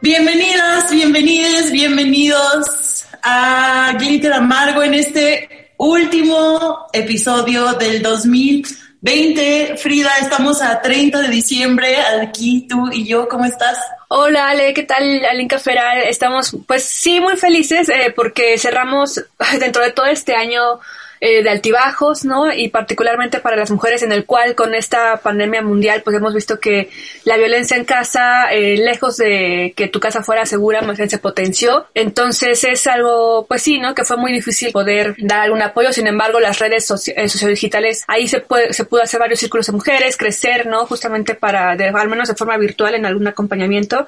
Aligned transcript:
Bienvenidas, 0.00 0.90
bienvenidos, 0.90 1.70
bienvenidos 1.70 3.06
a 3.22 3.92
Glitter 3.96 4.32
Amargo 4.32 4.82
en 4.82 4.94
este 4.94 5.70
último 5.76 6.88
episodio 6.92 7.74
del 7.74 8.02
2020. 8.02 9.76
Frida, 9.76 10.10
estamos 10.20 10.60
a 10.60 10.82
30 10.82 11.22
de 11.22 11.28
diciembre, 11.28 11.96
aquí 12.22 12.66
tú 12.68 12.90
y 12.90 13.06
yo, 13.06 13.28
¿cómo 13.28 13.44
estás? 13.44 13.78
Hola 14.08 14.48
Ale, 14.48 14.74
¿qué 14.74 14.82
tal 14.82 15.24
Alinka 15.26 15.60
Feral? 15.60 15.98
Estamos 16.08 16.56
pues 16.66 16.82
sí 16.82 17.20
muy 17.20 17.36
felices 17.36 17.88
eh, 17.88 18.12
porque 18.16 18.58
cerramos 18.58 19.24
dentro 19.60 19.84
de 19.84 19.92
todo 19.92 20.06
este 20.06 20.34
año 20.34 20.80
eh, 21.20 21.42
de 21.42 21.50
altibajos, 21.50 22.24
¿no? 22.24 22.52
Y 22.52 22.68
particularmente 22.68 23.40
para 23.40 23.56
las 23.56 23.70
mujeres, 23.70 24.02
en 24.02 24.12
el 24.12 24.26
cual 24.26 24.54
con 24.54 24.74
esta 24.74 25.16
pandemia 25.16 25.62
mundial, 25.62 26.02
pues 26.02 26.16
hemos 26.16 26.34
visto 26.34 26.60
que 26.60 26.90
la 27.24 27.36
violencia 27.36 27.76
en 27.76 27.84
casa, 27.84 28.52
eh, 28.52 28.76
lejos 28.76 29.16
de 29.16 29.72
que 29.76 29.88
tu 29.88 29.98
casa 29.98 30.22
fuera 30.22 30.44
segura, 30.44 30.82
más 30.82 30.98
bien 30.98 31.08
se 31.08 31.18
potenció. 31.18 31.86
Entonces 31.94 32.62
es 32.64 32.86
algo, 32.86 33.46
pues 33.48 33.62
sí, 33.62 33.78
¿no? 33.78 33.94
Que 33.94 34.04
fue 34.04 34.16
muy 34.16 34.32
difícil 34.32 34.72
poder 34.72 35.14
dar 35.18 35.40
algún 35.40 35.62
apoyo. 35.62 35.92
Sin 35.92 36.06
embargo, 36.06 36.38
las 36.38 36.58
redes 36.58 36.86
socio 36.86 37.14
eh, 37.16 37.28
sociodigitales, 37.28 38.04
ahí 38.08 38.28
se 38.28 38.40
pudo 38.40 39.02
hacer 39.02 39.20
varios 39.20 39.40
círculos 39.40 39.66
de 39.66 39.72
mujeres, 39.72 40.16
crecer, 40.16 40.66
¿no? 40.66 40.86
Justamente 40.86 41.34
para, 41.34 41.70
al 41.70 42.08
menos 42.08 42.28
de 42.28 42.34
forma 42.34 42.56
virtual, 42.58 42.94
en 42.94 43.06
algún 43.06 43.26
acompañamiento 43.26 44.06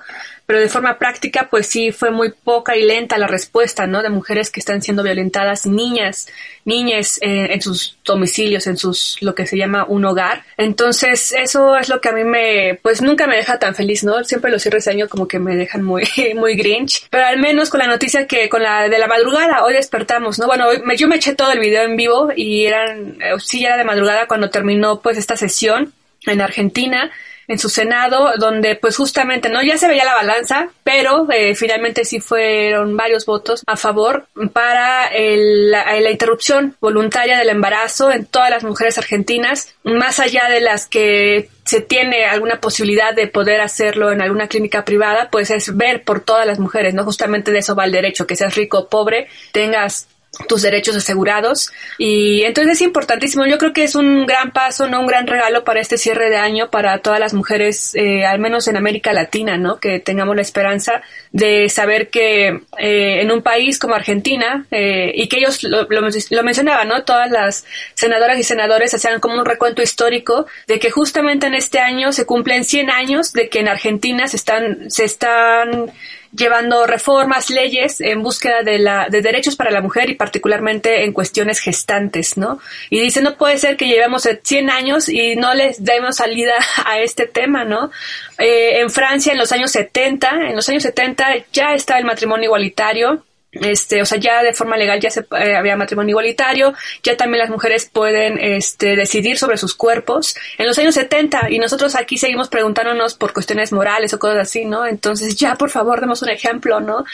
pero 0.48 0.60
de 0.60 0.70
forma 0.70 0.98
práctica, 0.98 1.48
pues 1.51 1.66
sí 1.66 1.93
fue 1.93 2.10
muy 2.10 2.30
poca 2.32 2.74
y 2.74 2.82
lenta 2.82 3.18
la 3.18 3.27
respuesta, 3.27 3.87
¿no? 3.87 4.02
De 4.02 4.09
mujeres 4.09 4.48
que 4.48 4.60
están 4.60 4.80
siendo 4.80 5.02
violentadas, 5.02 5.66
niñas, 5.66 6.27
niñas 6.65 6.98
eh, 7.01 7.52
en 7.52 7.61
sus 7.61 7.98
domicilios, 8.05 8.66
en 8.66 8.77
sus, 8.77 9.16
lo 9.20 9.34
que 9.34 9.47
se 9.47 9.57
llama 9.57 9.84
un 9.88 10.05
hogar. 10.05 10.45
Entonces, 10.57 11.33
eso 11.33 11.77
es 11.77 11.88
lo 11.88 12.01
que 12.01 12.09
a 12.09 12.12
mí 12.12 12.24
me, 12.24 12.79
pues 12.83 13.02
nunca 13.02 13.27
me 13.27 13.37
deja 13.37 13.59
tan 13.59 13.74
feliz, 13.74 14.05
¿no? 14.05 14.24
Siempre 14.24 14.51
los 14.51 14.62
cierres 14.62 14.84
de 14.84 14.93
año 14.93 15.09
como 15.09 15.29
que 15.29 15.38
me 15.38 15.57
dejan 15.57 15.82
muy, 15.82 16.05
muy 16.35 16.55
grinch, 16.57 17.07
pero 17.10 17.27
al 17.27 17.38
menos 17.38 17.71
con 17.71 17.80
la 17.80 17.87
noticia 17.87 18.27
que 18.27 18.49
con 18.49 18.63
la 18.63 18.88
de 18.88 18.99
la 18.99 19.07
madrugada, 19.07 19.65
hoy 19.65 19.74
despertamos, 19.74 20.38
¿no? 20.38 20.46
Bueno, 20.46 20.66
yo 20.96 21.09
me 21.09 21.16
eché 21.16 21.35
todo 21.35 21.52
el 21.52 21.60
video 21.60 21.85
en 21.85 21.96
vivo 21.96 22.30
y 22.35 22.66
eran, 22.66 23.18
eh, 23.23 23.35
sí, 23.38 23.65
era 23.65 23.77
de 23.77 23.85
madrugada 23.85 24.27
cuando 24.27 24.51
terminó 24.51 25.01
pues 25.01 25.16
esta 25.16 25.37
sesión 25.37 25.93
en 26.27 26.40
Argentina 26.40 27.10
en 27.49 27.59
su 27.59 27.71
Senado, 27.71 28.32
donde 28.38 28.77
pues 28.77 28.96
justamente, 28.96 29.49
¿no? 29.49 29.63
Ya 29.63 29.79
se 29.79 29.88
veía 29.88 30.04
la 30.04 30.15
balanza, 30.15 30.68
pero 30.85 31.27
eh, 31.32 31.55
finalmente 31.55 32.05
sí 32.05 32.21
fueron 32.21 32.96
varios 32.96 33.24
votos 33.24 33.63
a 33.66 33.77
favor 33.77 34.27
para 34.52 35.07
el, 35.07 35.71
la, 35.71 35.99
la, 35.99 36.10
interrupción 36.10 36.77
voluntaria 36.80 37.38
del 37.38 37.49
embarazo 37.49 38.13
en 38.13 38.27
todas 38.27 38.51
las 38.51 38.65
mujeres 38.65 38.99
argentinas, 38.99 39.74
más 39.82 40.21
allá 40.21 40.49
de 40.51 40.60
las 40.60 40.87
que 40.87 41.49
se 41.65 41.80
tiene 41.80 42.24
alguna 42.24 42.60
posibilidad 42.60 43.15
de 43.15 43.27
poder 43.27 43.60
hacerlo 43.60 44.12
en 44.12 44.21
alguna 44.21 44.49
clínica 44.49 44.85
privada, 44.85 45.29
pues 45.30 45.51
es 45.51 45.77
ver 45.77 46.02
por 46.02 46.21
todas 46.21 46.46
las 46.46 46.59
mujeres, 46.59 46.95
¿no? 46.95 47.05
Justamente 47.05 47.51
de 47.51 47.59
eso 47.59 47.74
va 47.74 47.85
el 47.85 47.93
derecho, 47.93 48.27
que 48.27 48.37
seas 48.37 48.55
rico 48.55 48.79
o 48.79 48.88
pobre, 48.88 49.29
tengas 49.52 50.07
tus 50.46 50.62
derechos 50.62 50.96
asegurados. 50.96 51.73
Y 51.96 52.43
entonces 52.43 52.74
es 52.74 52.82
importantísimo. 52.82 53.46
Yo 53.46 53.59
creo 53.59 53.73
que 53.73 53.84
es 53.84 53.95
un 53.95 54.26
gran 54.26 54.52
paso 54.52 54.88
no 54.88 55.01
un 55.01 55.07
gran 55.07 55.26
regalo 55.26 55.65
para 55.65 55.80
este 55.80 55.98
cierre 55.98 56.30
de 56.30 56.37
año 56.37 56.71
para 56.71 56.98
todas 56.98 57.21
las 57.21 57.34
mujeres 57.34 57.95
eh, 57.95 58.24
al 58.24 58.38
menos 58.38 58.68
en 58.68 58.76
América 58.76 59.12
Latina 59.12 59.56
no 59.56 59.79
que 59.79 60.01
tengamos 60.01 60.37
la 60.37 60.43
esperanza 60.43 61.02
de 61.32 61.68
saber 61.68 62.10
que 62.10 62.60
eh, 62.79 63.21
en 63.23 63.30
un 63.30 63.43
país 63.43 63.79
como 63.79 63.95
Argentina 63.95 64.66
eh, 64.71 65.12
y 65.15 65.28
que 65.28 65.38
ellos 65.38 65.62
lo, 65.62 65.87
lo, 65.88 66.43
mencionaban 66.43 66.88
no 66.88 67.04
todas 67.04 67.31
las 67.31 67.65
senadoras 67.94 68.38
y 68.38 68.43
senadores 68.43 68.94
hacían 68.94 69.21
como 69.21 69.38
un 69.38 69.44
recuento 69.44 69.82
histórico 69.82 70.47
de 70.66 70.78
que 70.78 70.91
justamente 70.91 71.47
en 71.47 71.54
este 71.54 71.78
año 71.78 72.12
se 72.12 72.26
cumplen 72.26 72.65
100 72.65 72.91
años 72.91 73.32
de 73.32 73.49
que 73.49 73.60
en 73.60 73.69
Argentina 73.69 74.28
se 74.28 74.37
están 74.37 74.91
se 74.91 75.04
están 75.04 75.91
llevando 76.32 76.87
reformas, 76.87 77.50
leyes 77.50 78.00
en 78.00 78.22
búsqueda 78.22 78.62
de, 78.62 78.78
la, 78.78 79.09
de 79.09 79.22
derechos 79.22 79.56
para 79.56 79.71
la 79.71 79.81
mujer 79.81 80.11
y 80.11 80.15
particularmente 80.15 81.05
en 81.05 81.12
cuestiones 81.12 81.61
gestantes, 81.61 82.37
¿no? 82.37 82.61
Y 82.91 83.00
dice, 83.00 83.22
no 83.22 83.37
puede 83.37 83.59
ser 83.59 83.77
que 83.77 83.87
llevemos 83.87 84.28
100 84.43 84.71
años 84.71 85.09
y 85.09 85.37
no 85.37 85.55
les 85.55 85.83
demos 85.83 86.16
salida 86.16 86.55
a 86.84 86.99
este 87.00 87.27
tema, 87.27 87.65
¿no? 87.65 87.91
Eh, 88.39 88.81
en 88.81 88.91
Francia, 88.91 89.33
en 89.33 89.39
los 89.39 89.53
años 89.53 89.71
70, 89.72 90.49
en 90.49 90.56
los 90.56 90.69
años 90.69 90.83
70 90.83 91.47
ya 91.53 91.75
está 91.75 91.99
el 91.99 92.05
matrimonio 92.05 92.47
igualitario, 92.47 93.25
este, 93.50 94.03
o 94.03 94.04
sea, 94.04 94.19
ya 94.19 94.42
de 94.42 94.53
forma 94.53 94.76
legal 94.76 95.00
ya 95.00 95.10
se, 95.10 95.20
eh, 95.38 95.56
había 95.56 95.76
matrimonio 95.76 96.10
igualitario, 96.12 96.75
ya 97.03 97.16
también 97.16 97.38
las 97.41 97.50
mujeres 97.50 97.88
pueden 97.91 98.38
este, 98.38 98.94
decidir 98.94 99.38
sobre 99.38 99.56
sus 99.56 99.75
cuerpos. 99.75 100.36
En 100.59 100.66
los 100.66 100.78
años 100.78 100.94
70, 100.94 101.50
y 101.50 101.59
nosotros 101.59 101.94
aquí 101.97 102.19
seguimos 102.19 102.48
preguntándonos 102.48 103.14
por 103.14 103.32
cuestiones 103.32 103.72
morales 103.72 104.12
o 104.12 104.19
cosas 104.19 104.38
así, 104.38 104.66
¿no? 104.66 104.86
Entonces, 104.86 105.36
ya 105.36 105.54
por 105.54 105.70
favor, 105.70 106.00
demos 106.00 106.20
un 106.22 106.28
ejemplo, 106.28 106.81
¿no? 106.81 107.04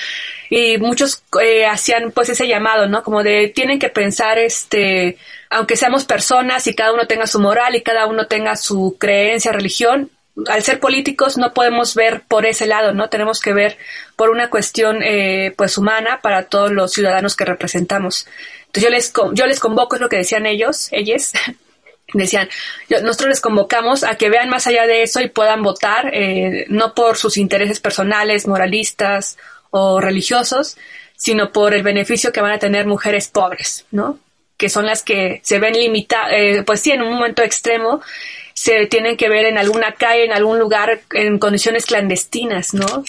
Y 0.50 0.78
muchos 0.78 1.22
eh, 1.40 1.66
hacían 1.66 2.10
pues 2.10 2.28
ese 2.28 2.48
llamado, 2.48 2.88
¿no? 2.88 3.02
Como 3.04 3.22
de 3.22 3.48
tienen 3.54 3.78
que 3.78 3.88
pensar, 3.88 4.38
este, 4.38 5.16
aunque 5.50 5.76
seamos 5.76 6.04
personas 6.04 6.66
y 6.66 6.74
cada 6.74 6.92
uno 6.92 7.06
tenga 7.06 7.28
su 7.28 7.38
moral 7.38 7.76
y 7.76 7.82
cada 7.82 8.06
uno 8.06 8.26
tenga 8.26 8.56
su 8.56 8.96
creencia, 8.98 9.52
religión, 9.52 10.10
al 10.48 10.62
ser 10.62 10.80
políticos 10.80 11.38
no 11.38 11.54
podemos 11.54 11.94
ver 11.94 12.22
por 12.26 12.46
ese 12.46 12.66
lado, 12.66 12.92
¿no? 12.92 13.08
Tenemos 13.08 13.40
que 13.40 13.52
ver 13.52 13.78
por 14.16 14.30
una 14.30 14.50
cuestión 14.50 15.02
eh, 15.02 15.54
pues 15.56 15.78
humana 15.78 16.20
para 16.22 16.44
todos 16.44 16.72
los 16.72 16.92
ciudadanos 16.92 17.36
que 17.36 17.44
representamos. 17.44 18.26
Entonces 18.66 18.82
yo 18.82 18.90
les 18.90 19.12
yo 19.34 19.46
les 19.46 19.60
convoco 19.60 19.94
es 19.94 20.00
lo 20.00 20.08
que 20.08 20.16
decían 20.16 20.46
ellos, 20.46 20.88
ellos 20.90 21.32
decían, 22.12 22.48
yo, 22.88 23.00
nosotros 23.00 23.28
les 23.28 23.40
convocamos 23.40 24.02
a 24.02 24.16
que 24.16 24.28
vean 24.28 24.48
más 24.48 24.66
allá 24.66 24.86
de 24.86 25.02
eso 25.02 25.20
y 25.20 25.28
puedan 25.28 25.62
votar 25.62 26.10
eh, 26.12 26.66
no 26.68 26.94
por 26.94 27.16
sus 27.16 27.36
intereses 27.36 27.78
personales, 27.78 28.48
moralistas 28.48 29.38
o 29.70 30.00
religiosos, 30.00 30.76
sino 31.16 31.52
por 31.52 31.74
el 31.74 31.82
beneficio 31.84 32.32
que 32.32 32.40
van 32.40 32.52
a 32.52 32.58
tener 32.58 32.86
mujeres 32.86 33.28
pobres, 33.28 33.86
¿no? 33.92 34.18
Que 34.56 34.68
son 34.68 34.86
las 34.86 35.02
que 35.02 35.40
se 35.44 35.58
ven 35.60 35.74
limitadas, 35.74 36.32
eh, 36.32 36.62
pues 36.66 36.80
sí, 36.80 36.90
en 36.90 37.02
un 37.02 37.14
momento 37.14 37.42
extremo 37.42 38.00
se 38.54 38.86
tienen 38.86 39.16
que 39.16 39.28
ver 39.28 39.46
en 39.46 39.58
alguna 39.58 39.92
calle, 39.92 40.24
en 40.24 40.32
algún 40.32 40.58
lugar, 40.58 41.00
en 41.12 41.38
condiciones 41.38 41.86
clandestinas, 41.86 42.72
¿no? 42.72 43.04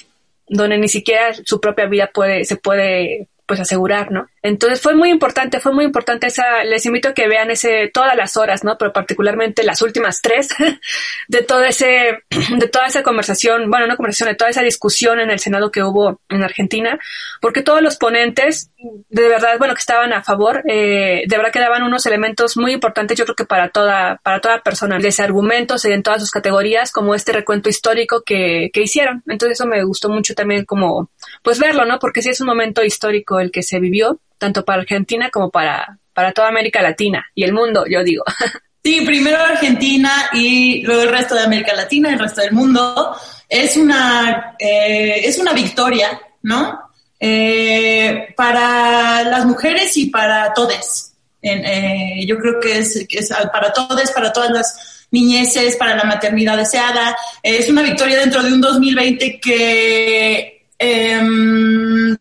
Donde 0.47 0.77
ni 0.77 0.89
siquiera 0.89 1.33
su 1.33 1.61
propia 1.61 1.85
vida 1.85 2.09
puede, 2.13 2.45
se 2.45 2.55
puede, 2.55 3.27
pues 3.45 3.59
asegurar, 3.59 4.11
¿no? 4.11 4.27
Entonces 4.41 4.81
fue 4.81 4.95
muy 4.95 5.09
importante, 5.09 5.59
fue 5.59 5.73
muy 5.73 5.85
importante 5.85 6.27
esa, 6.27 6.63
les 6.63 6.85
invito 6.85 7.09
a 7.09 7.13
que 7.13 7.27
vean 7.27 7.51
ese, 7.51 7.89
todas 7.93 8.15
las 8.15 8.37
horas, 8.37 8.63
¿no? 8.63 8.77
Pero 8.77 8.93
particularmente 8.93 9.63
las 9.63 9.81
últimas 9.81 10.21
tres 10.21 10.49
de 11.27 11.41
todo 11.41 11.63
ese, 11.63 12.23
de 12.57 12.67
toda 12.67 12.87
esa 12.87 13.03
conversación, 13.03 13.69
bueno, 13.69 13.87
no 13.87 13.95
conversación, 13.95 14.29
de 14.29 14.35
toda 14.35 14.49
esa 14.49 14.61
discusión 14.61 15.19
en 15.19 15.29
el 15.29 15.39
Senado 15.39 15.71
que 15.71 15.83
hubo 15.83 16.21
en 16.29 16.43
Argentina, 16.43 16.99
porque 17.41 17.61
todos 17.61 17.81
los 17.81 17.97
ponentes, 17.97 18.71
de 19.09 19.27
verdad, 19.27 19.57
bueno, 19.57 19.73
que 19.73 19.79
estaban 19.79 20.13
a 20.13 20.23
favor, 20.23 20.63
eh, 20.67 21.23
de 21.27 21.37
verdad 21.37 21.51
que 21.51 21.59
daban 21.59 21.83
unos 21.83 22.05
elementos 22.05 22.57
muy 22.57 22.73
importantes, 22.73 23.17
yo 23.17 23.25
creo 23.25 23.35
que 23.35 23.45
para 23.45 23.69
toda, 23.69 24.19
para 24.23 24.41
toda 24.41 24.61
persona, 24.61 24.97
de 24.99 25.09
ese 25.09 25.23
argumentos 25.23 25.85
en 25.85 26.03
todas 26.03 26.21
sus 26.21 26.31
categorías, 26.31 26.91
como 26.91 27.15
este 27.15 27.31
recuento 27.31 27.69
histórico 27.69 28.23
que, 28.23 28.69
que 28.73 28.81
hicieron. 28.81 29.23
Entonces 29.27 29.59
eso 29.59 29.67
me 29.67 29.83
gustó 29.83 30.09
mucho 30.09 30.33
también 30.33 30.65
como, 30.65 31.09
pues 31.41 31.59
verlo, 31.59 31.85
¿no? 31.85 31.99
Porque 31.99 32.21
sí 32.21 32.29
es 32.29 32.41
un 32.41 32.47
momento 32.47 32.83
histórico 32.83 33.39
el 33.39 33.51
que 33.51 33.63
se 33.63 33.79
vivió 33.79 34.19
tanto 34.37 34.65
para 34.65 34.81
Argentina 34.81 35.29
como 35.29 35.49
para, 35.49 35.99
para 36.13 36.31
toda 36.31 36.49
América 36.49 36.81
Latina 36.81 37.25
y 37.35 37.43
el 37.43 37.53
mundo, 37.53 37.85
yo 37.87 38.03
digo. 38.03 38.23
Sí, 38.85 39.01
primero 39.03 39.39
Argentina 39.39 40.29
y 40.31 40.83
luego 40.83 41.01
el 41.01 41.09
resto 41.09 41.33
de 41.33 41.41
América 41.41 41.73
Latina, 41.73 42.11
el 42.13 42.19
resto 42.19 42.41
del 42.41 42.51
mundo. 42.51 43.17
Es 43.49 43.77
una, 43.77 44.55
eh, 44.59 45.21
es 45.23 45.39
una 45.39 45.53
victoria, 45.53 46.21
¿no? 46.43 46.91
Eh, 47.19 48.27
para 48.37 49.23
las 49.23 49.43
mujeres 49.43 49.97
y 49.97 50.11
para 50.11 50.53
todos. 50.53 51.13
Eh, 51.41 52.27
yo 52.27 52.37
creo 52.37 52.59
que 52.59 52.77
es, 52.77 53.07
que 53.09 53.17
es 53.17 53.33
para 53.51 53.73
todos, 53.73 54.11
para 54.11 54.31
todas 54.31 54.51
las 54.51 55.07
niñeces, 55.09 55.77
para 55.77 55.95
la 55.95 56.03
maternidad 56.03 56.55
deseada. 56.55 57.17
es 57.41 57.67
una 57.67 57.81
victoria 57.81 58.19
dentro 58.19 58.43
de 58.43 58.53
un 58.53 58.61
2020 58.61 59.39
que, 59.39 60.54
em, 60.79 62.15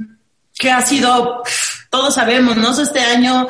que 0.55 0.71
ha 0.71 0.81
sido 0.83 1.43
todos 1.91 2.15
sabemos, 2.15 2.57
¿no? 2.57 2.71
Este 2.81 3.01
año 3.01 3.49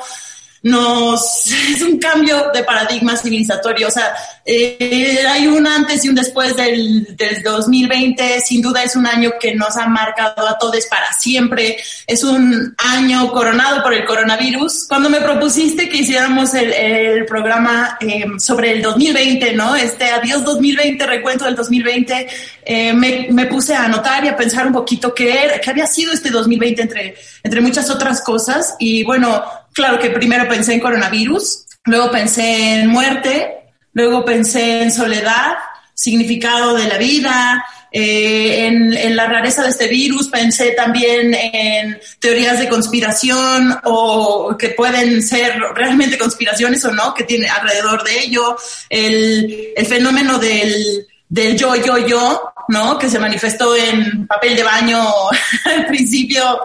nos 0.65 1.47
es 1.71 1.83
un 1.83 1.99
cambio 1.99 2.51
de 2.53 2.65
paradigma 2.65 3.17
civilizatorio. 3.17 3.89
O 3.89 3.91
sea, 3.91 4.15
eh, 4.45 5.19
hay 5.29 5.47
un 5.47 5.67
antes 5.67 6.05
y 6.05 6.09
un 6.09 6.15
después 6.15 6.57
del, 6.57 7.15
del 7.17 7.43
2020. 7.43 8.41
Sin 8.41 8.63
duda 8.63 8.83
es 8.83 8.97
un 8.97 9.07
año 9.07 9.33
que 9.39 9.55
nos 9.55 9.77
ha 9.77 9.87
marcado 9.87 10.49
a 10.49 10.59
todos 10.59 10.87
para 10.87 11.13
siempre. 11.13 11.77
Es 12.07 12.25
un 12.25 12.75
año 12.79 13.31
coronado 13.31 13.83
por 13.83 13.93
el 13.93 14.05
coronavirus. 14.05 14.87
Cuando 14.89 15.11
me 15.11 15.21
propusiste 15.21 15.89
que 15.89 15.99
hiciéramos 15.99 16.55
el, 16.55 16.73
el 16.73 17.27
programa 17.27 17.99
eh, 18.01 18.25
sobre 18.39 18.73
el 18.73 18.83
2020, 18.83 19.53
¿no? 19.53 19.77
Este 19.77 20.07
adiós 20.07 20.45
2020, 20.45 21.07
recuento 21.07 21.45
del 21.45 21.57
2020, 21.57 22.27
eh, 22.65 22.93
me, 22.95 23.29
me, 23.31 23.47
puse 23.47 23.75
a 23.75 23.85
anotar 23.85 24.25
y 24.25 24.29
a 24.29 24.37
pensar 24.37 24.67
un 24.67 24.73
poquito 24.73 25.15
qué, 25.15 25.45
era, 25.45 25.61
qué 25.61 25.69
había 25.69 25.87
sido 25.87 26.13
este 26.13 26.31
2020 26.31 26.81
entre, 26.81 27.15
entre 27.43 27.61
muchas 27.61 27.91
otras 27.91 28.23
cosas. 28.23 28.77
Y 28.79 29.05
bueno, 29.05 29.45
claro 29.75 29.99
que 29.99 30.11
primero 30.11 30.49
pensé 30.49 30.73
en 30.73 30.81
coronavirus, 30.81 31.67
luego 31.85 32.11
pensé 32.11 32.81
en 32.81 32.89
muerte, 32.89 33.73
luego 33.93 34.25
pensé 34.25 34.83
en 34.83 34.93
soledad, 34.93 35.57
significado 35.95 36.75
de 36.75 36.89
la 36.89 36.99
vida, 36.99 37.65
eh, 37.97 38.67
en, 38.67 39.15
la 39.15 39.27
rareza 39.27 39.63
de 39.63 39.69
este 39.69 39.87
virus, 39.87 40.27
pensé 40.27 40.73
también 40.73 41.33
en 41.33 41.97
teorías 42.19 42.59
de 42.59 42.69
conspiración 42.69 43.79
o 43.85 44.57
que 44.59 44.71
pueden 44.71 45.23
ser 45.23 45.61
realmente 45.77 46.19
conspiraciones 46.19 46.85
o 46.85 46.91
no, 46.91 47.15
que 47.15 47.23
tiene 47.23 47.47
alrededor 47.47 48.03
de 48.03 48.19
ello, 48.19 48.57
el, 48.89 49.75
fenómeno 49.87 50.41
del, 50.41 51.07
del 51.29 51.57
yo, 51.57 51.77
yo, 51.77 51.99
yo, 51.99 52.53
¿no? 52.67 52.99
Que 52.99 53.09
se 53.09 53.21
manifestó 53.21 53.77
en 53.77 54.27
papel 54.27 54.57
de 54.57 54.65
baño 54.65 55.01
al 55.65 55.87
principio 55.87 56.63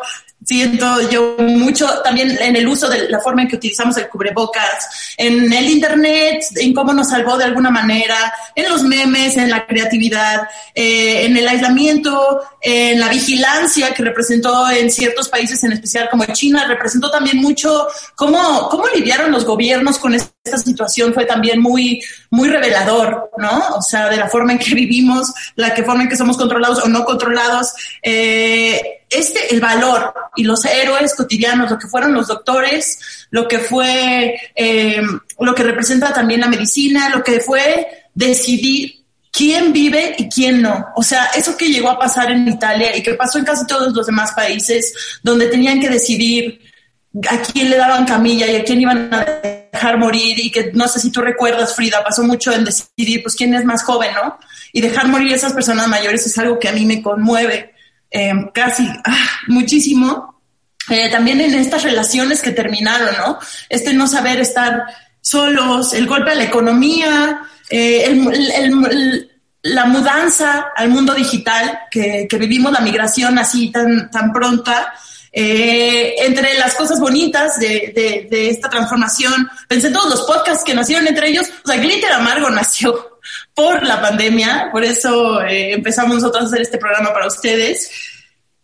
siento 0.50 1.08
yo 1.12 1.36
mucho 1.38 1.88
también 2.04 2.36
en 2.42 2.56
el 2.56 2.68
uso 2.68 2.90
de 2.90 3.08
la 3.08 3.20
forma 3.20 3.44
en 3.44 3.48
que 3.48 3.58
utilizamos 3.58 3.96
el 3.98 4.10
cubrebocas, 4.10 5.14
en 5.16 5.54
el 5.54 5.70
Internet, 5.70 6.44
en 6.56 6.74
cómo 6.74 6.92
nos 6.92 7.10
salvó 7.10 7.38
de 7.38 7.44
alguna 7.44 7.70
manera, 7.70 8.34
en 8.56 8.68
los 8.68 8.82
memes, 8.82 9.38
en 9.38 9.52
la 9.52 9.68
creatividad, 9.68 10.50
eh, 10.74 11.26
en 11.26 11.38
el 11.38 11.48
aislamiento, 11.48 12.42
en 12.64 13.00
la 13.00 13.10
vigilancia 13.10 13.94
que 13.94 14.02
representó 14.02 14.68
en 14.72 14.90
ciertos 14.90 15.30
países, 15.30 15.64
en 15.64 15.74
especial 15.74 16.10
como 16.10 16.26
China, 16.26 16.66
representó 16.68 17.12
también 17.12 17.38
mucho 17.38 17.88
cómo, 18.16 18.70
cómo 18.70 18.86
lidiaron 18.96 19.32
los 19.32 19.46
gobiernos 19.46 20.00
con 20.00 20.16
esta 20.44 20.58
situación, 20.58 21.14
fue 21.14 21.26
también 21.26 21.62
muy, 21.62 22.02
muy 22.30 22.50
revelador, 22.50 23.32
¿no? 23.38 23.76
O 23.76 23.82
sea, 23.82 24.10
de 24.10 24.18
la 24.18 24.30
forma 24.30 24.54
en 24.54 24.60
que 24.60 24.74
vivimos, 24.74 25.34
la 25.56 25.74
que 25.74 25.84
forma 25.84 26.04
en 26.04 26.10
que 26.10 26.18
somos 26.18 26.38
controlados 26.38 26.84
o 26.84 26.88
no 26.88 27.04
controlados. 27.04 27.74
Eh, 28.02 28.82
este, 29.10 29.54
el 29.54 29.60
valor 29.60 30.14
y 30.36 30.44
los 30.44 30.64
héroes 30.66 31.16
cotidianos, 31.16 31.72
lo 31.72 31.78
que 31.78 31.88
fueron 31.88 32.14
los 32.14 32.28
doctores, 32.28 33.28
lo 33.32 33.48
que 33.48 33.60
fue, 33.60 34.40
eh, 34.56 35.02
lo 35.40 35.56
que 35.56 35.64
representa 35.64 36.14
también 36.14 36.42
la 36.42 36.48
medicina, 36.48 37.10
lo 37.10 37.24
que 37.24 37.40
fue 37.40 37.88
decidir 38.14 39.04
quién 39.32 39.74
vive 39.74 40.16
y 40.18 40.30
quién 40.30 40.62
no. 40.62 40.88
O 40.96 41.04
sea, 41.04 41.32
eso 41.36 41.58
que 41.58 41.68
llegó 41.68 41.90
a 41.90 42.00
pasar 42.00 42.32
en 42.32 42.48
Italia 42.48 42.96
y 42.96 43.04
que 43.04 43.16
pasó 43.16 43.40
en 43.40 43.46
casi 43.46 43.66
todos 43.68 43.94
los 43.94 44.06
demás 44.06 44.32
países, 44.32 44.94
donde 45.24 45.48
tenían 45.48 45.82
que 45.82 45.90
decidir 45.90 46.62
a 47.30 47.42
quién 47.42 47.70
le 47.70 47.78
daban 47.78 48.06
camilla 48.06 48.48
y 48.48 48.56
a 48.56 48.64
quién 48.64 48.82
iban 48.82 49.14
a 49.14 49.59
dejar 49.80 49.98
morir 49.98 50.38
y 50.38 50.52
que 50.52 50.72
no 50.74 50.88
sé 50.90 51.00
si 51.00 51.10
tú 51.10 51.22
recuerdas, 51.22 51.74
Frida, 51.74 52.04
pasó 52.04 52.24
mucho 52.24 52.52
en 52.52 52.66
decidir, 52.66 53.24
pues, 53.24 53.36
quién 53.36 53.54
es 53.54 53.64
más 53.64 53.84
joven, 53.84 54.12
¿no? 54.14 54.38
Y 54.74 54.82
dejar 54.82 55.08
morir 55.08 55.32
a 55.32 55.38
esas 55.38 55.54
personas 55.54 55.88
mayores 55.88 56.26
es 56.26 56.38
algo 56.38 56.60
que 56.60 56.68
a 56.68 56.74
mí 56.74 56.86
me 56.86 57.02
conmueve 57.02 57.74
eh, 58.12 58.34
casi 58.54 58.88
ah, 59.06 59.30
muchísimo. 59.48 60.42
Eh, 60.90 61.10
también 61.10 61.40
en 61.40 61.54
estas 61.54 61.84
relaciones 61.84 62.42
que 62.42 62.52
terminaron, 62.52 63.16
¿no? 63.18 63.40
Este 63.70 63.94
no 63.94 64.08
saber 64.08 64.40
estar 64.42 64.84
solos, 65.22 65.94
el 65.94 66.08
golpe 66.08 66.32
a 66.32 66.36
la 66.36 66.44
economía, 66.44 67.42
eh, 67.70 68.20
la 69.62 69.86
mudanza 69.86 70.68
al 70.76 70.90
mundo 70.90 71.14
digital, 71.14 71.82
que, 71.92 72.28
vivimos 72.40 72.72
la 72.72 72.80
migración 72.80 73.38
así 73.38 73.72
tan, 73.72 74.10
tan 74.10 74.34
pronta, 74.34 74.94
entre 75.32 76.58
las 76.58 76.76
cosas 76.76 77.00
bonitas 77.00 77.60
de, 77.60 78.28
de, 78.30 78.50
esta 78.50 78.70
transformación, 78.70 79.50
pensé 79.68 79.88
en 79.88 79.94
todos 79.94 80.10
los 80.10 80.22
podcasts 80.22 80.64
que 80.64 80.74
nacieron 80.74 81.08
entre 81.08 81.30
ellos, 81.30 81.48
o 81.64 81.68
sea, 81.68 81.78
Glitter 81.78 82.12
Amargo 82.12 82.50
nació 82.50 83.20
por 83.54 83.86
la 83.86 84.02
pandemia, 84.02 84.70
por 84.72 84.84
eso 84.84 85.42
eh, 85.42 85.74
empezamos 85.74 86.16
nosotros 86.16 86.44
a 86.44 86.48
hacer 86.48 86.62
este 86.62 86.78
programa 86.78 87.14
para 87.14 87.28
ustedes. 87.28 87.92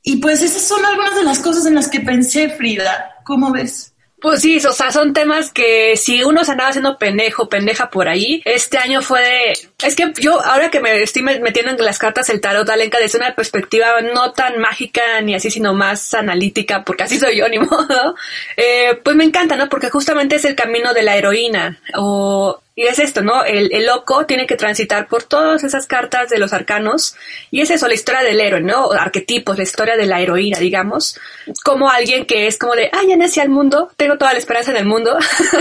Y 0.01 0.17
pues 0.17 0.41
esas 0.41 0.61
son 0.61 0.85
algunas 0.85 1.15
de 1.15 1.23
las 1.23 1.39
cosas 1.39 1.65
en 1.65 1.75
las 1.75 1.89
que 1.89 1.99
pensé, 1.99 2.49
Frida. 2.49 3.15
¿Cómo 3.23 3.51
ves? 3.51 3.94
Pues 4.25 4.41
sí, 4.41 4.57
o 4.57 4.73
sea, 4.73 4.91
son 4.91 5.13
temas 5.13 5.51
que 5.51 5.95
si 5.97 6.23
uno 6.23 6.43
se 6.43 6.53
andaba 6.53 6.71
haciendo 6.71 6.97
pendejo, 6.97 7.47
pendeja 7.47 7.91
por 7.91 8.07
ahí, 8.07 8.41
este 8.43 8.79
año 8.79 9.03
fue 9.03 9.21
de... 9.21 9.51
Es 9.85 9.95
que 9.95 10.11
yo, 10.19 10.43
ahora 10.43 10.71
que 10.71 10.79
me 10.79 11.03
estoy 11.03 11.21
metiendo 11.21 11.73
en 11.73 11.85
las 11.85 11.99
cartas 11.99 12.27
el 12.29 12.41
tarot, 12.41 12.67
Alenka, 12.67 12.97
desde 12.97 13.19
una 13.19 13.35
perspectiva 13.35 14.01
no 14.01 14.31
tan 14.31 14.57
mágica 14.57 15.21
ni 15.21 15.35
así, 15.35 15.51
sino 15.51 15.75
más 15.75 16.15
analítica, 16.15 16.83
porque 16.83 17.03
así 17.03 17.19
soy 17.19 17.37
yo, 17.37 17.47
ni 17.49 17.59
modo, 17.59 18.15
eh, 18.57 18.99
pues 19.03 19.15
me 19.15 19.25
encanta, 19.25 19.57
¿no? 19.57 19.69
Porque 19.69 19.91
justamente 19.91 20.37
es 20.37 20.45
el 20.45 20.55
camino 20.55 20.95
de 20.95 21.03
la 21.03 21.15
heroína, 21.15 21.77
o 21.93 22.63
y 22.77 22.87
es 22.87 22.99
esto, 22.99 23.21
¿no? 23.21 23.45
El, 23.45 23.73
el, 23.73 23.85
loco 23.85 24.25
tiene 24.25 24.45
que 24.45 24.57
transitar 24.57 25.07
por 25.07 25.23
todas 25.23 25.63
esas 25.63 25.87
cartas 25.87 26.29
de 26.29 26.37
los 26.37 26.51
arcanos. 26.51 27.15
Y 27.49 27.61
es 27.61 27.69
eso, 27.69 27.87
la 27.87 27.93
historia 27.93 28.21
del 28.21 28.41
héroe, 28.41 28.59
¿no? 28.59 28.91
Arquetipos, 28.91 29.55
la 29.55 29.63
historia 29.63 29.95
de 29.95 30.05
la 30.05 30.19
heroína, 30.19 30.59
digamos. 30.59 31.17
Como 31.63 31.89
alguien 31.89 32.25
que 32.25 32.47
es 32.47 32.57
como 32.57 32.75
de, 32.75 32.89
ah, 32.91 33.03
ya 33.07 33.15
nací 33.15 33.39
al 33.39 33.47
mundo, 33.47 33.91
tengo 33.95 34.17
toda 34.17 34.33
la 34.33 34.39
esperanza 34.39 34.71
en 34.71 34.77
el 34.77 34.85
mundo. 34.85 35.17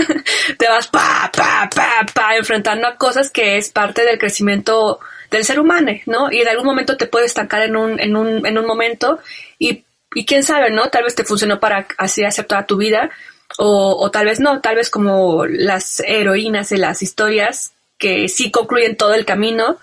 Te 0.57 0.67
vas 0.67 0.87
pa, 0.89 1.31
pa, 1.33 1.69
pa, 1.73 2.05
pa, 2.13 2.35
enfrentando 2.35 2.85
a 2.85 2.97
cosas 2.97 3.31
que 3.31 3.55
es 3.55 3.69
parte 3.69 4.03
del 4.03 4.19
crecimiento 4.19 4.99
del 5.31 5.45
ser 5.45 5.61
humano, 5.61 5.93
¿no? 6.07 6.29
Y 6.33 6.41
en 6.41 6.49
algún 6.49 6.65
momento 6.65 6.97
te 6.97 7.07
puedes 7.07 7.27
estancar 7.27 7.61
en 7.63 7.75
un, 7.75 7.99
en 7.99 8.15
un, 8.15 8.45
en 8.45 8.57
un 8.57 8.65
momento 8.65 9.19
y, 9.57 9.83
y 10.13 10.25
quién 10.25 10.43
sabe, 10.43 10.69
¿no? 10.69 10.89
Tal 10.89 11.03
vez 11.03 11.15
te 11.15 11.23
funcionó 11.23 11.59
para 11.59 11.87
así 11.97 12.23
aceptar 12.23 12.67
tu 12.67 12.77
vida 12.77 13.09
o, 13.57 13.97
o 13.99 14.11
tal 14.11 14.25
vez 14.25 14.39
no, 14.39 14.61
tal 14.61 14.75
vez 14.75 14.89
como 14.89 15.45
las 15.45 15.99
heroínas 16.01 16.69
de 16.69 16.77
las 16.77 17.01
historias 17.01 17.73
que 17.97 18.27
sí 18.27 18.51
concluyen 18.51 18.97
todo 18.97 19.13
el 19.13 19.25
camino, 19.25 19.77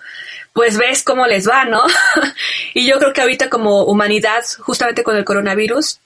pues 0.53 0.77
ves 0.77 1.03
cómo 1.03 1.25
les 1.25 1.49
va, 1.49 1.65
¿no? 1.65 1.81
y 2.73 2.87
yo 2.87 2.99
creo 2.99 3.13
que 3.13 3.21
ahorita 3.21 3.49
como 3.49 3.83
humanidad, 3.83 4.43
justamente 4.59 5.03
con 5.03 5.17
el 5.17 5.25
coronavirus, 5.25 5.99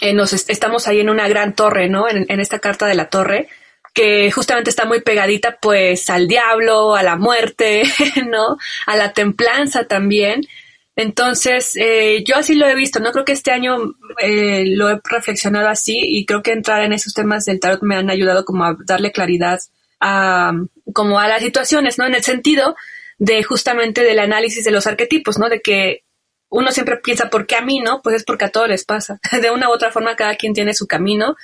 eh, 0.00 0.12
nos 0.12 0.32
estamos 0.32 0.86
ahí 0.86 1.00
en 1.00 1.10
una 1.10 1.28
gran 1.28 1.54
torre, 1.54 1.88
¿no? 1.88 2.08
En, 2.08 2.26
en, 2.28 2.40
esta 2.40 2.58
carta 2.58 2.86
de 2.86 2.94
la 2.94 3.08
torre, 3.08 3.48
que 3.94 4.30
justamente 4.30 4.68
está 4.68 4.84
muy 4.84 5.00
pegadita 5.00 5.56
pues 5.60 6.10
al 6.10 6.28
diablo, 6.28 6.94
a 6.94 7.02
la 7.02 7.16
muerte, 7.16 7.84
¿no? 8.26 8.58
A 8.86 8.96
la 8.96 9.12
templanza 9.12 9.84
también. 9.84 10.46
Entonces, 10.96 11.76
eh, 11.76 12.24
yo 12.24 12.36
así 12.36 12.54
lo 12.54 12.66
he 12.66 12.74
visto, 12.74 13.00
¿no? 13.00 13.12
Creo 13.12 13.26
que 13.26 13.32
este 13.32 13.50
año 13.52 13.76
eh, 14.18 14.64
lo 14.66 14.88
he 14.88 14.98
reflexionado 15.04 15.68
así 15.68 16.00
y 16.02 16.24
creo 16.24 16.42
que 16.42 16.52
entrar 16.52 16.82
en 16.82 16.94
esos 16.94 17.12
temas 17.12 17.44
del 17.44 17.60
tarot 17.60 17.82
me 17.82 17.96
han 17.96 18.08
ayudado 18.08 18.46
como 18.46 18.64
a 18.64 18.76
darle 18.86 19.12
claridad 19.12 19.60
a, 20.00 20.52
como 20.94 21.20
a 21.20 21.28
las 21.28 21.42
situaciones, 21.42 21.98
¿no? 21.98 22.06
En 22.06 22.14
el 22.14 22.22
sentido 22.22 22.74
de 23.18 23.42
justamente 23.42 24.02
del 24.04 24.18
análisis 24.18 24.64
de 24.64 24.70
los 24.70 24.86
arquetipos, 24.86 25.38
¿no? 25.38 25.50
De 25.50 25.60
que 25.60 26.04
uno 26.48 26.70
siempre 26.70 26.96
piensa, 26.96 27.28
¿por 27.28 27.46
qué 27.46 27.56
a 27.56 27.60
mí, 27.60 27.80
no? 27.80 28.00
Pues 28.00 28.16
es 28.16 28.24
porque 28.24 28.46
a 28.46 28.50
todos 28.50 28.68
les 28.68 28.86
pasa. 28.86 29.20
De 29.42 29.50
una 29.50 29.68
u 29.68 29.72
otra 29.72 29.92
forma, 29.92 30.16
cada 30.16 30.36
quien 30.36 30.54
tiene 30.54 30.72
su 30.72 30.86
camino 30.86 31.36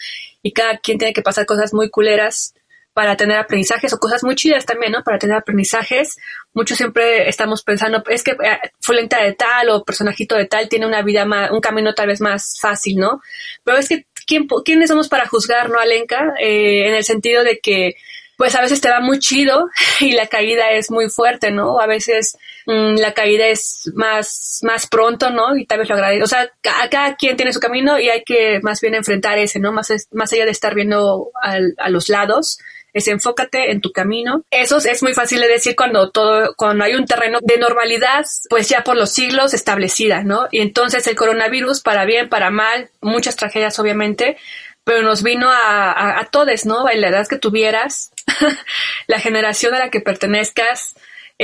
y 0.42 0.52
cada 0.52 0.78
quien 0.78 0.96
tiene 0.96 1.12
que 1.12 1.22
pasar 1.22 1.44
cosas 1.44 1.74
muy 1.74 1.90
culeras 1.90 2.54
para 2.94 3.16
tener 3.16 3.38
aprendizajes 3.38 3.92
o 3.92 3.98
cosas 3.98 4.22
muy 4.22 4.34
chidas 4.34 4.66
también, 4.66 4.92
¿no? 4.92 5.02
Para 5.02 5.18
tener 5.18 5.36
aprendizajes. 5.36 6.16
Muchos 6.52 6.76
siempre 6.76 7.28
estamos 7.28 7.62
pensando, 7.62 8.02
es 8.08 8.22
que 8.22 8.32
eh, 8.32 8.58
fulenta 8.80 9.22
de 9.22 9.32
tal 9.32 9.70
o 9.70 9.84
personajito 9.84 10.36
de 10.36 10.46
tal 10.46 10.68
tiene 10.68 10.86
una 10.86 11.02
vida 11.02 11.24
más, 11.24 11.50
un 11.50 11.60
camino 11.60 11.94
tal 11.94 12.08
vez 12.08 12.20
más 12.20 12.58
fácil, 12.60 12.98
¿no? 12.98 13.22
Pero 13.64 13.78
es 13.78 13.88
que, 13.88 14.06
¿quién, 14.26 14.46
¿quiénes 14.64 14.90
somos 14.90 15.08
para 15.08 15.26
juzgar, 15.26 15.70
no, 15.70 15.78
Alenka? 15.78 16.34
Eh, 16.38 16.88
en 16.88 16.94
el 16.94 17.04
sentido 17.04 17.42
de 17.44 17.60
que, 17.60 17.96
pues 18.36 18.54
a 18.54 18.60
veces 18.60 18.80
te 18.80 18.90
va 18.90 19.00
muy 19.00 19.18
chido 19.18 19.68
y 20.00 20.12
la 20.12 20.26
caída 20.26 20.72
es 20.72 20.90
muy 20.90 21.08
fuerte, 21.08 21.50
¿no? 21.50 21.80
A 21.80 21.86
veces 21.86 22.36
mm, 22.66 22.96
la 22.96 23.14
caída 23.14 23.46
es 23.46 23.90
más, 23.94 24.60
más 24.64 24.86
pronto, 24.86 25.30
¿no? 25.30 25.56
Y 25.56 25.64
tal 25.64 25.78
vez 25.78 25.88
lo 25.88 25.94
agradezco. 25.94 26.24
O 26.24 26.28
sea, 26.28 26.50
cada, 26.60 27.16
quien 27.16 27.36
tiene 27.36 27.54
su 27.54 27.60
camino 27.60 27.98
y 27.98 28.10
hay 28.10 28.22
que 28.22 28.60
más 28.62 28.82
bien 28.82 28.94
enfrentar 28.94 29.38
ese, 29.38 29.60
¿no? 29.60 29.72
Más, 29.72 29.90
más 30.10 30.32
allá 30.32 30.44
de 30.44 30.50
estar 30.50 30.74
viendo 30.74 31.30
al, 31.40 31.74
a 31.78 31.88
los 31.88 32.10
lados 32.10 32.58
es 32.92 33.08
enfócate 33.08 33.70
en 33.70 33.80
tu 33.80 33.92
camino. 33.92 34.44
Eso 34.50 34.78
es 34.78 35.02
muy 35.02 35.14
fácil 35.14 35.40
de 35.40 35.48
decir 35.48 35.74
cuando 35.76 36.10
todo, 36.10 36.54
cuando 36.56 36.84
hay 36.84 36.94
un 36.94 37.06
terreno 37.06 37.38
de 37.42 37.58
normalidad, 37.58 38.24
pues 38.48 38.68
ya 38.68 38.84
por 38.84 38.96
los 38.96 39.10
siglos 39.10 39.54
establecida, 39.54 40.22
¿no? 40.22 40.48
Y 40.50 40.60
entonces 40.60 41.06
el 41.06 41.16
coronavirus, 41.16 41.80
para 41.80 42.04
bien, 42.04 42.28
para 42.28 42.50
mal, 42.50 42.90
muchas 43.00 43.36
tragedias 43.36 43.78
obviamente, 43.78 44.36
pero 44.84 45.02
nos 45.02 45.22
vino 45.22 45.50
a, 45.50 46.18
a, 46.18 46.24
todos, 46.26 46.66
¿no? 46.66 46.90
En 46.90 47.00
la 47.00 47.08
edad 47.08 47.26
que 47.26 47.38
tuvieras, 47.38 48.12
la 49.06 49.20
generación 49.20 49.74
a 49.74 49.78
la 49.78 49.90
que 49.90 50.00
pertenezcas, 50.00 50.94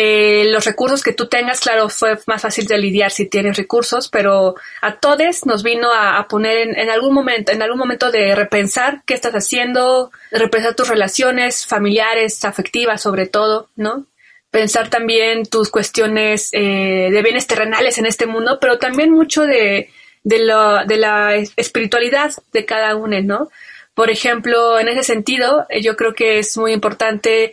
eh, 0.00 0.44
los 0.44 0.64
recursos 0.64 1.02
que 1.02 1.12
tú 1.12 1.26
tengas, 1.26 1.58
claro, 1.58 1.88
fue 1.88 2.16
más 2.28 2.42
fácil 2.42 2.68
de 2.68 2.78
lidiar 2.78 3.10
si 3.10 3.26
tienes 3.26 3.56
recursos, 3.56 4.08
pero 4.08 4.54
a 4.80 4.94
todos 4.94 5.44
nos 5.44 5.64
vino 5.64 5.92
a, 5.92 6.24
poner 6.28 6.68
en, 6.78 6.88
algún 6.88 7.12
momento, 7.12 7.50
en 7.50 7.62
algún 7.62 7.80
momento 7.80 8.12
de 8.12 8.36
repensar 8.36 9.02
qué 9.06 9.14
estás 9.14 9.32
haciendo, 9.32 10.12
repensar 10.30 10.76
tus 10.76 10.86
relaciones 10.86 11.66
familiares, 11.66 12.44
afectivas 12.44 13.02
sobre 13.02 13.26
todo, 13.26 13.70
¿no? 13.74 14.06
Pensar 14.52 14.88
también 14.88 15.46
tus 15.46 15.68
cuestiones 15.68 16.50
eh, 16.52 17.08
de 17.10 17.22
bienes 17.22 17.48
terrenales 17.48 17.98
en 17.98 18.06
este 18.06 18.26
mundo, 18.26 18.58
pero 18.60 18.78
también 18.78 19.10
mucho 19.10 19.42
de, 19.42 19.90
de, 20.22 20.44
lo, 20.44 20.84
de 20.86 20.96
la 20.96 21.34
espiritualidad 21.56 22.30
de 22.52 22.64
cada 22.64 22.94
uno, 22.94 23.20
¿no? 23.22 23.48
Por 23.94 24.10
ejemplo, 24.10 24.78
en 24.78 24.86
ese 24.86 25.02
sentido, 25.02 25.66
yo 25.80 25.96
creo 25.96 26.14
que 26.14 26.38
es 26.38 26.56
muy 26.56 26.72
importante 26.72 27.52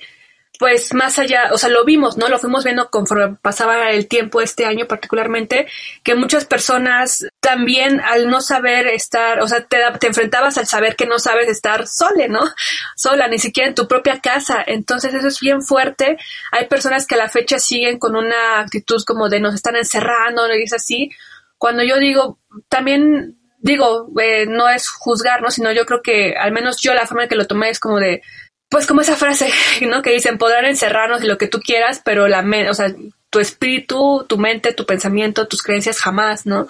pues 0.60 0.94
más 0.94 1.20
allá, 1.20 1.50
o 1.52 1.58
sea, 1.58 1.70
lo 1.70 1.84
vimos, 1.86 2.18
¿no? 2.18 2.28
Lo 2.28 2.40
fuimos 2.40 2.64
viendo 2.64 2.90
conforme 2.90 3.38
pasaba 3.42 3.92
el 3.92 4.08
tiempo 4.08 4.42
este 4.42 4.66
año 4.66 4.88
particularmente, 4.88 5.68
que 6.04 6.16
muchas 6.16 6.46
personas 6.46 7.28
también 7.40 8.00
al 8.02 8.30
no 8.30 8.42
saber 8.42 8.88
estar, 8.88 9.42
o 9.42 9.48
sea, 9.48 9.66
te, 9.66 9.78
te 10.00 10.08
enfrentabas 10.08 10.58
al 10.58 10.68
saber 10.68 10.96
que 10.96 11.06
no 11.06 11.20
sabes 11.20 11.50
estar 11.50 11.88
sola, 11.88 12.28
¿no? 12.28 12.42
Sola, 12.96 13.28
ni 13.28 13.40
siquiera 13.40 13.70
en 13.70 13.76
tu 13.76 13.88
propia 13.88 14.20
casa. 14.22 14.64
Entonces 14.66 15.14
eso 15.14 15.28
es 15.28 15.40
bien 15.40 15.62
fuerte. 15.62 16.18
Hay 16.52 16.68
personas 16.68 17.06
que 17.06 17.16
a 17.16 17.20
la 17.20 17.30
fecha 17.30 17.60
siguen 17.60 18.00
con 18.00 18.16
una 18.16 18.60
actitud 18.60 19.04
como 19.06 19.30
de 19.30 19.40
nos 19.40 19.56
están 19.56 19.76
encerrando, 19.76 20.54
y 20.54 20.64
es 20.64 20.74
así. 20.74 21.10
Cuando 21.58 21.84
yo 21.84 21.98
digo, 21.98 22.40
también 22.70 23.38
digo, 23.60 24.12
eh, 24.22 24.46
no 24.46 24.70
es 24.70 24.90
juzgar, 24.90 25.42
¿no? 25.42 25.50
Sino 25.50 25.72
yo 25.72 25.86
creo 25.86 26.02
que 26.04 26.36
al 26.36 26.52
menos 26.52 26.80
yo 26.82 26.94
la 26.94 27.08
forma 27.08 27.24
en 27.24 27.30
que 27.30 27.36
lo 27.36 27.48
tomé 27.48 27.70
es 27.72 27.80
como 27.80 28.00
de, 28.00 28.22
pues 28.70 28.88
como 28.88 29.02
esa 29.02 29.16
frase, 29.16 29.50
¿no? 29.82 30.02
Que 30.02 30.12
dicen, 30.12 30.38
podrán 30.38 30.66
encerrarnos 30.66 31.24
lo 31.24 31.38
que 31.38 31.48
tú 31.48 31.60
quieras, 31.60 32.02
pero 32.04 32.28
la 32.28 32.46
o 32.70 32.74
sea, 32.74 32.94
tu 33.30 33.40
espíritu, 33.40 34.26
tu 34.28 34.38
mente, 34.38 34.74
tu 34.74 34.86
pensamiento, 34.86 35.48
tus 35.48 35.62
creencias 35.62 36.00
jamás, 36.00 36.46
¿no? 36.46 36.68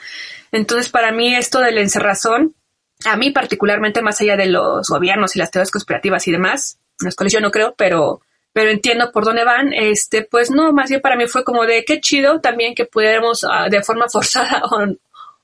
Entonces, 0.52 0.90
para 0.90 1.12
mí 1.12 1.36
esto 1.36 1.60
del 1.60 1.78
encerrazón, 1.78 2.56
a 3.06 3.18
mí 3.18 3.32
particularmente 3.32 4.02
más 4.02 4.22
allá 4.22 4.38
de 4.38 4.48
los 4.48 4.88
gobiernos 4.88 5.36
y 5.36 5.40
las 5.40 5.52
teorías 5.52 5.72
conspirativas 5.72 6.28
y 6.28 6.32
demás, 6.32 6.80
en 7.00 7.06
las 7.06 7.16
cuales 7.16 7.34
yo 7.34 7.42
no 7.42 7.52
creo, 7.52 7.75
pero 7.78 8.22
pero 8.54 8.70
entiendo 8.70 9.12
por 9.12 9.25
dónde 9.25 9.44
van, 9.44 9.74
este, 9.74 10.24
pues 10.24 10.50
no, 10.50 10.72
más 10.72 10.90
bien 10.90 11.02
para 11.02 11.18
mí 11.18 11.28
fue 11.28 11.44
como 11.44 11.66
de 11.66 11.84
qué 11.84 12.00
chido 12.00 12.40
también 12.40 12.74
que 12.74 12.86
pudiéramos 12.86 13.44
ah, 13.44 13.68
de 13.70 13.84
forma 13.84 14.08
forzada 14.12 14.62
o, 14.72 14.96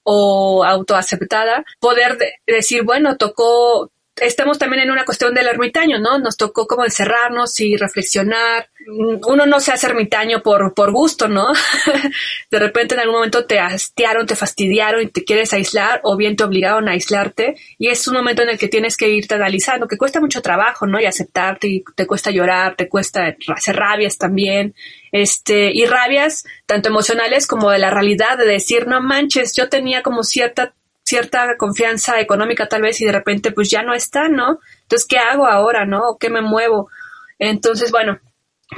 o 0.04 0.64
autoaceptada 0.64 1.66
poder 1.82 2.18
decir, 2.48 2.84
bueno, 2.84 3.18
tocó 3.18 3.92
estamos 4.16 4.60
también 4.60 4.84
en 4.84 4.92
una 4.92 5.06
cuestión 5.06 5.34
del 5.34 5.48
ermitaño, 5.48 6.00
¿no? 6.00 6.20
Nos 6.20 6.38
tocó 6.38 6.68
como 6.68 6.84
encerrarnos 6.84 7.60
y 7.60 7.78
reflexionar. 7.78 8.70
Uno 8.88 9.46
no 9.46 9.60
se 9.60 9.72
hace 9.72 9.88
ermitaño 9.88 10.42
por, 10.42 10.74
por 10.74 10.92
gusto, 10.92 11.28
¿no? 11.28 11.48
de 12.52 12.60
repente 12.60 12.96
en 12.96 13.02
algún 13.02 13.16
momento 13.16 13.46
te 13.46 13.60
hastiaron, 13.60 14.26
te 14.26 14.36
fastidiaron 14.36 15.04
y 15.04 15.08
te 15.08 15.24
quieres 15.24 15.54
aislar 15.54 16.02
o 16.04 16.18
bien 16.18 16.36
te 16.36 16.44
obligaron 16.44 16.90
a 16.90 16.92
aislarte 16.92 17.56
y 17.78 17.88
es 17.88 18.08
un 18.08 18.16
momento 18.16 18.42
en 18.42 18.50
el 18.50 18.58
que 18.58 18.68
tienes 18.68 18.98
que 18.98 19.10
irte 19.10 19.36
analizando, 19.36 19.88
que 19.88 19.98
cuesta 19.98 20.20
mucho 20.20 20.42
trabajo, 20.42 20.86
¿no? 20.86 21.00
Y 21.00 21.06
aceptarte 21.06 21.68
y 21.68 21.84
te 21.96 22.06
cuesta 22.06 22.32
llorar, 22.32 22.76
te 22.76 22.90
cuesta 22.90 23.36
hacer 23.56 23.76
rabias 23.76 24.18
también. 24.18 24.76
Este, 25.12 25.72
y 25.74 25.86
rabias 25.86 26.46
tanto 26.66 26.90
emocionales 26.90 27.46
como 27.46 27.70
de 27.70 27.80
la 27.80 27.90
realidad 27.90 28.38
de 28.38 28.46
decir, 28.46 28.88
no 28.88 29.02
manches, 29.02 29.54
yo 29.56 29.68
tenía 29.68 30.02
como 30.04 30.24
cierta 30.24 30.74
cierta 31.12 31.58
confianza 31.58 32.22
económica 32.22 32.70
tal 32.70 32.84
vez 32.84 33.02
y 33.02 33.06
de 33.06 33.12
repente 33.12 33.52
pues 33.52 33.70
ya 33.70 33.84
no 33.84 33.94
está, 33.94 34.30
¿no? 34.30 34.60
Entonces, 34.84 35.06
¿qué 35.06 35.18
hago 35.18 35.46
ahora, 35.46 35.86
no? 35.86 36.18
¿Qué 36.18 36.30
me 36.30 36.42
muevo? 36.42 36.90
Entonces, 37.38 37.92
bueno, 37.92 38.20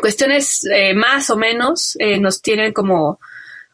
cuestiones 0.02 0.66
eh, 0.66 0.96
más 0.96 1.30
o 1.30 1.38
menos 1.38 1.96
eh, 2.00 2.20
nos 2.20 2.42
tienen 2.42 2.74
como 2.74 3.20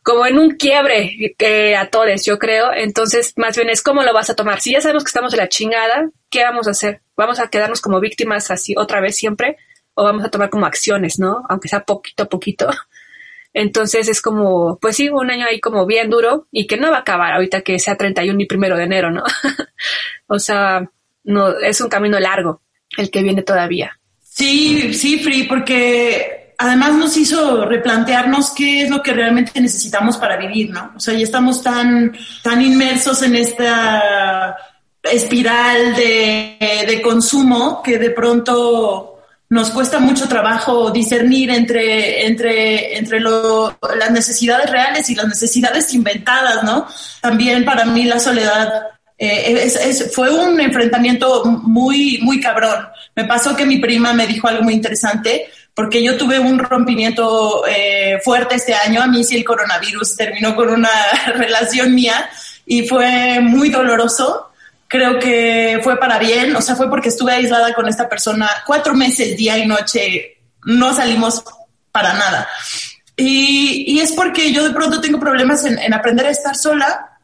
como 0.03 0.25
en 0.25 0.39
un 0.39 0.51
quiebre 0.57 1.35
eh, 1.37 1.75
a 1.77 1.89
todos, 1.89 2.25
yo 2.25 2.37
creo. 2.37 2.73
Entonces, 2.73 3.33
más 3.37 3.55
bien 3.55 3.69
es 3.69 3.81
cómo 3.81 4.03
lo 4.03 4.13
vas 4.13 4.29
a 4.29 4.35
tomar. 4.35 4.59
Si 4.59 4.71
ya 4.73 4.81
sabemos 4.81 5.03
que 5.03 5.09
estamos 5.09 5.31
de 5.31 5.37
la 5.37 5.47
chingada, 5.47 6.09
¿qué 6.29 6.43
vamos 6.43 6.67
a 6.67 6.71
hacer? 6.71 7.01
¿Vamos 7.15 7.39
a 7.39 7.47
quedarnos 7.47 7.79
como 7.79 7.99
víctimas 8.01 8.51
así 8.51 8.73
otra 8.77 8.99
vez 8.99 9.15
siempre? 9.15 9.57
¿O 9.93 10.03
vamos 10.03 10.25
a 10.25 10.29
tomar 10.29 10.49
como 10.49 10.65
acciones, 10.65 11.19
no? 11.19 11.43
Aunque 11.47 11.69
sea 11.69 11.85
poquito 11.85 12.23
a 12.23 12.25
poquito. 12.25 12.67
Entonces 13.53 14.07
es 14.07 14.21
como, 14.21 14.77
pues 14.79 14.95
sí, 14.95 15.09
un 15.09 15.31
año 15.31 15.45
ahí 15.45 15.59
como 15.59 15.85
bien 15.85 16.09
duro 16.09 16.47
y 16.51 16.67
que 16.67 16.77
no 16.77 16.91
va 16.91 16.97
a 16.97 17.01
acabar 17.01 17.33
ahorita 17.33 17.61
que 17.61 17.79
sea 17.79 17.97
31 17.97 18.39
y 18.41 18.45
primero 18.45 18.77
de 18.77 18.83
enero, 18.83 19.11
¿no? 19.11 19.23
o 20.27 20.39
sea, 20.39 20.89
no, 21.23 21.57
es 21.59 21.81
un 21.81 21.89
camino 21.89 22.19
largo 22.19 22.61
el 22.97 23.09
que 23.09 23.23
viene 23.23 23.41
todavía. 23.41 23.99
Sí, 24.21 24.93
sí, 24.93 25.19
Free, 25.19 25.43
porque 25.43 26.53
además 26.57 26.93
nos 26.93 27.17
hizo 27.17 27.65
replantearnos 27.65 28.51
qué 28.51 28.83
es 28.83 28.89
lo 28.89 29.01
que 29.01 29.13
realmente 29.13 29.59
necesitamos 29.59 30.17
para 30.17 30.37
vivir, 30.37 30.69
¿no? 30.69 30.93
O 30.95 30.99
sea, 30.99 31.13
ya 31.13 31.23
estamos 31.23 31.63
tan, 31.63 32.15
tan 32.43 32.61
inmersos 32.61 33.21
en 33.23 33.35
esta 33.35 34.55
espiral 35.01 35.95
de, 35.95 36.85
de 36.87 37.01
consumo 37.01 37.81
que 37.81 37.97
de 37.97 38.09
pronto 38.11 39.08
nos 39.49 39.71
cuesta 39.71 39.99
mucho 39.99 40.27
trabajo 40.27 40.91
discernir 40.91 41.49
entre, 41.49 42.27
entre, 42.27 42.97
entre 42.97 43.19
las 43.19 44.11
necesidades 44.11 44.69
reales 44.69 45.09
y 45.09 45.15
las 45.15 45.27
necesidades 45.27 45.91
inventadas, 45.93 46.63
¿no? 46.63 46.87
También 47.19 47.65
para 47.65 47.85
mí 47.85 48.03
la 48.03 48.19
soledad 48.19 48.71
eh, 49.17 49.69
fue 50.13 50.29
un 50.29 50.61
enfrentamiento 50.61 51.43
muy, 51.45 52.19
muy 52.21 52.39
cabrón. 52.39 52.87
Me 53.15 53.25
pasó 53.25 53.55
que 53.55 53.65
mi 53.65 53.79
prima 53.79 54.13
me 54.13 54.27
dijo 54.27 54.47
algo 54.47 54.63
muy 54.63 54.75
interesante, 54.75 55.49
porque 55.73 56.03
yo 56.03 56.15
tuve 56.15 56.39
un 56.39 56.59
rompimiento 56.59 57.63
eh, 57.67 58.19
fuerte 58.23 58.55
este 58.55 58.75
año. 58.75 59.01
A 59.01 59.07
mí 59.07 59.23
sí 59.23 59.35
el 59.35 59.43
coronavirus 59.43 60.15
terminó 60.15 60.55
con 60.55 60.69
una 60.69 60.89
relación 61.33 61.95
mía 61.95 62.29
y 62.67 62.87
fue 62.87 63.39
muy 63.41 63.69
doloroso 63.69 64.48
creo 64.89 65.19
que 65.19 65.79
fue 65.83 65.97
para 65.97 66.17
bien, 66.17 66.53
o 66.55 66.61
sea, 66.61 66.75
fue 66.75 66.89
porque 66.89 67.09
estuve 67.09 67.31
aislada 67.31 67.73
con 67.73 67.87
esta 67.87 68.09
persona 68.09 68.49
cuatro 68.65 68.95
meses, 68.95 69.37
día 69.37 69.57
y 69.57 69.67
noche, 69.67 70.41
no 70.65 70.93
salimos 70.93 71.43
para 71.91 72.13
nada. 72.13 72.49
Y, 73.15 73.99
es 73.99 74.13
porque 74.13 74.51
yo 74.51 74.63
de 74.63 74.73
pronto 74.73 74.99
tengo 74.99 75.19
problemas 75.19 75.63
en, 75.65 75.93
aprender 75.93 76.25
a 76.25 76.31
estar 76.31 76.55
sola 76.55 77.19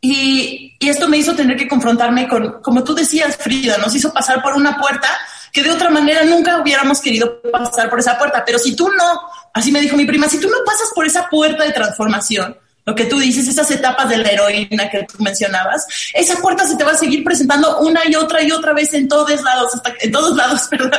y, 0.00 0.76
y, 0.78 0.88
esto 0.88 1.08
me 1.08 1.16
hizo 1.16 1.34
tener 1.34 1.56
que 1.56 1.66
confrontarme 1.66 2.28
con, 2.28 2.62
como 2.62 2.84
tú 2.84 2.94
decías, 2.94 3.36
Frida, 3.36 3.78
nos 3.78 3.94
hizo 3.94 4.12
pasar 4.12 4.40
por 4.42 4.54
una 4.54 4.78
puerta 4.78 5.08
que 5.52 5.64
de 5.64 5.70
otra 5.70 5.90
manera 5.90 6.22
nunca 6.22 6.60
hubiéramos 6.60 7.00
querido 7.00 7.40
pasar 7.50 7.90
por 7.90 7.98
esa 7.98 8.16
puerta, 8.16 8.44
pero 8.44 8.58
si 8.58 8.76
tú 8.76 8.90
no, 8.90 9.20
así 9.54 9.72
me 9.72 9.80
dijo 9.80 9.96
mi 9.96 10.04
prima, 10.04 10.28
si 10.28 10.38
tú 10.38 10.48
no 10.48 10.58
pasas 10.64 10.90
por 10.94 11.04
esa 11.04 11.28
puerta 11.28 11.64
de 11.64 11.72
transformación, 11.72 12.56
lo 12.86 12.94
que 12.94 13.04
tú 13.04 13.18
dices, 13.18 13.48
esas 13.48 13.68
etapas 13.72 14.08
de 14.08 14.18
la 14.18 14.30
heroína 14.30 14.88
que 14.88 15.02
tú 15.02 15.20
mencionabas, 15.22 15.84
esa 16.14 16.36
puerta 16.36 16.66
se 16.66 16.76
te 16.76 16.84
va 16.84 16.92
a 16.92 16.96
seguir 16.96 17.24
presentando 17.24 17.80
una 17.80 18.00
y 18.08 18.14
otra 18.14 18.42
y 18.42 18.52
otra 18.52 18.72
vez 18.72 18.94
en 18.94 19.08
todos 19.08 19.42
lados, 19.42 19.74
hasta, 19.74 19.92
en 20.00 20.12
todos 20.12 20.36
lados, 20.36 20.62
perdón, 20.70 20.92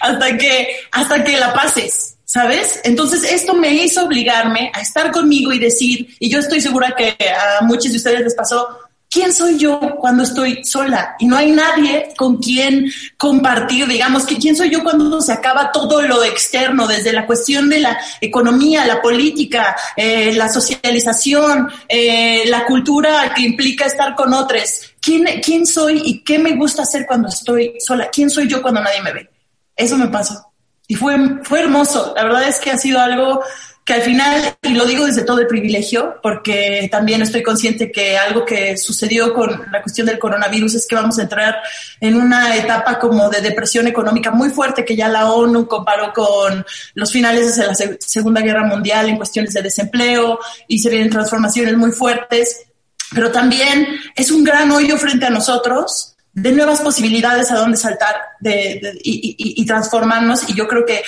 hasta 0.00 0.38
que, 0.38 0.68
hasta 0.92 1.24
que 1.24 1.38
la 1.38 1.52
pases. 1.52 2.08
¿Sabes? 2.24 2.80
Entonces 2.84 3.24
esto 3.24 3.52
me 3.52 3.74
hizo 3.74 4.06
obligarme 4.06 4.72
a 4.72 4.80
estar 4.80 5.10
conmigo 5.10 5.52
y 5.52 5.58
decir, 5.58 6.16
y 6.18 6.30
yo 6.30 6.38
estoy 6.38 6.62
segura 6.62 6.94
que 6.96 7.14
a 7.28 7.62
muchos 7.62 7.90
de 7.90 7.98
ustedes 7.98 8.20
les 8.20 8.34
pasó, 8.34 8.78
¿quién 9.12 9.32
soy 9.32 9.58
yo 9.58 9.78
cuando 9.98 10.22
estoy 10.22 10.64
sola? 10.64 11.16
Y 11.18 11.26
no 11.26 11.36
hay 11.36 11.52
nadie 11.52 12.14
con 12.16 12.38
quien 12.38 12.90
compartir, 13.18 13.86
digamos, 13.86 14.24
que 14.24 14.38
quién 14.38 14.56
soy 14.56 14.70
yo 14.70 14.82
cuando 14.82 15.20
se 15.20 15.32
acaba 15.32 15.70
todo 15.70 16.00
lo 16.00 16.24
externo, 16.24 16.86
desde 16.86 17.12
la 17.12 17.26
cuestión 17.26 17.68
de 17.68 17.80
la 17.80 17.98
economía, 18.20 18.86
la 18.86 19.02
política, 19.02 19.76
eh, 19.96 20.32
la 20.34 20.48
socialización, 20.48 21.68
eh, 21.88 22.44
la 22.46 22.64
cultura 22.64 23.32
que 23.34 23.42
implica 23.42 23.84
estar 23.84 24.14
con 24.14 24.32
otros. 24.32 24.94
¿Quién, 25.00 25.24
¿Quién 25.44 25.66
soy 25.66 26.00
y 26.04 26.24
qué 26.24 26.38
me 26.38 26.56
gusta 26.56 26.82
hacer 26.82 27.04
cuando 27.06 27.28
estoy 27.28 27.74
sola? 27.80 28.08
¿Quién 28.10 28.30
soy 28.30 28.48
yo 28.48 28.62
cuando 28.62 28.80
nadie 28.80 29.02
me 29.02 29.12
ve? 29.12 29.30
Eso 29.76 29.98
me 29.98 30.08
pasó. 30.08 30.52
Y 30.88 30.94
fue, 30.94 31.16
fue 31.42 31.60
hermoso. 31.60 32.12
La 32.16 32.24
verdad 32.24 32.48
es 32.48 32.58
que 32.58 32.70
ha 32.70 32.78
sido 32.78 32.98
algo 32.98 33.42
que 33.84 33.94
al 33.94 34.02
final, 34.02 34.56
y 34.62 34.74
lo 34.74 34.84
digo 34.84 35.06
desde 35.06 35.24
todo 35.24 35.40
el 35.40 35.48
privilegio, 35.48 36.20
porque 36.22 36.88
también 36.90 37.20
estoy 37.20 37.42
consciente 37.42 37.90
que 37.90 38.16
algo 38.16 38.44
que 38.44 38.76
sucedió 38.76 39.34
con 39.34 39.50
la 39.72 39.82
cuestión 39.82 40.06
del 40.06 40.20
coronavirus 40.20 40.76
es 40.76 40.86
que 40.86 40.94
vamos 40.94 41.18
a 41.18 41.22
entrar 41.22 41.56
en 42.00 42.14
una 42.14 42.56
etapa 42.56 42.98
como 43.00 43.28
de 43.28 43.40
depresión 43.40 43.88
económica 43.88 44.30
muy 44.30 44.50
fuerte 44.50 44.84
que 44.84 44.94
ya 44.94 45.08
la 45.08 45.32
ONU 45.32 45.66
comparó 45.66 46.12
con 46.12 46.64
los 46.94 47.10
finales 47.10 47.56
de 47.56 47.66
la 47.66 47.74
Segunda 47.74 48.40
Guerra 48.40 48.64
Mundial 48.64 49.08
en 49.08 49.16
cuestiones 49.16 49.52
de 49.52 49.62
desempleo 49.62 50.38
y 50.68 50.78
se 50.78 50.88
vienen 50.88 51.10
transformaciones 51.10 51.76
muy 51.76 51.90
fuertes, 51.90 52.66
pero 53.12 53.32
también 53.32 53.88
es 54.14 54.30
un 54.30 54.44
gran 54.44 54.70
hoyo 54.70 54.96
frente 54.96 55.26
a 55.26 55.30
nosotros 55.30 56.11
de 56.34 56.52
nuevas 56.52 56.80
posibilidades 56.80 57.50
a 57.50 57.56
dónde 57.56 57.76
saltar 57.76 58.16
de, 58.40 58.98
y, 59.02 59.64
transformarnos. 59.66 60.48
Y 60.48 60.54
yo 60.54 60.66
creo 60.66 60.84
que 60.86 61.02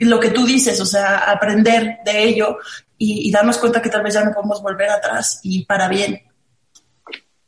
lo 0.00 0.20
que 0.20 0.30
tú 0.30 0.46
dices, 0.46 0.80
o 0.80 0.86
sea, 0.86 1.18
aprender 1.18 1.98
de 2.04 2.22
ello 2.24 2.58
y, 2.98 3.30
darnos 3.30 3.58
cuenta 3.58 3.80
que 3.80 3.88
tal 3.88 4.02
vez 4.02 4.14
ya 4.14 4.24
no 4.24 4.32
podemos 4.32 4.62
volver 4.62 4.90
atrás 4.90 5.40
y 5.42 5.64
para 5.64 5.88
bien. 5.88 6.22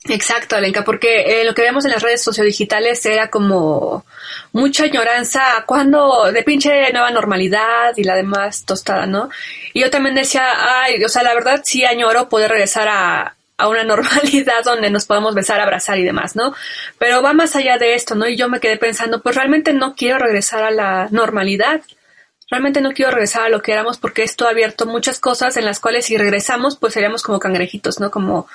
Exacto, 0.08 0.56
Alenka, 0.56 0.82
porque 0.82 1.42
eh, 1.42 1.44
lo 1.44 1.54
que 1.54 1.62
vemos 1.62 1.84
en 1.84 1.92
las 1.92 2.02
redes 2.02 2.22
sociodigitales 2.22 3.06
era 3.06 3.30
como 3.30 4.04
mucha 4.50 4.84
añoranza 4.84 5.56
a 5.56 5.64
cuando 5.64 6.32
de 6.32 6.42
pinche 6.42 6.92
nueva 6.92 7.12
normalidad 7.12 7.96
y 7.96 8.02
la 8.02 8.16
demás 8.16 8.64
tostada, 8.64 9.06
¿no? 9.06 9.28
Y 9.72 9.80
yo 9.80 9.90
también 9.90 10.16
decía, 10.16 10.44
ay, 10.82 11.04
o 11.04 11.08
sea, 11.08 11.22
la 11.22 11.34
verdad 11.34 11.60
sí 11.64 11.84
añoro 11.84 12.28
poder 12.28 12.50
regresar 12.50 12.88
a, 12.88 13.36
a 13.62 13.68
una 13.68 13.84
normalidad 13.92 14.64
donde 14.64 14.90
nos 14.90 15.06
podamos 15.06 15.34
besar, 15.34 15.60
abrazar 15.60 15.98
y 15.98 16.04
demás, 16.04 16.36
¿no? 16.36 16.54
Pero 16.98 17.22
va 17.22 17.32
más 17.32 17.56
allá 17.56 17.78
de 17.78 17.94
esto, 17.94 18.14
¿no? 18.14 18.26
Y 18.26 18.36
yo 18.36 18.48
me 18.48 18.60
quedé 18.60 18.76
pensando, 18.76 19.22
pues 19.22 19.36
realmente 19.36 19.72
no 19.72 19.94
quiero 19.94 20.18
regresar 20.18 20.64
a 20.64 20.70
la 20.70 21.08
normalidad 21.10 21.80
realmente 22.50 22.82
no 22.82 22.92
quiero 22.92 23.10
regresar 23.10 23.44
a 23.44 23.48
lo 23.48 23.62
que 23.62 23.72
éramos 23.72 23.96
porque 23.96 24.22
esto 24.22 24.46
ha 24.46 24.50
abierto 24.50 24.84
muchas 24.84 25.18
cosas 25.18 25.56
en 25.56 25.64
las 25.64 25.80
cuales 25.80 26.04
si 26.04 26.18
regresamos 26.18 26.76
pues 26.76 26.92
seríamos 26.92 27.22
como 27.22 27.38
cangrejitos, 27.38 27.98
¿no? 27.98 28.10
Como, 28.10 28.46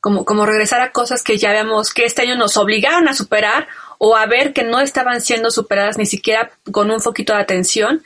como, 0.00 0.24
como 0.24 0.46
regresar 0.46 0.80
a 0.80 0.90
cosas 0.90 1.22
que 1.22 1.36
ya 1.36 1.52
vemos 1.52 1.92
que 1.92 2.06
este 2.06 2.22
año 2.22 2.36
nos 2.36 2.56
obligaron 2.56 3.08
a 3.08 3.14
superar 3.14 3.68
o 3.98 4.16
a 4.16 4.24
ver 4.24 4.54
que 4.54 4.64
no 4.64 4.80
estaban 4.80 5.20
siendo 5.20 5.50
superadas 5.50 5.98
ni 5.98 6.06
siquiera 6.06 6.50
con 6.72 6.90
un 6.90 7.02
poquito 7.02 7.34
de 7.34 7.42
atención 7.42 8.02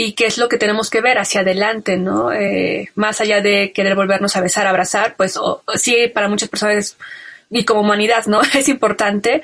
y 0.00 0.12
qué 0.12 0.26
es 0.26 0.38
lo 0.38 0.48
que 0.48 0.58
tenemos 0.58 0.90
que 0.90 1.00
ver 1.00 1.18
hacia 1.18 1.40
adelante, 1.40 1.96
¿no? 1.96 2.32
Eh, 2.32 2.88
más 2.94 3.20
allá 3.20 3.40
de 3.40 3.72
querer 3.72 3.96
volvernos 3.96 4.36
a 4.36 4.40
besar, 4.40 4.64
abrazar, 4.68 5.16
pues 5.16 5.36
sí, 5.74 6.06
para 6.14 6.28
muchas 6.28 6.48
personas 6.48 6.96
y 7.50 7.64
como 7.64 7.80
humanidad, 7.80 8.26
¿no? 8.26 8.40
Es 8.54 8.68
importante, 8.68 9.42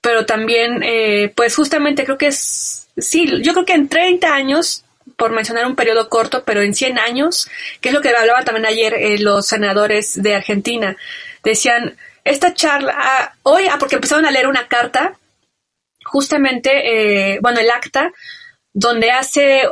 pero 0.00 0.24
también, 0.24 0.82
eh, 0.82 1.30
pues 1.36 1.54
justamente 1.54 2.04
creo 2.04 2.16
que 2.16 2.28
es, 2.28 2.88
sí, 2.96 3.26
yo 3.42 3.52
creo 3.52 3.66
que 3.66 3.74
en 3.74 3.90
30 3.90 4.32
años, 4.32 4.86
por 5.18 5.32
mencionar 5.32 5.66
un 5.66 5.76
periodo 5.76 6.08
corto, 6.08 6.44
pero 6.44 6.62
en 6.62 6.72
100 6.72 6.98
años, 6.98 7.50
que 7.82 7.90
es 7.90 7.94
lo 7.94 8.00
que 8.00 8.08
hablaban 8.08 8.46
también 8.46 8.64
ayer 8.64 8.94
eh, 8.94 9.18
los 9.18 9.46
senadores 9.46 10.22
de 10.22 10.34
Argentina, 10.34 10.96
decían, 11.42 11.98
esta 12.24 12.54
charla, 12.54 12.94
ah, 12.96 13.34
hoy, 13.42 13.64
ah, 13.70 13.76
porque 13.78 13.96
empezaron 13.96 14.24
a 14.24 14.30
leer 14.30 14.46
una 14.46 14.66
carta, 14.66 15.18
justamente, 16.06 17.34
eh, 17.34 17.38
bueno, 17.42 17.60
el 17.60 17.70
acta, 17.70 18.10
donde 18.74 19.10
hace 19.12 19.66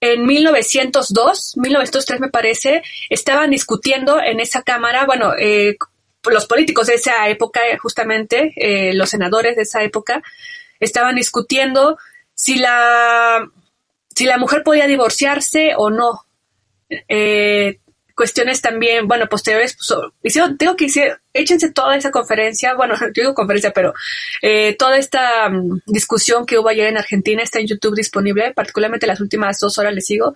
en 0.00 0.26
1902, 0.26 1.56
1903 1.58 2.20
me 2.20 2.28
parece, 2.28 2.82
estaban 3.08 3.50
discutiendo 3.50 4.20
en 4.20 4.40
esa 4.40 4.62
cámara, 4.62 5.06
bueno, 5.06 5.34
eh, 5.38 5.76
los 6.28 6.46
políticos 6.46 6.88
de 6.88 6.94
esa 6.94 7.28
época, 7.28 7.60
justamente, 7.80 8.52
eh, 8.56 8.94
los 8.94 9.10
senadores 9.10 9.54
de 9.54 9.62
esa 9.62 9.84
época, 9.84 10.22
estaban 10.80 11.14
discutiendo 11.14 11.98
si 12.34 12.56
la, 12.56 13.48
si 14.12 14.24
la 14.24 14.38
mujer 14.38 14.64
podía 14.64 14.88
divorciarse 14.88 15.74
o 15.76 15.90
no. 15.90 16.24
Eh, 17.08 17.78
cuestiones 18.14 18.60
también, 18.60 19.08
bueno, 19.08 19.28
posteriores, 19.28 19.76
pues, 19.76 19.98
hicieron, 20.22 20.56
tengo 20.56 20.76
que 20.76 20.86
decir, 20.86 21.18
échense 21.32 21.72
toda 21.72 21.96
esa 21.96 22.10
conferencia, 22.10 22.74
bueno, 22.74 22.94
yo 23.00 23.22
digo 23.22 23.34
conferencia, 23.34 23.72
pero 23.72 23.94
eh, 24.42 24.76
toda 24.78 24.96
esta 24.96 25.48
mm, 25.48 25.82
discusión 25.86 26.46
que 26.46 26.58
hubo 26.58 26.68
ayer 26.68 26.86
en 26.88 26.98
Argentina 26.98 27.42
está 27.42 27.60
en 27.60 27.66
YouTube 27.66 27.96
disponible, 27.96 28.52
particularmente 28.54 29.06
las 29.06 29.20
últimas 29.20 29.58
dos 29.58 29.78
horas 29.78 29.94
les 29.94 30.06
sigo, 30.06 30.34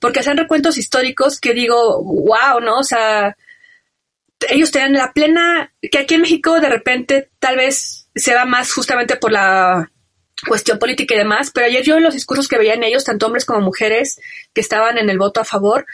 porque 0.00 0.20
hacen 0.20 0.36
recuentos 0.36 0.78
históricos 0.78 1.40
que 1.40 1.54
digo, 1.54 2.02
wow, 2.02 2.60
¿no? 2.60 2.78
O 2.78 2.84
sea, 2.84 3.36
ellos 4.48 4.70
tenían 4.70 4.92
la 4.92 5.12
plena, 5.12 5.72
que 5.90 5.98
aquí 5.98 6.14
en 6.14 6.22
México 6.22 6.60
de 6.60 6.68
repente 6.68 7.30
tal 7.38 7.56
vez 7.56 8.08
se 8.14 8.34
va 8.34 8.44
más 8.44 8.72
justamente 8.72 9.16
por 9.16 9.32
la 9.32 9.90
cuestión 10.46 10.78
política 10.78 11.14
y 11.14 11.18
demás, 11.18 11.50
pero 11.52 11.66
ayer 11.66 11.82
yo 11.82 11.98
los 11.98 12.14
discursos 12.14 12.48
que 12.48 12.58
veía 12.58 12.74
en 12.74 12.84
ellos, 12.84 13.04
tanto 13.04 13.26
hombres 13.26 13.44
como 13.44 13.60
mujeres 13.60 14.20
que 14.52 14.60
estaban 14.60 14.98
en 14.98 15.10
el 15.10 15.18
voto 15.18 15.40
a 15.40 15.44
favor, 15.44 15.86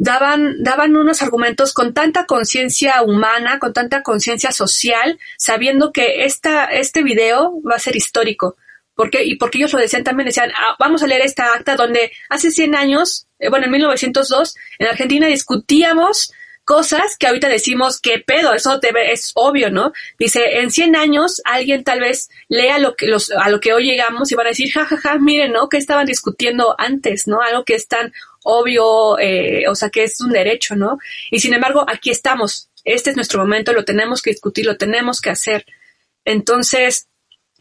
daban, 0.00 0.62
daban 0.62 0.96
unos 0.96 1.20
argumentos 1.20 1.74
con 1.74 1.92
tanta 1.92 2.24
conciencia 2.24 3.02
humana, 3.02 3.58
con 3.58 3.74
tanta 3.74 4.02
conciencia 4.02 4.50
social, 4.50 5.18
sabiendo 5.36 5.92
que 5.92 6.24
esta, 6.24 6.64
este 6.64 7.02
video 7.02 7.60
va 7.62 7.76
a 7.76 7.78
ser 7.78 7.96
histórico. 7.96 8.56
Porque, 8.94 9.24
y 9.24 9.36
porque 9.36 9.58
ellos 9.58 9.72
lo 9.74 9.78
decían 9.78 10.02
también, 10.02 10.26
decían, 10.26 10.50
ah, 10.56 10.74
vamos 10.78 11.02
a 11.02 11.06
leer 11.06 11.20
esta 11.20 11.52
acta 11.52 11.76
donde 11.76 12.12
hace 12.30 12.50
100 12.50 12.74
años, 12.74 13.26
eh, 13.38 13.50
bueno, 13.50 13.66
en 13.66 13.72
1902, 13.72 14.56
en 14.78 14.86
Argentina 14.88 15.26
discutíamos 15.26 16.32
cosas 16.70 17.16
que 17.18 17.26
ahorita 17.26 17.48
decimos, 17.48 17.98
¿qué 18.00 18.20
pedo? 18.24 18.54
Eso 18.54 18.78
debe, 18.78 19.10
es 19.10 19.32
obvio, 19.34 19.72
¿no? 19.72 19.92
Dice, 20.20 20.60
en 20.60 20.70
100 20.70 20.94
años 20.94 21.42
alguien 21.44 21.82
tal 21.82 21.98
vez 21.98 22.30
lea 22.48 22.78
lo 22.78 22.94
que, 22.94 23.08
los, 23.08 23.32
a 23.32 23.48
lo 23.48 23.58
que 23.58 23.72
hoy 23.72 23.86
llegamos 23.86 24.30
y 24.30 24.36
van 24.36 24.46
a 24.46 24.50
decir, 24.50 24.70
jajaja, 24.70 24.96
ja, 24.96 25.08
ja, 25.14 25.18
miren, 25.18 25.50
¿no? 25.50 25.68
Que 25.68 25.78
estaban 25.78 26.06
discutiendo 26.06 26.76
antes, 26.78 27.26
¿no? 27.26 27.42
Algo 27.42 27.64
que 27.64 27.74
es 27.74 27.88
tan 27.88 28.12
obvio, 28.44 29.18
eh, 29.18 29.64
o 29.66 29.74
sea, 29.74 29.90
que 29.90 30.04
es 30.04 30.20
un 30.20 30.30
derecho, 30.30 30.76
¿no? 30.76 30.98
Y 31.32 31.40
sin 31.40 31.54
embargo, 31.54 31.84
aquí 31.88 32.10
estamos. 32.10 32.70
Este 32.84 33.10
es 33.10 33.16
nuestro 33.16 33.40
momento, 33.40 33.72
lo 33.72 33.84
tenemos 33.84 34.22
que 34.22 34.30
discutir, 34.30 34.64
lo 34.64 34.76
tenemos 34.76 35.20
que 35.20 35.30
hacer. 35.30 35.66
Entonces, 36.24 37.08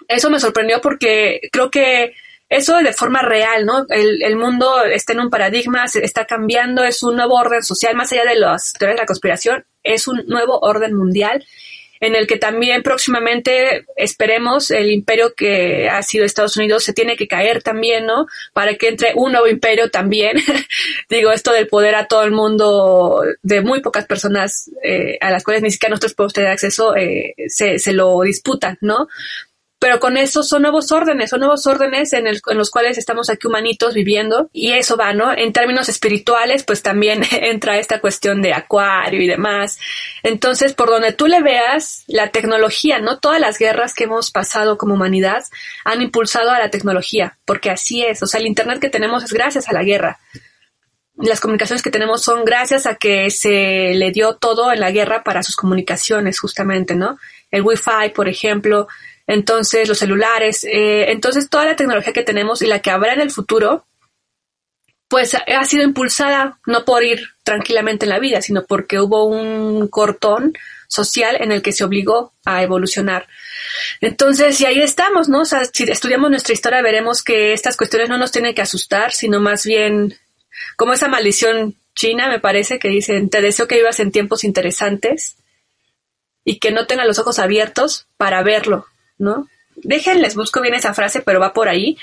eso 0.08 0.30
me 0.30 0.40
sorprendió 0.40 0.82
porque 0.82 1.50
creo 1.52 1.72
que 1.72 2.14
eso 2.50 2.78
de 2.78 2.94
forma 2.94 3.22
real, 3.22 3.66
¿no? 3.66 3.86
El, 3.90 4.24
el, 4.24 4.36
mundo 4.36 4.84
está 4.84 5.14
en 5.14 5.20
un 5.20 5.30
paradigma, 5.30 5.88
se 5.88 6.04
está 6.04 6.26
cambiando, 6.26 6.84
es 6.84 7.04
un 7.04 7.16
nuevo 7.16 7.36
orden 7.36 7.64
social, 7.64 7.96
más 7.96 8.12
allá 8.12 8.26
de 8.26 8.36
las 8.36 8.74
teorías 8.74 8.98
de 8.98 9.04
la 9.04 9.08
conspiración, 9.08 9.66
es 9.84 10.08
un 10.08 10.24
nuevo 10.28 10.60
orden 10.60 10.96
mundial 10.96 11.46
en 12.00 12.16
el 12.16 12.28
que 12.28 12.38
también 12.38 12.82
próximamente 12.82 13.86
esperemos 13.96 14.72
el 14.72 14.92
imperio 14.92 15.34
que 15.36 15.90
ha 15.90 16.02
sido 16.02 16.24
Estados 16.24 16.56
Unidos 16.56 16.84
se 16.84 16.94
tiene 16.94 17.18
que 17.18 17.28
caer 17.28 17.62
también, 17.62 18.06
¿no? 18.06 18.28
Para 18.54 18.76
que 18.76 18.88
entre 18.88 19.12
un 19.16 19.34
nuevo 19.34 19.48
imperio 19.48 19.90
también. 19.90 20.38
Digo, 21.10 21.32
esto 21.32 21.52
del 21.52 21.68
poder 21.68 21.96
a 21.96 22.08
todo 22.08 22.24
el 22.24 22.32
mundo 22.32 23.22
de 23.42 23.62
muy 23.62 23.82
pocas 23.82 24.06
personas 24.06 24.72
eh, 24.84 25.18
a 25.20 25.30
las 25.30 25.44
cuales 25.44 25.62
ni 25.62 25.72
siquiera 25.72 25.92
nosotros 25.92 26.14
podemos 26.14 26.34
tener 26.34 26.52
acceso, 26.52 26.96
eh, 26.96 27.36
se, 27.48 27.80
se 27.80 27.94
lo 27.94 28.22
disputan, 28.22 28.78
¿no? 28.82 29.10
Pero 29.80 30.02
con 30.02 30.18
eso 30.18 30.44
son 30.44 30.64
nuevos 30.64 30.92
órdenes, 30.92 31.30
son 31.30 31.40
nuevos 31.40 31.66
órdenes 31.66 32.12
en, 32.12 32.28
el, 32.28 32.42
en, 32.46 32.58
los 32.58 32.70
cuales 32.70 32.98
estamos 32.98 33.30
aquí 33.30 33.48
humanitos 33.48 33.94
viviendo 33.94 34.50
y 34.52 34.74
eso 34.74 34.98
va, 34.98 35.14
¿no? 35.14 35.32
En 35.36 35.54
términos 35.54 35.88
espirituales, 35.88 36.64
pues 36.64 36.84
también 36.84 37.24
entra 37.32 37.78
esta 37.78 38.02
cuestión 38.02 38.42
de 38.42 38.54
acuario 38.54 39.22
y 39.22 39.28
demás. 39.28 39.80
Entonces, 40.22 40.74
por 40.74 40.90
donde 40.90 41.14
tú 41.14 41.28
le 41.28 41.42
veas, 41.42 42.04
la 42.08 42.30
tecnología, 42.30 43.00
¿no? 43.00 43.20
Todas 43.20 43.40
las 43.40 43.58
guerras 43.58 43.94
que 43.94 44.04
hemos 44.04 44.32
pasado 44.32 44.78
como 44.78 44.96
humanidad 44.96 45.44
han 45.86 46.02
impulsado 46.02 46.52
a 46.52 46.60
la 46.60 46.70
tecnología, 46.70 47.38
porque 47.46 47.70
así 47.70 48.04
es, 48.04 48.22
o 48.22 48.28
sea, 48.28 48.42
el 48.42 48.48
Internet 48.48 48.80
que 48.80 48.90
tenemos 48.90 49.24
es 49.24 49.32
gracias 49.32 49.70
a 49.70 49.74
la 49.74 49.84
guerra. 49.84 50.20
Las 51.16 51.40
comunicaciones 51.40 51.84
que 51.84 51.92
tenemos 51.92 52.22
son 52.22 52.44
gracias 52.44 52.86
a 52.86 52.96
que 52.96 53.30
se 53.30 53.94
le 53.94 54.12
dio 54.12 54.36
todo 54.36 54.74
en 54.74 54.80
la 54.80 54.92
guerra 54.92 55.24
para 55.24 55.44
sus 55.44 55.56
comunicaciones, 55.56 56.40
justamente, 56.40 56.96
¿no? 56.96 57.18
El 57.52 57.64
Wi-Fi, 57.64 58.12
por 58.14 58.30
ejemplo, 58.30 58.88
entonces 59.30 59.88
los 59.88 60.00
celulares, 60.00 60.64
eh, 60.64 61.12
entonces 61.12 61.52
toda 61.52 61.64
la 61.64 61.76
tecnología 61.76 62.14
que 62.14 62.24
tenemos 62.24 62.64
y 62.64 62.66
la 62.66 62.80
que 62.80 62.90
habrá 62.90 63.14
en 63.14 63.22
el 63.22 63.30
futuro, 63.30 63.86
pues 65.08 65.36
ha 65.36 65.66
sido 65.66 65.84
impulsada 65.84 66.58
no 66.66 66.84
por 66.84 67.04
ir 67.04 67.30
tranquilamente 67.44 68.06
en 68.06 68.10
la 68.10 68.18
vida, 68.18 68.42
sino 68.42 68.66
porque 68.66 69.00
hubo 69.00 69.26
un 69.26 69.88
cortón 69.88 70.54
social 70.88 71.38
en 71.40 71.52
el 71.52 71.62
que 71.62 71.74
se 71.74 71.84
obligó 71.84 72.34
a 72.44 72.64
evolucionar. 72.64 73.28
Entonces, 74.02 74.60
y 74.62 74.66
ahí 74.66 74.82
estamos, 74.82 75.30
¿no? 75.30 75.42
O 75.42 75.46
sea, 75.46 75.64
si 75.66 75.84
estudiamos 75.84 76.32
nuestra 76.32 76.54
historia 76.54 76.82
veremos 76.82 77.22
que 77.22 77.54
estas 77.54 77.78
cuestiones 77.78 78.10
no 78.10 78.18
nos 78.18 78.32
tienen 78.32 78.56
que 78.56 78.64
asustar, 78.64 79.14
sino 79.14 79.40
más 79.40 79.64
bien 79.64 80.18
como 80.76 80.94
esa 80.94 81.08
maldición 81.08 81.76
china, 81.94 82.30
me 82.30 82.40
parece, 82.40 82.80
que 82.80 82.88
dicen, 82.88 83.30
te 83.30 83.44
deseo 83.44 83.68
que 83.68 83.76
vivas 83.76 84.00
en 84.00 84.12
tiempos 84.12 84.44
interesantes 84.44 85.36
y 86.44 86.58
que 86.58 86.72
no 86.72 86.88
tengas 86.88 87.06
los 87.06 87.20
ojos 87.20 87.38
abiertos 87.38 88.08
para 88.18 88.42
verlo, 88.42 88.88
¿no? 89.20 89.48
Déjenles, 89.76 90.36
busco 90.36 90.62
bien 90.62 90.74
esa 90.74 90.94
frase, 90.94 91.22
pero 91.22 91.40
va 91.40 91.54
por 91.54 91.70
ahí, 91.70 91.98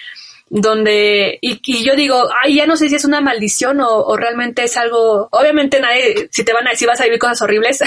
donde, 0.49 1.39
y, 1.41 1.85
yo 1.85 1.97
digo, 1.97 2.29
ay, 2.43 2.57
ya 2.57 2.67
no 2.67 2.77
sé 2.77 2.89
si 2.89 2.95
es 2.95 3.05
una 3.05 3.21
maldición 3.21 3.81
o, 3.81 4.17
realmente 4.17 4.63
es 4.63 4.77
algo, 4.77 5.29
obviamente 5.33 5.81
nadie, 5.81 6.29
si 6.31 6.45
te 6.45 6.53
van 6.53 6.67
a 6.69 6.71
decir 6.71 6.87
vas 6.87 7.01
a 7.01 7.05
vivir 7.05 7.19
cosas 7.19 7.43
horribles, 7.43 7.81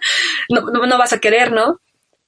no, 0.48 0.62
no, 0.62 0.98
vas 0.98 1.12
a 1.12 1.18
querer, 1.18 1.52
¿no? 1.52 1.80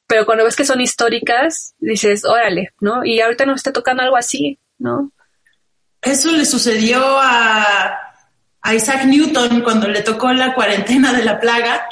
Pero 0.07 0.27
cuando 0.27 0.45
ves 0.45 0.57
que 0.57 0.65
son 0.65 0.81
históricas, 0.81 1.75
dices, 1.79 2.25
órale, 2.25 2.73
¿no? 2.81 3.05
Y 3.05 3.21
ahorita 3.21 3.47
nos 3.47 3.57
está 3.57 3.73
tocando 3.73 4.03
algo 4.03 4.17
así, 4.17 4.59
¿no? 4.79 5.13
Eso 6.01 6.31
le 6.33 6.45
sucedió 6.45 7.03
a, 7.03 7.99
a 8.63 8.75
Isaac 8.75 9.05
Newton 9.05 9.63
cuando 9.63 9.89
le 9.89 10.03
tocó 10.03 10.33
la 10.33 10.55
cuarentena 10.55 11.13
de 11.13 11.25
la 11.25 11.41
plaga. 11.41 11.87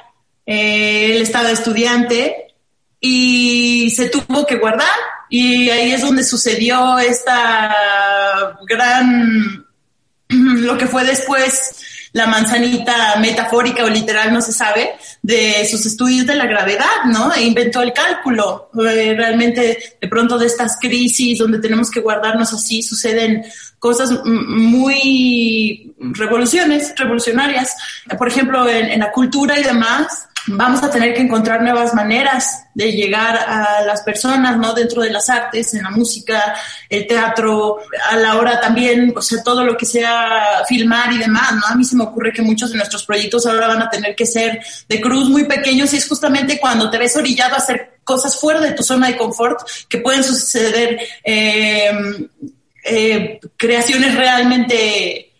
Eh, 0.46 1.16
él 1.16 1.22
estaba 1.22 1.50
estudiante 1.50 2.45
y 3.00 3.90
se 3.90 4.08
tuvo 4.08 4.46
que 4.46 4.56
guardar 4.56 4.88
y 5.28 5.68
ahí 5.70 5.92
es 5.92 6.02
donde 6.02 6.24
sucedió 6.24 6.98
esta 6.98 7.74
gran, 8.68 9.66
lo 10.28 10.78
que 10.78 10.86
fue 10.86 11.04
después 11.04 11.76
la 12.12 12.26
manzanita 12.26 13.16
metafórica 13.16 13.84
o 13.84 13.90
literal, 13.90 14.32
no 14.32 14.40
se 14.40 14.52
sabe, 14.52 14.92
de 15.20 15.66
sus 15.70 15.84
estudios 15.84 16.26
de 16.26 16.34
la 16.34 16.46
gravedad, 16.46 17.04
¿no? 17.06 17.30
E 17.34 17.42
inventó 17.42 17.82
el 17.82 17.92
cálculo. 17.92 18.70
Eh, 18.74 19.14
realmente, 19.14 19.96
de 20.00 20.08
pronto 20.08 20.38
de 20.38 20.46
estas 20.46 20.78
crisis 20.80 21.38
donde 21.38 21.58
tenemos 21.58 21.90
que 21.90 22.00
guardarnos 22.00 22.54
así, 22.54 22.82
suceden 22.82 23.44
cosas 23.78 24.24
muy 24.24 25.94
revoluciones, 25.98 26.94
revolucionarias. 26.96 27.76
Por 28.16 28.28
ejemplo, 28.28 28.66
en, 28.66 28.86
en 28.86 29.00
la 29.00 29.12
cultura 29.12 29.58
y 29.60 29.62
demás, 29.62 30.26
vamos 30.48 30.82
a 30.82 30.90
tener 30.90 31.14
que 31.14 31.20
encontrar 31.20 31.62
nuevas 31.62 31.94
maneras 31.94 32.64
de 32.74 32.92
llegar 32.92 33.36
a 33.36 33.82
las 33.82 34.02
personas, 34.02 34.56
¿no? 34.58 34.72
Dentro 34.74 35.02
de 35.02 35.10
las 35.10 35.28
artes, 35.28 35.74
en 35.74 35.82
la 35.82 35.90
música, 35.90 36.54
el 36.88 37.06
teatro, 37.06 37.78
a 38.10 38.16
la 38.16 38.36
hora 38.36 38.60
también, 38.60 39.12
o 39.16 39.22
sea, 39.22 39.42
todo 39.42 39.64
lo 39.64 39.76
que 39.76 39.86
sea 39.86 40.62
filmar 40.68 41.12
y 41.12 41.18
demás, 41.18 41.52
¿no? 41.54 41.62
A 41.66 41.74
mí 41.74 41.84
se 41.84 41.96
me 41.96 42.04
ocurre 42.04 42.32
que 42.32 42.42
muchos 42.42 42.70
de 42.70 42.76
nuestros 42.76 43.04
proyectos 43.04 43.46
ahora 43.46 43.68
van 43.68 43.82
a 43.82 43.90
tener 43.90 44.14
que 44.14 44.26
ser 44.26 44.60
de 44.88 45.00
cruz 45.00 45.28
muy 45.28 45.44
pequeños 45.44 45.92
y 45.92 45.96
es 45.96 46.08
justamente 46.08 46.60
cuando 46.60 46.90
te 46.90 46.98
ves 46.98 47.16
orillado 47.16 47.54
a 47.54 47.58
hacer 47.58 47.98
cosas 48.04 48.38
fuera 48.38 48.60
de 48.60 48.72
tu 48.72 48.82
zona 48.82 49.08
de 49.08 49.16
confort 49.16 49.60
que 49.88 49.98
pueden 49.98 50.22
suceder 50.22 50.98
eh, 51.24 52.28
eh, 52.84 53.40
creaciones 53.56 54.14
realmente 54.14 55.32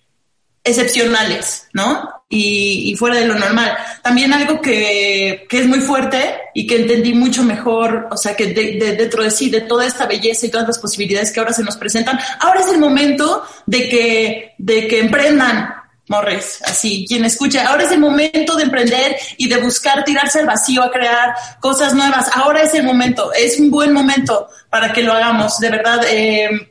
excepcionales, 0.64 1.68
¿no? 1.72 2.15
Y, 2.28 2.94
fuera 2.98 3.16
de 3.16 3.26
lo 3.26 3.38
normal. 3.38 3.76
También 4.02 4.32
algo 4.32 4.60
que, 4.60 5.46
que, 5.48 5.60
es 5.60 5.66
muy 5.66 5.80
fuerte 5.80 6.18
y 6.54 6.66
que 6.66 6.80
entendí 6.80 7.14
mucho 7.14 7.44
mejor, 7.44 8.08
o 8.10 8.16
sea, 8.16 8.34
que 8.34 8.46
dentro 8.46 9.22
de 9.22 9.30
sí, 9.30 9.48
de 9.48 9.60
toda 9.60 9.86
esta 9.86 10.06
belleza 10.06 10.46
y 10.46 10.50
todas 10.50 10.66
las 10.66 10.78
posibilidades 10.78 11.30
que 11.30 11.38
ahora 11.38 11.52
se 11.52 11.62
nos 11.62 11.76
presentan, 11.76 12.18
ahora 12.40 12.60
es 12.60 12.68
el 12.68 12.78
momento 12.78 13.44
de 13.66 13.88
que, 13.88 14.54
de 14.58 14.88
que 14.88 14.98
emprendan, 14.98 15.72
Morres, 16.08 16.62
así, 16.64 17.04
quien 17.08 17.24
escucha, 17.24 17.66
ahora 17.66 17.82
es 17.82 17.90
el 17.90 17.98
momento 17.98 18.54
de 18.54 18.62
emprender 18.62 19.16
y 19.38 19.48
de 19.48 19.56
buscar 19.56 20.04
tirarse 20.04 20.38
al 20.38 20.46
vacío 20.46 20.84
a 20.84 20.90
crear 20.92 21.34
cosas 21.58 21.94
nuevas. 21.94 22.30
Ahora 22.32 22.62
es 22.62 22.74
el 22.74 22.84
momento, 22.84 23.32
es 23.32 23.58
un 23.58 23.72
buen 23.72 23.92
momento 23.92 24.48
para 24.70 24.92
que 24.92 25.02
lo 25.02 25.12
hagamos. 25.12 25.58
De 25.58 25.68
verdad, 25.68 26.00
eh, 26.08 26.70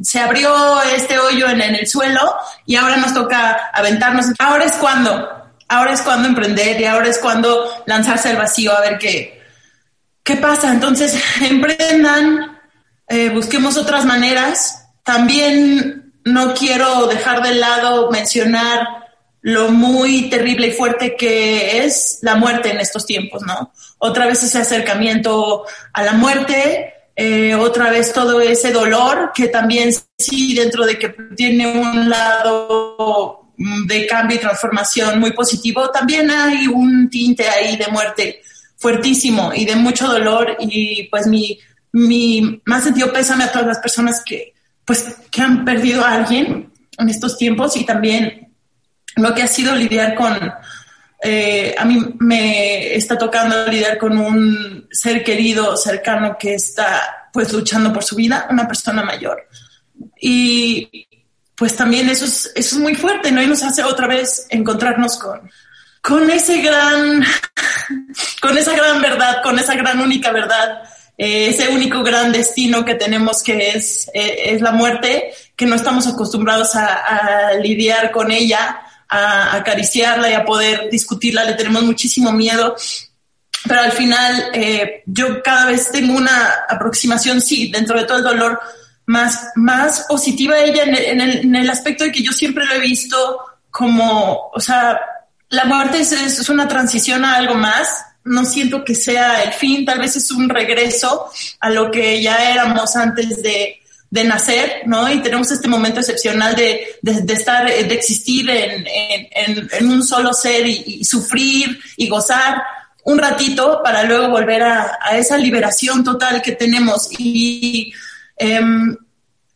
se 0.00 0.20
abrió 0.20 0.80
este 0.82 1.18
hoyo 1.18 1.48
en, 1.48 1.60
el 1.60 1.88
suelo 1.88 2.36
y 2.64 2.76
ahora 2.76 2.96
nos 2.96 3.12
toca 3.12 3.70
aventarnos. 3.72 4.26
Ahora 4.38 4.66
es 4.66 4.72
cuando, 4.74 5.28
ahora 5.66 5.92
es 5.92 6.02
cuando 6.02 6.28
emprender 6.28 6.80
y 6.80 6.84
ahora 6.84 7.08
es 7.08 7.18
cuando 7.18 7.82
lanzarse 7.86 8.28
al 8.28 8.36
vacío 8.36 8.72
a 8.72 8.82
ver 8.82 8.98
qué, 8.98 9.42
qué 10.22 10.36
pasa. 10.36 10.70
Entonces, 10.70 11.20
emprendan, 11.40 12.56
eh, 13.08 13.30
busquemos 13.30 13.76
otras 13.76 14.04
maneras. 14.04 14.76
También 15.02 15.99
no 16.24 16.54
quiero 16.54 17.06
dejar 17.06 17.42
de 17.42 17.54
lado 17.54 18.10
mencionar 18.10 19.00
lo 19.42 19.70
muy 19.70 20.28
terrible 20.28 20.68
y 20.68 20.72
fuerte 20.72 21.16
que 21.16 21.84
es 21.84 22.18
la 22.22 22.34
muerte 22.34 22.70
en 22.70 22.78
estos 22.78 23.06
tiempos, 23.06 23.42
¿no? 23.42 23.72
Otra 23.98 24.26
vez 24.26 24.42
ese 24.42 24.58
acercamiento 24.58 25.64
a 25.92 26.02
la 26.02 26.12
muerte, 26.12 26.92
eh, 27.16 27.54
otra 27.54 27.90
vez 27.90 28.12
todo 28.12 28.40
ese 28.40 28.70
dolor 28.70 29.32
que 29.34 29.48
también 29.48 29.90
sí 30.18 30.54
dentro 30.54 30.84
de 30.84 30.98
que 30.98 31.08
tiene 31.36 31.66
un 31.66 32.08
lado 32.10 33.52
de 33.86 34.06
cambio 34.06 34.36
y 34.36 34.40
transformación 34.40 35.20
muy 35.20 35.32
positivo, 35.32 35.90
también 35.90 36.30
hay 36.30 36.66
un 36.66 37.08
tinte 37.10 37.48
ahí 37.48 37.76
de 37.76 37.88
muerte 37.88 38.40
fuertísimo 38.76 39.52
y 39.54 39.64
de 39.66 39.76
mucho 39.76 40.06
dolor 40.06 40.56
y 40.58 41.04
pues 41.04 41.26
mi, 41.26 41.58
mi 41.92 42.62
más 42.64 42.84
sentido 42.84 43.12
pésame 43.12 43.44
a 43.44 43.52
todas 43.52 43.66
las 43.66 43.78
personas 43.78 44.22
que, 44.24 44.54
pues 44.90 45.06
que 45.30 45.40
han 45.40 45.64
perdido 45.64 46.04
a 46.04 46.14
alguien 46.14 46.72
en 46.98 47.08
estos 47.08 47.38
tiempos 47.38 47.76
y 47.76 47.86
también 47.86 48.52
lo 49.14 49.32
que 49.32 49.44
ha 49.44 49.46
sido 49.46 49.72
lidiar 49.76 50.16
con, 50.16 50.52
eh, 51.22 51.76
a 51.78 51.84
mí 51.84 52.16
me 52.18 52.96
está 52.96 53.16
tocando 53.16 53.68
lidiar 53.68 53.98
con 53.98 54.18
un 54.18 54.88
ser 54.90 55.22
querido, 55.22 55.76
cercano 55.76 56.36
que 56.36 56.54
está 56.54 57.28
pues 57.32 57.52
luchando 57.52 57.92
por 57.92 58.02
su 58.02 58.16
vida, 58.16 58.48
una 58.50 58.66
persona 58.66 59.04
mayor. 59.04 59.46
Y 60.20 61.06
pues 61.54 61.76
también 61.76 62.10
eso 62.10 62.24
es, 62.24 62.50
eso 62.56 62.74
es 62.74 62.82
muy 62.82 62.96
fuerte, 62.96 63.30
¿no? 63.30 63.40
Y 63.40 63.46
nos 63.46 63.62
hace 63.62 63.84
otra 63.84 64.08
vez 64.08 64.48
encontrarnos 64.50 65.18
con, 65.18 65.48
con 66.02 66.28
ese 66.28 66.62
gran, 66.62 67.24
con 68.42 68.58
esa 68.58 68.74
gran 68.74 69.00
verdad, 69.00 69.40
con 69.40 69.56
esa 69.56 69.76
gran 69.76 70.00
única 70.00 70.32
verdad 70.32 70.82
eh, 71.22 71.48
ese 71.48 71.68
único 71.68 72.02
gran 72.02 72.32
destino 72.32 72.82
que 72.82 72.94
tenemos 72.94 73.42
que 73.42 73.72
es, 73.72 74.10
eh, 74.14 74.54
es 74.54 74.62
la 74.62 74.72
muerte, 74.72 75.34
que 75.54 75.66
no 75.66 75.74
estamos 75.74 76.06
acostumbrados 76.06 76.74
a, 76.76 77.52
lidiar 77.62 78.10
con 78.10 78.32
ella, 78.32 78.80
a, 79.06 79.54
acariciarla 79.54 80.30
y 80.30 80.32
a 80.32 80.46
poder 80.46 80.88
discutirla, 80.90 81.44
le 81.44 81.52
tenemos 81.52 81.82
muchísimo 81.82 82.32
miedo. 82.32 82.74
Pero 83.68 83.82
al 83.82 83.92
final 83.92 84.50
eh, 84.54 85.02
yo 85.04 85.42
cada 85.42 85.66
vez 85.66 85.90
tengo 85.92 86.16
una 86.16 86.64
aproximación, 86.66 87.42
sí, 87.42 87.70
dentro 87.70 87.98
de 87.98 88.06
todo 88.06 88.16
el 88.16 88.24
dolor, 88.24 88.58
más, 89.04 89.50
más 89.56 90.06
positiva 90.08 90.54
a 90.54 90.60
ella 90.60 90.84
en 90.84 91.20
el, 91.20 91.38
en 91.40 91.54
el, 91.54 91.68
aspecto 91.68 92.04
de 92.04 92.12
que 92.12 92.22
yo 92.22 92.32
siempre 92.32 92.64
lo 92.64 92.76
he 92.76 92.80
visto 92.80 93.40
como, 93.70 94.50
o 94.54 94.60
sea, 94.60 94.98
la 95.50 95.66
muerte 95.66 96.00
es, 96.00 96.12
es 96.12 96.48
una 96.48 96.66
transición 96.66 97.26
a 97.26 97.34
algo 97.34 97.56
más, 97.56 98.06
no 98.24 98.44
siento 98.44 98.84
que 98.84 98.94
sea 98.94 99.42
el 99.42 99.52
fin, 99.52 99.84
tal 99.84 99.98
vez 99.98 100.16
es 100.16 100.30
un 100.30 100.48
regreso 100.48 101.30
a 101.60 101.70
lo 101.70 101.90
que 101.90 102.22
ya 102.22 102.50
éramos 102.50 102.96
antes 102.96 103.42
de, 103.42 103.76
nacer, 104.10 104.82
¿no? 104.86 105.10
Y 105.10 105.22
tenemos 105.22 105.50
este 105.50 105.68
momento 105.68 106.00
excepcional 106.00 106.54
de, 106.56 106.98
estar, 107.28 107.66
de 107.66 107.94
existir 107.94 108.50
en, 108.50 109.88
un 109.88 110.02
solo 110.02 110.32
ser 110.32 110.66
y, 110.66 111.04
sufrir 111.04 111.78
y 111.96 112.08
gozar 112.08 112.60
un 113.04 113.18
ratito 113.18 113.80
para 113.82 114.02
luego 114.02 114.28
volver 114.28 114.62
a, 114.62 114.98
esa 115.12 115.38
liberación 115.38 116.04
total 116.04 116.42
que 116.42 116.52
tenemos. 116.52 117.08
Y 117.18 117.92
em, 118.36 118.96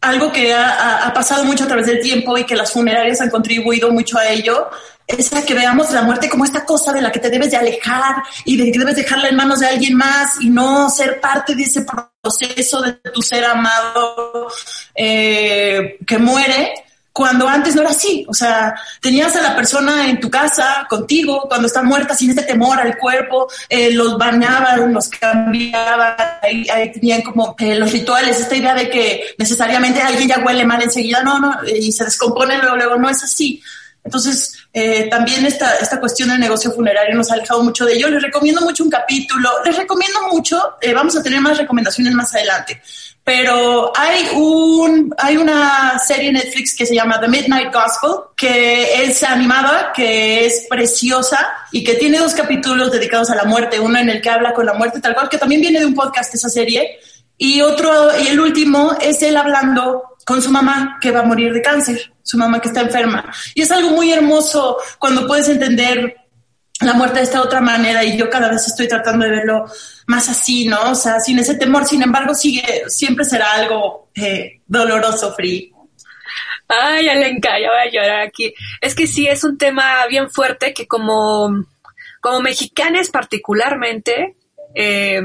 algo 0.00 0.30
que 0.30 0.54
ha, 0.54 1.06
ha, 1.06 1.12
pasado 1.12 1.44
mucho 1.44 1.64
a 1.64 1.68
través 1.68 1.86
del 1.86 2.00
tiempo 2.00 2.38
y 2.38 2.44
que 2.44 2.56
las 2.56 2.72
funerarias 2.72 3.20
han 3.20 3.30
contribuido 3.30 3.90
mucho 3.90 4.18
a 4.18 4.28
ello 4.28 4.70
es 5.06 5.32
a 5.32 5.44
que 5.44 5.54
veamos 5.54 5.90
la 5.90 6.02
muerte 6.02 6.28
como 6.28 6.44
esta 6.44 6.64
cosa 6.64 6.92
de 6.92 7.02
la 7.02 7.12
que 7.12 7.20
te 7.20 7.30
debes 7.30 7.50
de 7.50 7.56
alejar 7.56 8.22
y 8.44 8.56
de 8.56 8.72
que 8.72 8.78
debes 8.78 8.96
dejarla 8.96 9.28
en 9.28 9.36
manos 9.36 9.60
de 9.60 9.66
alguien 9.66 9.94
más 9.96 10.40
y 10.40 10.50
no 10.50 10.88
ser 10.90 11.20
parte 11.20 11.54
de 11.54 11.64
ese 11.64 11.84
proceso 12.22 12.80
de 12.80 12.92
tu 13.12 13.20
ser 13.20 13.44
amado 13.44 14.48
eh, 14.94 15.98
que 16.06 16.18
muere, 16.18 16.84
cuando 17.14 17.46
antes 17.46 17.76
no 17.76 17.82
era 17.82 17.92
así. 17.92 18.26
O 18.28 18.34
sea, 18.34 18.74
tenías 19.00 19.36
a 19.36 19.40
la 19.40 19.54
persona 19.54 20.08
en 20.08 20.18
tu 20.18 20.28
casa 20.28 20.84
contigo 20.90 21.44
cuando 21.48 21.68
está 21.68 21.80
muerta 21.80 22.14
sin 22.14 22.30
este 22.30 22.42
temor 22.42 22.80
al 22.80 22.98
cuerpo, 22.98 23.46
eh, 23.68 23.92
los 23.92 24.18
bañaban, 24.18 24.92
los 24.92 25.08
cambiaban, 25.10 26.16
ahí, 26.42 26.92
tenían 26.92 27.22
como 27.22 27.54
eh, 27.60 27.76
los 27.76 27.92
rituales, 27.92 28.40
esta 28.40 28.56
idea 28.56 28.74
de 28.74 28.90
que 28.90 29.34
necesariamente 29.38 30.02
alguien 30.02 30.28
ya 30.28 30.42
huele 30.44 30.64
mal 30.64 30.82
enseguida, 30.82 31.22
no, 31.22 31.38
no, 31.38 31.54
y 31.64 31.92
se 31.92 32.04
descompone 32.04 32.58
luego, 32.58 32.76
luego, 32.76 32.96
no 32.96 33.08
es 33.08 33.22
así. 33.22 33.62
Entonces, 34.04 34.54
eh, 34.72 35.08
también 35.10 35.46
esta, 35.46 35.76
esta 35.76 35.98
cuestión 35.98 36.28
del 36.28 36.38
negocio 36.38 36.70
funerario 36.72 37.16
nos 37.16 37.30
ha 37.30 37.34
alejado 37.34 37.62
mucho 37.62 37.86
de 37.86 37.94
ello. 37.94 38.08
Les 38.08 38.22
recomiendo 38.22 38.60
mucho 38.60 38.84
un 38.84 38.90
capítulo, 38.90 39.50
les 39.64 39.76
recomiendo 39.76 40.28
mucho, 40.30 40.74
eh, 40.82 40.92
vamos 40.92 41.16
a 41.16 41.22
tener 41.22 41.40
más 41.40 41.56
recomendaciones 41.56 42.12
más 42.12 42.34
adelante, 42.34 42.82
pero 43.24 43.90
hay, 43.96 44.28
un, 44.34 45.14
hay 45.16 45.38
una 45.38 45.98
serie 45.98 46.30
Netflix 46.30 46.76
que 46.76 46.84
se 46.84 46.94
llama 46.94 47.18
The 47.18 47.28
Midnight 47.28 47.72
Gospel, 47.72 48.10
que 48.36 49.04
es 49.04 49.22
animada, 49.22 49.92
que 49.94 50.44
es 50.44 50.66
preciosa 50.68 51.54
y 51.72 51.82
que 51.82 51.94
tiene 51.94 52.18
dos 52.18 52.34
capítulos 52.34 52.92
dedicados 52.92 53.30
a 53.30 53.36
la 53.36 53.44
muerte, 53.44 53.80
uno 53.80 53.98
en 53.98 54.10
el 54.10 54.20
que 54.20 54.28
habla 54.28 54.52
con 54.52 54.66
la 54.66 54.74
muerte 54.74 55.00
tal 55.00 55.14
cual, 55.14 55.30
que 55.30 55.38
también 55.38 55.62
viene 55.62 55.80
de 55.80 55.86
un 55.86 55.94
podcast 55.94 56.34
esa 56.34 56.50
serie, 56.50 56.98
y 57.36 57.60
otro, 57.60 58.10
y 58.18 58.28
el 58.28 58.40
último 58.40 58.96
es 59.00 59.22
él 59.22 59.36
hablando 59.36 60.02
con 60.24 60.40
su 60.40 60.50
mamá 60.50 60.98
que 61.00 61.10
va 61.10 61.20
a 61.20 61.24
morir 61.24 61.52
de 61.52 61.62
cáncer, 61.62 62.12
su 62.22 62.38
mamá 62.38 62.60
que 62.60 62.68
está 62.68 62.80
enferma. 62.80 63.32
Y 63.54 63.62
es 63.62 63.70
algo 63.70 63.90
muy 63.90 64.12
hermoso 64.12 64.78
cuando 64.98 65.26
puedes 65.26 65.48
entender 65.48 66.16
la 66.80 66.92
muerte 66.94 67.18
de 67.18 67.24
esta 67.24 67.42
otra 67.42 67.60
manera 67.60 68.04
y 68.04 68.16
yo 68.16 68.28
cada 68.28 68.50
vez 68.50 68.66
estoy 68.66 68.88
tratando 68.88 69.24
de 69.24 69.30
verlo 69.30 69.66
más 70.06 70.28
así, 70.28 70.66
¿no? 70.66 70.90
O 70.90 70.94
sea, 70.94 71.20
sin 71.20 71.38
ese 71.38 71.54
temor, 71.54 71.86
sin 71.86 72.02
embargo, 72.02 72.34
sigue, 72.34 72.84
siempre 72.88 73.24
será 73.24 73.52
algo 73.52 74.10
eh, 74.14 74.60
doloroso, 74.66 75.34
Free. 75.34 75.72
Ay, 76.68 77.08
Alenka, 77.08 77.58
ya 77.60 77.68
voy 77.68 77.88
a 77.88 77.90
llorar 77.90 78.20
aquí. 78.22 78.54
Es 78.80 78.94
que 78.94 79.06
sí, 79.06 79.26
es 79.26 79.44
un 79.44 79.58
tema 79.58 80.06
bien 80.08 80.30
fuerte 80.30 80.72
que 80.72 80.86
como, 80.86 81.64
como 82.20 82.40
mexicanes 82.40 83.10
particularmente, 83.10 84.36
eh, 84.74 85.22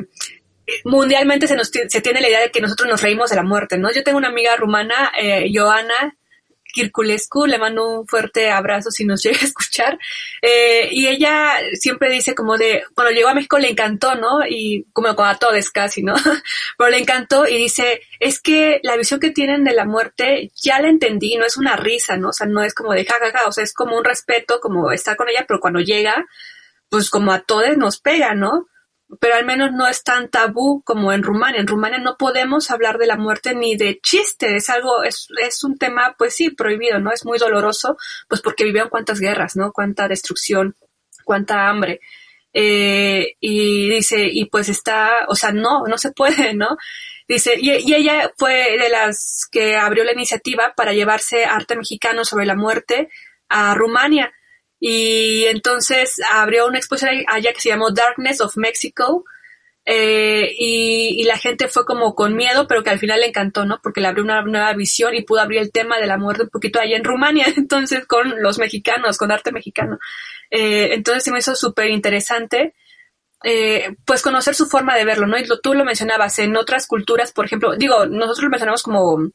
mundialmente 0.86 1.48
se, 1.48 1.56
nos, 1.56 1.70
se 1.70 2.02
tiene 2.02 2.22
la 2.22 2.30
idea 2.30 2.42
de 2.42 2.52
que 2.52 2.62
nosotros 2.62 2.90
nos 2.90 3.02
reímos 3.02 3.30
de 3.30 3.36
la 3.36 3.44
muerte, 3.44 3.78
¿no? 3.78 3.92
Yo 3.92 4.04
tengo 4.04 4.18
una 4.18 4.30
amiga 4.30 4.56
rumana, 4.56 5.12
eh, 5.18 5.50
Joana 5.54 6.16
Kirkulescu, 6.72 7.46
le 7.46 7.58
mando 7.58 8.00
un 8.00 8.08
fuerte 8.08 8.52
abrazo 8.52 8.92
si 8.92 9.06
nos 9.06 9.22
llega 9.24 9.40
a 9.42 9.46
escuchar, 9.46 10.00
eh, 10.42 10.90
y 10.92 11.08
ella 11.08 11.54
siempre 11.74 12.12
dice 12.12 12.36
como 12.36 12.58
de, 12.58 12.84
cuando 12.94 13.14
llegó 13.14 13.30
a 13.30 13.34
México 13.34 13.58
le 13.60 13.70
encantó, 13.70 14.16
¿no? 14.16 14.46
Y 14.48 14.86
como 14.94 15.10
a 15.10 15.38
todos 15.38 15.70
casi, 15.72 16.04
¿no? 16.04 16.16
Pero 16.78 16.90
le 16.90 17.00
encantó 17.00 17.48
y 17.48 17.58
dice, 17.58 18.02
es 18.20 18.40
que 18.42 18.80
la 18.84 18.96
visión 18.98 19.20
que 19.20 19.32
tienen 19.32 19.64
de 19.64 19.74
la 19.74 19.86
muerte 19.86 20.52
ya 20.56 20.80
la 20.82 20.90
entendí, 20.90 21.36
no 21.38 21.46
es 21.46 21.58
una 21.58 21.76
risa, 21.76 22.18
¿no? 22.18 22.30
O 22.30 22.34
sea, 22.34 22.48
no 22.48 22.64
es 22.64 22.74
como 22.74 22.94
de 22.94 23.06
jajaja, 23.06 23.48
o 23.48 23.52
sea, 23.52 23.64
es 23.64 23.74
como 23.74 23.98
un 23.98 24.06
respeto, 24.06 24.60
como 24.60 24.92
estar 24.92 25.16
con 25.16 25.30
ella, 25.30 25.46
pero 25.48 25.60
cuando 25.60 25.80
llega, 25.80 26.26
pues 26.90 27.10
como 27.10 27.32
a 27.32 27.42
todos 27.42 27.78
nos 27.78 28.00
pega, 28.00 28.36
¿no? 28.36 28.68
Pero 29.20 29.36
al 29.36 29.46
menos 29.46 29.72
no 29.72 29.88
es 29.88 30.04
tan 30.04 30.30
tabú 30.30 30.84
como 30.84 31.12
en 31.12 31.24
Rumania. 31.24 31.60
En 31.60 31.68
Rumania 31.68 31.98
no 31.98 32.16
podemos 32.18 32.70
hablar 32.70 32.98
de 33.00 33.08
la 33.08 33.18
muerte 33.18 33.56
ni 33.56 33.76
de 33.76 34.00
chiste, 34.02 34.56
es 34.56 34.70
algo, 34.70 35.04
es, 35.04 35.28
es 35.42 35.64
un 35.64 35.78
tema, 35.78 36.16
pues 36.18 36.36
sí, 36.36 36.52
prohibido, 36.52 37.00
¿no? 37.00 37.12
Es 37.12 37.26
muy 37.26 37.40
doloroso, 37.40 37.98
pues 38.28 38.42
porque 38.42 38.66
vivieron 38.66 38.90
cuántas 38.90 39.20
guerras, 39.20 39.56
¿no? 39.56 39.72
Cuánta 39.72 40.08
destrucción, 40.08 40.76
cuánta 41.24 41.68
hambre. 41.68 42.02
Eh, 42.54 43.36
y 43.40 43.90
dice, 43.90 44.28
y 44.32 44.46
pues 44.46 44.70
está, 44.70 45.26
o 45.28 45.36
sea, 45.36 45.52
no, 45.52 45.84
no 45.88 45.98
se 45.98 46.12
puede, 46.12 46.54
¿no? 46.54 46.78
Dice, 47.28 47.56
y, 47.58 47.72
y, 47.72 47.94
ella 47.94 48.32
fue 48.38 48.78
de 48.80 48.90
las 48.90 49.48
que 49.52 49.76
abrió 49.76 50.04
la 50.04 50.14
iniciativa 50.14 50.74
para 50.76 50.94
llevarse 50.94 51.46
arte 51.46 51.76
mexicano 51.76 52.26
sobre 52.26 52.46
la 52.46 52.56
muerte 52.56 53.10
a 53.50 53.74
Rumania. 53.76 54.34
Y 54.80 55.46
entonces 55.46 56.22
abrió 56.32 56.68
una 56.68 56.78
exposición 56.78 57.24
allá 57.28 57.52
que 57.54 57.62
se 57.62 57.70
llamó 57.70 57.92
Darkness 57.92 58.42
of 58.42 58.58
Mexico, 58.58 59.26
eh, 59.92 60.54
y, 60.56 61.24
la 61.24 61.38
gente 61.38 61.68
fue 61.68 61.84
como 61.84 62.14
con 62.14 62.36
miedo, 62.36 62.68
pero 62.68 62.84
que 62.84 62.92
al 62.92 63.00
final 63.00 63.22
le 63.22 63.28
encantó, 63.28 63.66
¿no? 63.66 63.80
Porque 63.82 64.02
le 64.02 64.08
abrió 64.08 64.24
una 64.24 64.44
nueva 64.44 64.72
visión 64.74 65.16
y 65.16 65.24
pudo 65.24 65.40
abrir 65.40 65.62
el 65.62 65.72
tema 65.72 65.98
de 65.98 66.06
la 66.06 66.18
muerte 66.20 66.44
un 66.44 66.50
poquito 66.50 66.80
ahí 66.80 66.94
en 66.94 67.04
Rumania, 67.04 67.48
entonces 67.58 68.06
con 68.06 68.40
los 68.40 68.60
mexicanos, 68.60 69.18
con 69.18 69.32
arte 69.32 69.52
mexicano. 69.52 69.98
Eh, 70.52 70.90
entonces 70.94 71.24
se 71.24 71.32
me 71.32 71.40
hizo 71.40 71.56
súper 71.56 71.90
interesante. 71.90 72.76
Eh, 73.44 73.96
pues 74.06 74.22
conocer 74.22 74.54
su 74.54 74.68
forma 74.68 74.96
de 74.96 75.06
verlo, 75.06 75.26
¿no? 75.26 75.40
Y 75.40 75.48
tú 75.64 75.74
lo 75.74 75.86
mencionabas, 75.86 76.38
en 76.38 76.56
otras 76.56 76.86
culturas, 76.86 77.32
por 77.32 77.46
ejemplo, 77.46 77.76
digo, 77.76 78.06
nosotros 78.06 78.44
lo 78.44 78.50
mencionamos 78.50 78.84
como 78.84 79.32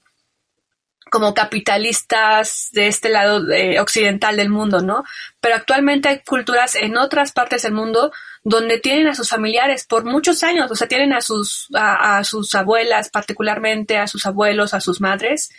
como 1.14 1.33
capitalistas 1.33 2.70
de 2.72 2.88
este 2.88 3.09
lado 3.09 3.40
occidental 3.81 4.37
del 4.37 4.48
mundo, 4.50 4.81
¿no? 4.81 5.05
Pero 5.38 5.55
actualmente 5.55 6.09
hay 6.09 6.18
culturas 6.27 6.74
en 6.74 6.96
otras 6.96 7.31
partes 7.31 7.62
del 7.62 7.72
mundo 7.72 8.11
donde 8.42 8.81
tienen 8.81 9.07
a 9.07 9.14
sus 9.14 9.29
familiares 9.29 9.87
por 9.87 10.05
muchos 10.05 10.42
años, 10.42 10.68
o 10.72 10.74
sea, 10.74 10.88
tienen 10.88 11.12
a 11.12 11.20
sus, 11.20 11.68
a, 11.72 12.24
sus 12.24 12.53
abuelas 12.57 13.11
particularmente, 13.11 13.96
a 13.96 14.09
sus 14.09 14.27
abuelos, 14.27 14.74
a 14.74 14.81
sus 14.81 15.00
madres, 15.00 15.50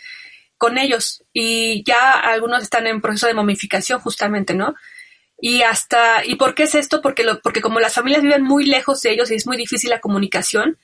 con 0.58 0.76
ellos. 0.76 1.24
Y 1.32 1.82
ya 1.84 2.12
algunos 2.12 2.62
están 2.62 2.86
en 2.86 3.00
proceso 3.00 3.26
de 3.26 3.32
momificación 3.32 3.98
justamente, 4.00 4.52
¿no? 4.52 4.74
Y 5.40 5.62
hasta, 5.62 6.22
¿y 6.22 6.34
por 6.34 6.54
qué 6.54 6.64
es 6.64 6.74
esto? 6.74 7.00
Porque, 7.00 7.24
lo, 7.24 7.40
porque 7.40 7.62
como 7.62 7.80
las 7.80 7.94
familias 7.94 8.22
viven 8.22 8.42
muy 8.42 8.66
lejos 8.66 9.00
de 9.00 9.12
ellos 9.12 9.30
y 9.30 9.36
es 9.36 9.46
muy 9.46 9.56
difícil 9.56 9.88
la 9.88 10.00
comunicación, 10.00 10.76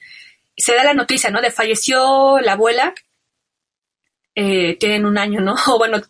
se 0.56 0.74
da 0.74 0.82
la 0.82 0.94
noticia, 0.94 1.28
¿no? 1.28 1.42
De 1.42 1.50
falleció 1.50 2.40
la 2.40 2.52
abuela 2.52 2.94
eh, 4.34 4.76
tienen 4.78 5.04
un 5.04 5.18
año, 5.18 5.40
¿no? 5.40 5.54
O 5.66 5.78
bueno, 5.78 6.00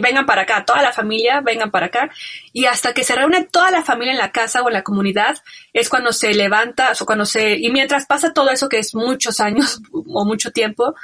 vengan 0.00 0.26
para 0.26 0.42
acá, 0.42 0.64
toda 0.64 0.82
la 0.82 0.92
familia, 0.92 1.40
vengan 1.40 1.70
para 1.70 1.86
acá. 1.86 2.10
Y 2.52 2.66
hasta 2.66 2.92
que 2.92 3.04
se 3.04 3.14
reúne 3.14 3.44
toda 3.44 3.70
la 3.70 3.82
familia 3.82 4.12
en 4.12 4.18
la 4.18 4.32
casa 4.32 4.62
o 4.62 4.68
en 4.68 4.74
la 4.74 4.82
comunidad, 4.82 5.38
es 5.72 5.88
cuando 5.88 6.12
se 6.12 6.34
levanta, 6.34 6.92
o 7.00 7.06
cuando 7.06 7.24
se, 7.24 7.56
y 7.58 7.70
mientras 7.70 8.06
pasa 8.06 8.32
todo 8.32 8.50
eso 8.50 8.68
que 8.68 8.78
es 8.78 8.94
muchos 8.94 9.40
años 9.40 9.80
o 9.92 10.24
mucho 10.24 10.50
tiempo, 10.50 10.94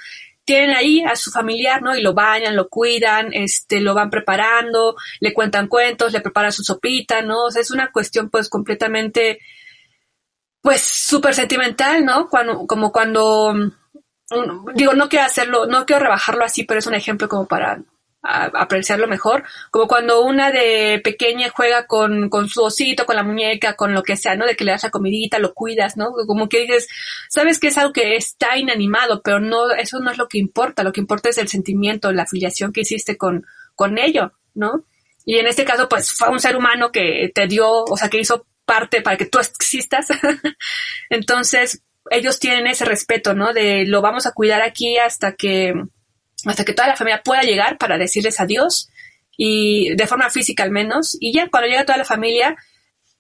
tienen 0.45 0.75
ahí 0.75 1.03
a 1.03 1.15
su 1.15 1.31
familiar, 1.31 1.83
¿no? 1.83 1.95
Y 1.95 2.01
lo 2.01 2.15
bañan, 2.15 2.57
lo 2.57 2.71
cuidan, 2.71 3.35
este, 3.35 3.81
lo 3.81 3.93
van 3.95 4.09
preparando, 4.09 4.97
le 5.21 5.35
cuentan 5.35 5.69
cuentos, 5.69 6.13
le 6.13 6.23
preparan 6.23 6.53
su 6.53 6.63
sopita, 6.63 7.21
¿no? 7.21 7.45
O 7.45 7.51
sea, 7.51 7.61
es 7.61 7.71
una 7.71 7.93
cuestión 7.93 8.31
pues 8.31 8.49
completamente, 8.49 9.41
pues 10.63 10.81
súper 10.81 11.35
sentimental, 11.35 12.03
¿no? 12.03 12.29
Cuando, 12.31 12.67
como 12.67 12.93
cuando 12.93 13.55
digo, 14.75 14.95
no 14.95 15.09
quiero 15.09 15.27
hacerlo, 15.27 15.67
no 15.67 15.87
quiero 15.87 16.03
rebajarlo 16.03 16.45
así, 16.45 16.65
pero 16.65 16.79
es 16.79 16.87
un 16.87 16.95
ejemplo 16.95 17.29
como 17.29 17.47
para 17.47 17.81
apreciarlo 18.21 19.07
mejor, 19.07 19.45
como 19.71 19.87
cuando 19.87 20.23
una 20.23 20.51
de 20.51 21.01
pequeña 21.03 21.51
juega 21.51 21.87
con, 21.87 22.29
con 22.29 22.49
su 22.49 22.63
osito, 22.63 23.07
con 23.07 23.17
la 23.17 23.23
muñeca, 23.23 23.75
con 23.75 23.95
lo 23.95 24.03
que 24.03 24.17
sea, 24.17 24.35
¿no? 24.35 24.45
De 24.45 24.57
que 24.57 24.65
le 24.65 24.73
das 24.73 24.83
la 24.83 24.91
comidita, 24.91 25.39
lo 25.39 25.55
cuidas, 25.55 25.97
¿no? 25.97 26.13
Como 26.27 26.49
que 26.49 26.63
dices, 26.63 26.89
sabes 27.29 27.59
que 27.59 27.69
es 27.69 27.79
algo 27.79 27.93
que 27.93 28.17
está 28.17 28.59
inanimado, 28.59 29.23
pero 29.23 29.41
no, 29.41 29.71
eso 29.71 30.01
no 30.01 30.11
es 30.11 30.19
lo 30.19 30.29
que 30.29 30.39
importa, 30.39 30.83
lo 30.83 30.93
que 30.93 31.01
importa 31.01 31.29
es 31.29 31.39
el 31.39 31.49
sentimiento, 31.49 32.13
la 32.13 32.25
afiliación 32.25 32.73
que 32.73 32.83
hiciste 32.83 33.17
con, 33.17 33.47
con 33.75 33.99
ello, 33.99 34.33
¿no? 34.55 34.85
Y 35.25 35.39
en 35.39 35.47
este 35.47 35.65
caso, 35.65 35.89
pues 35.89 36.13
fue 36.13 36.29
un 36.29 36.41
ser 36.41 36.57
humano 36.57 36.91
que 36.91 37.31
te 37.35 37.47
dio, 37.47 37.85
o 37.85 37.97
sea, 37.97 38.09
que 38.09 38.19
hizo 38.19 38.47
parte 38.65 39.01
para 39.01 39.17
que 39.17 39.27
tú 39.27 39.39
existas. 39.39 40.09
Entonces, 41.11 41.83
ellos 42.11 42.39
tienen 42.39 42.67
ese 42.67 42.85
respeto, 42.85 43.35
¿no? 43.35 43.53
De 43.53 43.85
lo 43.87 44.03
vamos 44.03 44.27
a 44.27 44.33
cuidar 44.33 44.63
aquí 44.63 44.99
hasta 44.99 45.35
que, 45.35 45.75
hasta 46.45 46.65
que 46.65 46.73
toda 46.73 46.89
la 46.89 46.97
familia 46.97 47.23
pueda 47.23 47.43
llegar 47.43 47.79
para 47.79 47.99
decirles 47.99 48.41
adiós 48.41 48.89
y 49.37 49.95
de 49.95 50.07
forma 50.07 50.31
física 50.31 50.63
al 50.63 50.71
menos. 50.71 51.17
Y 51.21 51.33
ya 51.33 51.49
cuando 51.49 51.69
llega 51.69 51.85
toda 51.85 51.99
la 51.99 52.05
familia, 52.05 52.57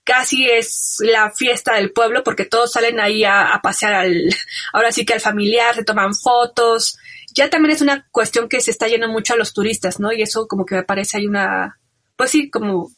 casi 0.04 0.48
es 0.50 0.96
la 1.00 1.30
fiesta 1.30 1.74
del 1.74 1.92
pueblo 1.92 2.24
porque 2.24 2.46
todos 2.46 2.72
salen 2.72 2.98
ahí 2.98 3.24
a, 3.24 3.60
pasear 3.62 3.94
al, 3.94 4.34
ahora 4.72 4.92
sí 4.92 5.04
que 5.04 5.14
al 5.14 5.20
familiar, 5.20 5.74
se 5.74 5.84
toman 5.84 6.14
fotos. 6.14 6.98
Ya 7.34 7.50
también 7.50 7.74
es 7.74 7.82
una 7.82 8.08
cuestión 8.10 8.48
que 8.48 8.60
se 8.60 8.70
está 8.70 8.88
yendo 8.88 9.08
mucho 9.08 9.34
a 9.34 9.36
los 9.36 9.52
turistas, 9.52 10.00
¿no? 10.00 10.12
Y 10.12 10.22
eso 10.22 10.48
como 10.48 10.64
que 10.64 10.76
me 10.76 10.82
parece 10.82 11.18
ahí 11.18 11.26
una, 11.26 11.78
pues 12.16 12.30
sí, 12.30 12.50
como 12.50 12.90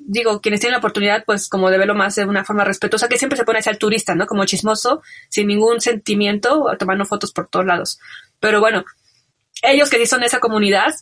digo, 0.00 0.40
quienes 0.40 0.60
tienen 0.60 0.72
la 0.72 0.78
oportunidad, 0.78 1.24
pues 1.24 1.48
como 1.48 1.70
de 1.70 1.78
verlo 1.78 1.94
más 1.94 2.14
de 2.14 2.24
una 2.24 2.44
forma 2.44 2.64
respetuosa, 2.64 3.08
que 3.08 3.18
siempre 3.18 3.36
se 3.36 3.44
pone 3.44 3.58
a 3.58 3.62
ser 3.62 3.76
turista, 3.76 4.14
¿no? 4.14 4.26
Como 4.26 4.44
chismoso, 4.44 5.02
sin 5.28 5.48
ningún 5.48 5.80
sentimiento, 5.80 6.66
tomando 6.78 7.04
fotos 7.04 7.32
por 7.32 7.48
todos 7.48 7.66
lados. 7.66 7.98
Pero 8.38 8.60
bueno, 8.60 8.84
ellos 9.62 9.90
que 9.90 9.98
sí 9.98 10.06
son 10.06 10.20
de 10.20 10.26
esa 10.26 10.40
comunidad, 10.40 10.94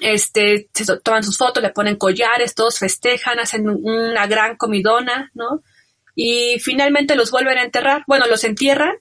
este, 0.00 0.68
se 0.72 0.96
toman 0.98 1.22
sus 1.22 1.38
fotos, 1.38 1.62
le 1.62 1.70
ponen 1.70 1.96
collares, 1.96 2.54
todos 2.54 2.78
festejan, 2.78 3.38
hacen 3.38 3.68
una 3.68 4.26
gran 4.26 4.56
comidona, 4.56 5.30
¿no? 5.34 5.62
Y 6.14 6.58
finalmente 6.60 7.16
los 7.16 7.30
vuelven 7.30 7.58
a 7.58 7.64
enterrar, 7.64 8.04
bueno, 8.06 8.26
los 8.26 8.44
entierran 8.44 8.96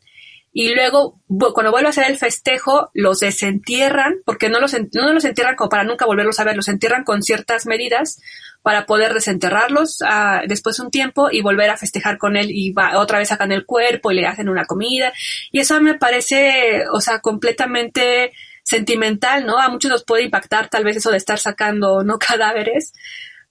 y 0.55 0.75
luego 0.75 1.19
cuando 1.27 1.71
vuelve 1.71 1.87
a 1.87 1.89
hacer 1.89 2.05
el 2.09 2.17
festejo 2.17 2.91
los 2.93 3.19
desentierran 3.19 4.17
porque 4.23 4.49
no 4.49 4.59
los, 4.59 4.75
no 4.93 5.11
los 5.11 5.25
entierran 5.25 5.55
como 5.55 5.69
para 5.69 5.83
nunca 5.83 6.05
volverlos 6.05 6.39
a 6.39 6.43
ver, 6.43 6.55
los 6.55 6.67
entierran 6.67 7.03
con 7.03 7.23
ciertas 7.23 7.65
medidas 7.65 8.21
para 8.61 8.85
poder 8.85 9.15
desenterrarlos 9.15 10.01
uh, 10.01 10.47
después 10.47 10.77
de 10.77 10.83
un 10.83 10.91
tiempo 10.91 11.29
y 11.31 11.41
volver 11.41 11.71
a 11.71 11.77
festejar 11.77 12.19
con 12.19 12.37
él 12.37 12.51
y 12.51 12.71
va, 12.71 12.99
otra 12.99 13.17
vez 13.17 13.29
sacan 13.29 13.51
el 13.51 13.65
cuerpo 13.65 14.11
y 14.11 14.15
le 14.15 14.27
hacen 14.27 14.47
una 14.47 14.65
comida 14.65 15.11
y 15.51 15.59
eso 15.59 15.81
me 15.81 15.95
parece, 15.95 16.83
o 16.93 17.01
sea, 17.01 17.19
completamente 17.19 18.31
sentimental, 18.63 19.45
¿no? 19.45 19.57
A 19.57 19.69
muchos 19.69 19.89
nos 19.89 20.05
puede 20.05 20.23
impactar 20.23 20.69
tal 20.69 20.83
vez 20.83 20.97
eso 20.97 21.09
de 21.09 21.17
estar 21.17 21.39
sacando 21.39 22.03
no 22.03 22.19
cadáveres, 22.19 22.93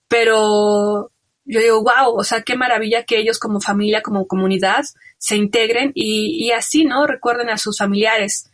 pero 0.07 1.11
yo 1.45 1.61
digo, 1.61 1.83
wow, 1.83 2.17
o 2.17 2.25
sea, 2.25 2.43
qué 2.43 2.57
maravilla 2.57 3.05
que 3.05 3.19
ellos 3.19 3.39
como 3.39 3.61
familia, 3.61 4.03
como 4.03 4.27
comunidad, 4.27 4.85
se 5.19 5.37
integren 5.37 5.93
y, 5.95 6.47
y 6.47 6.53
así, 6.53 6.85
¿no? 6.85 7.07
Recuerden 7.07 7.51
a 7.51 7.59
sus 7.59 7.79
familiares. 7.79 8.51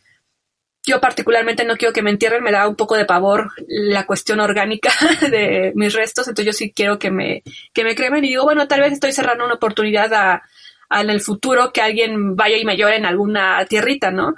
Yo 0.87 1.01
particularmente 1.01 1.65
no 1.65 1.77
quiero 1.77 1.93
que 1.93 2.03
me 2.03 2.11
entierren, 2.11 2.43
me 2.43 2.53
da 2.53 2.67
un 2.67 2.77
poco 2.77 2.97
de 2.97 3.05
pavor 3.05 3.51
la 3.67 4.07
cuestión 4.07 4.41
orgánica 4.41 4.91
de 5.31 5.73
mis 5.75 5.93
restos, 5.93 6.29
entonces 6.29 6.47
yo 6.47 6.57
sí 6.57 6.73
quiero 6.73 6.99
que 6.99 7.11
me, 7.11 7.43
que 7.75 7.85
me 7.85 7.95
cremen 7.95 8.25
y 8.25 8.29
digo, 8.29 8.45
bueno, 8.45 8.69
tal 8.69 8.81
vez 8.81 8.93
estoy 8.93 9.13
cerrando 9.13 9.45
una 9.45 9.55
oportunidad 9.55 10.13
a, 10.15 10.43
a 10.89 11.01
en 11.01 11.11
el 11.11 11.21
futuro 11.21 11.73
que 11.73 11.83
alguien 11.83 12.37
vaya 12.37 12.57
y 12.57 12.65
me 12.65 12.77
llore 12.77 12.97
en 12.97 13.07
alguna 13.07 13.65
tierrita, 13.67 14.11
¿no? 14.11 14.35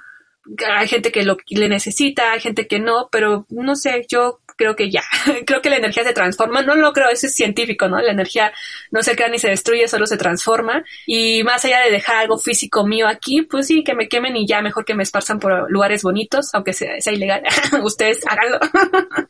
Hay 0.66 0.88
gente 0.88 1.12
que 1.12 1.22
lo 1.22 1.36
le 1.50 1.68
necesita, 1.68 2.32
hay 2.32 2.40
gente 2.40 2.66
que 2.66 2.80
no, 2.80 3.08
pero 3.12 3.46
no 3.50 3.76
sé, 3.76 4.06
yo 4.08 4.40
creo 4.60 4.76
que 4.76 4.90
ya, 4.90 5.02
creo 5.46 5.62
que 5.62 5.70
la 5.70 5.78
energía 5.78 6.04
se 6.04 6.12
transforma, 6.12 6.60
no 6.60 6.74
lo 6.74 6.92
creo, 6.92 7.08
eso 7.08 7.26
es 7.26 7.34
científico, 7.34 7.88
¿no? 7.88 7.98
La 7.98 8.12
energía 8.12 8.52
no 8.90 9.02
se 9.02 9.16
crea 9.16 9.30
ni 9.30 9.38
se 9.38 9.48
destruye, 9.48 9.88
solo 9.88 10.06
se 10.06 10.18
transforma 10.18 10.84
y 11.06 11.42
más 11.44 11.64
allá 11.64 11.80
de 11.80 11.90
dejar 11.90 12.16
algo 12.16 12.36
físico 12.36 12.86
mío 12.86 13.08
aquí, 13.08 13.40
pues 13.40 13.68
sí, 13.68 13.82
que 13.82 13.94
me 13.94 14.06
quemen 14.06 14.36
y 14.36 14.46
ya, 14.46 14.60
mejor 14.60 14.84
que 14.84 14.94
me 14.94 15.02
esparzan 15.02 15.40
por 15.40 15.70
lugares 15.70 16.02
bonitos, 16.02 16.50
aunque 16.52 16.74
sea, 16.74 17.00
sea 17.00 17.14
ilegal, 17.14 17.42
ustedes 17.82 18.20
háganlo 18.28 18.58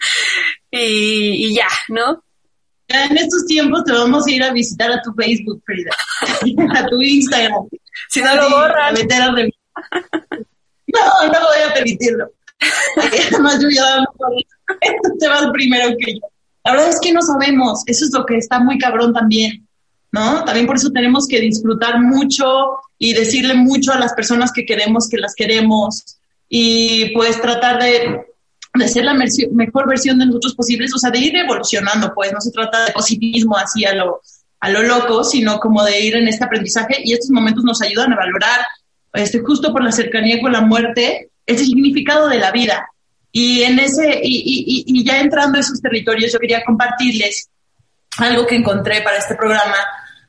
y, 0.72 1.46
y 1.46 1.54
ya, 1.54 1.68
¿no? 1.88 2.24
en 2.88 3.16
estos 3.16 3.46
tiempos 3.46 3.84
te 3.84 3.92
vamos 3.92 4.26
a 4.26 4.30
ir 4.32 4.42
a 4.42 4.52
visitar 4.52 4.90
a 4.90 5.00
tu 5.00 5.12
Facebook, 5.14 5.62
Frida, 5.64 5.92
a 6.74 6.86
tu 6.86 7.00
Instagram. 7.00 7.68
Si 8.08 8.20
no 8.20 8.34
lo 8.34 8.50
borran. 8.50 8.94
No, 10.92 11.32
no 11.32 11.40
voy 11.46 11.62
a 11.68 11.72
permitirlo. 11.72 12.32
Además, 13.30 13.60
yo 13.60 13.68
ya 13.70 14.04
te 15.18 15.28
vas 15.28 15.50
primero 15.52 15.96
que 15.98 16.14
yo. 16.14 16.20
La 16.64 16.72
verdad 16.72 16.90
es 16.90 17.00
que 17.00 17.12
no 17.12 17.22
sabemos, 17.22 17.82
eso 17.86 18.04
es 18.04 18.12
lo 18.12 18.26
que 18.26 18.36
está 18.36 18.60
muy 18.60 18.78
cabrón 18.78 19.14
también, 19.14 19.66
¿no? 20.12 20.44
También 20.44 20.66
por 20.66 20.76
eso 20.76 20.90
tenemos 20.90 21.26
que 21.26 21.40
disfrutar 21.40 22.00
mucho 22.00 22.44
y 22.98 23.14
decirle 23.14 23.54
mucho 23.54 23.92
a 23.92 23.98
las 23.98 24.12
personas 24.12 24.52
que 24.52 24.66
queremos 24.66 25.08
que 25.08 25.16
las 25.16 25.34
queremos 25.34 26.18
y 26.48 27.14
pues 27.14 27.40
tratar 27.40 27.82
de, 27.82 28.26
de 28.74 28.88
ser 28.88 29.04
la 29.04 29.14
mejor 29.14 29.88
versión 29.88 30.18
de 30.18 30.26
nosotros 30.26 30.54
posibles, 30.54 30.92
o 30.94 30.98
sea, 30.98 31.10
de 31.10 31.18
ir 31.18 31.34
evolucionando, 31.34 32.12
pues 32.14 32.32
no 32.32 32.40
se 32.40 32.50
trata 32.50 32.84
de 32.84 32.92
positivismo 32.92 33.56
así 33.56 33.86
a 33.86 33.94
lo, 33.94 34.20
a 34.60 34.70
lo 34.70 34.82
loco, 34.82 35.24
sino 35.24 35.58
como 35.58 35.82
de 35.82 36.00
ir 36.00 36.16
en 36.16 36.28
este 36.28 36.44
aprendizaje 36.44 37.00
y 37.02 37.14
estos 37.14 37.30
momentos 37.30 37.64
nos 37.64 37.80
ayudan 37.80 38.12
a 38.12 38.16
valorar, 38.16 38.60
este, 39.14 39.40
justo 39.40 39.72
por 39.72 39.82
la 39.82 39.92
cercanía 39.92 40.40
con 40.40 40.52
la 40.52 40.60
muerte, 40.60 41.30
el 41.50 41.58
significado 41.58 42.28
de 42.28 42.38
la 42.38 42.50
vida, 42.50 42.88
y 43.32 43.62
en 43.62 43.78
ese, 43.78 44.20
y, 44.22 44.84
y, 44.86 45.00
y 45.00 45.04
ya 45.04 45.20
entrando 45.20 45.58
a 45.58 45.60
esos 45.60 45.80
territorios, 45.80 46.32
yo 46.32 46.38
quería 46.38 46.64
compartirles 46.64 47.48
algo 48.18 48.46
que 48.46 48.56
encontré 48.56 49.02
para 49.02 49.18
este 49.18 49.36
programa 49.36 49.76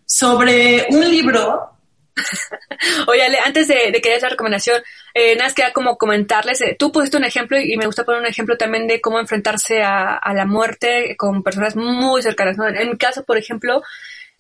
sobre 0.06 0.86
un 0.90 1.10
libro. 1.10 1.70
Oye, 3.08 3.24
antes 3.44 3.68
de, 3.68 3.92
que 4.04 4.12
des 4.12 4.22
la 4.22 4.30
recomendación, 4.30 4.82
eh, 5.14 5.36
nada 5.36 5.48
más 5.48 5.56
queda 5.56 5.74
como 5.74 5.98
comentarles, 5.98 6.62
eh, 6.62 6.76
tú 6.78 6.92
pusiste 6.92 7.18
un 7.18 7.24
ejemplo 7.24 7.60
y 7.60 7.76
me 7.78 7.86
gusta 7.86 8.04
poner 8.04 8.22
un 8.22 8.28
ejemplo 8.28 8.58
también 8.58 8.88
de 8.88 9.02
cómo 9.02 9.20
enfrentarse 9.20 9.82
a, 9.82 10.16
a 10.18 10.34
la 10.34 10.46
muerte 10.46 11.16
con 11.18 11.42
personas 11.42 11.76
muy 11.76 12.22
cercanas. 12.22 12.58
En 12.76 12.90
mi 12.90 12.98
caso, 12.98 13.24
por 13.24 13.38
ejemplo, 13.38 13.82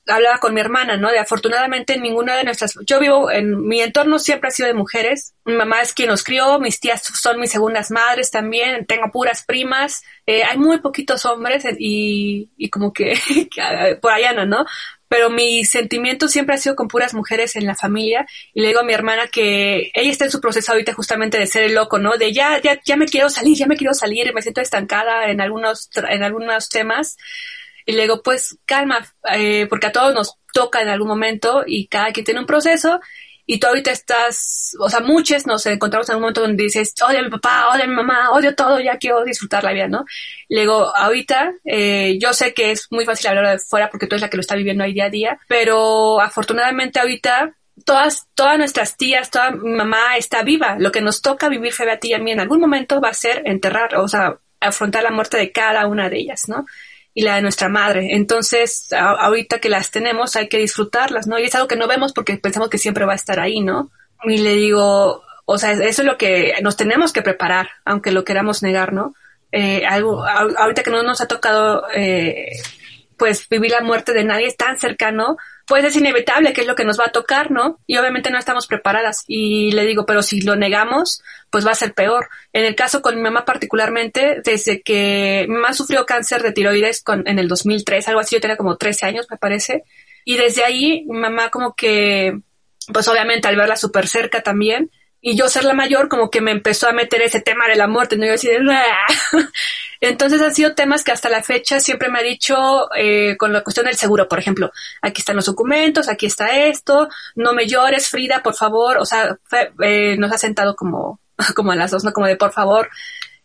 hablaba 0.07 0.39
con 0.39 0.53
mi 0.53 0.61
hermana, 0.61 0.97
¿no? 0.97 1.11
De 1.11 1.19
afortunadamente 1.19 1.99
ninguna 1.99 2.35
de 2.35 2.43
nuestras, 2.43 2.77
yo 2.85 2.99
vivo 2.99 3.31
en, 3.31 3.67
mi 3.67 3.81
entorno 3.81 4.19
siempre 4.19 4.49
ha 4.49 4.51
sido 4.51 4.67
de 4.67 4.73
mujeres, 4.73 5.35
mi 5.45 5.53
mamá 5.53 5.81
es 5.81 5.93
quien 5.93 6.09
nos 6.09 6.23
crió, 6.23 6.59
mis 6.59 6.79
tías 6.79 7.03
son 7.03 7.39
mis 7.39 7.51
segundas 7.51 7.91
madres 7.91 8.31
también, 8.31 8.85
tengo 8.85 9.11
puras 9.11 9.43
primas, 9.43 10.03
eh, 10.25 10.43
hay 10.43 10.57
muy 10.57 10.79
poquitos 10.79 11.25
hombres 11.25 11.65
y, 11.77 12.49
y 12.57 12.69
como 12.69 12.93
que, 12.93 13.17
por 14.01 14.11
allá 14.11 14.33
no, 14.33 14.45
¿no? 14.45 14.65
pero 15.11 15.29
mi 15.29 15.65
sentimiento 15.65 16.29
siempre 16.29 16.55
ha 16.55 16.57
sido 16.57 16.77
con 16.77 16.87
puras 16.87 17.13
mujeres 17.13 17.57
en 17.57 17.65
la 17.65 17.75
familia 17.75 18.25
y 18.53 18.61
le 18.61 18.67
digo 18.67 18.79
a 18.79 18.83
mi 18.83 18.93
hermana 18.93 19.27
que 19.27 19.91
ella 19.93 20.09
está 20.09 20.23
en 20.23 20.31
su 20.31 20.39
proceso 20.39 20.71
ahorita 20.71 20.93
justamente 20.93 21.37
de 21.37 21.47
ser 21.47 21.63
el 21.63 21.75
loco, 21.75 21.99
¿no? 21.99 22.15
De 22.15 22.31
ya, 22.31 22.61
ya, 22.61 22.79
ya 22.81 22.95
me 22.95 23.07
quiero 23.07 23.29
salir, 23.29 23.57
ya 23.57 23.67
me 23.67 23.75
quiero 23.75 23.93
salir 23.93 24.33
me 24.33 24.41
siento 24.41 24.61
estancada 24.61 25.29
en 25.29 25.41
algunos, 25.41 25.89
en 25.95 26.23
algunos 26.23 26.69
temas. 26.69 27.17
Y 27.85 27.93
le 27.93 28.03
digo, 28.03 28.21
pues 28.21 28.57
calma, 28.65 29.05
eh, 29.33 29.67
porque 29.69 29.87
a 29.87 29.91
todos 29.91 30.13
nos 30.13 30.37
toca 30.53 30.81
en 30.81 30.89
algún 30.89 31.07
momento 31.07 31.63
y 31.65 31.87
cada 31.87 32.11
quien 32.11 32.25
tiene 32.25 32.39
un 32.39 32.45
proceso 32.45 32.99
y 33.45 33.59
tú 33.59 33.67
ahorita 33.67 33.91
estás, 33.91 34.75
o 34.79 34.89
sea, 34.89 35.01
muchos 35.01 35.45
nos 35.45 35.65
encontramos 35.65 36.07
en 36.09 36.15
un 36.15 36.21
momento 36.21 36.41
donde 36.41 36.63
dices, 36.63 36.93
odio 37.05 37.19
a 37.19 37.23
mi 37.23 37.29
papá, 37.29 37.67
odio 37.73 37.83
a 37.83 37.87
mi 37.87 37.95
mamá, 37.95 38.31
odio 38.31 38.55
todo, 38.55 38.79
ya 38.79 38.97
quiero 38.97 39.25
disfrutar 39.25 39.63
la 39.63 39.73
vida, 39.73 39.87
¿no? 39.89 40.05
Le 40.47 40.61
digo, 40.61 40.95
ahorita, 40.95 41.55
eh, 41.65 42.17
yo 42.17 42.31
sé 42.33 42.53
que 42.53 42.71
es 42.71 42.87
muy 42.91 43.03
fácil 43.03 43.27
hablar 43.27 43.49
de 43.51 43.59
fuera 43.59 43.89
porque 43.89 44.07
tú 44.07 44.15
eres 44.15 44.21
la 44.21 44.29
que 44.29 44.37
lo 44.37 44.41
está 44.41 44.55
viviendo 44.55 44.83
ahí 44.83 44.93
día 44.93 45.05
a 45.05 45.09
día, 45.09 45.39
pero 45.47 46.21
afortunadamente 46.21 46.99
ahorita 46.99 47.53
todas, 47.83 48.27
todas 48.35 48.57
nuestras 48.57 48.95
tías, 48.95 49.29
toda 49.29 49.51
mi 49.51 49.71
mamá 49.71 50.15
está 50.17 50.43
viva. 50.43 50.77
Lo 50.79 50.91
que 50.91 51.01
nos 51.01 51.21
toca 51.21 51.49
vivir, 51.49 51.73
Febe, 51.73 51.91
a 51.91 51.99
ti 51.99 52.09
y 52.09 52.13
a 52.13 52.19
mí 52.19 52.31
en 52.31 52.39
algún 52.39 52.61
momento 52.61 53.01
va 53.01 53.09
a 53.09 53.13
ser 53.13 53.41
enterrar, 53.45 53.95
o 53.97 54.07
sea, 54.07 54.37
afrontar 54.59 55.03
la 55.03 55.11
muerte 55.11 55.37
de 55.37 55.51
cada 55.51 55.87
una 55.87 56.09
de 56.09 56.19
ellas, 56.19 56.47
¿no? 56.47 56.65
Y 57.13 57.23
la 57.23 57.35
de 57.35 57.41
nuestra 57.41 57.69
madre. 57.69 58.15
Entonces, 58.15 58.91
ahorita 58.93 59.59
que 59.59 59.69
las 59.69 59.91
tenemos, 59.91 60.35
hay 60.35 60.47
que 60.47 60.57
disfrutarlas, 60.57 61.27
¿no? 61.27 61.37
Y 61.39 61.43
es 61.43 61.55
algo 61.55 61.67
que 61.67 61.75
no 61.75 61.87
vemos 61.87 62.13
porque 62.13 62.37
pensamos 62.37 62.69
que 62.69 62.77
siempre 62.77 63.05
va 63.05 63.13
a 63.13 63.17
estar 63.17 63.39
ahí, 63.39 63.59
¿no? 63.59 63.91
Y 64.23 64.37
le 64.37 64.55
digo, 64.55 65.23
o 65.45 65.57
sea, 65.57 65.71
eso 65.71 66.01
es 66.01 66.05
lo 66.05 66.17
que 66.17 66.55
nos 66.61 66.77
tenemos 66.77 67.11
que 67.11 67.21
preparar, 67.21 67.69
aunque 67.85 68.11
lo 68.11 68.23
queramos 68.23 68.63
negar, 68.63 68.93
¿no? 68.93 69.13
Eh, 69.51 69.85
algo, 69.85 70.23
ahorita 70.25 70.83
que 70.83 70.91
no 70.91 71.03
nos 71.03 71.19
ha 71.19 71.27
tocado, 71.27 71.87
eh, 71.93 72.51
pues 73.17 73.47
vivir 73.49 73.71
la 73.71 73.81
muerte 73.81 74.13
de 74.13 74.23
nadie 74.23 74.53
tan 74.53 74.79
cercano, 74.79 75.37
pues 75.71 75.85
es 75.85 75.95
inevitable 75.95 76.51
que 76.51 76.59
es 76.59 76.67
lo 76.67 76.75
que 76.75 76.83
nos 76.83 76.99
va 76.99 77.05
a 77.05 77.11
tocar, 77.13 77.49
¿no? 77.49 77.79
Y 77.87 77.95
obviamente 77.95 78.29
no 78.29 78.37
estamos 78.37 78.67
preparadas. 78.67 79.23
Y 79.25 79.71
le 79.71 79.85
digo, 79.85 80.05
pero 80.05 80.21
si 80.21 80.41
lo 80.41 80.57
negamos, 80.57 81.23
pues 81.49 81.65
va 81.65 81.71
a 81.71 81.75
ser 81.75 81.93
peor. 81.93 82.27
En 82.51 82.65
el 82.65 82.75
caso 82.75 83.01
con 83.01 83.15
mi 83.15 83.21
mamá 83.21 83.45
particularmente, 83.45 84.41
desde 84.43 84.81
que 84.81 85.45
mi 85.47 85.55
mamá 85.55 85.71
sufrió 85.71 86.05
cáncer 86.05 86.43
de 86.43 86.51
tiroides 86.51 87.05
en 87.07 87.39
el 87.39 87.47
2003, 87.47 88.05
algo 88.09 88.19
así, 88.19 88.35
yo 88.35 88.41
tenía 88.41 88.57
como 88.57 88.75
13 88.75 89.05
años, 89.05 89.27
me 89.31 89.37
parece. 89.37 89.85
Y 90.25 90.35
desde 90.35 90.65
ahí, 90.65 91.05
mi 91.07 91.17
mamá 91.17 91.49
como 91.51 91.73
que, 91.73 92.37
pues 92.91 93.07
obviamente 93.07 93.47
al 93.47 93.55
verla 93.55 93.77
súper 93.77 94.09
cerca 94.09 94.43
también, 94.43 94.91
y 95.21 95.37
yo 95.37 95.47
ser 95.47 95.63
la 95.63 95.73
mayor 95.73 96.09
como 96.09 96.31
que 96.31 96.41
me 96.41 96.51
empezó 96.51 96.89
a 96.89 96.93
meter 96.93 97.21
ese 97.21 97.41
tema 97.41 97.67
de 97.67 97.75
la 97.75 97.87
muerte, 97.87 98.17
¿no? 98.17 98.25
Yo 98.25 98.33
así 98.33 98.47
de... 98.47 98.57
Entonces 100.01 100.41
han 100.41 100.55
sido 100.55 100.73
temas 100.73 101.03
que 101.03 101.11
hasta 101.11 101.29
la 101.29 101.43
fecha 101.43 101.79
siempre 101.79 102.09
me 102.09 102.19
ha 102.19 102.23
dicho 102.23 102.89
eh, 102.95 103.37
con 103.37 103.53
la 103.53 103.61
cuestión 103.61 103.85
del 103.85 103.95
seguro, 103.95 104.27
por 104.27 104.39
ejemplo, 104.39 104.71
aquí 104.99 105.21
están 105.21 105.35
los 105.35 105.45
documentos, 105.45 106.09
aquí 106.09 106.25
está 106.25 106.65
esto, 106.65 107.07
no 107.35 107.53
me 107.53 107.67
llores, 107.67 108.09
Frida, 108.09 108.41
por 108.41 108.55
favor, 108.55 108.97
o 108.97 109.05
sea, 109.05 109.37
eh, 109.79 110.15
nos 110.17 110.31
ha 110.31 110.39
sentado 110.39 110.75
como, 110.75 111.19
como 111.55 111.71
a 111.71 111.75
las 111.75 111.91
dos, 111.91 112.03
¿no? 112.03 112.13
Como 112.13 112.25
de 112.25 112.35
por 112.35 112.51
favor, 112.51 112.89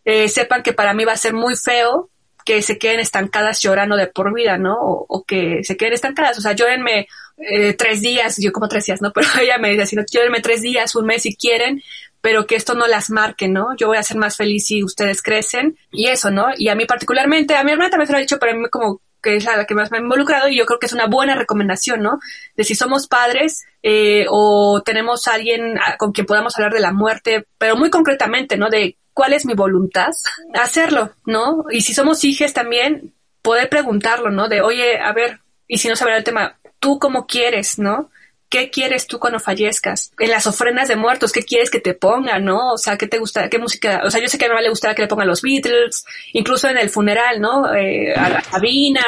eh, 0.03 0.27
sepan 0.29 0.63
que 0.63 0.73
para 0.73 0.95
mí 0.95 1.05
va 1.05 1.13
a 1.13 1.17
ser 1.17 1.33
muy 1.33 1.55
feo 1.55 2.09
que 2.43 2.61
se 2.61 2.79
queden 2.79 3.01
estancadas 3.01 3.59
llorando 3.59 3.97
de 3.97 4.07
por 4.07 4.33
vida, 4.33 4.57
¿no? 4.57 4.77
O, 4.79 5.25
que 5.25 5.63
se 5.63 5.75
queden 5.75 5.93
estancadas, 5.93 6.37
o 6.39 6.41
sea, 6.41 6.53
llórenme 6.53 7.07
eh, 7.37 7.73
tres 7.73 8.01
días, 8.01 8.37
yo 8.39 8.51
como 8.51 8.67
tres 8.67 8.85
días, 8.85 9.01
¿no? 9.01 9.11
Pero 9.13 9.27
ella 9.41 9.57
me 9.57 9.69
dice, 9.69 9.85
si 9.85 9.95
no, 9.95 10.03
llórenme 10.09 10.41
tres 10.41 10.61
días, 10.61 10.95
un 10.95 11.05
mes 11.05 11.23
si 11.23 11.35
quieren, 11.35 11.81
pero 12.21 12.47
que 12.47 12.55
esto 12.55 12.73
no 12.73 12.87
las 12.87 13.09
marque, 13.09 13.47
¿no? 13.47 13.75
Yo 13.77 13.87
voy 13.87 13.97
a 13.97 14.03
ser 14.03 14.17
más 14.17 14.35
feliz 14.35 14.65
si 14.65 14.83
ustedes 14.83 15.21
crecen 15.21 15.77
y 15.91 16.07
eso, 16.07 16.31
¿no? 16.31 16.47
Y 16.57 16.67
a 16.67 16.75
mí 16.75 16.85
particularmente, 16.85 17.55
a 17.55 17.63
mi 17.63 17.71
hermana 17.71 17.89
también 17.89 18.07
se 18.07 18.13
lo 18.13 18.17
ha 18.17 18.21
dicho, 18.21 18.39
pero 18.39 18.53
a 18.53 18.55
mí 18.55 18.67
como 18.69 19.01
que 19.21 19.35
es 19.35 19.45
la 19.45 19.65
que 19.65 19.75
más 19.75 19.91
me 19.91 19.97
ha 19.97 20.01
involucrado 20.01 20.47
y 20.47 20.57
yo 20.57 20.65
creo 20.65 20.79
que 20.79 20.85
es 20.85 20.93
una 20.93 21.07
buena 21.07 21.35
recomendación, 21.35 22.01
¿no? 22.01 22.19
De 22.55 22.63
si 22.63 22.75
somos 22.75 23.07
padres 23.07 23.65
eh, 23.83 24.25
o 24.29 24.81
tenemos 24.83 25.27
a 25.27 25.33
alguien 25.33 25.79
con 25.97 26.11
quien 26.11 26.25
podamos 26.25 26.57
hablar 26.57 26.73
de 26.73 26.79
la 26.79 26.91
muerte, 26.91 27.45
pero 27.57 27.75
muy 27.75 27.89
concretamente, 27.89 28.57
¿no? 28.57 28.69
De 28.69 28.97
cuál 29.13 29.33
es 29.33 29.45
mi 29.45 29.53
voluntad, 29.53 30.09
hacerlo, 30.53 31.11
¿no? 31.25 31.65
Y 31.71 31.81
si 31.81 31.93
somos 31.93 32.23
hijas 32.23 32.53
también, 32.53 33.13
poder 33.41 33.69
preguntarlo, 33.69 34.29
¿no? 34.29 34.47
De, 34.47 34.61
oye, 34.61 34.99
a 34.99 35.11
ver, 35.13 35.39
y 35.67 35.77
si 35.77 35.87
no 35.87 35.95
saber 35.95 36.15
el 36.15 36.23
tema, 36.23 36.57
¿tú 36.79 36.99
cómo 36.99 37.27
quieres, 37.27 37.79
¿no? 37.79 38.09
¿Qué 38.49 38.69
quieres 38.69 39.07
tú 39.07 39.19
cuando 39.19 39.39
fallezcas? 39.39 40.11
En 40.19 40.31
las 40.31 40.47
ofrendas 40.47 40.87
de 40.87 40.95
muertos, 40.95 41.33
¿qué 41.33 41.43
quieres 41.43 41.69
que 41.69 41.81
te 41.81 41.93
pongan, 41.93 42.45
no? 42.45 42.73
O 42.73 42.77
sea, 42.77 42.97
¿qué 42.97 43.07
te 43.07 43.19
gusta? 43.19 43.49
¿Qué 43.49 43.59
música? 43.59 44.01
O 44.05 44.09
sea, 44.09 44.21
yo 44.21 44.29
sé 44.29 44.37
que 44.37 44.45
a 44.45 44.49
mamá 44.49 44.61
le 44.61 44.69
gustaba 44.69 44.95
que 44.95 45.01
le 45.01 45.09
pongan 45.09 45.27
los 45.27 45.41
Beatles, 45.41 46.05
incluso 46.31 46.69
en 46.69 46.77
el 46.77 46.89
funeral, 46.89 47.41
¿no? 47.41 47.73
Eh, 47.75 48.13
a 48.15 48.41
Sabina, 48.41 49.05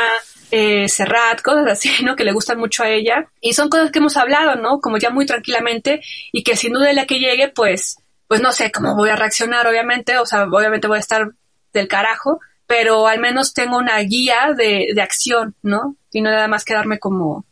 eh, 0.52 0.90
Serrat, 0.90 1.42
cosas 1.42 1.68
así, 1.68 1.90
¿no? 2.04 2.18
Que 2.18 2.26
le 2.26 2.34
gustan 2.34 2.60
mucho 2.60 2.84
a 2.84 2.90
ella. 2.90 3.30
Y 3.40 3.54
son 3.54 3.70
cosas 3.70 3.92
que 3.92 4.00
hemos 4.00 4.18
hablado, 4.18 4.56
¿no? 4.56 4.82
Como 4.82 4.98
ya 4.98 5.10
muy 5.10 5.26
tranquilamente 5.26 6.02
y 6.34 6.44
que 6.44 6.58
sin 6.58 6.74
duda 6.74 6.92
la 6.92 7.06
que 7.06 7.20
llegue, 7.20 7.48
pues, 7.48 7.98
pues 8.28 8.42
no 8.42 8.52
sé 8.52 8.72
cómo 8.72 8.96
voy 8.96 9.10
a 9.10 9.16
reaccionar, 9.16 9.66
obviamente. 9.68 10.18
O 10.18 10.26
sea, 10.26 10.44
obviamente 10.44 10.88
voy 10.88 10.98
a 10.98 11.02
estar 11.02 11.32
del 11.72 11.88
carajo, 11.88 12.42
pero 12.68 13.08
al 13.08 13.20
menos 13.20 13.54
tengo 13.54 13.78
una 13.78 13.98
guía 14.00 14.54
de, 14.56 14.88
de 14.94 15.02
acción, 15.02 15.56
¿no? 15.62 15.96
Y 16.12 16.22
no 16.22 16.30
nada 16.30 16.48
más 16.48 16.66
quedarme 16.66 17.00
como, 17.00 17.46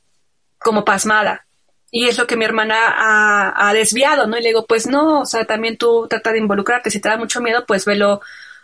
como 0.67 0.83
pasmada 0.83 1.47
y 1.91 2.09
es 2.09 2.17
lo 2.17 2.27
que 2.27 2.35
mi 2.35 2.43
hermana 2.43 3.53
ha, 3.55 3.73
desviado, 3.73 4.27
¿no? 4.27 4.37
Y 4.37 4.41
le 4.41 4.49
digo, 4.49 4.65
pues 4.65 4.85
no, 4.85 5.21
o 5.21 5.25
sea, 5.25 5.45
también 5.45 5.77
tú 5.77 6.07
trata 6.09 6.33
de 6.33 6.39
involucrarte, 6.39 6.91
si 6.91 6.99
te 6.99 7.07
da 7.07 7.15
mucho 7.15 7.39
miedo, 7.39 7.65
pues 7.65 7.85
velo 7.85 8.19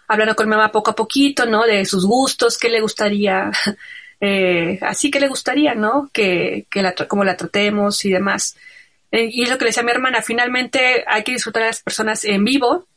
hablando 0.09 0.35
con 0.35 0.49
mamá 0.49 0.69
poco 0.69 0.91
a 0.91 0.95
poquito, 0.95 1.45
¿no? 1.45 1.63
De 1.63 1.85
sus 1.85 2.05
gustos, 2.05 2.57
qué 2.57 2.67
le 2.67 2.81
gustaría, 2.81 3.49
eh, 4.19 4.79
así 4.81 5.09
que 5.09 5.21
le 5.21 5.29
gustaría, 5.29 5.75
¿no? 5.75 6.09
Que, 6.11 6.67
que 6.69 6.81
la, 6.81 6.93
cómo 7.07 7.23
la 7.23 7.37
tratemos 7.37 8.03
y 8.03 8.11
demás. 8.11 8.57
Eh, 9.09 9.29
y 9.31 9.43
es 9.43 9.49
lo 9.49 9.57
que 9.57 9.63
le 9.63 9.69
decía 9.69 9.83
a 9.83 9.85
mi 9.85 9.91
hermana, 9.91 10.21
finalmente 10.21 11.05
hay 11.07 11.23
que 11.23 11.31
disfrutar 11.31 11.63
a 11.63 11.67
las 11.67 11.81
personas 11.81 12.25
en 12.25 12.43
vivo, 12.43 12.87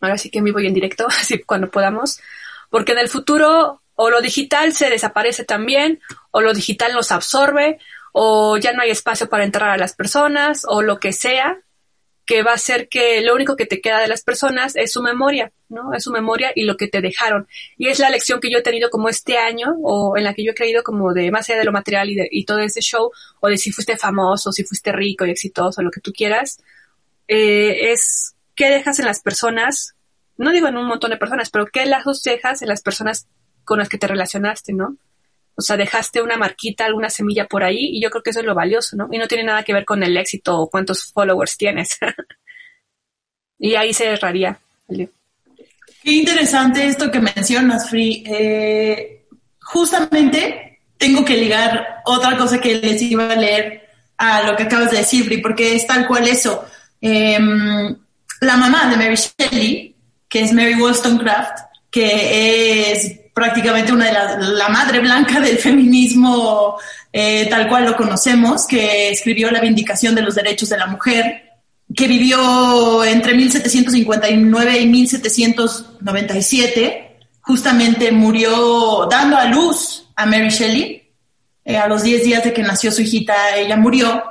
ahora 0.00 0.18
sí 0.18 0.28
que 0.28 0.38
en 0.38 0.44
vivo 0.44 0.58
y 0.58 0.66
en 0.66 0.74
directo, 0.74 1.06
así 1.20 1.38
cuando 1.38 1.70
podamos, 1.70 2.20
porque 2.68 2.90
en 2.90 2.98
el 2.98 3.08
futuro 3.08 3.80
o 3.94 4.10
lo 4.10 4.20
digital 4.20 4.72
se 4.72 4.90
desaparece 4.90 5.44
también, 5.44 6.00
o 6.32 6.40
lo 6.40 6.52
digital 6.52 6.92
nos 6.94 7.12
absorbe, 7.12 7.78
o 8.12 8.58
ya 8.58 8.72
no 8.72 8.82
hay 8.82 8.90
espacio 8.90 9.28
para 9.28 9.44
entrar 9.44 9.70
a 9.70 9.76
las 9.76 9.94
personas 9.94 10.64
o 10.68 10.82
lo 10.82 11.00
que 11.00 11.12
sea, 11.12 11.58
que 12.24 12.42
va 12.42 12.52
a 12.52 12.58
ser 12.58 12.88
que 12.88 13.20
lo 13.20 13.34
único 13.34 13.56
que 13.56 13.66
te 13.66 13.80
queda 13.80 14.00
de 14.00 14.06
las 14.06 14.22
personas 14.22 14.76
es 14.76 14.92
su 14.92 15.02
memoria, 15.02 15.52
¿no? 15.68 15.92
Es 15.92 16.04
su 16.04 16.12
memoria 16.12 16.52
y 16.54 16.64
lo 16.64 16.76
que 16.76 16.86
te 16.86 17.00
dejaron. 17.00 17.48
Y 17.76 17.88
es 17.88 17.98
la 17.98 18.10
lección 18.10 18.40
que 18.40 18.50
yo 18.50 18.58
he 18.58 18.62
tenido 18.62 18.90
como 18.90 19.08
este 19.08 19.38
año, 19.38 19.74
o 19.82 20.16
en 20.16 20.24
la 20.24 20.34
que 20.34 20.44
yo 20.44 20.52
he 20.52 20.54
creído 20.54 20.84
como 20.84 21.12
de 21.14 21.30
más 21.32 21.48
allá 21.48 21.58
de 21.58 21.64
lo 21.64 21.72
material 21.72 22.10
y, 22.10 22.14
de, 22.14 22.28
y 22.30 22.44
todo 22.44 22.60
ese 22.60 22.80
show, 22.80 23.10
o 23.40 23.48
de 23.48 23.58
si 23.58 23.72
fuiste 23.72 23.96
famoso, 23.96 24.52
si 24.52 24.62
fuiste 24.62 24.92
rico 24.92 25.26
y 25.26 25.30
exitoso, 25.30 25.82
lo 25.82 25.90
que 25.90 26.00
tú 26.00 26.12
quieras, 26.12 26.60
eh, 27.26 27.90
es 27.92 28.34
qué 28.54 28.70
dejas 28.70 28.98
en 29.00 29.06
las 29.06 29.20
personas, 29.20 29.94
no 30.36 30.52
digo 30.52 30.68
en 30.68 30.76
un 30.76 30.86
montón 30.86 31.10
de 31.10 31.16
personas, 31.16 31.50
pero 31.50 31.66
qué 31.66 31.86
lazos 31.86 32.22
dejas 32.22 32.62
en 32.62 32.68
las 32.68 32.82
personas 32.82 33.26
con 33.64 33.78
las 33.78 33.88
que 33.88 33.98
te 33.98 34.06
relacionaste, 34.06 34.72
¿no? 34.72 34.96
O 35.54 35.62
sea, 35.62 35.76
dejaste 35.76 36.22
una 36.22 36.36
marquita, 36.36 36.84
alguna 36.84 37.10
semilla 37.10 37.46
por 37.46 37.62
ahí 37.62 37.96
y 37.96 38.02
yo 38.02 38.10
creo 38.10 38.22
que 38.22 38.30
eso 38.30 38.40
es 38.40 38.46
lo 38.46 38.54
valioso, 38.54 38.96
¿no? 38.96 39.08
Y 39.10 39.18
no 39.18 39.28
tiene 39.28 39.44
nada 39.44 39.62
que 39.62 39.72
ver 39.72 39.84
con 39.84 40.02
el 40.02 40.16
éxito 40.16 40.58
o 40.58 40.70
cuántos 40.70 41.12
followers 41.12 41.56
tienes. 41.56 41.98
y 43.58 43.74
ahí 43.74 43.92
se 43.92 44.06
erraría. 44.06 44.58
Qué 44.88 46.10
interesante 46.10 46.86
esto 46.86 47.10
que 47.10 47.20
mencionas, 47.20 47.88
Free. 47.88 48.24
Eh, 48.26 49.26
justamente 49.60 50.80
tengo 50.96 51.24
que 51.24 51.36
ligar 51.36 52.02
otra 52.04 52.36
cosa 52.36 52.60
que 52.60 52.76
les 52.76 53.00
iba 53.02 53.30
a 53.30 53.36
leer 53.36 53.88
a 54.16 54.42
lo 54.42 54.56
que 54.56 54.64
acabas 54.64 54.90
de 54.90 54.98
decir, 54.98 55.24
Free, 55.24 55.40
porque 55.40 55.76
es 55.76 55.86
tal 55.86 56.06
cual 56.06 56.26
eso. 56.26 56.64
Em, 57.00 57.96
la 58.40 58.56
mamá 58.56 58.88
de 58.88 58.96
Mary 58.96 59.16
Shelley, 59.16 59.96
que 60.28 60.42
es 60.42 60.52
Mary 60.52 60.74
Wollstonecraft, 60.74 61.58
que 61.90 62.92
es 62.92 63.21
prácticamente 63.32 63.92
una 63.92 64.06
de 64.06 64.12
las, 64.12 64.48
la 64.48 64.68
madre 64.68 64.98
blanca 65.00 65.40
del 65.40 65.58
feminismo 65.58 66.78
eh, 67.12 67.46
tal 67.50 67.68
cual 67.68 67.84
lo 67.84 67.94
conocemos, 67.96 68.66
que 68.66 69.10
escribió 69.10 69.50
La 69.50 69.60
Vindicación 69.60 70.14
de 70.14 70.22
los 70.22 70.34
Derechos 70.34 70.70
de 70.70 70.78
la 70.78 70.86
Mujer, 70.86 71.50
que 71.94 72.08
vivió 72.08 73.04
entre 73.04 73.34
1759 73.34 74.80
y 74.80 74.86
1797, 74.86 77.18
justamente 77.42 78.10
murió 78.12 79.06
dando 79.10 79.36
a 79.36 79.44
luz 79.44 80.08
a 80.16 80.24
Mary 80.24 80.48
Shelley. 80.48 81.02
Eh, 81.64 81.76
a 81.76 81.86
los 81.86 82.02
10 82.02 82.24
días 82.24 82.42
de 82.42 82.52
que 82.52 82.60
nació 82.62 82.90
su 82.90 83.02
hijita, 83.02 83.56
ella 83.56 83.76
murió. 83.76 84.24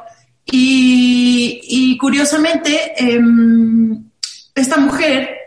Y, 0.46 1.98
curiosamente, 1.98 2.94
em, 2.98 4.04
esta 4.54 4.78
mujer 4.78 5.41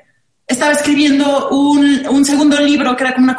estaba 0.46 0.72
escribiendo 0.72 1.48
un, 1.50 2.06
un, 2.08 2.24
segundo 2.24 2.60
libro 2.60 2.94
que 2.96 3.04
era 3.04 3.14
como 3.14 3.24
una 3.24 3.36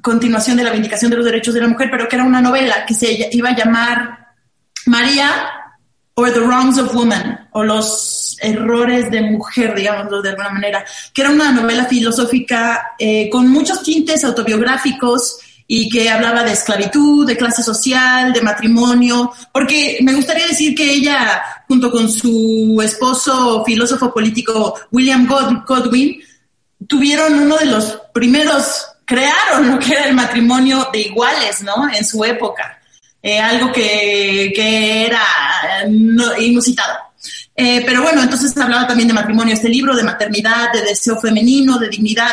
continuación 0.00 0.56
de 0.56 0.64
la 0.64 0.72
Vindicación 0.72 1.10
de 1.10 1.18
los 1.18 1.26
Derechos 1.26 1.54
de 1.54 1.60
la 1.60 1.68
Mujer, 1.68 1.88
pero 1.90 2.08
que 2.08 2.16
era 2.16 2.24
una 2.24 2.40
novela 2.40 2.86
que 2.86 2.94
se 2.94 3.28
iba 3.32 3.50
a 3.50 3.56
llamar 3.56 4.26
María 4.86 5.50
or 6.18 6.32
the 6.32 6.40
Wrongs 6.40 6.78
of 6.78 6.94
Woman, 6.94 7.48
o 7.52 7.62
los 7.62 8.38
errores 8.40 9.10
de 9.10 9.20
mujer, 9.20 9.74
digámoslo 9.74 10.22
de 10.22 10.30
alguna 10.30 10.48
manera, 10.48 10.84
que 11.12 11.20
era 11.20 11.30
una 11.30 11.52
novela 11.52 11.84
filosófica 11.84 12.94
eh, 12.98 13.28
con 13.28 13.48
muchos 13.50 13.82
tintes 13.82 14.24
autobiográficos 14.24 15.38
y 15.66 15.90
que 15.90 16.08
hablaba 16.08 16.42
de 16.42 16.52
esclavitud, 16.52 17.26
de 17.26 17.36
clase 17.36 17.62
social, 17.62 18.32
de 18.32 18.40
matrimonio, 18.40 19.30
porque 19.52 19.98
me 20.02 20.14
gustaría 20.14 20.46
decir 20.46 20.74
que 20.74 20.90
ella, 20.90 21.42
junto 21.68 21.90
con 21.90 22.10
su 22.10 22.80
esposo 22.82 23.62
filósofo 23.66 24.14
político 24.14 24.74
William 24.92 25.26
Godwin, 25.26 26.18
tuvieron 26.86 27.34
uno 27.34 27.56
de 27.56 27.66
los 27.66 28.00
primeros, 28.12 28.86
crearon 29.04 29.70
lo 29.70 29.78
que 29.78 29.92
era 29.92 30.04
el 30.04 30.14
matrimonio 30.14 30.88
de 30.92 31.00
iguales, 31.00 31.62
¿no? 31.62 31.88
En 31.92 32.04
su 32.04 32.24
época, 32.24 32.80
eh, 33.22 33.38
algo 33.38 33.72
que, 33.72 34.52
que 34.54 35.06
era 35.06 35.22
no, 35.88 36.36
inusitado. 36.38 36.98
Eh, 37.54 37.82
pero 37.86 38.02
bueno, 38.02 38.22
entonces 38.22 38.54
hablaba 38.58 38.86
también 38.86 39.08
de 39.08 39.14
matrimonio, 39.14 39.54
este 39.54 39.70
libro, 39.70 39.96
de 39.96 40.02
maternidad, 40.02 40.72
de 40.72 40.82
deseo 40.82 41.18
femenino, 41.18 41.78
de 41.78 41.88
dignidad. 41.88 42.32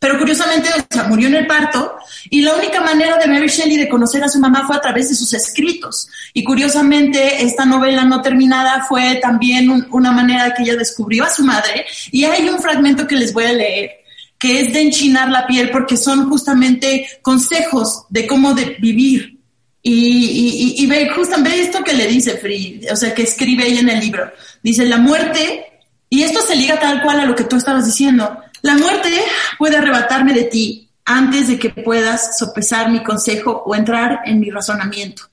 Pero 0.00 0.18
curiosamente, 0.18 0.70
o 0.70 0.94
sea, 0.94 1.04
murió 1.04 1.28
en 1.28 1.34
el 1.34 1.46
parto 1.46 1.98
y 2.30 2.40
la 2.40 2.54
única 2.54 2.80
manera 2.80 3.18
de 3.18 3.26
Mary 3.26 3.48
Shelley 3.48 3.76
de 3.76 3.88
conocer 3.88 4.24
a 4.24 4.30
su 4.30 4.40
mamá 4.40 4.66
fue 4.66 4.74
a 4.74 4.80
través 4.80 5.10
de 5.10 5.14
sus 5.14 5.34
escritos. 5.34 6.08
Y 6.32 6.42
curiosamente, 6.42 7.42
esta 7.44 7.66
novela 7.66 8.02
no 8.04 8.22
terminada 8.22 8.86
fue 8.88 9.16
también 9.16 9.86
una 9.90 10.10
manera 10.10 10.54
que 10.54 10.62
ella 10.62 10.76
descubrió 10.76 11.24
a 11.24 11.30
su 11.30 11.44
madre. 11.44 11.84
Y 12.10 12.24
hay 12.24 12.48
un 12.48 12.62
fragmento 12.62 13.06
que 13.06 13.14
les 13.14 13.34
voy 13.34 13.44
a 13.44 13.52
leer, 13.52 13.90
que 14.38 14.62
es 14.62 14.72
de 14.72 14.80
enchinar 14.80 15.28
la 15.30 15.46
piel 15.46 15.68
porque 15.70 15.98
son 15.98 16.30
justamente 16.30 17.06
consejos 17.20 18.06
de 18.08 18.26
cómo 18.26 18.54
vivir. 18.54 19.38
Y, 19.82 19.92
y, 19.92 20.82
y, 20.82 20.86
ve, 20.86 21.10
justamente 21.10 21.60
esto 21.60 21.84
que 21.84 21.92
le 21.92 22.06
dice 22.06 22.38
Free, 22.38 22.86
o 22.90 22.96
sea, 22.96 23.14
que 23.14 23.22
escribe 23.22 23.66
ella 23.66 23.80
en 23.80 23.90
el 23.90 24.00
libro. 24.00 24.32
Dice, 24.62 24.86
la 24.86 24.96
muerte, 24.96 25.64
y 26.08 26.22
esto 26.22 26.40
se 26.40 26.56
liga 26.56 26.80
tal 26.80 27.02
cual 27.02 27.20
a 27.20 27.26
lo 27.26 27.34
que 27.34 27.44
tú 27.44 27.56
estabas 27.56 27.84
diciendo, 27.84 28.38
la 28.62 28.76
muerte 28.76 29.10
puede 29.58 29.76
arrebatarme 29.76 30.32
de 30.32 30.44
ti 30.44 30.90
antes 31.04 31.48
de 31.48 31.58
que 31.58 31.70
puedas 31.70 32.38
sopesar 32.38 32.90
mi 32.90 33.02
consejo 33.02 33.62
o 33.66 33.74
entrar 33.74 34.20
en 34.24 34.40
mi 34.40 34.50
razonamiento. 34.50 35.24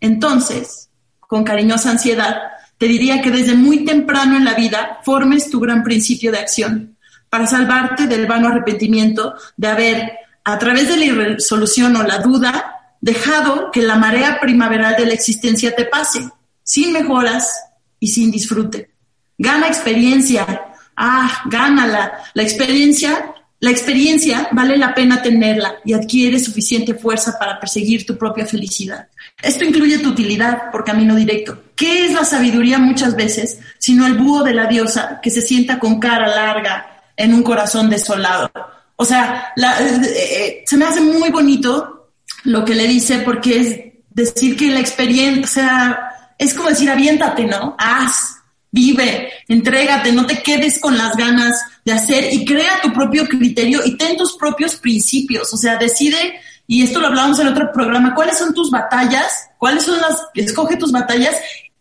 Entonces, 0.00 0.90
con 1.20 1.44
cariñosa 1.44 1.90
ansiedad, 1.90 2.36
te 2.78 2.86
diría 2.86 3.22
que 3.22 3.30
desde 3.30 3.54
muy 3.54 3.84
temprano 3.84 4.36
en 4.36 4.44
la 4.44 4.54
vida 4.54 5.00
formes 5.04 5.50
tu 5.50 5.60
gran 5.60 5.82
principio 5.82 6.30
de 6.30 6.38
acción 6.38 6.96
para 7.30 7.46
salvarte 7.46 8.06
del 8.06 8.26
vano 8.26 8.48
arrepentimiento 8.48 9.34
de 9.56 9.68
haber, 9.68 10.12
a 10.44 10.58
través 10.58 10.88
de 10.88 10.96
la 10.96 11.04
irresolución 11.06 11.96
o 11.96 12.02
la 12.02 12.18
duda, 12.18 12.96
dejado 13.00 13.70
que 13.72 13.82
la 13.82 13.96
marea 13.96 14.38
primaveral 14.40 14.94
de 14.96 15.06
la 15.06 15.14
existencia 15.14 15.74
te 15.74 15.84
pase, 15.84 16.28
sin 16.62 16.92
mejoras 16.92 17.50
y 17.98 18.08
sin 18.08 18.30
disfrute. 18.30 18.90
Gana 19.36 19.66
experiencia, 19.66 20.73
ah, 20.96 21.42
gánala. 21.46 22.24
La 22.34 22.42
experiencia, 22.42 23.34
la 23.60 23.70
experiencia 23.70 24.48
vale 24.52 24.76
la 24.76 24.94
pena 24.94 25.22
tenerla 25.22 25.76
y 25.84 25.92
adquiere 25.92 26.38
suficiente 26.38 26.94
fuerza 26.94 27.38
para 27.38 27.58
perseguir 27.58 28.06
tu 28.06 28.16
propia 28.16 28.46
felicidad. 28.46 29.08
Esto 29.42 29.64
incluye 29.64 29.98
tu 29.98 30.10
utilidad 30.10 30.70
por 30.70 30.84
camino 30.84 31.14
directo. 31.14 31.62
¿Qué 31.76 32.06
es 32.06 32.12
la 32.12 32.24
sabiduría 32.24 32.78
muchas 32.78 33.16
veces, 33.16 33.58
sino 33.78 34.06
el 34.06 34.14
búho 34.14 34.42
de 34.42 34.54
la 34.54 34.66
diosa 34.66 35.20
que 35.22 35.30
se 35.30 35.42
sienta 35.42 35.78
con 35.78 35.98
cara 35.98 36.28
larga 36.28 37.02
en 37.16 37.34
un 37.34 37.42
corazón 37.42 37.90
desolado? 37.90 38.50
O 38.96 39.04
sea, 39.04 39.52
eh, 39.56 40.00
eh, 40.04 40.64
se 40.66 40.76
me 40.76 40.84
hace 40.84 41.00
muy 41.00 41.30
bonito 41.30 42.10
lo 42.44 42.64
que 42.64 42.74
le 42.74 42.86
dice 42.86 43.18
porque 43.18 43.60
es 43.60 43.80
decir 44.10 44.56
que 44.56 44.70
la 44.70 44.80
experiencia, 44.80 45.44
o 45.44 45.46
sea, 45.46 46.08
es 46.38 46.54
como 46.54 46.68
decir, 46.68 46.90
aviéntate, 46.90 47.44
¿no? 47.44 47.74
Haz, 47.78 48.36
vive, 48.70 49.30
entrégate, 49.48 50.12
no 50.12 50.26
te 50.26 50.42
quedes 50.42 50.78
con 50.78 50.96
las 50.96 51.16
ganas 51.16 51.60
de 51.84 51.92
hacer 51.92 52.32
y 52.32 52.44
crea 52.44 52.80
tu 52.82 52.92
propio 52.92 53.26
criterio 53.26 53.80
y 53.84 53.96
ten 53.96 54.16
tus 54.16 54.36
propios 54.36 54.76
principios, 54.76 55.52
o 55.52 55.56
sea, 55.56 55.76
decide, 55.76 56.40
y 56.66 56.82
esto 56.82 57.00
lo 57.00 57.08
hablábamos 57.08 57.38
en 57.40 57.48
otro 57.48 57.70
programa, 57.72 58.14
cuáles 58.14 58.38
son 58.38 58.54
tus 58.54 58.70
batallas, 58.70 59.50
cuáles 59.58 59.84
son 59.84 60.00
las, 60.00 60.26
escoge 60.34 60.76
tus 60.76 60.92
batallas 60.92 61.34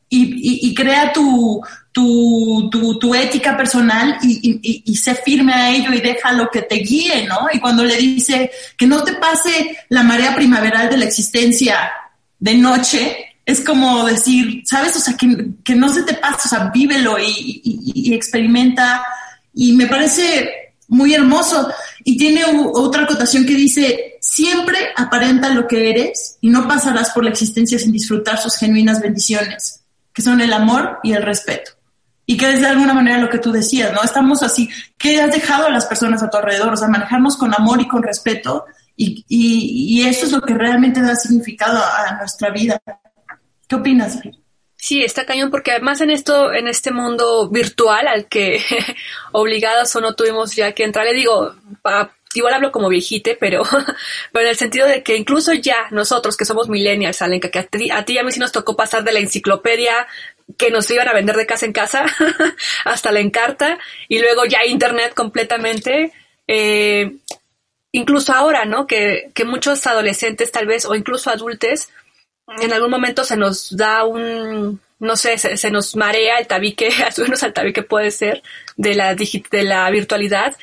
y, 0.09 0.67
y, 0.67 0.75
crea 0.75 1.11
tu, 1.11 1.59
tu, 1.91 2.69
tu, 2.69 3.15
ética 3.15 3.57
personal 3.57 4.19
y, 4.21 4.59
y, 4.61 4.83
y, 4.85 4.95
sé 4.95 5.15
firme 5.15 5.53
a 5.53 5.71
ello 5.71 5.91
y 5.91 6.01
deja 6.01 6.31
lo 6.33 6.49
que 6.51 6.61
te 6.61 6.75
guíe, 6.75 7.25
¿no? 7.25 7.47
Y 7.51 7.59
cuando 7.59 7.83
le 7.83 7.97
dice 7.97 8.51
que 8.77 8.85
no 8.85 9.03
te 9.03 9.13
pase 9.13 9.75
la 9.89 10.03
marea 10.03 10.35
primaveral 10.35 10.87
de 10.87 10.97
la 10.97 11.05
existencia 11.05 11.91
de 12.37 12.53
noche, 12.53 13.32
es 13.45 13.61
como 13.61 14.05
decir, 14.05 14.63
¿sabes? 14.65 14.95
O 14.95 14.99
sea, 14.99 15.15
que, 15.17 15.75
no 15.75 15.89
se 15.89 16.03
te 16.03 16.13
pase, 16.13 16.41
o 16.45 16.49
sea, 16.49 16.71
vívelo 16.73 17.17
y, 17.19 18.13
experimenta. 18.13 19.03
Y 19.53 19.73
me 19.73 19.87
parece 19.87 20.49
muy 20.87 21.13
hermoso. 21.13 21.69
Y 22.03 22.17
tiene 22.17 22.43
otra 22.73 23.03
acotación 23.03 23.45
que 23.45 23.55
dice, 23.55 24.17
siempre 24.21 24.77
aparenta 24.95 25.49
lo 25.49 25.67
que 25.67 25.89
eres 25.89 26.37
y 26.41 26.49
no 26.49 26.67
pasarás 26.67 27.11
por 27.11 27.23
la 27.23 27.31
existencia 27.31 27.77
sin 27.77 27.91
disfrutar 27.91 28.39
sus 28.39 28.55
genuinas 28.55 29.01
bendiciones, 29.01 29.83
que 30.13 30.21
son 30.21 30.39
el 30.39 30.53
amor 30.53 30.99
y 31.03 31.13
el 31.13 31.23
respeto. 31.23 31.71
Y 32.25 32.37
que 32.37 32.53
es 32.53 32.61
de 32.61 32.67
alguna 32.67 32.93
manera 32.93 33.17
lo 33.17 33.29
que 33.29 33.39
tú 33.39 33.51
decías, 33.51 33.91
¿no? 33.91 34.01
Estamos 34.01 34.41
así, 34.43 34.69
¿qué 34.97 35.21
has 35.21 35.31
dejado 35.33 35.67
a 35.67 35.69
las 35.69 35.85
personas 35.85 36.23
a 36.23 36.29
tu 36.29 36.37
alrededor? 36.37 36.73
O 36.73 36.77
sea, 36.77 36.87
manejarnos 36.87 37.35
con 37.35 37.53
amor 37.53 37.81
y 37.81 37.87
con 37.89 38.01
respeto. 38.01 38.63
Y, 38.95 39.25
y 39.27 40.07
eso 40.07 40.27
es 40.27 40.31
lo 40.31 40.39
que 40.41 40.53
realmente 40.53 41.01
da 41.01 41.15
significado 41.17 41.81
a 41.83 42.15
nuestra 42.15 42.49
vida. 42.51 42.81
¿Qué 43.67 43.75
opinas? 43.75 44.19
Sí, 44.75 45.03
está 45.03 45.25
cañón 45.25 45.49
porque 45.49 45.71
además 45.71 46.01
en 46.01 46.09
esto, 46.09 46.51
en 46.51 46.67
este 46.67 46.91
mundo 46.91 47.49
virtual 47.49 48.07
al 48.07 48.27
que 48.27 48.61
obligados 49.31 49.95
o 49.95 50.01
no 50.01 50.13
tuvimos 50.13 50.55
ya 50.55 50.73
que 50.73 50.83
entrar, 50.83 51.05
le 51.05 51.13
digo, 51.13 51.55
igual 52.33 52.53
hablo 52.53 52.71
como 52.71 52.89
viejite, 52.89 53.37
pero, 53.39 53.63
pero 54.31 54.45
en 54.45 54.49
el 54.49 54.57
sentido 54.57 54.87
de 54.87 55.03
que 55.03 55.15
incluso 55.15 55.53
ya 55.53 55.87
nosotros 55.91 56.35
que 56.35 56.45
somos 56.45 56.67
millennials, 56.67 57.17
salen 57.17 57.39
que 57.39 57.57
a 57.57 57.63
ti, 57.63 57.91
a 57.91 58.03
ti 58.03 58.13
y 58.13 58.17
a 58.17 58.23
mí 58.23 58.31
sí 58.31 58.39
nos 58.39 58.51
tocó 58.51 58.75
pasar 58.75 59.03
de 59.03 59.13
la 59.13 59.19
enciclopedia 59.19 60.07
que 60.57 60.71
nos 60.71 60.89
iban 60.91 61.07
a 61.07 61.13
vender 61.13 61.37
de 61.37 61.45
casa 61.45 61.65
en 61.65 61.73
casa 61.73 62.05
hasta 62.85 63.11
la 63.11 63.21
encarta 63.21 63.79
y 64.09 64.19
luego 64.19 64.45
ya 64.45 64.65
internet 64.65 65.13
completamente. 65.13 66.11
Eh, 66.47 67.19
incluso 67.93 68.33
ahora, 68.33 68.65
¿no? 68.65 68.85
Que, 68.85 69.31
que 69.33 69.45
muchos 69.45 69.87
adolescentes 69.87 70.51
tal 70.51 70.65
vez 70.65 70.85
o 70.85 70.95
incluso 70.95 71.29
adultos 71.29 71.87
en 72.47 72.73
algún 72.73 72.89
momento 72.89 73.23
se 73.23 73.37
nos 73.37 73.75
da 73.75 74.03
un, 74.03 74.79
no 74.99 75.15
sé, 75.15 75.37
se, 75.37 75.71
nos 75.71 75.95
marea 75.95 76.37
el 76.37 76.47
tabique, 76.47 76.89
subirnos 77.13 77.43
al 77.43 77.53
tabique 77.53 77.83
puede 77.83 78.11
ser, 78.11 78.41
de 78.75 78.95
la, 78.95 79.15
de 79.15 79.63
la 79.63 79.89
virtualidad, 79.89 80.55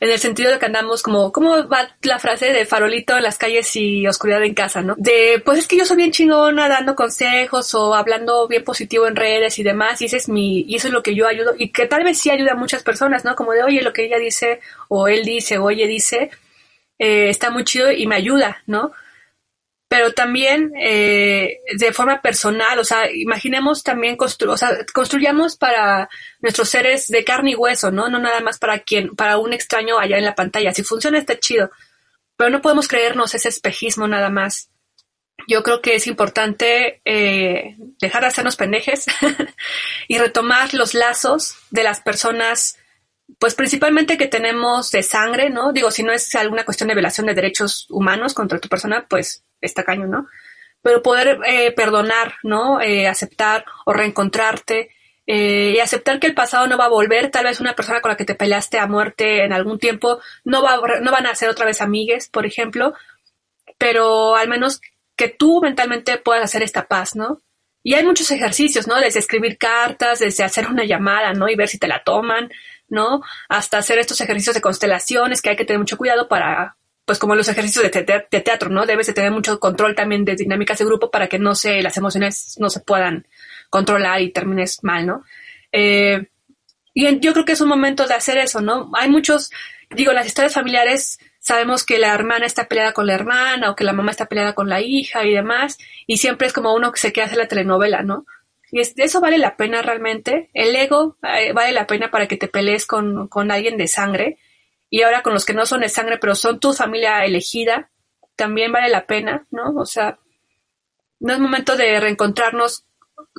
en 0.00 0.10
el 0.10 0.18
sentido 0.18 0.52
de 0.52 0.58
que 0.58 0.66
andamos 0.66 1.02
como, 1.02 1.32
¿cómo 1.32 1.68
va 1.68 1.90
la 2.02 2.18
frase 2.18 2.52
de 2.52 2.66
farolito 2.66 3.16
en 3.16 3.24
las 3.24 3.38
calles 3.38 3.74
y 3.74 4.06
oscuridad 4.06 4.42
en 4.44 4.54
casa, 4.54 4.82
no? 4.82 4.94
De, 4.96 5.42
pues 5.44 5.58
es 5.58 5.66
que 5.66 5.76
yo 5.76 5.84
soy 5.84 5.96
bien 5.96 6.12
chingona 6.12 6.68
dando 6.68 6.94
consejos 6.94 7.74
o 7.74 7.94
hablando 7.94 8.46
bien 8.46 8.62
positivo 8.62 9.06
en 9.06 9.16
redes 9.16 9.58
y 9.58 9.64
demás, 9.64 10.00
y 10.00 10.04
ese 10.04 10.18
es 10.18 10.28
mi, 10.28 10.60
y 10.60 10.76
eso 10.76 10.88
es 10.88 10.94
lo 10.94 11.02
que 11.02 11.14
yo 11.14 11.26
ayudo, 11.26 11.54
y 11.58 11.70
que 11.70 11.86
tal 11.86 12.04
vez 12.04 12.18
sí 12.18 12.30
ayuda 12.30 12.52
a 12.52 12.56
muchas 12.56 12.82
personas, 12.82 13.24
¿no? 13.24 13.34
Como 13.34 13.52
de, 13.52 13.64
oye, 13.64 13.82
lo 13.82 13.92
que 13.92 14.06
ella 14.06 14.18
dice, 14.18 14.60
o 14.88 15.08
él 15.08 15.24
dice, 15.24 15.58
oye 15.58 15.86
dice, 15.86 16.30
eh, 16.98 17.28
está 17.28 17.50
muy 17.50 17.64
chido 17.64 17.90
y 17.90 18.06
me 18.06 18.16
ayuda, 18.16 18.62
¿no? 18.66 18.92
Pero 19.88 20.12
también 20.12 20.72
eh, 20.78 21.60
de 21.76 21.92
forma 21.94 22.20
personal, 22.20 22.78
o 22.78 22.84
sea, 22.84 23.10
imaginemos 23.10 23.82
también, 23.82 24.16
constru 24.16 24.52
o 24.52 24.56
sea, 24.56 24.76
construyamos 24.92 25.56
para 25.56 26.10
nuestros 26.40 26.68
seres 26.68 27.08
de 27.08 27.24
carne 27.24 27.52
y 27.52 27.54
hueso, 27.54 27.90
¿no? 27.90 28.10
No 28.10 28.18
nada 28.18 28.40
más 28.40 28.58
para 28.58 28.80
quien, 28.80 29.16
para 29.16 29.38
un 29.38 29.54
extraño 29.54 29.98
allá 29.98 30.18
en 30.18 30.26
la 30.26 30.34
pantalla. 30.34 30.74
Si 30.74 30.82
funciona 30.82 31.18
está 31.18 31.38
chido, 31.38 31.70
pero 32.36 32.50
no 32.50 32.60
podemos 32.60 32.86
creernos 32.86 33.34
ese 33.34 33.48
espejismo 33.48 34.06
nada 34.06 34.28
más. 34.28 34.70
Yo 35.46 35.62
creo 35.62 35.80
que 35.80 35.94
es 35.94 36.06
importante 36.06 37.00
eh, 37.06 37.76
dejar 37.98 38.22
de 38.22 38.28
hacernos 38.28 38.56
pendejes 38.56 39.06
y 40.08 40.18
retomar 40.18 40.74
los 40.74 40.92
lazos 40.92 41.56
de 41.70 41.84
las 41.84 42.00
personas 42.00 42.78
pues 43.38 43.54
principalmente 43.54 44.16
que 44.16 44.26
tenemos 44.26 44.90
de 44.90 45.02
sangre, 45.02 45.50
¿no? 45.50 45.72
Digo, 45.72 45.90
si 45.90 46.02
no 46.02 46.12
es 46.12 46.34
alguna 46.34 46.64
cuestión 46.64 46.88
de 46.88 46.94
violación 46.94 47.26
de 47.26 47.34
derechos 47.34 47.86
humanos 47.90 48.32
contra 48.32 48.58
tu 48.58 48.68
persona, 48.68 49.06
pues 49.08 49.44
está 49.60 49.84
caño, 49.84 50.06
¿no? 50.06 50.28
Pero 50.82 51.02
poder 51.02 51.40
eh, 51.46 51.72
perdonar, 51.72 52.34
¿no? 52.42 52.80
Eh, 52.80 53.08
aceptar 53.08 53.64
o 53.84 53.92
reencontrarte 53.92 54.90
eh, 55.26 55.74
y 55.76 55.78
aceptar 55.80 56.20
que 56.20 56.26
el 56.26 56.34
pasado 56.34 56.66
no 56.66 56.78
va 56.78 56.86
a 56.86 56.88
volver. 56.88 57.30
Tal 57.30 57.44
vez 57.44 57.60
una 57.60 57.74
persona 57.74 58.00
con 58.00 58.10
la 58.10 58.16
que 58.16 58.24
te 58.24 58.34
peleaste 58.34 58.78
a 58.78 58.86
muerte 58.86 59.44
en 59.44 59.52
algún 59.52 59.78
tiempo 59.78 60.20
no, 60.44 60.62
va, 60.62 60.80
no 61.00 61.12
van 61.12 61.26
a 61.26 61.34
ser 61.34 61.48
otra 61.48 61.66
vez 61.66 61.82
amigues, 61.82 62.28
por 62.28 62.46
ejemplo, 62.46 62.94
pero 63.76 64.36
al 64.36 64.48
menos 64.48 64.80
que 65.16 65.28
tú 65.28 65.60
mentalmente 65.60 66.16
puedas 66.18 66.44
hacer 66.44 66.62
esta 66.62 66.86
paz, 66.86 67.16
¿no? 67.16 67.42
Y 67.82 67.94
hay 67.94 68.04
muchos 68.04 68.30
ejercicios, 68.30 68.86
¿no? 68.86 68.96
Desde 69.00 69.18
escribir 69.18 69.58
cartas, 69.58 70.20
desde 70.20 70.44
hacer 70.44 70.66
una 70.68 70.84
llamada, 70.84 71.32
¿no? 71.32 71.48
Y 71.48 71.56
ver 71.56 71.68
si 71.68 71.78
te 71.78 71.88
la 71.88 72.02
toman, 72.02 72.50
¿no? 72.88 73.22
Hasta 73.48 73.78
hacer 73.78 73.98
estos 73.98 74.20
ejercicios 74.20 74.54
de 74.54 74.60
constelaciones 74.60 75.42
que 75.42 75.50
hay 75.50 75.56
que 75.56 75.64
tener 75.64 75.78
mucho 75.78 75.96
cuidado 75.96 76.28
para, 76.28 76.76
pues 77.08 77.18
como 77.18 77.34
los 77.34 77.48
ejercicios 77.48 77.90
de, 77.90 77.90
teatro, 78.42 78.68
¿no? 78.68 78.84
Debes 78.84 79.06
de 79.06 79.14
tener 79.14 79.30
mucho 79.30 79.58
control 79.58 79.94
también 79.94 80.26
de 80.26 80.36
dinámicas 80.36 80.76
de 80.76 80.84
grupo 80.84 81.10
para 81.10 81.26
que 81.26 81.38
no 81.38 81.54
se, 81.54 81.80
las 81.80 81.96
emociones 81.96 82.56
no 82.58 82.68
se 82.68 82.80
puedan 82.80 83.26
controlar 83.70 84.20
y 84.20 84.30
termines 84.30 84.84
mal, 84.84 85.06
¿no? 85.06 85.24
Eh, 85.72 86.28
y 86.92 87.18
yo 87.20 87.32
creo 87.32 87.46
que 87.46 87.52
es 87.52 87.62
un 87.62 87.68
momento 87.70 88.06
de 88.06 88.12
hacer 88.12 88.36
eso, 88.36 88.60
¿no? 88.60 88.90
Hay 88.92 89.08
muchos, 89.08 89.50
digo, 89.88 90.12
las 90.12 90.26
historias 90.26 90.52
familiares 90.52 91.18
sabemos 91.40 91.86
que 91.86 91.96
la 91.96 92.12
hermana 92.12 92.44
está 92.44 92.68
peleada 92.68 92.92
con 92.92 93.06
la 93.06 93.14
hermana 93.14 93.70
o 93.70 93.74
que 93.74 93.84
la 93.84 93.94
mamá 93.94 94.10
está 94.10 94.26
peleada 94.26 94.54
con 94.54 94.68
la 94.68 94.82
hija 94.82 95.24
y 95.24 95.32
demás, 95.32 95.78
y 96.06 96.18
siempre 96.18 96.46
es 96.46 96.52
como 96.52 96.74
uno 96.74 96.92
que 96.92 97.00
se 97.00 97.14
queda 97.14 97.24
hacer 97.24 97.38
la 97.38 97.48
telenovela, 97.48 98.02
¿no? 98.02 98.26
Y 98.70 98.80
eso 98.80 99.20
vale 99.22 99.38
la 99.38 99.56
pena 99.56 99.80
realmente. 99.80 100.50
El 100.52 100.76
ego 100.76 101.16
eh, 101.22 101.54
vale 101.54 101.72
la 101.72 101.86
pena 101.86 102.10
para 102.10 102.28
que 102.28 102.36
te 102.36 102.48
pelees 102.48 102.84
con, 102.84 103.28
con 103.28 103.50
alguien 103.50 103.78
de 103.78 103.88
sangre. 103.88 104.36
Y 104.90 105.02
ahora 105.02 105.22
con 105.22 105.34
los 105.34 105.44
que 105.44 105.54
no 105.54 105.66
son 105.66 105.80
de 105.82 105.88
sangre, 105.88 106.18
pero 106.18 106.34
son 106.34 106.60
tu 106.60 106.72
familia 106.72 107.24
elegida, 107.24 107.90
también 108.36 108.72
vale 108.72 108.88
la 108.88 109.06
pena, 109.06 109.46
¿no? 109.50 109.70
O 109.76 109.86
sea, 109.86 110.18
no 111.20 111.32
es 111.32 111.38
momento 111.38 111.76
de 111.76 112.00
reencontrarnos 112.00 112.84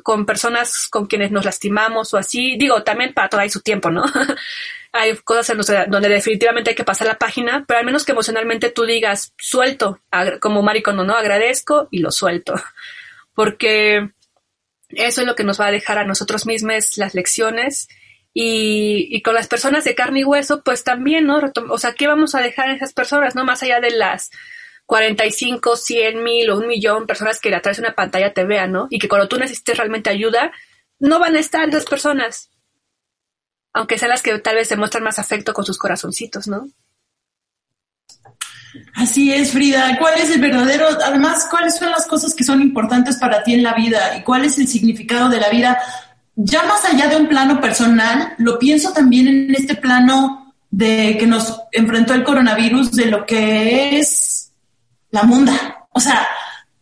con 0.03 0.25
personas 0.25 0.87
con 0.89 1.07
quienes 1.07 1.31
nos 1.31 1.45
lastimamos 1.45 2.13
o 2.13 2.17
así. 2.17 2.57
Digo, 2.57 2.83
también 2.83 3.13
para 3.13 3.29
todo 3.29 3.41
hay 3.41 3.49
su 3.49 3.61
tiempo, 3.61 3.89
¿no? 3.89 4.03
hay 4.91 5.15
cosas 5.17 5.49
en 5.49 5.91
donde 5.91 6.09
definitivamente 6.09 6.71
hay 6.71 6.75
que 6.75 6.83
pasar 6.83 7.07
la 7.07 7.17
página, 7.17 7.65
pero 7.67 7.79
al 7.79 7.85
menos 7.85 8.05
que 8.05 8.11
emocionalmente 8.11 8.71
tú 8.71 8.85
digas, 8.85 9.33
suelto, 9.37 10.01
como 10.39 10.61
maricono, 10.61 11.03
¿no? 11.03 11.15
Agradezco 11.15 11.87
y 11.91 11.99
lo 11.99 12.11
suelto. 12.11 12.55
Porque 13.33 14.09
eso 14.89 15.21
es 15.21 15.27
lo 15.27 15.35
que 15.35 15.43
nos 15.43 15.59
va 15.59 15.67
a 15.67 15.71
dejar 15.71 15.97
a 15.99 16.05
nosotros 16.05 16.45
mismos 16.45 16.97
las 16.97 17.13
lecciones. 17.13 17.87
Y, 18.33 19.21
con 19.23 19.33
las 19.33 19.47
personas 19.47 19.83
de 19.83 19.95
carne 19.95 20.19
y 20.21 20.23
hueso, 20.23 20.63
pues 20.63 20.83
también, 20.83 21.25
¿no? 21.25 21.41
O 21.69 21.77
sea, 21.77 21.93
¿qué 21.93 22.07
vamos 22.07 22.35
a 22.35 22.41
dejar 22.41 22.69
a 22.69 22.73
esas 22.73 22.93
personas, 22.93 23.35
no? 23.35 23.43
Más 23.43 23.63
allá 23.63 23.79
de 23.79 23.91
las 23.91 24.29
45, 24.85 25.75
100 25.75 26.23
mil 26.23 26.49
o 26.49 26.57
un 26.57 26.67
millón 26.67 27.07
personas 27.07 27.39
que 27.39 27.53
a 27.53 27.61
través 27.61 27.77
de 27.77 27.83
una 27.83 27.95
pantalla 27.95 28.33
te 28.33 28.45
vean, 28.45 28.71
¿no? 28.71 28.87
Y 28.89 28.99
que 28.99 29.09
cuando 29.09 29.27
tú 29.27 29.37
necesites 29.37 29.77
realmente 29.77 30.09
ayuda, 30.09 30.51
no 30.99 31.19
van 31.19 31.35
a 31.35 31.39
estar 31.39 31.67
esas 31.67 31.85
personas. 31.85 32.49
Aunque 33.73 33.97
sean 33.97 34.09
las 34.09 34.21
que 34.21 34.37
tal 34.39 34.55
vez 34.55 34.69
demuestran 34.69 35.03
más 35.03 35.19
afecto 35.19 35.53
con 35.53 35.65
sus 35.65 35.77
corazoncitos, 35.77 36.47
¿no? 36.47 36.67
Así 38.95 39.33
es, 39.33 39.51
Frida. 39.51 39.97
¿Cuál 39.97 40.19
es 40.19 40.29
el 40.29 40.41
verdadero, 40.41 40.87
además, 41.03 41.47
cuáles 41.49 41.77
son 41.77 41.91
las 41.91 42.05
cosas 42.05 42.33
que 42.35 42.43
son 42.43 42.61
importantes 42.61 43.17
para 43.17 43.43
ti 43.43 43.53
en 43.53 43.63
la 43.63 43.73
vida 43.73 44.17
y 44.17 44.23
cuál 44.23 44.45
es 44.45 44.57
el 44.57 44.67
significado 44.67 45.29
de 45.29 45.39
la 45.39 45.49
vida? 45.49 45.79
Ya 46.41 46.63
más 46.63 46.85
allá 46.85 47.09
de 47.09 47.17
un 47.17 47.27
plano 47.27 47.59
personal, 47.59 48.33
lo 48.37 48.57
pienso 48.57 48.93
también 48.93 49.27
en 49.27 49.53
este 49.53 49.75
plano 49.75 50.53
de 50.71 51.17
que 51.19 51.27
nos 51.27 51.63
enfrentó 51.73 52.13
el 52.13 52.23
coronavirus, 52.23 52.93
de 52.93 53.07
lo 53.07 53.25
que 53.25 53.99
es 53.99 54.53
la 55.11 55.23
munda. 55.23 55.85
O 55.91 55.99
sea, 55.99 56.25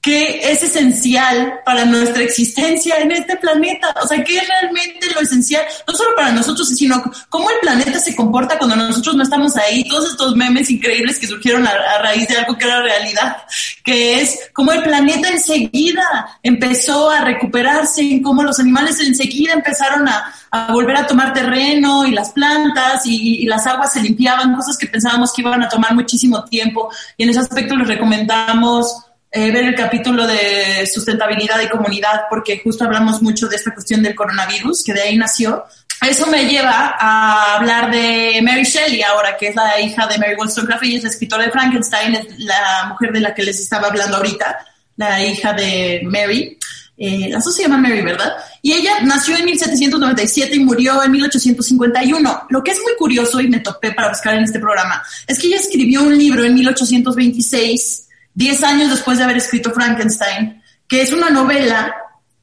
que 0.07 0.39
es 0.53 0.63
esencial 0.63 1.59
para 1.65 1.83
nuestra 1.83 2.23
existencia 2.23 2.95
en 2.95 3.11
este 3.11 3.35
planeta. 3.35 3.93
O 4.01 4.07
sea, 4.07 4.23
¿qué 4.23 4.37
es 4.37 4.47
realmente 4.47 5.05
lo 5.13 5.19
esencial? 5.19 5.65
No 5.85 5.93
solo 5.93 6.15
para 6.15 6.31
nosotros, 6.31 6.69
sino 6.69 7.03
cómo 7.27 7.49
el 7.49 7.57
planeta 7.59 7.99
se 7.99 8.15
comporta 8.15 8.57
cuando 8.57 8.77
nosotros 8.77 9.17
no 9.17 9.23
estamos 9.23 9.57
ahí. 9.57 9.83
Todos 9.83 10.11
estos 10.11 10.33
memes 10.37 10.69
increíbles 10.69 11.19
que 11.19 11.27
surgieron 11.27 11.67
a, 11.67 11.97
raíz 12.01 12.25
de 12.29 12.37
algo 12.37 12.57
que 12.57 12.63
era 12.63 12.81
realidad, 12.81 13.35
que 13.83 14.21
es 14.21 14.49
cómo 14.53 14.71
el 14.71 14.81
planeta 14.81 15.27
enseguida 15.27 16.39
empezó 16.41 17.09
a 17.09 17.25
recuperarse, 17.25 18.21
cómo 18.23 18.43
los 18.43 18.61
animales 18.61 19.01
enseguida 19.01 19.51
empezaron 19.51 20.07
a, 20.07 20.33
volver 20.71 20.95
a 20.95 21.05
tomar 21.05 21.33
terreno 21.33 22.05
y 22.05 22.11
las 22.11 22.31
plantas 22.31 23.05
y, 23.05 23.43
y, 23.43 23.45
las 23.45 23.67
aguas 23.67 23.91
se 23.91 24.01
limpiaban, 24.01 24.55
cosas 24.55 24.77
que 24.77 24.87
pensábamos 24.87 25.33
que 25.33 25.41
iban 25.41 25.61
a 25.61 25.67
tomar 25.67 25.93
muchísimo 25.93 26.45
tiempo. 26.45 26.89
Y 27.17 27.23
en 27.23 27.29
ese 27.29 27.41
aspecto 27.41 27.75
les 27.75 27.89
recomendamos 27.89 29.06
eh, 29.31 29.51
ver 29.51 29.65
el 29.65 29.75
capítulo 29.75 30.25
de 30.25 30.87
sustentabilidad 30.91 31.59
y 31.61 31.67
comunidad, 31.67 32.23
porque 32.29 32.61
justo 32.63 32.85
hablamos 32.85 33.21
mucho 33.21 33.47
de 33.47 33.57
esta 33.57 33.73
cuestión 33.73 34.01
del 34.01 34.15
coronavirus, 34.15 34.83
que 34.83 34.93
de 34.93 35.01
ahí 35.01 35.17
nació. 35.17 35.65
Eso 36.01 36.27
me 36.27 36.45
lleva 36.45 36.95
a 36.99 37.55
hablar 37.55 37.91
de 37.91 38.39
Mary 38.41 38.63
Shelley 38.63 39.01
ahora, 39.01 39.35
que 39.35 39.49
es 39.49 39.55
la 39.55 39.79
hija 39.81 40.07
de 40.07 40.17
Mary 40.17 40.35
Wollstonecraft 40.37 40.83
y 40.83 40.95
es 40.95 41.03
la 41.03 41.09
escritora 41.09 41.43
de 41.43 41.51
Frankenstein, 41.51 42.15
es 42.15 42.39
la 42.39 42.85
mujer 42.89 43.11
de 43.11 43.19
la 43.19 43.33
que 43.33 43.43
les 43.43 43.59
estaba 43.59 43.87
hablando 43.87 44.17
ahorita, 44.17 44.65
la 44.95 45.23
hija 45.23 45.53
de 45.53 46.01
Mary. 46.05 46.57
Eh, 46.99 47.29
la 47.29 47.41
se 47.41 47.61
llama 47.61 47.77
Mary, 47.77 48.01
¿verdad? 48.01 48.33
Y 48.61 48.73
ella 48.73 49.01
nació 49.03 49.37
en 49.37 49.45
1797 49.45 50.55
y 50.55 50.59
murió 50.59 51.03
en 51.03 51.11
1851. 51.11 52.47
Lo 52.49 52.63
que 52.63 52.71
es 52.71 52.79
muy 52.81 52.93
curioso 52.97 53.39
y 53.39 53.47
me 53.47 53.59
topé 53.59 53.91
para 53.91 54.09
buscar 54.09 54.35
en 54.35 54.43
este 54.43 54.59
programa 54.59 55.03
es 55.27 55.37
que 55.37 55.47
ella 55.47 55.57
escribió 55.57 56.01
un 56.01 56.17
libro 56.17 56.43
en 56.43 56.55
1826 56.55 58.06
diez 58.37 58.61
años 58.61 58.91
después 58.91 59.17
de 59.17 59.23
haber 59.23 59.37
escrito 59.37 59.73
Frankenstein, 59.73 60.61
que 60.87 61.01
es 61.01 61.11
una 61.11 61.31
novela 61.31 61.95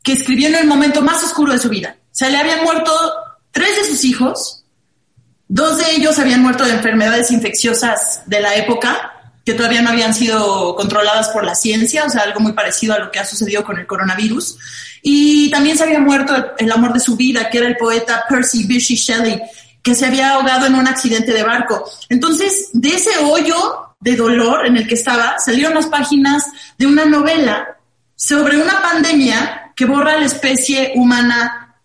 que 0.03 0.12
escribió 0.12 0.49
en 0.49 0.57
el 0.57 0.66
momento 0.66 1.03
más 1.03 1.22
oscuro 1.22 1.53
de 1.53 1.61
su 1.61 1.68
vida. 1.68 1.97
O 1.99 2.09
sea, 2.11 2.30
le 2.30 2.36
habían 2.36 2.64
muerto 2.64 2.90
tres 3.53 3.76
de 3.76 3.84
sus 3.84 4.05
hijos, 4.05 4.64
dos 5.47 5.78
de 5.78 5.92
ellos 5.92 6.18
habían 6.18 6.42
muerto 6.42 6.64
de 6.64 6.72
enfermedades 6.72 7.30
infecciosas 7.30 8.22
de 8.26 8.40
la 8.40 8.57
época, 8.57 9.12
que 9.45 9.55
todavía 9.55 9.82
no 9.82 9.90
habían 9.90 10.14
sido 10.14 10.74
controladas 10.74 11.28
por 11.28 11.45
la 11.45 11.55
ciencia, 11.55 12.05
o 12.05 12.11
sea, 12.11 12.22
algo 12.22 12.40
muy 12.40 12.55
parecido 12.55 12.95
a 12.95 12.99
lo 12.99 13.12
que 13.12 13.20
ha 13.20 13.24
sucedido 13.24 13.62
con 13.62 13.78
el 13.78 13.86
coronavirus. 13.86 14.59
Y 15.01 15.49
también 15.53 15.78
se 15.78 15.84
había 15.84 16.01
muerto 16.01 16.34
el 16.59 16.72
amor 16.72 16.92
de 16.92 16.99
su 16.99 17.14
vida, 17.14 17.49
que 17.51 17.59
era 17.59 17.68
el 17.68 17.76
poeta 17.76 18.24
Percy 18.28 18.64
Bysshe 18.66 18.97
Shelley, 18.97 19.40
que 19.80 19.95
se 19.95 20.07
había 20.07 20.32
ahogado 20.32 20.66
en 20.66 20.74
un 20.74 20.88
accidente 20.88 21.32
de 21.32 21.45
barco. 21.45 21.88
Entonces, 22.09 22.70
de 22.72 22.88
ese 22.88 23.16
hoyo 23.18 23.93
de 24.05 24.16
dolor 24.16 24.66
en 24.66 24.76
el 24.76 24.86
que 24.86 24.96
estaba, 24.96 25.38
salieron 25.38 25.72
las 25.72 25.86
páginas 25.86 26.44
de 26.76 26.86
una 26.86 27.07
novela 27.07 27.78
sobre 28.14 28.61
una 28.61 28.82
pandemia 28.82 29.72
que 29.74 29.86
borra 29.86 30.12
a 30.12 30.18
la 30.18 30.26
especie 30.26 30.92
humana 30.94 31.80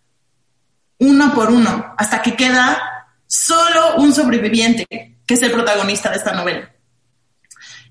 uno 0.97 1.33
por 1.33 1.49
uno, 1.49 1.95
hasta 1.97 2.21
que 2.21 2.35
queda 2.35 2.77
solo 3.25 3.95
un 3.99 4.13
sobreviviente, 4.13 4.85
que 5.25 5.33
es 5.33 5.41
el 5.41 5.51
protagonista 5.53 6.09
de 6.09 6.17
esta 6.17 6.33
novela. 6.33 6.69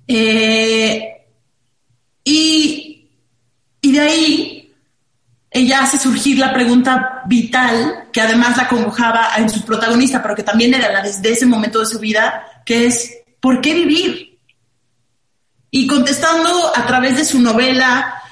Eh, 0.07 1.27
y, 2.23 3.11
y 3.81 3.93
de 3.93 4.01
ahí 4.01 4.75
ella 5.51 5.85
hace 5.85 5.99
surgir 5.99 6.39
la 6.39 6.53
pregunta 6.53 7.23
vital, 7.25 8.09
que 8.13 8.21
además 8.21 8.59
la 8.59 8.69
congojaba 8.69 9.31
en 9.39 9.49
su 9.49 9.65
protagonista, 9.65 10.23
pero 10.23 10.37
que 10.37 10.43
también 10.43 10.75
era 10.75 10.93
la 10.93 11.01
desde 11.01 11.33
ese 11.33 11.47
momento 11.47 11.81
de 11.81 11.87
su 11.87 11.99
vida, 11.99 12.63
que 12.67 12.85
es 12.85 13.18
¿por 13.41 13.61
qué 13.61 13.75
vivir? 13.75 14.39
Y 15.71 15.87
contestando 15.87 16.73
a 16.75 16.87
través 16.87 17.17
de 17.17 17.25
su 17.25 17.41
novela, 17.41 18.23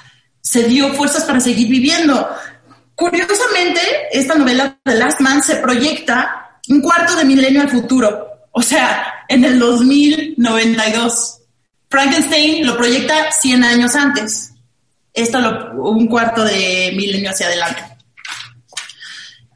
se 0.41 0.63
dio 0.63 0.93
fuerzas 0.93 1.25
para 1.25 1.39
seguir 1.39 1.67
viviendo. 1.67 2.27
Curiosamente, 2.95 3.81
esta 4.11 4.35
novela, 4.35 4.79
The 4.83 4.95
Last 4.95 5.21
Man, 5.21 5.43
se 5.43 5.57
proyecta 5.57 6.59
un 6.69 6.81
cuarto 6.81 7.15
de 7.15 7.25
milenio 7.25 7.61
al 7.61 7.69
futuro, 7.69 8.27
o 8.51 8.61
sea, 8.61 9.25
en 9.27 9.45
el 9.45 9.59
2092. 9.59 11.39
Frankenstein 11.89 12.65
lo 12.65 12.75
proyecta 12.75 13.31
100 13.31 13.63
años 13.63 13.95
antes. 13.95 14.51
Esto 15.13 15.39
un 15.75 16.07
cuarto 16.07 16.43
de 16.43 16.93
milenio 16.95 17.29
hacia 17.29 17.47
adelante. 17.47 17.83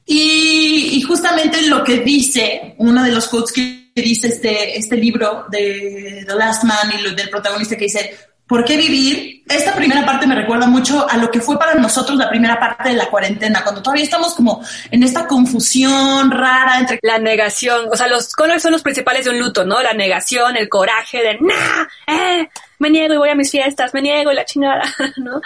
Y, 0.05 0.91
y, 0.93 1.01
justamente 1.03 1.61
lo 1.67 1.83
que 1.83 1.99
dice, 1.99 2.75
uno 2.79 3.03
de 3.03 3.11
los 3.11 3.27
quotes 3.27 3.53
que 3.53 3.80
dice 3.95 4.27
este, 4.27 4.77
este 4.77 4.95
libro 4.95 5.45
de 5.49 6.23
The 6.27 6.35
Last 6.35 6.63
Man 6.63 6.91
y 6.97 7.15
del 7.15 7.29
protagonista 7.29 7.75
que 7.75 7.85
dice, 7.85 8.15
¿por 8.47 8.65
qué 8.65 8.77
vivir? 8.77 9.43
Esta 9.47 9.73
primera 9.73 10.05
parte 10.05 10.27
me 10.27 10.35
recuerda 10.35 10.67
mucho 10.67 11.09
a 11.09 11.17
lo 11.17 11.31
que 11.31 11.41
fue 11.41 11.57
para 11.57 11.75
nosotros 11.75 12.17
la 12.17 12.29
primera 12.29 12.59
parte 12.59 12.89
de 12.89 12.95
la 12.95 13.09
cuarentena, 13.09 13.63
cuando 13.63 13.81
todavía 13.81 14.03
estamos 14.03 14.35
como 14.35 14.63
en 14.91 15.03
esta 15.03 15.27
confusión 15.27 16.31
rara 16.31 16.79
entre... 16.79 16.99
La 17.01 17.17
negación, 17.17 17.87
o 17.91 17.95
sea, 17.95 18.07
los 18.07 18.33
colores 18.33 18.61
son 18.61 18.73
los 18.73 18.81
principales 18.81 19.25
de 19.25 19.31
un 19.31 19.39
luto, 19.39 19.65
¿no? 19.65 19.81
La 19.81 19.93
negación, 19.93 20.55
el 20.57 20.69
coraje 20.69 21.19
de, 21.19 21.37
nah, 21.39 21.87
eh, 22.07 22.49
me 22.79 22.89
niego 22.89 23.13
y 23.13 23.17
voy 23.17 23.29
a 23.29 23.35
mis 23.35 23.51
fiestas, 23.51 23.93
me 23.93 24.01
niego 24.01 24.31
y 24.31 24.35
la 24.35 24.45
chingada, 24.45 24.83
¿no? 25.17 25.41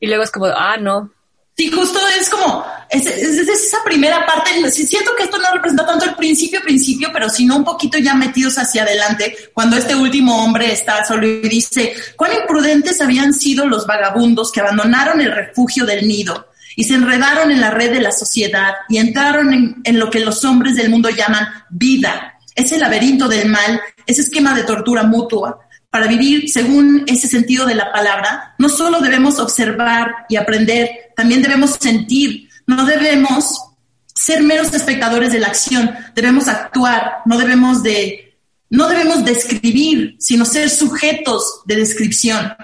Y 0.00 0.06
luego 0.06 0.22
es 0.22 0.30
como, 0.30 0.46
ah, 0.46 0.76
no, 0.76 1.12
Sí, 1.58 1.72
justo 1.72 1.98
es 2.20 2.30
como, 2.30 2.64
es, 2.88 3.04
esa 3.04 3.78
primera 3.84 4.24
parte, 4.24 4.70
siento 4.70 5.10
que 5.16 5.24
esto 5.24 5.38
no 5.38 5.50
representa 5.52 5.84
tanto 5.84 6.04
el 6.04 6.14
principio, 6.14 6.62
principio, 6.62 7.08
pero 7.12 7.28
sino 7.28 7.56
un 7.56 7.64
poquito 7.64 7.98
ya 7.98 8.14
metidos 8.14 8.58
hacia 8.58 8.84
adelante, 8.84 9.36
cuando 9.52 9.76
este 9.76 9.96
último 9.96 10.44
hombre 10.44 10.72
está 10.72 11.04
solo 11.04 11.26
y 11.26 11.48
dice, 11.48 11.94
cuán 12.14 12.32
imprudentes 12.32 13.00
habían 13.00 13.34
sido 13.34 13.66
los 13.66 13.88
vagabundos 13.88 14.52
que 14.52 14.60
abandonaron 14.60 15.20
el 15.20 15.32
refugio 15.32 15.84
del 15.84 16.06
nido 16.06 16.46
y 16.76 16.84
se 16.84 16.94
enredaron 16.94 17.50
en 17.50 17.60
la 17.60 17.72
red 17.72 17.90
de 17.90 18.02
la 18.02 18.12
sociedad 18.12 18.74
y 18.88 18.98
entraron 18.98 19.52
en, 19.52 19.80
en 19.82 19.98
lo 19.98 20.10
que 20.10 20.20
los 20.20 20.44
hombres 20.44 20.76
del 20.76 20.90
mundo 20.90 21.10
llaman 21.10 21.48
vida, 21.70 22.38
ese 22.54 22.78
laberinto 22.78 23.26
del 23.26 23.48
mal, 23.48 23.80
ese 24.06 24.20
esquema 24.20 24.54
de 24.54 24.62
tortura 24.62 25.02
mutua, 25.02 25.67
para 25.90 26.06
vivir 26.06 26.48
según 26.50 27.04
ese 27.06 27.28
sentido 27.28 27.66
de 27.66 27.74
la 27.74 27.92
palabra, 27.92 28.54
no 28.58 28.68
solo 28.68 29.00
debemos 29.00 29.38
observar 29.38 30.26
y 30.28 30.36
aprender, 30.36 30.90
también 31.16 31.42
debemos 31.42 31.76
sentir, 31.80 32.48
no 32.66 32.84
debemos 32.84 33.58
ser 34.14 34.42
meros 34.42 34.72
espectadores 34.74 35.32
de 35.32 35.38
la 35.38 35.46
acción, 35.46 35.90
debemos 36.14 36.48
actuar, 36.48 37.18
no 37.24 37.38
debemos 37.38 37.82
de, 37.82 38.36
no 38.70 38.88
debemos 38.88 39.24
describir, 39.24 40.16
sino 40.18 40.44
ser 40.44 40.68
sujetos 40.68 41.62
de 41.64 41.76
descripción. 41.76 42.54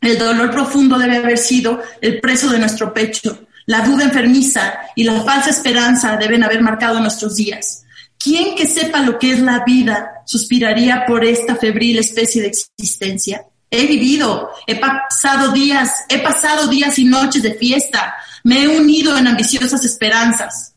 El 0.00 0.18
dolor 0.18 0.50
profundo 0.50 0.98
debe 0.98 1.16
haber 1.16 1.38
sido 1.38 1.82
el 2.00 2.20
preso 2.20 2.50
de 2.50 2.58
nuestro 2.58 2.92
pecho. 2.92 3.46
La 3.66 3.82
duda 3.82 4.04
enfermiza 4.04 4.80
y 4.96 5.04
la 5.04 5.20
falsa 5.22 5.50
esperanza 5.50 6.16
deben 6.16 6.42
haber 6.42 6.62
marcado 6.62 7.00
nuestros 7.00 7.36
días. 7.36 7.84
¿Quién 8.22 8.54
que 8.54 8.66
sepa 8.66 9.00
lo 9.00 9.18
que 9.18 9.32
es 9.32 9.40
la 9.40 9.64
vida 9.64 10.22
suspiraría 10.26 11.06
por 11.06 11.24
esta 11.24 11.56
febril 11.56 11.98
especie 11.98 12.42
de 12.42 12.48
existencia? 12.48 13.46
He 13.70 13.86
vivido, 13.86 14.50
he 14.66 14.78
pasado 14.78 15.52
días, 15.52 16.04
he 16.10 16.18
pasado 16.18 16.66
días 16.66 16.98
y 16.98 17.04
noches 17.04 17.42
de 17.42 17.54
fiesta, 17.54 18.14
me 18.44 18.62
he 18.62 18.68
unido 18.68 19.16
en 19.16 19.26
ambiciosas 19.26 19.86
esperanzas. 19.86 20.74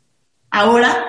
Ahora 0.51 1.05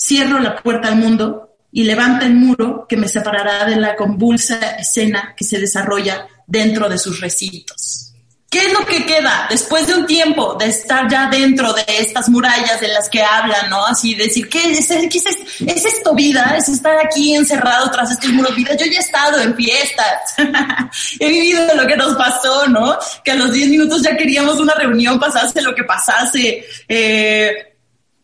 cierro 0.00 0.38
la 0.38 0.56
puerta 0.62 0.88
al 0.88 0.96
mundo 0.96 1.58
y 1.70 1.84
levanta 1.84 2.24
el 2.24 2.34
muro 2.34 2.86
que 2.88 2.96
me 2.96 3.06
separará 3.06 3.66
de 3.66 3.76
la 3.76 3.96
convulsa 3.96 4.76
escena 4.78 5.34
que 5.36 5.44
se 5.44 5.58
desarrolla 5.58 6.26
dentro 6.46 6.88
de 6.88 6.96
sus 6.96 7.20
recintos. 7.20 8.14
¿Qué 8.48 8.58
es 8.58 8.72
lo 8.72 8.86
que 8.86 9.04
queda 9.04 9.48
después 9.50 9.88
de 9.88 9.94
un 9.94 10.06
tiempo 10.06 10.54
de 10.54 10.66
estar 10.66 11.10
ya 11.10 11.28
dentro 11.28 11.72
de 11.72 11.84
estas 11.88 12.28
murallas 12.28 12.80
de 12.80 12.88
las 12.88 13.08
que 13.08 13.20
hablan, 13.20 13.68
¿no? 13.68 13.84
Así 13.84 14.14
decir, 14.14 14.48
¿qué 14.48 14.70
es, 14.70 14.86
qué 14.86 15.18
es, 15.18 15.36
es 15.66 15.84
esto 15.84 16.14
vida? 16.14 16.54
¿Es 16.56 16.68
estar 16.68 16.96
aquí 17.04 17.34
encerrado 17.34 17.90
tras 17.90 18.12
estos 18.12 18.30
muros 18.30 18.54
vida? 18.54 18.76
Yo 18.76 18.86
ya 18.86 18.98
he 18.98 19.00
estado 19.00 19.40
en 19.40 19.56
fiestas, 19.56 20.34
he 21.18 21.28
vivido 21.28 21.74
lo 21.74 21.88
que 21.88 21.96
nos 21.96 22.14
pasó, 22.14 22.68
¿no? 22.68 22.96
Que 23.24 23.32
a 23.32 23.34
los 23.34 23.52
10 23.52 23.68
minutos 23.68 24.02
ya 24.02 24.16
queríamos 24.16 24.60
una 24.60 24.74
reunión, 24.74 25.18
pasase 25.18 25.60
lo 25.60 25.74
que 25.74 25.82
pasase, 25.82 26.64
eh, 26.88 27.76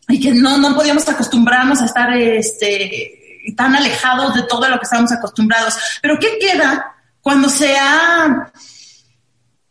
y 0.07 0.21
que 0.21 0.33
no, 0.33 0.57
no 0.57 0.73
podíamos 0.73 1.07
acostumbrarnos 1.07 1.81
a 1.81 1.85
estar 1.85 2.15
este, 2.15 3.41
tan 3.57 3.75
alejados 3.75 4.35
de 4.35 4.43
todo 4.43 4.69
lo 4.69 4.77
que 4.77 4.83
estábamos 4.83 5.11
acostumbrados. 5.11 5.75
Pero 6.01 6.17
¿qué 6.17 6.39
queda 6.39 6.95
cuando 7.21 7.49
se 7.49 7.75
ha 7.75 8.51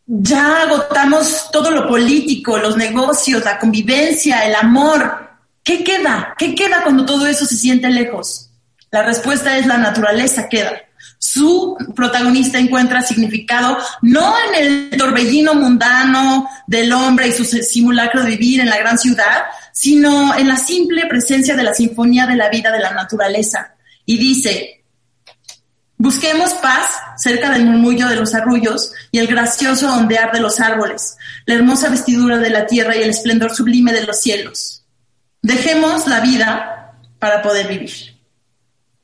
ya 0.07 0.63
agotamos 0.63 1.51
todo 1.53 1.71
lo 1.71 1.89
político, 1.89 2.59
los 2.59 2.77
negocios, 2.77 3.45
la 3.45 3.59
convivencia, 3.59 4.45
el 4.47 4.55
amor. 4.55 5.31
¿Qué 5.63 5.85
queda? 5.85 6.35
¿Qué 6.37 6.55
queda 6.55 6.83
cuando 6.83 7.05
todo 7.05 7.27
eso 7.27 7.47
se 7.47 7.57
siente 7.57 7.89
lejos? 7.89 8.51
La 8.91 9.03
respuesta 9.03 9.57
es 9.57 9.67
la 9.67 9.79
naturaleza 9.79 10.49
queda. 10.49 10.73
Su 11.19 11.77
protagonista 11.95 12.59
encuentra 12.59 13.01
significado 13.01 13.79
no 14.03 14.35
en 14.49 14.63
el 14.63 14.99
torbellino 14.99 15.55
mundano 15.55 16.49
del 16.67 16.93
hombre 16.93 17.29
y 17.29 17.33
su 17.33 17.45
simulacro 17.45 18.23
de 18.23 18.31
vivir 18.31 18.61
en 18.61 18.69
la 18.69 18.79
gran 18.79 18.99
ciudad, 18.99 19.45
sino 19.73 20.37
en 20.37 20.49
la 20.49 20.57
simple 20.57 21.07
presencia 21.07 21.55
de 21.55 21.63
la 21.63 21.75
sinfonía 21.75 22.27
de 22.27 22.37
la 22.37 22.51
vida 22.51 22.73
de 22.73 22.81
la 22.81 22.93
naturaleza. 22.93 23.75
Y 24.05 24.19
dice, 24.19 24.82
Busquemos 26.03 26.55
paz 26.55 26.87
cerca 27.17 27.51
del 27.51 27.65
murmullo 27.65 28.09
de 28.09 28.17
los 28.17 28.35
arrullos 28.35 28.93
y 29.13 29.21
el 29.21 29.29
gracioso 29.29 29.89
ondear 29.95 30.33
de 30.33 30.41
los 30.41 30.59
árboles, 30.59 31.17
la 31.47 31.55
hermosa 31.55 31.91
vestidura 31.91 32.39
de 32.39 32.51
la 32.51 32.67
tierra 32.67 32.97
y 32.97 33.03
el 33.03 33.11
esplendor 33.11 33.55
sublime 33.55 33.93
de 33.93 34.05
los 34.05 34.21
cielos. 34.21 34.83
Dejemos 35.43 36.09
la 36.09 36.19
vida 36.19 36.97
para 37.21 37.41
poder 37.41 37.69
vivir. 37.69 37.93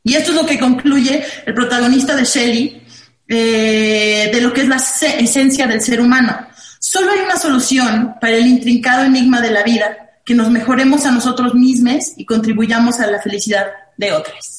Y 0.03 0.15
esto 0.17 0.33
es 0.33 0.37
lo 0.39 0.45
que 0.45 0.59
concluye 0.59 1.25
el 1.47 1.55
protagonista 1.55 2.17
de 2.17 2.25
Shelley 2.25 2.83
eh, 3.29 4.31
de 4.35 4.41
lo 4.41 4.53
que 4.53 4.63
es 4.63 4.69
la 4.69 4.79
esencia 4.79 5.69
del 5.69 5.81
ser 5.81 6.01
humano. 6.01 6.49
Solo 6.81 7.13
hay 7.13 7.21
una 7.21 7.37
solución 7.37 8.17
para 8.21 8.35
el 8.35 8.47
intrincado 8.49 9.05
enigma 9.05 9.41
de 9.41 9.53
la 9.53 9.63
vida, 9.63 10.19
que 10.25 10.35
nos 10.35 10.51
mejoremos 10.51 11.07
a 11.07 11.13
nosotros 11.13 11.55
mismos 11.55 12.15
y 12.17 12.25
contribuyamos 12.25 12.99
a 12.99 13.07
la 13.07 13.23
felicidad 13.23 13.69
de 13.97 14.11
otros. 14.11 14.58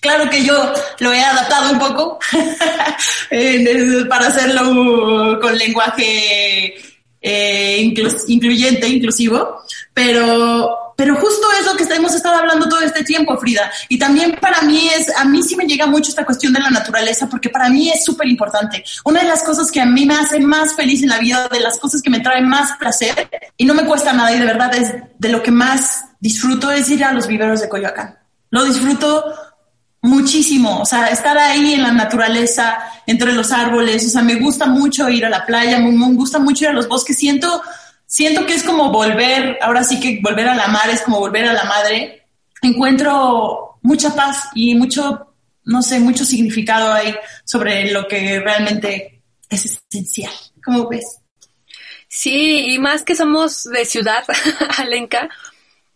Claro 0.00 0.30
que 0.30 0.44
yo 0.44 0.72
lo 1.00 1.12
he 1.12 1.20
adaptado 1.20 1.72
un 1.72 1.78
poco 1.78 2.18
para 4.08 4.28
hacerlo 4.28 5.40
con 5.40 5.56
lenguaje 5.56 6.74
eh, 7.28 7.92
incluyente, 8.28 8.86
inclusivo, 8.86 9.62
pero, 9.92 10.94
pero 10.96 11.16
justo 11.16 11.48
es 11.58 11.66
lo 11.66 11.74
que 11.74 11.92
hemos 11.92 12.14
estado 12.14 12.36
hablando 12.36 12.68
todo 12.68 12.80
este 12.80 13.02
tiempo, 13.02 13.36
Frida. 13.36 13.68
Y 13.88 13.98
también 13.98 14.36
para 14.40 14.62
mí 14.62 14.88
es, 14.96 15.08
a 15.16 15.24
mí 15.24 15.42
sí 15.42 15.56
me 15.56 15.66
llega 15.66 15.86
mucho 15.86 16.10
esta 16.10 16.24
cuestión 16.24 16.52
de 16.52 16.60
la 16.60 16.70
naturaleza, 16.70 17.28
porque 17.28 17.50
para 17.50 17.68
mí 17.68 17.90
es 17.90 18.04
súper 18.04 18.28
importante. 18.28 18.84
Una 19.04 19.22
de 19.22 19.26
las 19.26 19.42
cosas 19.42 19.72
que 19.72 19.80
a 19.80 19.86
mí 19.86 20.06
me 20.06 20.14
hace 20.14 20.38
más 20.38 20.76
feliz 20.76 21.02
en 21.02 21.08
la 21.08 21.18
vida, 21.18 21.48
de 21.48 21.58
las 21.58 21.80
cosas 21.80 22.00
que 22.00 22.10
me 22.10 22.20
traen 22.20 22.46
más 22.46 22.76
placer, 22.78 23.28
y 23.56 23.64
no 23.64 23.74
me 23.74 23.86
cuesta 23.86 24.12
nada, 24.12 24.32
y 24.32 24.38
de 24.38 24.46
verdad 24.46 24.72
es 24.76 24.94
de 25.18 25.28
lo 25.28 25.42
que 25.42 25.50
más 25.50 26.04
disfruto, 26.20 26.70
es 26.70 26.88
ir 26.90 27.02
a 27.02 27.12
los 27.12 27.26
viveros 27.26 27.60
de 27.60 27.68
Coyoacán. 27.68 28.18
Lo 28.50 28.62
disfruto 28.62 29.24
muchísimo, 30.06 30.80
o 30.80 30.86
sea, 30.86 31.08
estar 31.08 31.36
ahí 31.36 31.74
en 31.74 31.82
la 31.82 31.92
naturaleza, 31.92 32.78
entre 33.06 33.32
los 33.32 33.50
árboles, 33.50 34.06
o 34.06 34.08
sea, 34.08 34.22
me 34.22 34.36
gusta 34.36 34.66
mucho 34.66 35.08
ir 35.08 35.26
a 35.26 35.30
la 35.30 35.44
playa, 35.44 35.78
me, 35.78 35.90
gusta 36.14 36.38
mucho 36.38 36.64
ir 36.64 36.70
a 36.70 36.74
los 36.74 36.88
bosques, 36.88 37.18
siento, 37.18 37.60
siento 38.06 38.46
que 38.46 38.54
es 38.54 38.62
como 38.62 38.90
volver, 38.90 39.58
ahora 39.60 39.82
sí 39.82 39.98
que 39.98 40.20
volver 40.22 40.48
a 40.48 40.54
la 40.54 40.68
mar 40.68 40.88
es 40.90 41.02
como 41.02 41.18
volver 41.18 41.46
a 41.46 41.52
la 41.52 41.64
madre, 41.64 42.22
encuentro 42.62 43.78
mucha 43.82 44.14
paz 44.14 44.44
y 44.54 44.76
mucho, 44.76 45.34
no 45.64 45.82
sé, 45.82 45.98
mucho 45.98 46.24
significado 46.24 46.92
ahí 46.92 47.14
sobre 47.44 47.90
lo 47.90 48.06
que 48.06 48.40
realmente 48.40 49.22
es 49.50 49.80
esencial, 49.90 50.32
¿cómo 50.64 50.88
ves? 50.88 51.18
Sí, 52.08 52.72
y 52.72 52.78
más 52.78 53.02
que 53.02 53.16
somos 53.16 53.64
de 53.64 53.84
ciudad, 53.84 54.24
Alenka, 54.78 55.28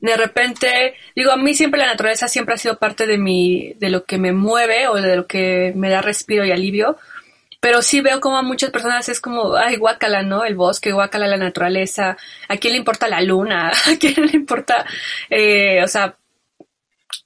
de 0.01 0.17
repente, 0.17 0.95
digo, 1.15 1.31
a 1.31 1.37
mí 1.37 1.55
siempre 1.55 1.81
la 1.81 1.87
naturaleza 1.87 2.29
siempre 2.29 2.55
ha 2.55 2.59
sido 2.59 2.79
parte 2.79 3.07
de 3.07 3.19
mi, 3.19 3.75
de 3.75 3.91
lo 3.91 4.05
que 4.05 4.19
me 4.19 4.33
mueve 4.33 4.89
o 4.89 4.95
de 4.95 5.17
lo 5.17 5.27
que 5.27 5.73
me 5.77 5.91
da 5.91 6.01
respiro 6.01 6.45
y 6.45 6.53
alivio. 6.53 6.97
Pero 7.61 7.83
sí 7.83 8.01
veo 8.01 8.21
como 8.21 8.39
a 8.39 8.43
muchas 8.43 8.71
personas 8.71 9.09
es 9.11 9.21
como, 9.21 9.55
ay, 9.55 9.77
guácala, 9.77 10.23
¿no? 10.23 10.45
El 10.45 10.55
bosque, 10.55 10.93
guácala 10.93 11.27
la 11.27 11.37
naturaleza. 11.37 12.17
¿A 12.49 12.57
quién 12.57 12.73
le 12.73 12.79
importa 12.79 13.07
la 13.09 13.21
luna? 13.21 13.69
¿A 13.87 13.99
quién 13.99 14.27
le 14.27 14.37
importa, 14.37 14.87
eh, 15.29 15.83
o 15.85 15.89
sea, 15.89 16.17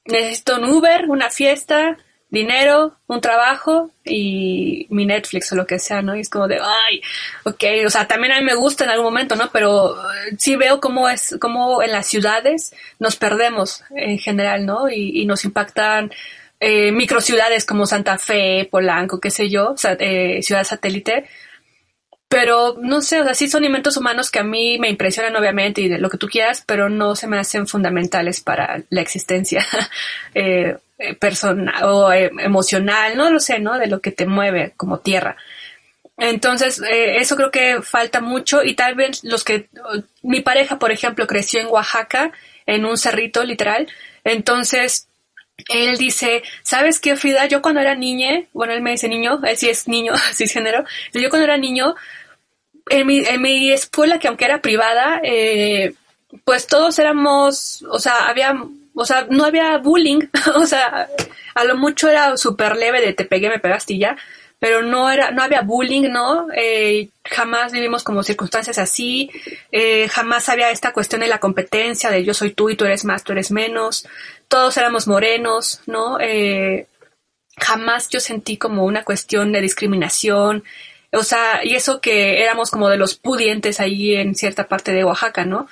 necesito 0.07 0.57
un 0.57 0.65
Uber, 0.65 1.07
una 1.09 1.31
fiesta, 1.31 1.97
dinero, 2.35 2.97
un 3.07 3.21
trabajo 3.21 3.91
y 4.05 4.87
mi 4.91 5.07
Netflix 5.07 5.51
o 5.53 5.57
lo 5.57 5.67
que 5.67 5.79
sea, 5.79 6.03
¿no? 6.03 6.15
Y 6.15 6.21
es 6.21 6.29
como 6.29 6.47
de, 6.47 6.59
ay, 6.61 7.01
ok, 7.45 7.65
o 7.87 7.91
sea, 7.91 8.07
también 8.07 8.33
a 8.35 8.39
mí 8.39 8.45
me 8.45 8.55
gusta 8.55 8.85
en 8.85 8.91
algún 8.91 9.07
momento, 9.07 9.37
¿no? 9.37 9.51
Pero 9.51 9.95
eh, 9.97 10.35
sí 10.39 10.57
veo 10.57 10.81
cómo 10.81 11.09
es, 11.09 11.37
cómo 11.41 11.83
en 11.83 11.93
las 11.93 12.07
ciudades 12.07 12.75
nos 12.99 13.17
perdemos 13.17 13.83
en 13.97 14.19
general, 14.19 14.67
¿no? 14.67 14.91
Y, 14.91 15.25
nos 15.25 15.47
impactan 15.47 16.13
eh, 16.61 16.93
microciudades 16.93 17.65
como 17.65 17.87
Santa 17.87 18.19
Fe, 18.19 18.69
Polanco, 18.71 19.21
qué 19.21 19.31
sé 19.31 19.49
yo, 19.49 19.75
eh, 19.99 20.43
ciudad 20.43 20.65
satélite. 20.65 21.25
Pero 22.29 22.75
no 22.81 23.01
sé, 23.01 23.21
o 23.21 23.25
sea, 23.25 23.35
sí 23.35 23.49
son 23.49 23.65
inventos 23.65 23.97
humanos 23.97 24.31
que 24.31 24.41
a 24.41 24.45
mí 24.45 24.77
me 24.79 24.89
impresionan 24.89 25.37
obviamente 25.37 25.83
y 25.83 25.89
de 25.89 25.99
lo 25.99 26.11
que 26.11 26.19
tú 26.19 26.27
quieras, 26.27 26.65
pero 26.67 26.89
no 26.89 27.15
se 27.15 27.29
me 27.29 27.39
hacen 27.39 27.69
fundamentales 27.69 28.41
para 28.41 28.83
la 28.91 29.01
existencia 29.01 29.65
eh, 30.35 30.77
eh, 30.97 31.15
personal 31.15 31.83
o 31.83 32.13
eh, 32.13 32.31
emocional, 32.39 33.17
no 33.17 33.29
lo 33.29 33.41
sé, 33.41 33.59
¿no? 33.59 33.77
De 33.77 33.89
lo 33.89 34.01
que 34.01 34.13
te 34.13 34.27
mueve 34.27 34.75
como 34.77 35.01
tierra. 35.01 35.37
Entonces, 36.17 36.81
eh, 36.89 37.17
eso 37.17 37.35
creo 37.35 37.51
que 37.51 37.83
falta 37.83 38.21
mucho 38.21 38.63
y 38.63 38.75
tal 38.75 38.95
vez 38.95 39.25
los 39.25 39.43
que, 39.43 39.69
mi 40.23 40.41
pareja, 40.41 40.79
por 40.79 40.93
ejemplo, 40.93 41.27
creció 41.27 41.61
en 41.61 41.67
Oaxaca, 41.67 42.31
en 42.67 42.85
un 42.85 42.97
cerrito 42.97 43.43
literal, 43.43 43.89
entonces 44.23 45.09
él 45.69 45.99
dice, 45.99 46.45
¿sabes 46.63 47.01
qué, 47.01 47.17
Frida? 47.17 47.47
Yo 47.47 47.61
cuando 47.61 47.81
era 47.81 47.97
niña, 47.97 48.45
bueno, 48.53 48.73
él 48.73 48.81
me 48.81 48.93
dice 48.93 49.09
niño, 49.09 49.41
él 49.45 49.57
sí 49.57 49.69
es 49.69 49.89
niño, 49.89 50.13
género 50.39 50.85
yo 51.13 51.29
cuando 51.29 51.45
era 51.45 51.57
niño, 51.57 51.97
en 52.89 53.05
mi, 53.05 53.19
en 53.19 53.43
mi 53.43 53.73
escuela, 53.73 54.21
que 54.21 54.29
aunque 54.29 54.45
era 54.45 54.63
privada, 54.63 55.21
pues 56.45 56.69
todos 56.69 57.01
éramos, 57.01 57.85
o 57.91 57.99
sea, 57.99 58.29
había 58.29 58.57
o 58.95 59.05
sea, 59.05 59.27
no 59.29 59.45
había 59.45 59.77
bullying, 59.79 60.21
o 60.55 60.67
sea, 60.67 61.09
a 61.55 61.65
lo 61.65 61.77
mucho 61.77 62.09
era 62.09 62.37
súper 62.37 62.77
leve 62.77 63.01
de 63.01 63.13
te 63.13 63.25
pegué, 63.25 63.49
me 63.49 63.59
pegaste 63.59 63.95
y 63.95 63.99
ya, 63.99 64.17
pero 64.59 64.83
no 64.83 65.11
era, 65.11 65.31
no 65.31 65.43
había 65.43 65.63
bullying, 65.63 66.11
¿no? 66.11 66.47
Eh, 66.55 67.11
jamás 67.25 67.73
vivimos 67.73 68.03
como 68.03 68.23
circunstancias 68.23 68.79
así, 68.79 69.31
eh, 69.73 70.09
jamás 70.09 70.49
había 70.49 70.71
esta 70.71 70.93
cuestión 70.93 71.21
de 71.21 71.29
la 71.29 71.41
competencia, 71.41 72.11
de 72.11 72.25
yo 72.25 72.35
soy 72.35 72.53
tú 72.53 72.71
y 72.71 72.77
tú 72.77 72.85
eres 72.85 73.05
más, 73.05 73.25
tú 73.25 73.33
eres 73.33 73.51
menos, 73.51 74.07
todos 74.49 74.77
éramos 74.77 75.07
morenos, 75.07 75.81
¿no? 75.87 76.19
Eh, 76.21 76.87
jamás 77.59 78.09
yo 78.09 78.21
sentí 78.21 78.57
como 78.57 78.85
una 78.85 79.05
cuestión 79.05 79.53
de 79.53 79.61
discriminación, 79.61 80.65
o 81.13 81.23
sea, 81.23 81.61
y 81.63 81.75
eso 81.75 82.01
que 82.01 82.43
éramos 82.43 82.71
como 82.71 82.89
de 82.89 82.97
los 82.97 83.15
pudientes 83.17 83.81
ahí 83.81 84.15
en 84.15 84.35
cierta 84.35 84.67
parte 84.67 84.93
de 84.93 85.05
Oaxaca, 85.05 85.45
¿no? 85.45 85.69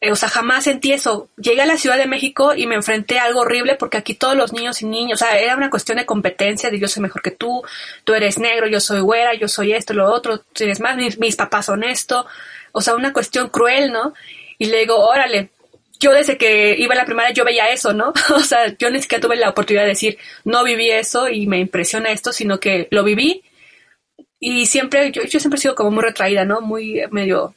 Eh, 0.00 0.10
o 0.12 0.16
sea, 0.16 0.28
jamás 0.30 0.64
sentí 0.64 0.92
eso. 0.92 1.28
Llegué 1.36 1.62
a 1.62 1.66
la 1.66 1.76
Ciudad 1.76 1.98
de 1.98 2.06
México 2.06 2.54
y 2.54 2.66
me 2.66 2.74
enfrenté 2.74 3.18
a 3.18 3.24
algo 3.24 3.40
horrible 3.40 3.74
porque 3.76 3.98
aquí 3.98 4.14
todos 4.14 4.34
los 4.34 4.52
niños 4.52 4.80
y 4.80 4.86
niños, 4.86 5.20
o 5.20 5.24
sea, 5.24 5.38
era 5.38 5.56
una 5.56 5.68
cuestión 5.68 5.98
de 5.98 6.06
competencia, 6.06 6.70
de 6.70 6.78
yo 6.78 6.88
soy 6.88 7.02
mejor 7.02 7.20
que 7.22 7.32
tú, 7.32 7.62
tú 8.04 8.14
eres 8.14 8.38
negro, 8.38 8.66
yo 8.66 8.80
soy 8.80 9.00
güera, 9.00 9.34
yo 9.34 9.46
soy 9.48 9.72
esto, 9.74 9.92
lo 9.92 10.10
otro, 10.10 10.38
tú 10.38 10.64
eres 10.64 10.80
más, 10.80 10.96
mis, 10.96 11.36
papás 11.36 11.66
son 11.66 11.84
esto. 11.84 12.26
O 12.72 12.80
sea, 12.80 12.94
una 12.94 13.12
cuestión 13.12 13.48
cruel, 13.50 13.92
¿no? 13.92 14.14
Y 14.58 14.66
le 14.66 14.78
digo, 14.78 14.96
órale, 14.98 15.50
yo 15.98 16.12
desde 16.12 16.38
que 16.38 16.76
iba 16.78 16.94
a 16.94 16.96
la 16.98 17.04
primaria 17.04 17.32
yo 17.34 17.44
veía 17.44 17.70
eso, 17.70 17.92
¿no? 17.92 18.12
o 18.34 18.40
sea, 18.40 18.74
yo 18.78 18.90
ni 18.90 19.02
siquiera 19.02 19.22
tuve 19.22 19.36
la 19.36 19.50
oportunidad 19.50 19.84
de 19.84 19.90
decir, 19.90 20.18
no 20.44 20.64
viví 20.64 20.90
eso 20.90 21.28
y 21.28 21.46
me 21.46 21.58
impresiona 21.58 22.10
esto, 22.10 22.32
sino 22.32 22.58
que 22.58 22.88
lo 22.90 23.04
viví 23.04 23.42
y 24.40 24.64
siempre, 24.66 25.12
yo, 25.12 25.22
yo 25.24 25.38
siempre 25.38 25.58
he 25.58 25.60
sido 25.60 25.74
como 25.74 25.90
muy 25.90 26.02
retraída, 26.02 26.46
¿no? 26.46 26.62
Muy 26.62 27.02
medio 27.10 27.54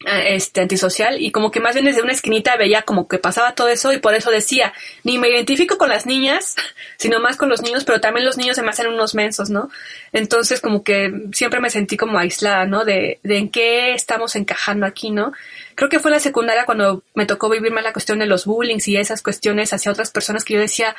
este 0.00 0.60
antisocial 0.60 1.20
y 1.20 1.32
como 1.32 1.50
que 1.50 1.58
más 1.58 1.74
bien 1.74 1.84
desde 1.84 2.02
una 2.02 2.12
esquinita 2.12 2.56
veía 2.56 2.82
como 2.82 3.08
que 3.08 3.18
pasaba 3.18 3.56
todo 3.56 3.68
eso 3.68 3.92
y 3.92 3.98
por 3.98 4.14
eso 4.14 4.30
decía, 4.30 4.72
ni 5.02 5.18
me 5.18 5.28
identifico 5.28 5.76
con 5.76 5.88
las 5.88 6.06
niñas, 6.06 6.54
sino 6.98 7.18
más 7.18 7.36
con 7.36 7.48
los 7.48 7.62
niños, 7.62 7.84
pero 7.84 8.00
también 8.00 8.24
los 8.24 8.36
niños 8.36 8.54
se 8.54 8.62
me 8.62 8.70
hacen 8.70 8.86
unos 8.86 9.16
mensos, 9.16 9.50
¿no? 9.50 9.70
Entonces 10.12 10.60
como 10.60 10.84
que 10.84 11.12
siempre 11.32 11.60
me 11.60 11.70
sentí 11.70 11.96
como 11.96 12.18
aislada, 12.18 12.64
¿no? 12.64 12.84
De, 12.84 13.18
de 13.24 13.38
en 13.38 13.50
qué 13.50 13.92
estamos 13.92 14.36
encajando 14.36 14.86
aquí, 14.86 15.10
¿no? 15.10 15.32
Creo 15.74 15.88
que 15.88 15.98
fue 15.98 16.12
la 16.12 16.20
secundaria 16.20 16.64
cuando 16.64 17.02
me 17.14 17.26
tocó 17.26 17.48
vivir 17.48 17.72
más 17.72 17.82
la 17.82 17.92
cuestión 17.92 18.20
de 18.20 18.26
los 18.26 18.46
bullying 18.46 18.78
y 18.86 18.96
esas 18.96 19.22
cuestiones 19.22 19.72
hacia 19.72 19.90
otras 19.90 20.12
personas 20.12 20.44
que 20.44 20.54
yo 20.54 20.60
decía, 20.60 20.94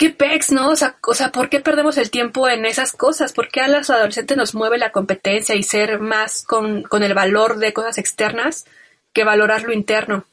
qué 0.00 0.08
pex, 0.08 0.50
¿no? 0.50 0.70
O 0.70 0.76
sea, 0.76 0.96
o 1.06 1.12
sea, 1.12 1.30
¿por 1.30 1.50
qué 1.50 1.60
perdemos 1.60 1.98
el 1.98 2.10
tiempo 2.10 2.48
en 2.48 2.64
esas 2.64 2.92
cosas? 2.92 3.34
¿Por 3.34 3.48
qué 3.48 3.60
a 3.60 3.68
los 3.68 3.90
adolescentes 3.90 4.34
nos 4.34 4.54
mueve 4.54 4.78
la 4.78 4.92
competencia 4.92 5.54
y 5.54 5.62
ser 5.62 6.00
más 6.00 6.42
con, 6.42 6.84
con 6.84 7.02
el 7.02 7.12
valor 7.12 7.58
de 7.58 7.74
cosas 7.74 7.98
externas 7.98 8.64
que 9.12 9.24
valorar 9.24 9.62
lo 9.64 9.74
interno? 9.74 10.24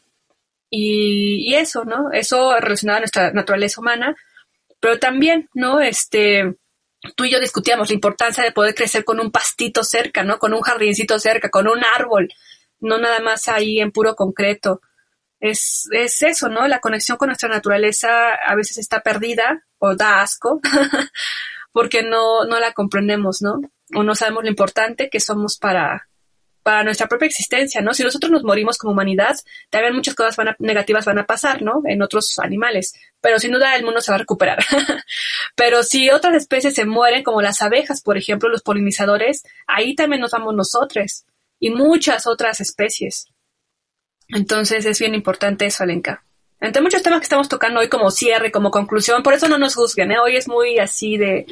Y, 0.70 1.52
y, 1.52 1.56
eso, 1.56 1.84
¿no? 1.84 2.14
Eso 2.14 2.58
relacionado 2.62 2.98
a 2.98 3.02
nuestra 3.02 3.32
naturaleza 3.34 3.82
humana, 3.82 4.16
pero 4.80 5.00
también, 5.00 5.50
¿no? 5.54 5.82
Este, 5.82 6.56
tú 7.18 7.26
y 7.26 7.32
yo 7.32 7.42
discutíamos 7.42 7.90
la 7.90 7.96
importancia 7.96 8.46
de 8.46 8.54
poder 8.54 8.74
crecer 8.74 9.04
con 9.04 9.20
un 9.20 9.32
pastito 9.32 9.84
cerca, 9.84 10.24
¿no? 10.24 10.40
Con 10.40 10.54
un 10.54 10.62
jardincito 10.62 11.20
cerca, 11.20 11.50
con 11.50 11.68
un 11.68 11.84
árbol, 11.84 12.30
no 12.80 13.00
nada 13.00 13.20
más 13.20 13.50
ahí 13.50 13.82
en 13.82 13.92
puro 13.92 14.16
concreto 14.16 14.80
es, 15.40 15.88
es 15.92 16.22
eso, 16.22 16.50
¿no? 16.50 16.68
La 16.68 16.80
conexión 16.80 17.18
con 17.18 17.28
nuestra 17.28 17.50
naturaleza 17.50 18.34
a 18.34 18.56
veces 18.56 18.78
está 18.78 19.02
perdida 19.02 19.64
o 19.78 19.96
da 19.96 20.22
asco 20.22 20.60
porque 21.72 22.04
no, 22.04 22.46
no 22.46 22.60
la 22.60 22.74
comprendemos, 22.74 23.42
¿no? 23.42 23.62
O 23.96 24.04
no 24.04 24.16
sabemos 24.16 24.44
lo 24.44 24.50
importante 24.50 25.10
que 25.10 25.20
somos 25.20 25.58
para, 25.58 26.08
para 26.64 26.84
nuestra 26.84 27.08
propia 27.08 27.28
existencia, 27.28 27.82
¿no? 27.82 27.94
Si 27.94 28.04
nosotros 28.04 28.32
nos 28.32 28.44
morimos 28.44 28.78
como 28.78 28.94
humanidad, 28.94 29.38
también 29.70 29.96
muchas 29.96 30.16
cosas 30.16 30.36
van 30.36 30.56
negativas 30.60 31.06
van 31.06 31.20
a 31.20 31.26
pasar, 31.26 31.62
¿no? 31.62 31.82
En 31.86 32.02
otros 32.02 32.40
animales, 32.40 32.94
pero 33.22 33.40
sin 33.40 33.52
duda 33.52 33.76
el 33.76 33.86
mundo 33.86 34.02
se 34.02 34.12
va 34.12 34.16
a 34.16 34.20
recuperar. 34.20 34.60
pero 35.56 35.84
si 35.84 36.10
otras 36.10 36.36
especies 36.36 36.74
se 36.74 36.86
mueren, 36.86 37.24
como 37.24 37.42
las 37.42 37.62
abejas, 37.62 38.02
por 38.02 38.18
ejemplo, 38.18 38.50
los 38.50 38.64
polinizadores, 38.64 39.44
ahí 39.66 39.96
también 39.96 40.22
nos 40.22 40.32
vamos 40.32 40.56
nosotros 40.56 41.26
y 41.60 41.70
muchas 41.70 42.28
otras 42.28 42.60
especies. 42.60 43.28
Entonces 44.30 44.86
es 44.86 45.00
bien 45.00 45.16
importante 45.16 45.66
eso, 45.66 45.84
Alenka. 45.84 46.24
Entre 46.60 46.82
muchos 46.82 47.04
temas 47.04 47.20
que 47.20 47.26
estamos 47.26 47.50
tocando 47.50 47.80
hoy 47.80 47.88
como 47.88 48.10
cierre, 48.10 48.52
como 48.52 48.72
conclusión, 48.72 49.22
por 49.24 49.34
eso 49.34 49.48
no 49.48 49.58
nos 49.58 49.76
juzguen, 49.76 50.12
¿eh? 50.12 50.20
Hoy 50.20 50.38
es 50.38 50.48
muy 50.48 50.80
así 50.80 51.18
de, 51.18 51.46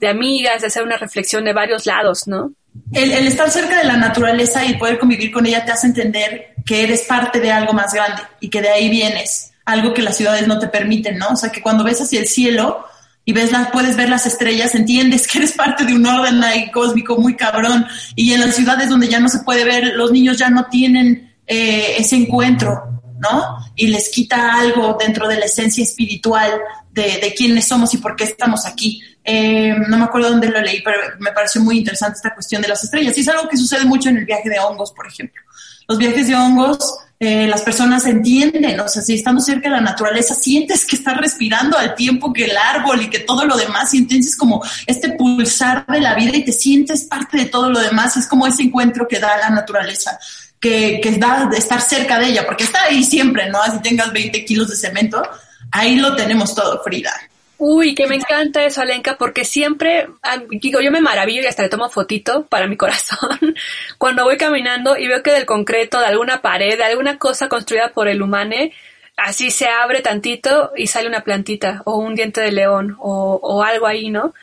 de 0.00 0.08
amigas, 0.08 0.62
de 0.62 0.68
hacer 0.68 0.82
una 0.82 0.96
reflexión 0.96 1.44
de 1.44 1.52
varios 1.52 1.86
lados, 1.86 2.26
¿no? 2.26 2.52
El, 2.92 3.12
estar 3.26 3.50
cerca 3.50 3.78
de 3.78 3.84
la 3.84 3.96
naturaleza 3.96 4.64
y 4.64 4.74
poder 4.74 4.98
convivir 4.98 5.30
con 5.30 5.46
ella 5.46 5.64
te 5.64 5.72
hace 5.72 5.86
entender 5.86 6.54
que 6.64 6.82
eres 6.82 7.02
parte 7.02 7.40
de 7.40 7.50
algo 7.50 7.72
más 7.72 7.92
grande 7.92 8.22
y 8.40 8.48
que 8.48 8.62
de 8.62 8.68
ahí 8.68 8.88
vienes, 8.88 9.52
algo 9.64 9.94
que 9.94 10.02
las 10.02 10.16
ciudades 10.16 10.46
no 10.46 10.58
te 10.58 10.68
permiten, 10.68 11.18
¿no? 11.18 11.28
O 11.30 11.36
sea, 11.36 11.50
que 11.50 11.62
cuando 11.62 11.84
ves 11.84 12.00
hacia 12.00 12.20
el 12.20 12.26
cielo 12.26 12.84
y 13.24 13.32
ves 13.32 13.50
las, 13.50 13.70
puedes 13.70 13.96
ver 13.96 14.08
las 14.08 14.26
estrellas, 14.26 14.74
entiendes 14.74 15.26
que 15.26 15.38
eres 15.38 15.52
parte 15.52 15.84
de 15.84 15.94
un 15.94 16.06
orden 16.06 16.42
ahí 16.44 16.70
cósmico 16.70 17.16
muy 17.16 17.36
cabrón 17.36 17.86
y 18.14 18.32
en 18.32 18.40
las 18.40 18.54
ciudades 18.54 18.88
donde 18.88 19.08
ya 19.08 19.20
no 19.20 19.28
se 19.28 19.40
puede 19.40 19.64
ver, 19.64 19.94
los 19.94 20.12
niños 20.12 20.38
ya 20.38 20.50
no 20.50 20.66
tienen 20.66 21.35
eh, 21.46 21.96
ese 21.98 22.16
encuentro, 22.16 23.02
¿no? 23.18 23.56
Y 23.74 23.88
les 23.88 24.08
quita 24.08 24.58
algo 24.58 24.96
dentro 24.98 25.28
de 25.28 25.38
la 25.38 25.46
esencia 25.46 25.84
espiritual 25.84 26.60
de, 26.90 27.18
de 27.18 27.34
quiénes 27.36 27.66
somos 27.66 27.92
y 27.94 27.98
por 27.98 28.16
qué 28.16 28.24
estamos 28.24 28.66
aquí. 28.66 29.00
Eh, 29.28 29.74
no 29.88 29.98
me 29.98 30.04
acuerdo 30.04 30.30
dónde 30.30 30.48
lo 30.48 30.60
leí, 30.60 30.82
pero 30.82 30.98
me 31.18 31.32
pareció 31.32 31.60
muy 31.60 31.78
interesante 31.78 32.16
esta 32.16 32.32
cuestión 32.32 32.62
de 32.62 32.68
las 32.68 32.82
estrellas. 32.84 33.16
Y 33.18 33.20
es 33.22 33.28
algo 33.28 33.48
que 33.48 33.56
sucede 33.56 33.84
mucho 33.84 34.08
en 34.08 34.18
el 34.18 34.24
viaje 34.24 34.48
de 34.48 34.60
hongos, 34.60 34.92
por 34.92 35.06
ejemplo. 35.06 35.42
Los 35.88 35.98
viajes 35.98 36.28
de 36.28 36.34
hongos, 36.36 36.78
eh, 37.18 37.46
las 37.46 37.62
personas 37.62 38.06
entienden, 38.06 38.78
o 38.78 38.88
sea, 38.88 39.02
si 39.02 39.14
estamos 39.14 39.44
cerca 39.44 39.68
de 39.68 39.76
la 39.76 39.80
naturaleza, 39.80 40.34
sientes 40.34 40.84
que 40.84 40.96
estás 40.96 41.16
respirando 41.16 41.76
al 41.78 41.94
tiempo 41.94 42.32
que 42.32 42.44
el 42.44 42.56
árbol 42.56 43.02
y 43.02 43.10
que 43.10 43.20
todo 43.20 43.44
lo 43.44 43.56
demás, 43.56 43.94
y 43.94 43.98
entonces 43.98 44.36
como 44.36 44.62
este 44.86 45.10
pulsar 45.10 45.86
de 45.86 46.00
la 46.00 46.14
vida 46.14 46.36
y 46.36 46.44
te 46.44 46.52
sientes 46.52 47.04
parte 47.04 47.38
de 47.38 47.46
todo 47.46 47.70
lo 47.70 47.80
demás, 47.80 48.16
es 48.16 48.26
como 48.26 48.46
ese 48.46 48.64
encuentro 48.64 49.08
que 49.08 49.18
da 49.18 49.36
la 49.38 49.50
naturaleza 49.50 50.18
que, 50.60 51.00
que 51.02 51.12
da 51.12 51.50
estar 51.56 51.80
cerca 51.80 52.18
de 52.18 52.28
ella, 52.28 52.46
porque 52.46 52.64
está 52.64 52.84
ahí 52.84 53.04
siempre, 53.04 53.48
¿no? 53.50 53.60
Así 53.62 53.80
tengas 53.82 54.12
20 54.12 54.44
kilos 54.44 54.68
de 54.68 54.76
cemento, 54.76 55.22
ahí 55.70 55.96
lo 55.96 56.16
tenemos 56.16 56.54
todo, 56.54 56.82
Frida. 56.82 57.12
Uy, 57.58 57.94
que 57.94 58.06
me 58.06 58.16
encanta 58.16 58.64
eso, 58.64 58.82
Alenka, 58.82 59.16
porque 59.16 59.44
siempre, 59.44 60.08
digo, 60.50 60.80
yo 60.82 60.90
me 60.90 61.00
maravillo 61.00 61.40
y 61.40 61.46
hasta 61.46 61.62
le 61.62 61.70
tomo 61.70 61.88
fotito 61.88 62.44
para 62.46 62.66
mi 62.66 62.76
corazón 62.76 63.54
cuando 63.96 64.24
voy 64.24 64.36
caminando 64.36 64.96
y 64.96 65.08
veo 65.08 65.22
que 65.22 65.32
del 65.32 65.46
concreto, 65.46 65.98
de 65.98 66.06
alguna 66.06 66.42
pared, 66.42 66.76
de 66.76 66.84
alguna 66.84 67.18
cosa 67.18 67.48
construida 67.48 67.92
por 67.94 68.08
el 68.08 68.20
humane, 68.20 68.72
así 69.16 69.50
se 69.50 69.68
abre 69.68 70.02
tantito 70.02 70.72
y 70.76 70.86
sale 70.86 71.08
una 71.08 71.24
plantita 71.24 71.80
o 71.86 71.96
un 71.96 72.14
diente 72.14 72.42
de 72.42 72.52
león 72.52 72.96
o, 72.98 73.40
o 73.42 73.62
algo 73.62 73.86
ahí, 73.86 74.10
¿no? 74.10 74.34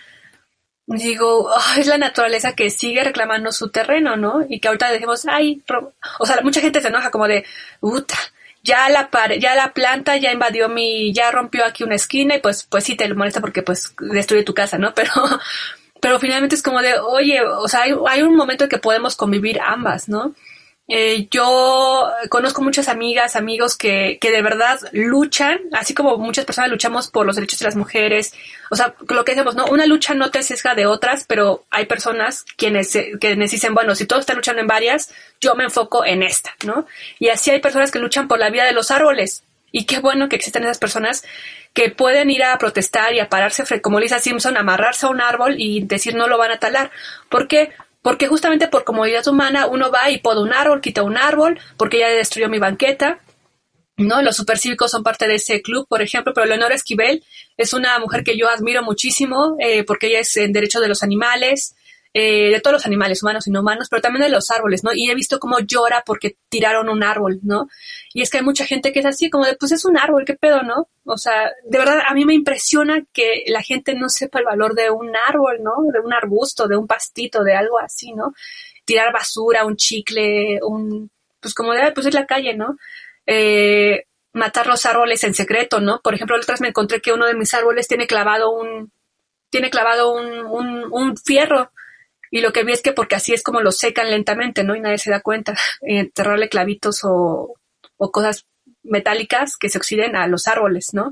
Digo, 0.85 1.49
es 1.77 1.87
la 1.87 1.97
naturaleza 1.97 2.53
que 2.53 2.69
sigue 2.69 3.03
reclamando 3.03 3.51
su 3.51 3.69
terreno, 3.69 4.15
¿no? 4.15 4.45
Y 4.47 4.59
que 4.59 4.67
ahorita 4.67 4.91
decimos, 4.91 5.25
ay, 5.27 5.61
o 6.19 6.25
sea, 6.25 6.41
mucha 6.41 6.61
gente 6.61 6.81
se 6.81 6.89
enoja 6.89 7.11
como 7.11 7.27
de, 7.27 7.45
puta, 7.79 8.15
ya 8.63 8.89
la 8.89 9.09
ya 9.39 9.55
la 9.55 9.73
planta 9.73 10.17
ya 10.17 10.31
invadió 10.31 10.69
mi, 10.69 11.13
ya 11.13 11.31
rompió 11.31 11.65
aquí 11.65 11.83
una 11.83 11.95
esquina 11.95 12.35
y 12.35 12.39
pues, 12.39 12.63
pues 12.63 12.85
sí 12.85 12.95
te 12.95 13.13
molesta 13.13 13.41
porque 13.41 13.61
pues 13.61 13.93
destruye 13.99 14.43
tu 14.43 14.53
casa, 14.53 14.77
¿no? 14.77 14.93
Pero, 14.95 15.11
pero 16.01 16.19
finalmente 16.19 16.55
es 16.55 16.61
como 16.61 16.81
de, 16.81 16.99
oye, 16.99 17.41
o 17.45 17.67
sea, 17.69 17.83
hay, 17.83 17.93
hay 18.09 18.21
un 18.23 18.35
momento 18.35 18.65
en 18.65 18.69
que 18.69 18.77
podemos 18.77 19.15
convivir 19.15 19.61
ambas, 19.61 20.09
¿no? 20.09 20.35
Eh, 20.87 21.29
yo 21.31 22.11
conozco 22.29 22.61
muchas 22.61 22.89
amigas, 22.89 23.37
amigos 23.37 23.77
que, 23.77 24.17
que 24.19 24.31
de 24.31 24.41
verdad 24.41 24.79
luchan, 24.91 25.59
así 25.71 25.93
como 25.93 26.17
muchas 26.17 26.43
personas 26.43 26.69
luchamos 26.69 27.07
por 27.07 27.25
los 27.25 27.35
derechos 27.35 27.59
de 27.59 27.65
las 27.65 27.75
mujeres. 27.75 28.33
O 28.69 28.75
sea, 28.75 28.93
lo 29.07 29.23
que 29.23 29.33
decimos, 29.33 29.55
¿no? 29.55 29.65
Una 29.67 29.85
lucha 29.85 30.13
no 30.13 30.29
te 30.29 30.43
sesga 30.43 30.75
de 30.75 30.85
otras, 30.85 31.25
pero 31.25 31.63
hay 31.69 31.85
personas 31.85 32.43
quienes, 32.57 32.97
quienes 33.19 33.51
dicen, 33.51 33.73
bueno, 33.73 33.95
si 33.95 34.05
todos 34.05 34.21
están 34.21 34.35
luchando 34.35 34.61
en 34.61 34.67
varias, 34.67 35.13
yo 35.39 35.55
me 35.55 35.63
enfoco 35.63 36.05
en 36.05 36.21
esta, 36.21 36.53
¿no? 36.65 36.85
Y 37.17 37.29
así 37.29 37.51
hay 37.51 37.59
personas 37.59 37.89
que 37.89 37.99
luchan 37.99 38.27
por 38.27 38.39
la 38.39 38.49
vida 38.49 38.65
de 38.65 38.73
los 38.73 38.91
árboles. 38.91 39.43
Y 39.71 39.85
qué 39.85 39.99
bueno 39.99 40.29
que 40.29 40.35
existen 40.35 40.63
esas 40.63 40.77
personas 40.77 41.23
que 41.73 41.89
pueden 41.89 42.29
ir 42.29 42.43
a 42.43 42.57
protestar 42.59 43.13
y 43.13 43.19
a 43.19 43.29
pararse, 43.29 43.81
como 43.81 43.99
Lisa 43.99 44.19
Simpson, 44.19 44.55
amarrarse 44.55 45.07
a 45.07 45.09
un 45.09 45.19
árbol 45.19 45.55
y 45.57 45.83
decir 45.83 46.13
no 46.13 46.27
lo 46.27 46.37
van 46.37 46.51
a 46.51 46.59
talar. 46.59 46.91
¿Por 47.29 47.47
qué? 47.47 47.71
Porque 48.03 48.27
justamente 48.27 48.67
por 48.67 48.83
comodidad 48.83 49.27
humana 49.27 49.65
uno 49.65 49.89
va 49.89 50.11
y 50.11 50.19
poda 50.19 50.41
un 50.41 50.53
árbol, 50.53 50.81
quita 50.81 51.01
un 51.01 51.17
árbol, 51.17 51.59
porque 51.77 51.97
ya 51.97 52.09
destruyó 52.09 52.49
mi 52.49 52.59
banqueta. 52.59 53.19
¿no? 53.97 54.21
Los 54.21 54.35
supercívicos 54.35 54.91
son 54.91 55.03
parte 55.03 55.27
de 55.27 55.35
ese 55.35 55.61
club, 55.61 55.87
por 55.87 56.01
ejemplo, 56.01 56.33
pero 56.33 56.45
Leonora 56.45 56.75
Esquivel 56.75 57.23
es 57.57 57.73
una 57.73 57.97
mujer 57.99 58.23
que 58.23 58.37
yo 58.37 58.49
admiro 58.49 58.83
muchísimo 58.83 59.55
eh, 59.59 59.83
porque 59.83 60.07
ella 60.07 60.19
es 60.19 60.35
en 60.37 60.51
derecho 60.51 60.79
de 60.79 60.87
los 60.87 61.03
animales, 61.03 61.75
eh, 62.15 62.51
de 62.51 62.59
todos 62.59 62.73
los 62.73 62.85
animales, 62.85 63.23
humanos 63.23 63.47
y 63.47 63.51
no 63.51 63.61
humanos, 63.61 63.87
pero 63.89 64.01
también 64.01 64.21
de 64.21 64.29
los 64.29 64.51
árboles, 64.51 64.83
¿no? 64.83 64.91
Y 64.93 65.09
he 65.09 65.15
visto 65.15 65.39
cómo 65.39 65.59
llora 65.59 66.03
porque 66.05 66.37
tiraron 66.47 66.87
un 66.87 67.03
árbol, 67.03 67.39
¿no? 67.41 67.69
Y 68.13 68.21
es 68.21 68.29
que 68.29 68.37
hay 68.37 68.43
mucha 68.43 68.67
gente 68.67 68.93
que 68.93 68.99
es 68.99 69.05
así, 69.07 69.31
como 69.31 69.45
de, 69.45 69.55
pues 69.55 69.71
es 69.71 69.83
un 69.83 69.97
árbol, 69.97 70.23
¿qué 70.23 70.35
pedo, 70.35 70.61
no? 70.61 70.89
O 71.05 71.17
sea, 71.17 71.51
de 71.65 71.77
verdad, 71.79 72.03
a 72.05 72.13
mí 72.13 72.23
me 72.23 72.35
impresiona 72.35 73.03
que 73.11 73.45
la 73.47 73.63
gente 73.63 73.95
no 73.95 74.09
sepa 74.09 74.37
el 74.37 74.45
valor 74.45 74.75
de 74.75 74.91
un 74.91 75.11
árbol, 75.27 75.63
¿no? 75.63 75.73
De 75.91 75.99
un 76.01 76.13
arbusto, 76.13 76.67
de 76.67 76.77
un 76.77 76.85
pastito, 76.85 77.43
de 77.43 77.55
algo 77.55 77.79
así, 77.79 78.13
¿no? 78.13 78.35
Tirar 78.85 79.11
basura, 79.11 79.65
un 79.65 79.75
chicle, 79.75 80.59
un, 80.61 81.09
pues 81.39 81.55
como 81.55 81.73
de, 81.73 81.91
pues 81.93 82.05
es 82.05 82.13
la 82.13 82.27
calle, 82.27 82.53
¿no? 82.53 82.77
Eh, 83.25 84.05
matar 84.33 84.67
los 84.67 84.85
árboles 84.85 85.23
en 85.23 85.33
secreto, 85.33 85.79
¿no? 85.79 85.99
Por 86.01 86.13
ejemplo, 86.13 86.35
otras 86.37 86.61
me 86.61 86.67
encontré 86.67 87.01
que 87.01 87.11
uno 87.11 87.25
de 87.25 87.33
mis 87.33 87.55
árboles 87.55 87.87
tiene 87.87 88.05
clavado 88.05 88.51
un, 88.51 88.91
tiene 89.49 89.71
clavado 89.71 90.13
un, 90.13 90.45
un, 90.45 90.85
un 90.91 91.17
fierro 91.17 91.71
y 92.33 92.41
lo 92.41 92.51
que 92.51 92.63
vi 92.63 92.73
es 92.73 92.81
que 92.81 92.93
porque 92.93 93.13
así 93.13 93.31
es 93.31 93.43
como 93.43 93.61
lo 93.61 93.71
secan 93.71 94.09
lentamente, 94.09 94.63
¿no? 94.63 94.75
Y 94.75 94.79
nadie 94.79 94.97
se 94.97 95.11
da 95.11 95.21
cuenta. 95.21 95.55
Enterrarle 95.81 96.49
clavitos 96.49 97.01
o, 97.03 97.53
o 97.95 98.11
cosas 98.11 98.47
metálicas 98.81 99.55
que 99.55 99.69
se 99.69 99.77
oxiden 99.77 100.15
a 100.15 100.25
los 100.25 100.47
árboles, 100.47 100.95
¿no? 100.95 101.11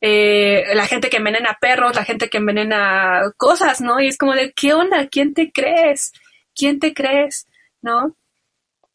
Eh, 0.00 0.62
la 0.74 0.86
gente 0.86 1.10
que 1.10 1.16
envenena 1.16 1.58
perros, 1.60 1.96
la 1.96 2.04
gente 2.04 2.30
que 2.30 2.38
envenena 2.38 3.22
cosas, 3.36 3.80
¿no? 3.80 3.98
Y 3.98 4.06
es 4.06 4.16
como 4.16 4.34
de, 4.34 4.52
¿qué 4.52 4.72
onda? 4.72 5.08
¿Quién 5.08 5.34
te 5.34 5.50
crees? 5.50 6.12
¿Quién 6.54 6.78
te 6.78 6.94
crees? 6.94 7.48
¿No? 7.80 8.16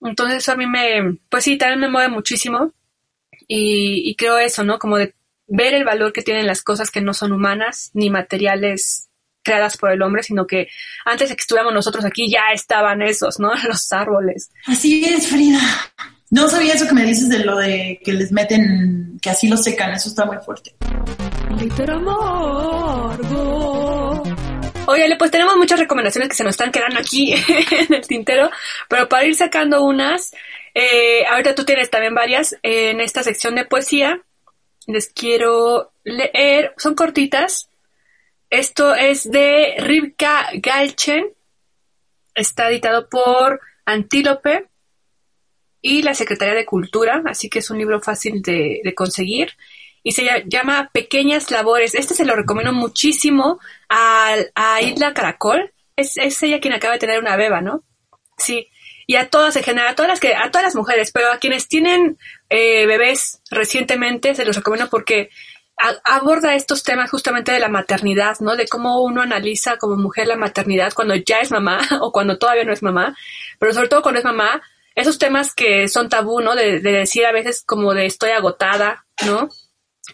Entonces 0.02 0.38
eso 0.38 0.54
a 0.54 0.56
mí 0.56 0.68
me, 0.68 1.18
pues 1.28 1.44
sí, 1.44 1.58
también 1.58 1.82
me 1.82 1.90
mueve 1.90 2.08
muchísimo 2.08 2.72
y, 3.46 4.10
y 4.10 4.16
creo 4.16 4.38
eso, 4.38 4.64
¿no? 4.64 4.80
Como 4.80 4.96
de 4.96 5.16
ver 5.48 5.74
el 5.74 5.84
valor 5.84 6.14
que 6.14 6.22
tienen 6.22 6.48
las 6.48 6.64
cosas 6.64 6.92
que 6.92 7.02
no 7.02 7.14
son 7.14 7.34
humanas 7.34 7.92
ni 7.94 8.10
materiales 8.10 9.07
creadas 9.48 9.78
por 9.78 9.92
el 9.92 10.02
hombre, 10.02 10.24
sino 10.24 10.46
que 10.46 10.68
antes 11.06 11.30
de 11.30 11.36
que 11.36 11.42
estuviéramos 11.42 11.74
nosotros 11.74 12.04
aquí 12.04 12.30
ya 12.30 12.52
estaban 12.54 13.02
esos, 13.02 13.40
¿no? 13.40 13.52
Los 13.68 13.92
árboles. 13.94 14.52
Así 14.66 15.04
es, 15.06 15.28
Frida. 15.28 15.60
No 16.30 16.50
sabía 16.50 16.74
eso 16.74 16.86
que 16.86 16.94
me 16.94 17.06
dices 17.06 17.30
de 17.30 17.40
lo 17.40 17.56
de 17.56 18.02
que 18.04 18.12
les 18.12 18.34
meten, 18.34 19.18
que 19.22 19.30
así 19.30 19.48
los 19.48 19.64
secan, 19.64 19.92
eso 19.94 20.10
está 20.10 20.26
muy 20.26 20.36
fuerte. 20.46 20.76
Oye, 24.88 25.16
pues 25.18 25.32
tenemos 25.32 25.56
muchas 25.56 25.80
recomendaciones 25.80 26.30
que 26.30 26.36
se 26.36 26.44
nos 26.44 26.52
están 26.52 26.72
quedando 26.72 27.00
aquí 27.00 27.34
en 27.72 27.94
el 27.94 28.06
tintero, 28.06 28.50
pero 28.90 29.08
para 29.08 29.24
ir 29.26 29.36
sacando 29.36 29.84
unas, 29.84 30.34
eh, 30.74 31.26
ahorita 31.30 31.56
tú 31.56 31.64
tienes 31.64 31.90
también 31.90 32.14
varias 32.14 32.58
en 32.62 33.00
esta 33.00 33.24
sección 33.24 33.56
de 33.56 33.64
poesía. 33.64 34.22
Les 34.86 35.08
quiero 35.08 35.94
leer, 36.04 36.74
son 36.78 36.94
cortitas. 36.94 37.70
Esto 38.50 38.96
es 38.96 39.30
de 39.30 39.76
Rivka 39.80 40.50
Galchen. 40.54 41.34
Está 42.34 42.70
editado 42.70 43.10
por 43.10 43.60
Antílope 43.86 44.68
y 45.82 46.02
la 46.02 46.14
Secretaría 46.14 46.56
de 46.56 46.66
Cultura, 46.66 47.22
así 47.26 47.50
que 47.50 47.60
es 47.60 47.70
un 47.70 47.78
libro 47.78 48.02
fácil 48.02 48.42
de, 48.42 48.94
conseguir. 48.96 49.54
Y 50.04 50.12
se 50.12 50.28
llama 50.46 50.90
Pequeñas 50.94 51.52
Labores. 51.52 51.96
Este 51.96 52.14
se 52.14 52.26
lo 52.26 52.36
recomiendo 52.36 52.74
muchísimo 52.74 53.60
a, 53.90 54.36
a 54.56 54.82
Isla 54.82 55.14
Caracol. 55.14 55.74
Es, 55.96 56.18
es 56.18 56.42
ella 56.44 56.60
quien 56.60 56.74
acaba 56.74 56.94
de 56.94 57.00
tener 57.00 57.20
una 57.20 57.36
beba, 57.36 57.62
¿no? 57.62 57.84
Sí 58.38 58.70
y 59.10 59.16
a 59.16 59.30
todas 59.30 59.56
en 59.56 59.64
general, 59.64 59.88
a 59.88 59.96
todas 59.96 60.10
las 60.10 60.20
que, 60.20 60.36
a 60.36 60.52
todas 60.52 60.66
las 60.66 60.76
mujeres, 60.76 61.12
pero 61.12 61.32
a 61.32 61.40
quienes 61.40 61.70
tienen 61.70 62.18
eh, 62.50 62.86
bebés 62.86 63.42
recientemente 63.50 64.36
se 64.36 64.44
los 64.44 64.58
recomiendo 64.58 64.90
porque 64.90 65.30
aborda 66.04 66.56
estos 66.56 66.84
temas 66.84 67.10
justamente 67.12 67.52
de 67.52 67.60
la 67.60 67.70
maternidad, 67.70 68.38
¿no? 68.40 68.56
De 68.56 68.68
cómo 68.68 69.04
uno 69.04 69.22
analiza 69.22 69.78
como 69.78 69.96
mujer 69.96 70.28
la 70.28 70.36
maternidad 70.36 70.94
cuando 70.94 71.16
ya 71.16 71.40
es 71.40 71.52
mamá 71.52 71.80
o 72.02 72.12
cuando 72.12 72.38
todavía 72.38 72.64
no 72.64 72.74
es 72.74 72.84
mamá, 72.84 73.16
pero 73.60 73.74
sobre 73.74 73.88
todo 73.88 74.02
cuando 74.02 74.20
es 74.20 74.26
mamá, 74.26 74.62
esos 74.96 75.20
temas 75.20 75.54
que 75.54 75.88
son 75.88 76.10
tabú, 76.10 76.42
¿no? 76.42 76.56
De, 76.56 76.80
de 76.80 76.92
decir 76.92 77.26
a 77.26 77.32
veces 77.32 77.64
como 77.66 77.94
de 77.94 78.06
estoy 78.06 78.32
agotada, 78.32 79.06
¿no? 79.26 79.50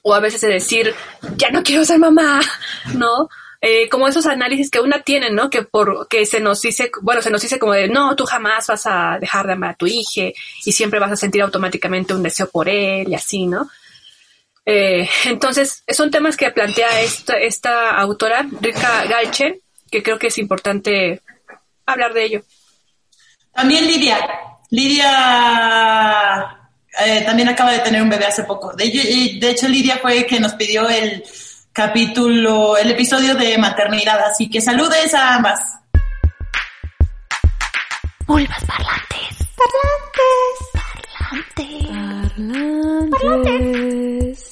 O 0.01 0.13
a 0.13 0.19
veces 0.19 0.41
de 0.41 0.49
decir 0.49 0.93
ya 1.37 1.49
no 1.49 1.63
quiero 1.63 1.85
ser 1.85 1.99
mamá, 1.99 2.41
¿no? 2.95 3.29
Eh, 3.65 3.87
como 3.87 4.09
esos 4.09 4.25
análisis 4.25 4.69
que 4.69 4.81
una 4.81 5.03
tiene, 5.03 5.29
¿no? 5.29 5.49
Que 5.49 5.63
por 5.63 6.09
que 6.09 6.25
se 6.25 6.41
nos 6.41 6.61
dice, 6.61 6.91
bueno, 7.01 7.21
se 7.21 7.29
nos 7.29 7.41
dice 7.41 7.59
como 7.59 7.71
de, 7.71 7.87
no, 7.87 8.13
tú 8.17 8.25
jamás 8.25 8.67
vas 8.67 8.85
a 8.85 9.17
dejar 9.21 9.47
de 9.47 9.53
amar 9.53 9.69
a 9.69 9.75
tu 9.75 9.87
hija 9.87 10.33
y 10.65 10.71
siempre 10.73 10.99
vas 10.99 11.13
a 11.13 11.15
sentir 11.15 11.41
automáticamente 11.41 12.13
un 12.13 12.23
deseo 12.23 12.49
por 12.49 12.67
él 12.67 13.07
y 13.07 13.15
así, 13.15 13.45
¿no? 13.45 13.69
Eh, 14.65 15.09
entonces, 15.25 15.83
son 15.87 16.09
temas 16.11 16.37
que 16.37 16.51
plantea 16.51 17.01
esta, 17.01 17.37
esta 17.37 17.91
autora, 17.97 18.45
Rika 18.61 19.05
Galchen, 19.05 19.59
que 19.91 20.01
creo 20.01 20.17
que 20.17 20.27
es 20.27 20.37
importante 20.37 21.21
hablar 21.85 22.13
de 22.13 22.23
ello. 22.23 22.43
También 23.53 23.85
Lidia. 23.85 24.17
Lidia 24.69 26.57
eh, 27.05 27.21
también 27.25 27.49
acaba 27.49 27.71
de 27.71 27.79
tener 27.79 28.01
un 28.01 28.09
bebé 28.09 28.25
hace 28.25 28.43
poco. 28.43 28.73
De, 28.73 28.85
de 29.39 29.49
hecho, 29.49 29.67
Lidia 29.67 29.97
fue 30.01 30.25
que 30.25 30.39
nos 30.39 30.53
pidió 30.53 30.87
el 30.89 31.23
capítulo, 31.71 32.77
el 32.77 32.91
episodio 32.91 33.35
de 33.35 33.57
maternidad. 33.57 34.19
Así 34.25 34.49
que 34.49 34.61
saludes 34.61 35.13
a 35.13 35.35
ambas. 35.35 35.59
Vulvas 38.25 38.63
parlantes. 38.65 39.37
Parlantes. 39.59 40.57
Parlantes. 41.19 41.87
Parlantes. 42.37 43.19
Parlantes. 43.21 44.42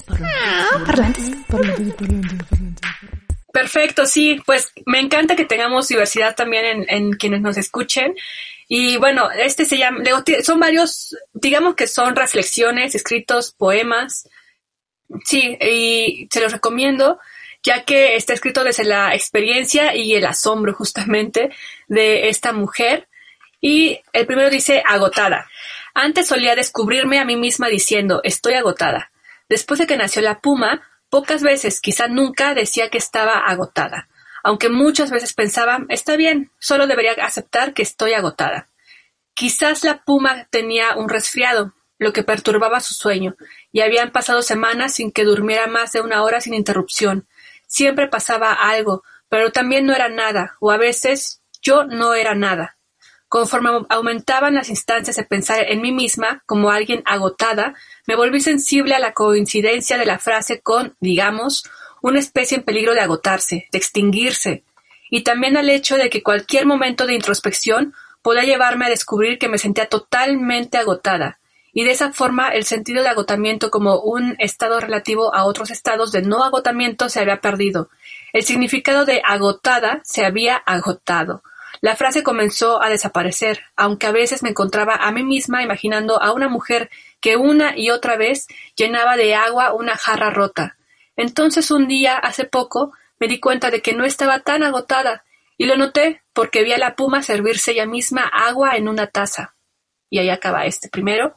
Perfecto, 3.52 4.06
sí, 4.06 4.40
pues 4.46 4.72
me 4.86 5.00
encanta 5.00 5.36
que 5.36 5.44
tengamos 5.44 5.88
diversidad 5.88 6.34
también 6.34 6.64
en, 6.64 6.86
en 6.88 7.12
quienes 7.12 7.42
nos 7.42 7.56
escuchen. 7.58 8.14
Y 8.68 8.96
bueno, 8.96 9.30
este 9.30 9.66
se 9.66 9.76
llama, 9.76 10.02
son 10.42 10.58
varios, 10.58 11.16
digamos 11.34 11.74
que 11.74 11.86
son 11.86 12.16
reflexiones, 12.16 12.94
escritos, 12.94 13.52
poemas, 13.52 14.26
Sí, 15.24 15.58
y 15.60 16.28
se 16.30 16.40
los 16.40 16.52
recomiendo, 16.52 17.18
ya 17.62 17.84
que 17.84 18.16
está 18.16 18.32
escrito 18.32 18.64
desde 18.64 18.84
la 18.84 19.14
experiencia 19.14 19.94
y 19.94 20.14
el 20.14 20.26
asombro 20.26 20.74
justamente 20.74 21.50
de 21.88 22.28
esta 22.28 22.52
mujer. 22.52 23.08
Y 23.60 24.00
el 24.12 24.26
primero 24.26 24.50
dice 24.50 24.82
agotada. 24.84 25.48
Antes 25.94 26.26
solía 26.26 26.56
descubrirme 26.56 27.20
a 27.20 27.24
mí 27.24 27.36
misma 27.36 27.68
diciendo 27.68 28.20
estoy 28.24 28.54
agotada. 28.54 29.11
Después 29.52 29.78
de 29.78 29.86
que 29.86 29.98
nació 29.98 30.22
la 30.22 30.40
puma, 30.40 30.80
pocas 31.10 31.42
veces, 31.42 31.82
quizá 31.82 32.08
nunca, 32.08 32.54
decía 32.54 32.88
que 32.88 32.96
estaba 32.96 33.34
agotada, 33.34 34.08
aunque 34.42 34.70
muchas 34.70 35.10
veces 35.10 35.34
pensaba 35.34 35.80
está 35.90 36.16
bien, 36.16 36.50
solo 36.58 36.86
debería 36.86 37.12
aceptar 37.22 37.74
que 37.74 37.82
estoy 37.82 38.14
agotada. 38.14 38.70
Quizás 39.34 39.84
la 39.84 40.04
puma 40.04 40.48
tenía 40.48 40.96
un 40.96 41.10
resfriado, 41.10 41.74
lo 41.98 42.14
que 42.14 42.22
perturbaba 42.22 42.80
su 42.80 42.94
sueño, 42.94 43.36
y 43.72 43.82
habían 43.82 44.10
pasado 44.10 44.40
semanas 44.40 44.94
sin 44.94 45.12
que 45.12 45.24
durmiera 45.24 45.66
más 45.66 45.92
de 45.92 46.00
una 46.00 46.22
hora 46.22 46.40
sin 46.40 46.54
interrupción. 46.54 47.28
Siempre 47.66 48.08
pasaba 48.08 48.54
algo, 48.54 49.02
pero 49.28 49.52
también 49.52 49.84
no 49.84 49.94
era 49.94 50.08
nada, 50.08 50.56
o 50.60 50.70
a 50.70 50.78
veces 50.78 51.42
yo 51.60 51.84
no 51.84 52.14
era 52.14 52.34
nada. 52.34 52.78
Conforme 53.32 53.70
aumentaban 53.88 54.54
las 54.54 54.68
instancias 54.68 55.16
de 55.16 55.24
pensar 55.24 55.64
en 55.66 55.80
mí 55.80 55.90
misma 55.90 56.42
como 56.44 56.70
alguien 56.70 57.02
agotada, 57.06 57.74
me 58.06 58.14
volví 58.14 58.40
sensible 58.40 58.94
a 58.94 58.98
la 58.98 59.14
coincidencia 59.14 59.96
de 59.96 60.04
la 60.04 60.18
frase 60.18 60.60
con, 60.60 60.96
digamos, 61.00 61.64
una 62.02 62.18
especie 62.18 62.58
en 62.58 62.62
peligro 62.62 62.92
de 62.92 63.00
agotarse, 63.00 63.68
de 63.72 63.78
extinguirse, 63.78 64.64
y 65.08 65.22
también 65.22 65.56
al 65.56 65.70
hecho 65.70 65.96
de 65.96 66.10
que 66.10 66.22
cualquier 66.22 66.66
momento 66.66 67.06
de 67.06 67.14
introspección 67.14 67.94
podía 68.20 68.42
llevarme 68.42 68.84
a 68.84 68.90
descubrir 68.90 69.38
que 69.38 69.48
me 69.48 69.56
sentía 69.56 69.86
totalmente 69.86 70.76
agotada, 70.76 71.38
y 71.72 71.84
de 71.84 71.92
esa 71.92 72.12
forma 72.12 72.50
el 72.50 72.64
sentido 72.64 73.02
de 73.02 73.08
agotamiento 73.08 73.70
como 73.70 73.98
un 74.00 74.36
estado 74.40 74.78
relativo 74.78 75.34
a 75.34 75.44
otros 75.44 75.70
estados 75.70 76.12
de 76.12 76.20
no 76.20 76.44
agotamiento 76.44 77.08
se 77.08 77.20
había 77.20 77.40
perdido. 77.40 77.88
El 78.34 78.42
significado 78.42 79.06
de 79.06 79.22
agotada 79.24 80.02
se 80.04 80.26
había 80.26 80.56
agotado. 80.56 81.42
La 81.82 81.96
frase 81.96 82.22
comenzó 82.22 82.80
a 82.80 82.88
desaparecer, 82.88 83.64
aunque 83.76 84.06
a 84.06 84.12
veces 84.12 84.42
me 84.42 84.50
encontraba 84.50 84.94
a 84.94 85.10
mí 85.10 85.24
misma 85.24 85.62
imaginando 85.62 86.22
a 86.22 86.32
una 86.32 86.48
mujer 86.48 86.88
que 87.20 87.36
una 87.36 87.76
y 87.76 87.90
otra 87.90 88.16
vez 88.16 88.46
llenaba 88.76 89.16
de 89.16 89.34
agua 89.34 89.74
una 89.74 89.96
jarra 89.96 90.30
rota. 90.30 90.76
Entonces 91.16 91.72
un 91.72 91.88
día, 91.88 92.16
hace 92.16 92.44
poco, 92.44 92.92
me 93.18 93.26
di 93.26 93.40
cuenta 93.40 93.70
de 93.70 93.82
que 93.82 93.94
no 93.94 94.04
estaba 94.04 94.40
tan 94.40 94.62
agotada, 94.62 95.24
y 95.58 95.66
lo 95.66 95.76
noté 95.76 96.22
porque 96.32 96.62
vi 96.62 96.72
a 96.72 96.78
la 96.78 96.94
puma 96.94 97.22
servirse 97.22 97.72
ella 97.72 97.86
misma 97.86 98.22
agua 98.22 98.76
en 98.76 98.88
una 98.88 99.08
taza. 99.08 99.54
Y 100.08 100.18
ahí 100.18 100.30
acaba 100.30 100.66
este 100.66 100.88
primero. 100.88 101.36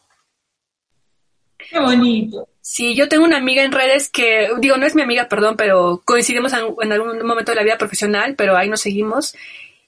Qué 1.57 1.79
bonito. 1.79 2.47
Sí, 2.61 2.95
yo 2.95 3.07
tengo 3.07 3.25
una 3.25 3.37
amiga 3.37 3.63
en 3.63 3.71
redes 3.71 4.09
que, 4.09 4.49
digo, 4.59 4.77
no 4.77 4.85
es 4.85 4.95
mi 4.95 5.03
amiga, 5.03 5.27
perdón, 5.27 5.55
pero 5.57 6.01
coincidimos 6.03 6.53
en, 6.53 6.91
algún 6.91 7.25
momento 7.25 7.51
de 7.51 7.55
la 7.55 7.63
vida 7.63 7.77
profesional, 7.77 8.35
pero 8.35 8.57
ahí 8.57 8.69
nos 8.69 8.81
seguimos, 8.81 9.35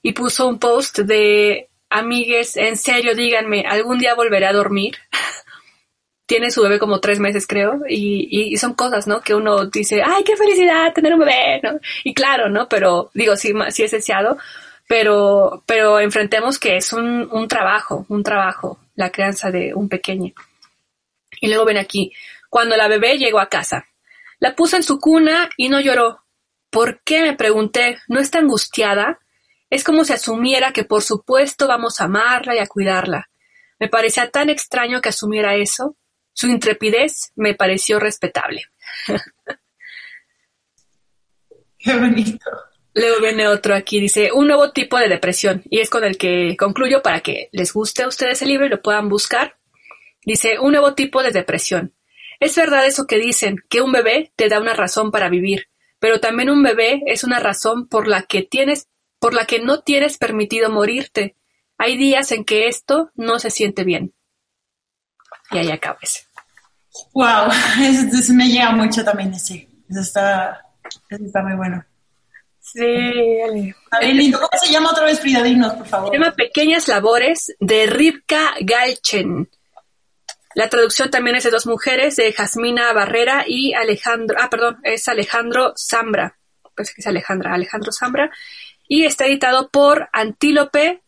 y 0.02 0.12
puso 0.12 0.46
un 0.46 0.58
post 0.58 1.00
de, 1.00 1.68
amigues, 1.90 2.56
en 2.56 2.76
serio, 2.76 3.14
díganme, 3.14 3.64
¿algún 3.66 3.98
día 3.98 4.14
volveré 4.14 4.46
a 4.46 4.52
dormir? 4.52 4.96
Tiene 6.26 6.50
su 6.50 6.62
bebé 6.62 6.78
como 6.78 7.00
tres 7.00 7.20
meses, 7.20 7.46
creo, 7.46 7.80
y, 7.88 8.56
son 8.58 8.74
cosas, 8.74 9.06
¿no? 9.06 9.20
Que 9.20 9.34
uno 9.34 9.66
dice, 9.66 10.02
ay, 10.04 10.24
qué 10.24 10.36
felicidad 10.36 10.92
tener 10.92 11.14
un 11.14 11.20
bebé, 11.20 11.60
¿no? 11.62 11.80
Y 12.04 12.12
claro, 12.12 12.50
¿no? 12.50 12.68
Pero, 12.68 13.10
digo, 13.14 13.34
sí, 13.36 13.52
sí 13.70 13.84
es 13.84 13.92
deseado, 13.92 14.36
pero, 14.86 15.62
pero 15.66 16.00
enfrentemos 16.00 16.58
que 16.58 16.76
es 16.76 16.92
un, 16.92 17.28
un 17.32 17.48
trabajo, 17.48 18.04
un 18.08 18.22
trabajo, 18.22 18.78
la 18.94 19.10
crianza 19.10 19.50
de 19.50 19.72
un 19.74 19.88
pequeño. 19.88 20.34
Y 21.40 21.48
luego 21.48 21.64
ven 21.64 21.78
aquí, 21.78 22.12
cuando 22.50 22.76
la 22.76 22.88
bebé 22.88 23.16
llegó 23.16 23.40
a 23.40 23.48
casa. 23.48 23.86
La 24.38 24.54
puse 24.54 24.76
en 24.76 24.82
su 24.82 24.98
cuna 24.98 25.50
y 25.56 25.68
no 25.68 25.80
lloró. 25.80 26.22
¿Por 26.70 27.00
qué? 27.02 27.22
me 27.22 27.34
pregunté. 27.34 27.98
¿No 28.08 28.20
está 28.20 28.38
angustiada? 28.38 29.18
Es 29.70 29.84
como 29.84 30.04
si 30.04 30.12
asumiera 30.12 30.72
que 30.72 30.84
por 30.84 31.02
supuesto 31.02 31.68
vamos 31.68 32.00
a 32.00 32.04
amarla 32.04 32.54
y 32.54 32.58
a 32.58 32.66
cuidarla. 32.66 33.28
Me 33.78 33.88
parecía 33.88 34.30
tan 34.30 34.50
extraño 34.50 35.00
que 35.00 35.10
asumiera 35.10 35.54
eso. 35.54 35.96
Su 36.32 36.48
intrepidez 36.48 37.32
me 37.36 37.54
pareció 37.54 37.98
respetable. 37.98 38.62
Qué 41.78 41.94
bonito. 41.96 42.50
Luego 42.94 43.20
viene 43.20 43.46
otro 43.46 43.74
aquí, 43.74 44.00
dice, 44.00 44.32
un 44.32 44.48
nuevo 44.48 44.72
tipo 44.72 44.98
de 44.98 45.08
depresión, 45.08 45.62
y 45.70 45.78
es 45.78 45.88
con 45.88 46.02
el 46.02 46.18
que 46.18 46.56
concluyo 46.58 47.00
para 47.00 47.20
que 47.20 47.48
les 47.52 47.72
guste 47.72 48.02
a 48.02 48.08
ustedes 48.08 48.42
el 48.42 48.48
libro 48.48 48.66
y 48.66 48.70
lo 48.70 48.82
puedan 48.82 49.08
buscar. 49.08 49.56
Dice, 50.24 50.58
un 50.58 50.72
nuevo 50.72 50.94
tipo 50.94 51.22
de 51.22 51.30
depresión. 51.30 51.94
Es 52.40 52.56
verdad 52.56 52.86
eso 52.86 53.06
que 53.06 53.18
dicen, 53.18 53.56
que 53.68 53.82
un 53.82 53.92
bebé 53.92 54.32
te 54.34 54.48
da 54.48 54.60
una 54.60 54.74
razón 54.74 55.12
para 55.12 55.28
vivir, 55.28 55.68
pero 56.00 56.18
también 56.18 56.50
un 56.50 56.62
bebé 56.62 57.02
es 57.06 57.22
una 57.22 57.38
razón 57.38 57.88
por 57.88 58.08
la 58.08 58.22
que 58.22 58.42
tienes, 58.42 58.88
por 59.18 59.34
la 59.34 59.44
que 59.44 59.60
no 59.60 59.80
tienes 59.80 60.18
permitido 60.18 60.70
morirte. 60.70 61.36
Hay 61.76 61.96
días 61.96 62.32
en 62.32 62.44
que 62.44 62.68
esto 62.68 63.10
no 63.14 63.38
se 63.38 63.50
siente 63.50 63.84
bien. 63.84 64.14
Y 65.50 65.58
ahí 65.58 65.70
acaba 65.70 65.98
ese. 66.02 66.26
Wow, 67.14 67.50
eso, 67.82 68.32
me 68.32 68.48
llega 68.48 68.70
mucho 68.72 69.04
también 69.04 69.32
ese. 69.32 69.68
Eso 69.88 70.00
está, 70.00 70.62
está 71.08 71.42
muy 71.42 71.56
bueno. 71.56 71.84
Sí, 72.60 72.80
lindo. 74.02 74.38
¿Cómo 74.38 74.50
se 74.60 74.70
llama 74.70 74.90
otra 74.90 75.04
vez 75.04 75.20
Frida? 75.20 75.42
Dinos, 75.42 75.72
por 75.74 75.86
favor. 75.86 76.10
Se 76.10 76.18
llama 76.18 76.34
Pequeñas 76.34 76.86
Labores 76.86 77.54
de 77.60 77.86
Rivka 77.86 78.54
Galchen. 78.60 79.48
La 80.54 80.68
traducción 80.68 81.10
también 81.10 81.36
es 81.36 81.44
de 81.44 81.50
dos 81.50 81.66
mujeres, 81.66 82.16
de 82.16 82.32
Jasmina 82.32 82.92
Barrera 82.92 83.44
y 83.46 83.74
Alejandro, 83.74 84.36
ah, 84.40 84.50
perdón, 84.50 84.78
es 84.82 85.08
Alejandro 85.08 85.72
Zambra. 85.76 86.36
Parece 86.74 86.94
que 86.94 87.00
es 87.00 87.06
Alejandra, 87.06 87.54
Alejandro 87.54 87.92
Zambra. 87.92 88.30
Y 88.88 89.04
está 89.04 89.26
editado 89.26 89.68
por 89.68 90.08
Antílope 90.12 91.02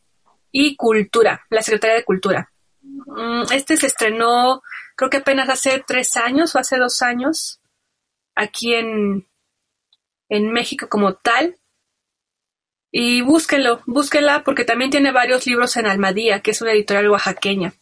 y 0.53 0.77
Cultura, 0.77 1.47
la 1.49 1.63
Secretaría 1.63 1.97
de 1.97 2.05
Cultura. 2.05 2.53
Mm, 2.83 3.45
Este 3.53 3.77
se 3.77 3.87
estrenó, 3.87 4.63
creo 4.97 5.11
que 5.11 5.19
apenas 5.19 5.49
hace 5.49 5.83
tres 5.87 6.17
años 6.17 6.55
o 6.55 6.59
hace 6.59 6.77
dos 6.77 7.03
años, 7.03 7.61
aquí 8.35 8.75
en, 8.75 9.27
en 10.29 10.53
México 10.53 10.89
como 10.89 11.15
tal. 11.15 11.57
Y 12.93 13.23
búsquenlo, 13.23 13.83
búsquenla 13.87 14.43
porque 14.45 14.65
también 14.65 14.91
tiene 14.91 15.13
varios 15.13 15.47
libros 15.47 15.77
en 15.77 15.87
Almadía, 15.87 16.41
que 16.41 16.51
es 16.51 16.61
una 16.61 16.73
editorial 16.73 17.11
oaxaqueña. 17.11 17.73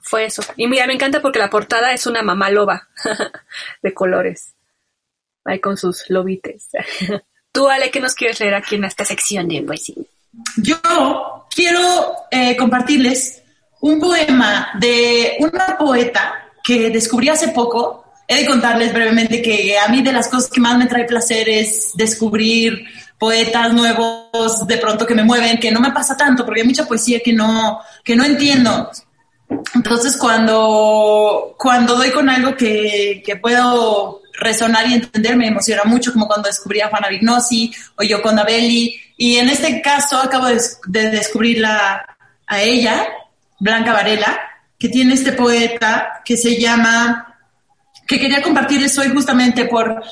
Fue 0.00 0.24
eso. 0.24 0.42
Y 0.56 0.68
mira, 0.68 0.86
me 0.86 0.94
encanta 0.94 1.20
porque 1.20 1.38
la 1.38 1.50
portada 1.50 1.92
es 1.92 2.06
una 2.06 2.22
mamá 2.22 2.50
loba 2.50 2.88
de 3.82 3.92
colores. 3.92 4.54
Ahí 5.44 5.60
con 5.60 5.76
sus 5.76 6.08
lobites. 6.08 6.68
Tú, 7.52 7.68
Ale, 7.68 7.90
¿qué 7.90 8.00
nos 8.00 8.14
quieres 8.14 8.38
leer 8.40 8.54
aquí 8.54 8.76
en 8.76 8.84
esta 8.84 9.04
sección 9.04 9.48
de 9.48 9.62
poesía? 9.62 9.96
Yo 10.56 10.76
quiero 11.50 12.14
eh, 12.30 12.56
compartirles 12.56 13.42
un 13.80 13.98
poema 13.98 14.70
de 14.78 15.36
una 15.40 15.76
poeta 15.76 16.50
que 16.62 16.90
descubrí 16.90 17.28
hace 17.28 17.48
poco. 17.48 18.04
He 18.28 18.42
de 18.42 18.46
contarles 18.46 18.92
brevemente 18.92 19.42
que 19.42 19.76
a 19.76 19.88
mí 19.88 20.02
de 20.02 20.12
las 20.12 20.28
cosas 20.28 20.50
que 20.50 20.60
más 20.60 20.78
me 20.78 20.86
trae 20.86 21.04
placer 21.04 21.48
es 21.48 21.90
descubrir 21.94 22.84
poetas 23.18 23.72
nuevos 23.72 24.66
de 24.66 24.78
pronto 24.78 25.04
que 25.04 25.16
me 25.16 25.24
mueven, 25.24 25.58
que 25.58 25.72
no 25.72 25.80
me 25.80 25.90
pasa 25.90 26.16
tanto 26.16 26.44
porque 26.44 26.60
hay 26.60 26.66
mucha 26.66 26.86
poesía 26.86 27.20
que 27.20 27.32
no, 27.32 27.80
que 28.04 28.14
no 28.14 28.24
entiendo. 28.24 28.90
Entonces 29.74 30.16
cuando, 30.16 31.56
cuando 31.58 31.96
doy 31.96 32.12
con 32.12 32.28
algo 32.28 32.54
que, 32.54 33.20
que 33.26 33.34
puedo 33.34 34.22
resonar 34.40 34.86
y 34.88 34.94
entender 34.94 35.36
me 35.36 35.46
emociona 35.46 35.84
mucho, 35.84 36.12
como 36.12 36.26
cuando 36.26 36.48
descubrí 36.48 36.80
a 36.80 36.88
Juana 36.88 37.08
Vignosi 37.08 37.72
o 37.96 38.02
yo 38.02 38.20
con 38.22 38.36
Belli. 38.44 38.98
Y 39.16 39.36
en 39.36 39.48
este 39.48 39.80
caso 39.80 40.16
acabo 40.16 40.46
de, 40.46 40.60
de 40.86 41.10
descubrirla 41.10 42.16
a 42.46 42.60
ella, 42.60 43.06
Blanca 43.58 43.92
Varela, 43.92 44.40
que 44.78 44.88
tiene 44.88 45.14
este 45.14 45.32
poeta 45.32 46.22
que 46.24 46.36
se 46.36 46.58
llama, 46.58 47.38
que 48.06 48.18
quería 48.18 48.42
compartirles 48.42 48.98
hoy 48.98 49.10
justamente 49.10 49.66
por, 49.66 50.02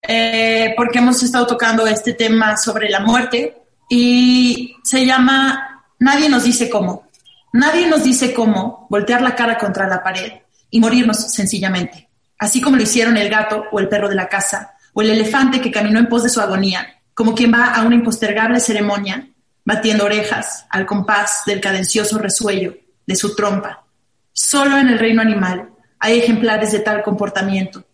eh, 0.00 0.72
porque 0.76 0.98
hemos 0.98 1.22
estado 1.22 1.46
tocando 1.46 1.86
este 1.86 2.14
tema 2.14 2.56
sobre 2.56 2.88
la 2.88 3.00
muerte 3.00 3.58
y 3.90 4.76
se 4.82 5.04
llama 5.04 5.84
Nadie 5.98 6.28
nos 6.28 6.44
dice 6.44 6.70
cómo. 6.70 7.08
Nadie 7.52 7.86
nos 7.86 8.04
dice 8.04 8.32
cómo 8.32 8.86
voltear 8.90 9.22
la 9.22 9.34
cara 9.34 9.58
contra 9.58 9.88
la 9.88 10.02
pared 10.02 10.32
y 10.70 10.80
morirnos 10.80 11.32
sencillamente 11.32 12.03
así 12.44 12.60
como 12.60 12.76
lo 12.76 12.82
hicieron 12.82 13.16
el 13.16 13.30
gato 13.30 13.64
o 13.72 13.80
el 13.80 13.88
perro 13.88 14.08
de 14.08 14.14
la 14.14 14.28
casa, 14.28 14.74
o 14.92 15.02
el 15.02 15.10
elefante 15.10 15.60
que 15.60 15.70
caminó 15.70 15.98
en 15.98 16.08
pos 16.08 16.22
de 16.22 16.28
su 16.28 16.40
agonía, 16.40 17.00
como 17.14 17.34
quien 17.34 17.52
va 17.52 17.74
a 17.74 17.82
una 17.82 17.94
impostergable 17.94 18.60
ceremonia, 18.60 19.28
batiendo 19.64 20.04
orejas 20.04 20.66
al 20.68 20.84
compás 20.84 21.42
del 21.46 21.60
cadencioso 21.60 22.18
resuello 22.18 22.76
de 23.06 23.16
su 23.16 23.34
trompa. 23.34 23.84
Solo 24.32 24.76
en 24.76 24.88
el 24.88 24.98
reino 24.98 25.22
animal 25.22 25.70
hay 25.98 26.18
ejemplares 26.18 26.72
de 26.72 26.80
tal 26.80 27.02
comportamiento. 27.02 27.84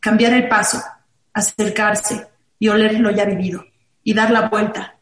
Cambiar 0.00 0.34
el 0.34 0.48
paso, 0.48 0.82
acercarse 1.32 2.26
y 2.58 2.68
oler 2.68 3.00
lo 3.00 3.10
ya 3.10 3.24
vivido, 3.24 3.64
y 4.02 4.12
dar 4.12 4.30
la 4.30 4.48
vuelta, 4.48 4.96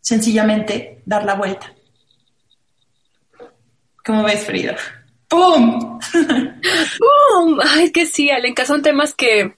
sencillamente 0.00 1.02
dar 1.04 1.24
la 1.24 1.34
vuelta. 1.34 1.66
¿Cómo 4.02 4.24
ves, 4.24 4.44
Frida? 4.44 4.76
¡Pum! 5.28 6.00
¡Pum! 6.98 7.58
Ay, 7.62 7.92
que 7.92 8.06
sí, 8.06 8.30
Alenka, 8.30 8.64
son 8.64 8.82
temas 8.82 9.14
que, 9.14 9.54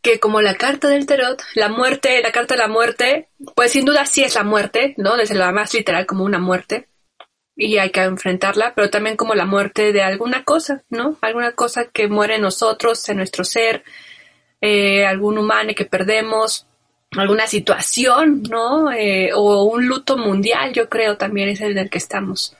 que 0.00 0.20
como 0.20 0.40
la 0.40 0.54
carta 0.54 0.88
del 0.88 1.06
tarot, 1.06 1.42
la 1.54 1.68
muerte, 1.68 2.22
la 2.22 2.30
carta 2.30 2.54
de 2.54 2.58
la 2.58 2.68
muerte, 2.68 3.28
pues 3.56 3.72
sin 3.72 3.84
duda 3.84 4.06
sí 4.06 4.22
es 4.22 4.36
la 4.36 4.44
muerte, 4.44 4.94
¿no? 4.98 5.16
Desde 5.16 5.34
la 5.34 5.50
más 5.50 5.74
literal 5.74 6.06
como 6.06 6.24
una 6.24 6.38
muerte, 6.38 6.86
y 7.56 7.78
hay 7.78 7.90
que 7.90 8.02
enfrentarla, 8.02 8.72
pero 8.74 8.88
también 8.88 9.16
como 9.16 9.34
la 9.34 9.46
muerte 9.46 9.92
de 9.92 10.02
alguna 10.02 10.44
cosa, 10.44 10.84
¿no? 10.90 11.16
Alguna 11.20 11.52
cosa 11.52 11.86
que 11.86 12.08
muere 12.08 12.36
en 12.36 12.42
nosotros, 12.42 13.08
en 13.08 13.16
nuestro 13.18 13.44
ser, 13.44 13.82
eh, 14.60 15.04
algún 15.04 15.38
humano 15.38 15.72
que 15.76 15.84
perdemos, 15.84 16.66
alguna 17.10 17.48
situación, 17.48 18.44
¿no? 18.48 18.92
Eh, 18.92 19.30
o 19.34 19.64
un 19.64 19.86
luto 19.86 20.16
mundial, 20.16 20.72
yo 20.72 20.88
creo 20.88 21.16
también 21.16 21.48
es 21.48 21.60
el 21.60 21.74
del 21.74 21.90
que 21.90 21.98
estamos 21.98 22.56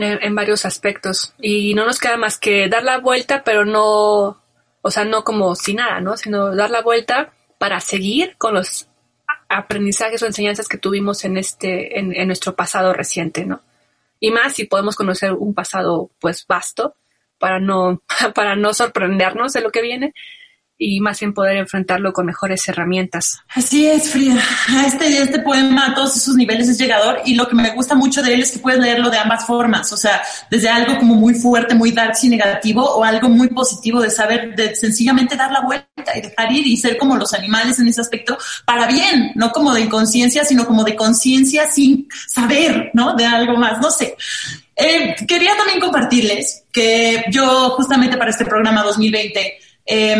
en, 0.00 0.34
varios 0.34 0.64
aspectos. 0.64 1.34
Y 1.40 1.74
no 1.74 1.84
nos 1.84 1.98
queda 1.98 2.16
más 2.16 2.38
que 2.38 2.68
dar 2.68 2.82
la 2.82 2.98
vuelta, 2.98 3.42
pero 3.44 3.64
no, 3.64 4.40
o 4.82 4.90
sea, 4.90 5.04
no 5.04 5.24
como 5.24 5.54
sin 5.54 5.76
nada, 5.76 6.00
¿no? 6.00 6.16
Sino 6.16 6.54
dar 6.54 6.70
la 6.70 6.82
vuelta 6.82 7.32
para 7.58 7.80
seguir 7.80 8.36
con 8.38 8.54
los 8.54 8.88
aprendizajes 9.48 10.22
o 10.22 10.26
enseñanzas 10.26 10.68
que 10.68 10.78
tuvimos 10.78 11.24
en 11.24 11.36
este, 11.36 11.98
en, 11.98 12.14
en 12.14 12.26
nuestro 12.26 12.54
pasado 12.54 12.92
reciente, 12.92 13.44
¿no? 13.44 13.62
Y 14.20 14.30
más 14.30 14.54
si 14.54 14.64
podemos 14.64 14.96
conocer 14.96 15.32
un 15.32 15.54
pasado, 15.54 16.10
pues, 16.20 16.46
vasto, 16.46 16.96
para 17.38 17.60
no, 17.60 18.02
para 18.34 18.56
no 18.56 18.74
sorprendernos 18.74 19.52
de 19.52 19.60
lo 19.60 19.70
que 19.70 19.82
viene 19.82 20.14
y 20.78 21.00
más 21.00 21.18
bien 21.20 21.32
poder 21.32 21.56
enfrentarlo 21.56 22.12
con 22.12 22.26
mejores 22.26 22.68
herramientas. 22.68 23.40
Así 23.54 23.86
es, 23.86 24.10
Frida. 24.10 24.42
Este, 24.86 25.22
este 25.22 25.38
poema 25.40 25.86
a 25.86 25.94
todos 25.94 26.16
esos 26.16 26.34
niveles 26.34 26.68
es 26.68 26.78
llegador 26.78 27.22
y 27.24 27.34
lo 27.34 27.48
que 27.48 27.54
me 27.54 27.70
gusta 27.70 27.94
mucho 27.94 28.22
de 28.22 28.34
él 28.34 28.42
es 28.42 28.52
que 28.52 28.58
puedes 28.58 28.80
leerlo 28.80 29.08
de 29.10 29.18
ambas 29.18 29.46
formas, 29.46 29.92
o 29.92 29.96
sea, 29.96 30.22
desde 30.50 30.68
algo 30.68 30.98
como 30.98 31.14
muy 31.14 31.34
fuerte, 31.34 31.74
muy 31.74 31.92
dark 31.92 32.14
y 32.22 32.28
negativo 32.28 32.82
o 32.82 33.04
algo 33.04 33.28
muy 33.28 33.48
positivo 33.48 34.00
de 34.00 34.10
saber, 34.10 34.54
de 34.54 34.74
sencillamente 34.76 35.36
dar 35.36 35.50
la 35.50 35.62
vuelta 35.62 36.16
y 36.16 36.20
dejar 36.20 36.52
ir 36.52 36.66
y 36.66 36.76
ser 36.76 36.98
como 36.98 37.16
los 37.16 37.32
animales 37.32 37.78
en 37.78 37.88
ese 37.88 38.00
aspecto 38.00 38.36
para 38.64 38.86
bien, 38.86 39.32
no 39.34 39.50
como 39.52 39.72
de 39.72 39.82
inconsciencia, 39.82 40.44
sino 40.44 40.66
como 40.66 40.84
de 40.84 40.94
conciencia 40.94 41.66
sin 41.70 42.08
saber, 42.28 42.90
¿no? 42.92 43.14
De 43.14 43.24
algo 43.24 43.56
más, 43.56 43.80
no 43.80 43.90
sé. 43.90 44.16
Eh, 44.76 45.14
quería 45.26 45.56
también 45.56 45.80
compartirles 45.80 46.64
que 46.70 47.24
yo 47.30 47.70
justamente 47.70 48.18
para 48.18 48.30
este 48.30 48.44
programa 48.44 48.82
2020 48.82 49.58
eh, 49.86 50.16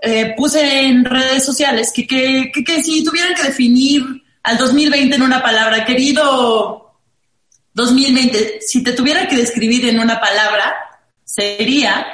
eh, 0.00 0.34
puse 0.36 0.86
en 0.86 1.04
redes 1.04 1.44
sociales 1.44 1.92
que, 1.92 2.06
que, 2.06 2.50
que, 2.54 2.62
que, 2.62 2.82
si 2.82 3.02
tuvieran 3.02 3.34
que 3.34 3.42
definir 3.42 4.02
al 4.42 4.56
2020 4.58 5.16
en 5.16 5.22
una 5.22 5.42
palabra, 5.42 5.84
querido 5.84 6.98
2020, 7.74 8.60
si 8.60 8.82
te 8.84 8.92
tuviera 8.92 9.26
que 9.26 9.36
describir 9.36 9.88
en 9.88 9.98
una 9.98 10.20
palabra, 10.20 10.74
sería, 11.24 12.06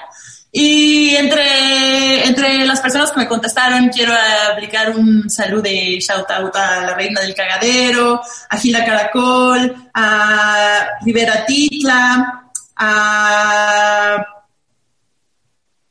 y 0.51 1.15
entre, 1.17 2.27
entre 2.27 2.65
las 2.65 2.81
personas 2.81 3.13
que 3.13 3.21
me 3.21 3.29
contestaron, 3.29 3.89
quiero 3.89 4.15
aplicar 4.51 4.97
un 4.97 5.29
saludo 5.29 5.63
de 5.63 5.99
shout 6.01 6.31
out 6.31 6.57
a 6.57 6.83
la 6.87 6.95
reina 6.95 7.21
del 7.21 7.35
cagadero, 7.35 8.21
a 8.49 8.57
Gila 8.57 8.85
Caracol, 8.85 9.91
a 9.93 10.87
Rivera 11.05 11.45
Titla, 11.45 12.51
a 12.77 14.25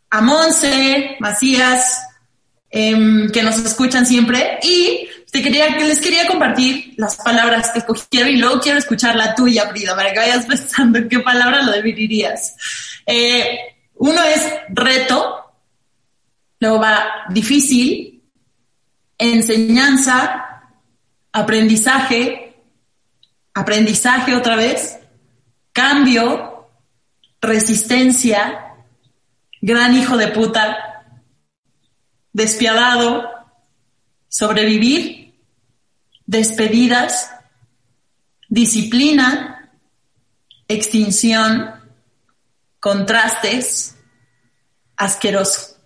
a 0.09 0.21
Monse, 0.21 1.17
Macías, 1.19 2.07
eh, 2.69 3.27
que 3.31 3.43
nos 3.43 3.57
escuchan 3.57 4.05
siempre. 4.05 4.59
Y 4.63 5.07
te 5.31 5.41
quería, 5.41 5.69
les 5.69 5.99
quería 5.99 6.27
compartir 6.27 6.93
las 6.97 7.15
palabras 7.17 7.71
que 7.71 7.79
escogieron 7.79 8.29
y 8.29 8.37
luego 8.37 8.59
quiero 8.61 8.77
escuchar 8.77 9.15
la 9.15 9.35
tuya, 9.35 9.67
Frida, 9.69 9.95
para 9.95 10.11
que 10.13 10.19
vayas 10.19 10.45
pensando 10.47 10.99
en 10.99 11.09
qué 11.09 11.19
palabra 11.19 11.61
lo 11.61 11.71
definirías. 11.71 12.55
Eh, 13.05 13.75
uno 13.95 14.21
es 14.23 14.41
reto, 14.69 15.53
luego 16.59 16.79
va 16.79 17.25
difícil, 17.29 18.23
enseñanza, 19.17 20.63
aprendizaje, 21.31 22.55
aprendizaje 23.53 24.35
otra 24.35 24.55
vez, 24.55 24.99
cambio, 25.71 26.69
resistencia, 27.41 28.66
gran 29.61 29.93
hijo 29.95 30.17
de 30.17 30.27
puta, 30.29 31.05
despiadado, 32.33 33.29
sobrevivir, 34.27 35.33
despedidas, 36.25 37.31
disciplina, 38.49 39.71
extinción, 40.67 41.73
contrastes, 42.79 43.95
asqueroso. 44.95 45.77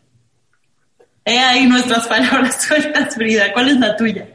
He 1.24 1.40
ahí 1.40 1.68
nuestras 1.68 2.08
palabras 2.10 2.64
sueltas, 2.64 3.16
Frida. 3.16 3.54
¿Cuál 3.54 3.70
es 3.70 3.78
la 3.78 3.96
tuya? 3.96 4.28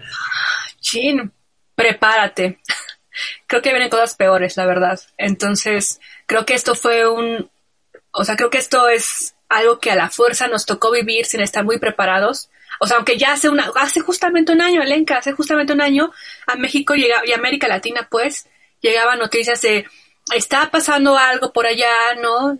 Chin, 0.80 1.32
prepárate. 1.74 2.60
Creo 3.46 3.62
que 3.62 3.70
vienen 3.70 3.90
cosas 3.90 4.14
peores, 4.14 4.56
la 4.56 4.66
verdad. 4.66 5.00
Entonces, 5.16 6.00
creo 6.26 6.44
que 6.44 6.54
esto 6.54 6.74
fue 6.74 7.08
un, 7.08 7.50
o 8.16 8.24
sea, 8.24 8.36
creo 8.36 8.48
que 8.48 8.58
esto 8.58 8.88
es 8.88 9.34
algo 9.48 9.78
que 9.78 9.90
a 9.90 9.94
la 9.94 10.08
fuerza 10.08 10.48
nos 10.48 10.64
tocó 10.64 10.90
vivir 10.90 11.26
sin 11.26 11.40
estar 11.40 11.64
muy 11.64 11.78
preparados. 11.78 12.48
O 12.80 12.86
sea, 12.86 12.96
aunque 12.96 13.18
ya 13.18 13.32
hace 13.32 13.48
una, 13.50 13.70
hace 13.76 14.00
justamente 14.00 14.52
un 14.52 14.62
año, 14.62 14.82
Elenca, 14.82 15.18
hace 15.18 15.32
justamente 15.32 15.74
un 15.74 15.82
año, 15.82 16.10
a 16.46 16.56
México 16.56 16.94
llega, 16.94 17.22
y 17.26 17.32
América 17.32 17.68
Latina, 17.68 18.08
pues, 18.10 18.48
llegaban 18.80 19.18
noticias 19.18 19.60
de, 19.60 19.86
está 20.34 20.70
pasando 20.70 21.16
algo 21.18 21.52
por 21.52 21.66
allá, 21.66 22.14
¿no? 22.20 22.58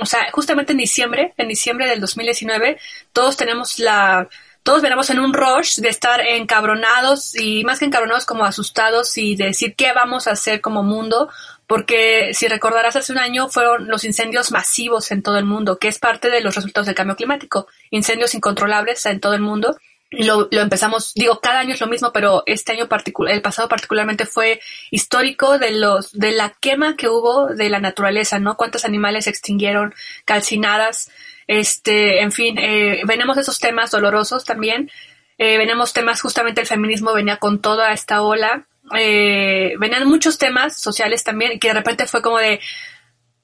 O 0.00 0.06
sea, 0.06 0.30
justamente 0.30 0.72
en 0.72 0.78
diciembre, 0.78 1.32
en 1.38 1.48
diciembre 1.48 1.86
del 1.86 2.00
2019, 2.00 2.78
todos 3.12 3.36
tenemos 3.36 3.78
la, 3.78 4.28
todos 4.62 4.82
venimos 4.82 5.08
en 5.08 5.20
un 5.20 5.32
rush 5.32 5.78
de 5.78 5.88
estar 5.88 6.20
encabronados 6.20 7.34
y 7.34 7.64
más 7.64 7.78
que 7.78 7.86
encabronados 7.86 8.26
como 8.26 8.44
asustados 8.44 9.16
y 9.16 9.34
de 9.34 9.46
decir 9.46 9.74
qué 9.74 9.92
vamos 9.94 10.26
a 10.26 10.32
hacer 10.32 10.60
como 10.60 10.82
mundo, 10.82 11.30
porque 11.68 12.32
si 12.32 12.48
recordarás 12.48 12.96
hace 12.96 13.12
un 13.12 13.18
año 13.18 13.48
fueron 13.48 13.88
los 13.88 14.02
incendios 14.04 14.50
masivos 14.50 15.12
en 15.12 15.22
todo 15.22 15.36
el 15.36 15.44
mundo, 15.44 15.78
que 15.78 15.88
es 15.88 15.98
parte 15.98 16.30
de 16.30 16.40
los 16.40 16.56
resultados 16.56 16.86
del 16.86 16.94
cambio 16.94 17.14
climático, 17.14 17.68
incendios 17.90 18.34
incontrolables 18.34 19.04
en 19.04 19.20
todo 19.20 19.34
el 19.34 19.42
mundo. 19.42 19.76
Lo, 20.10 20.48
lo 20.50 20.62
empezamos, 20.62 21.12
digo, 21.14 21.40
cada 21.40 21.60
año 21.60 21.74
es 21.74 21.80
lo 21.82 21.86
mismo, 21.86 22.10
pero 22.10 22.42
este 22.46 22.72
año 22.72 22.88
particular, 22.88 23.34
el 23.34 23.42
pasado 23.42 23.68
particularmente 23.68 24.24
fue 24.24 24.60
histórico 24.90 25.58
de 25.58 25.72
los, 25.72 26.18
de 26.18 26.32
la 26.32 26.54
quema 26.58 26.96
que 26.96 27.10
hubo 27.10 27.48
de 27.48 27.68
la 27.68 27.80
naturaleza, 27.80 28.38
¿no? 28.38 28.56
Cuántos 28.56 28.86
animales 28.86 29.24
se 29.24 29.30
extinguieron, 29.30 29.94
calcinadas, 30.24 31.10
este, 31.46 32.22
en 32.22 32.32
fin, 32.32 32.56
eh, 32.56 33.02
venimos 33.04 33.36
esos 33.36 33.58
temas 33.58 33.90
dolorosos 33.90 34.46
también, 34.46 34.90
eh, 35.36 35.58
venimos 35.58 35.92
temas, 35.92 36.22
justamente 36.22 36.62
el 36.62 36.66
feminismo 36.66 37.12
venía 37.12 37.36
con 37.36 37.60
toda 37.60 37.92
esta 37.92 38.22
ola, 38.22 38.67
eh, 38.96 39.74
venían 39.78 40.06
muchos 40.08 40.38
temas 40.38 40.76
sociales 40.76 41.24
también, 41.24 41.58
que 41.58 41.68
de 41.68 41.74
repente 41.74 42.06
fue 42.06 42.22
como 42.22 42.38
de, 42.38 42.60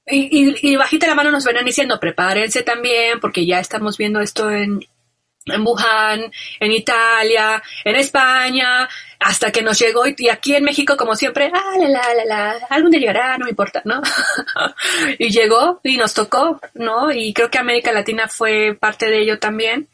y, 0.06 0.76
bajita 0.76 1.06
la 1.06 1.14
mano 1.14 1.30
nos 1.30 1.44
venían 1.44 1.64
diciendo, 1.64 1.98
prepárense 1.98 2.62
también, 2.62 3.20
porque 3.20 3.46
ya 3.46 3.58
estamos 3.58 3.96
viendo 3.96 4.20
esto 4.20 4.50
en, 4.50 4.80
en 5.46 5.62
Wuhan, 5.62 6.30
en 6.60 6.72
Italia, 6.72 7.62
en 7.84 7.96
España, 7.96 8.88
hasta 9.18 9.50
que 9.50 9.62
nos 9.62 9.78
llegó 9.78 10.04
y, 10.06 10.28
aquí 10.28 10.54
en 10.54 10.64
México 10.64 10.96
como 10.96 11.16
siempre, 11.16 11.50
ah, 11.54 11.78
la, 11.78 11.88
la, 11.88 12.14
la, 12.14 12.24
la, 12.24 12.66
algún 12.68 12.90
día 12.90 13.00
llegará, 13.00 13.38
no 13.38 13.44
me 13.44 13.50
importa, 13.50 13.80
¿no? 13.84 14.02
y 15.18 15.30
llegó 15.30 15.80
y 15.82 15.96
nos 15.96 16.12
tocó, 16.12 16.60
¿no? 16.74 17.10
Y 17.10 17.32
creo 17.32 17.50
que 17.50 17.58
América 17.58 17.92
Latina 17.92 18.28
fue 18.28 18.76
parte 18.78 19.06
de 19.06 19.20
ello 19.20 19.38
también. 19.38 19.88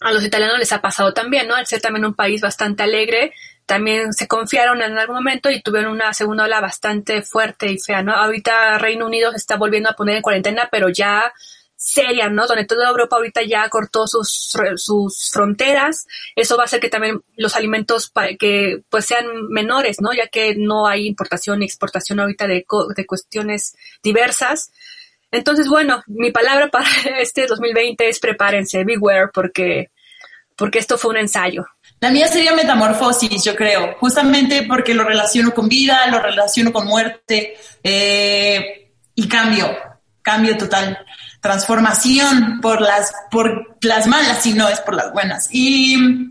A 0.00 0.12
los 0.12 0.24
italianos 0.24 0.58
les 0.58 0.72
ha 0.72 0.80
pasado 0.80 1.12
también, 1.12 1.48
¿no? 1.48 1.54
Al 1.54 1.66
ser 1.66 1.80
también 1.80 2.06
un 2.06 2.14
país 2.14 2.40
bastante 2.40 2.84
alegre, 2.84 3.34
también 3.68 4.14
se 4.14 4.26
confiaron 4.26 4.80
en 4.80 4.96
algún 4.96 5.16
momento 5.16 5.50
y 5.50 5.60
tuvieron 5.60 5.92
una 5.92 6.14
segunda 6.14 6.44
ola 6.44 6.58
bastante 6.58 7.20
fuerte 7.20 7.70
y 7.70 7.78
fea, 7.78 8.02
¿no? 8.02 8.14
Ahorita 8.14 8.78
Reino 8.78 9.04
Unido 9.04 9.30
se 9.30 9.36
está 9.36 9.56
volviendo 9.58 9.90
a 9.90 9.92
poner 9.92 10.16
en 10.16 10.22
cuarentena, 10.22 10.70
pero 10.72 10.88
ya 10.88 11.34
seria, 11.76 12.30
¿no? 12.30 12.46
Donde 12.46 12.64
toda 12.64 12.88
Europa 12.88 13.16
ahorita 13.16 13.42
ya 13.42 13.68
cortó 13.68 14.06
sus, 14.06 14.56
sus 14.76 15.30
fronteras. 15.30 16.06
Eso 16.34 16.56
va 16.56 16.62
a 16.62 16.64
hacer 16.64 16.80
que 16.80 16.88
también 16.88 17.20
los 17.36 17.56
alimentos 17.56 18.10
que 18.38 18.80
pues 18.88 19.04
sean 19.04 19.26
menores, 19.50 20.00
¿no? 20.00 20.14
Ya 20.14 20.28
que 20.28 20.54
no 20.56 20.86
hay 20.86 21.06
importación 21.06 21.58
ni 21.58 21.66
exportación 21.66 22.20
ahorita 22.20 22.46
de, 22.46 22.64
de 22.96 23.06
cuestiones 23.06 23.76
diversas. 24.02 24.72
Entonces, 25.30 25.68
bueno, 25.68 26.02
mi 26.06 26.32
palabra 26.32 26.68
para 26.68 26.88
este 27.20 27.46
2020 27.46 28.08
es 28.08 28.18
prepárense, 28.18 28.84
beware, 28.84 29.28
porque, 29.34 29.90
porque 30.56 30.78
esto 30.78 30.96
fue 30.96 31.10
un 31.10 31.18
ensayo. 31.18 31.66
La 32.00 32.10
mía 32.10 32.28
sería 32.28 32.54
metamorfosis, 32.54 33.42
yo 33.42 33.56
creo, 33.56 33.96
justamente 33.98 34.62
porque 34.62 34.94
lo 34.94 35.02
relaciono 35.02 35.52
con 35.52 35.68
vida, 35.68 36.06
lo 36.06 36.20
relaciono 36.20 36.72
con 36.72 36.86
muerte 36.86 37.56
eh, 37.82 38.92
y 39.14 39.26
cambio, 39.26 39.76
cambio 40.22 40.56
total, 40.56 40.98
transformación 41.40 42.60
por 42.60 42.80
las, 42.80 43.12
por 43.30 43.76
las 43.80 44.06
malas 44.06 44.46
y 44.46 44.52
no 44.52 44.68
es 44.68 44.80
por 44.80 44.94
las 44.94 45.12
buenas. 45.12 45.48
Y, 45.50 46.30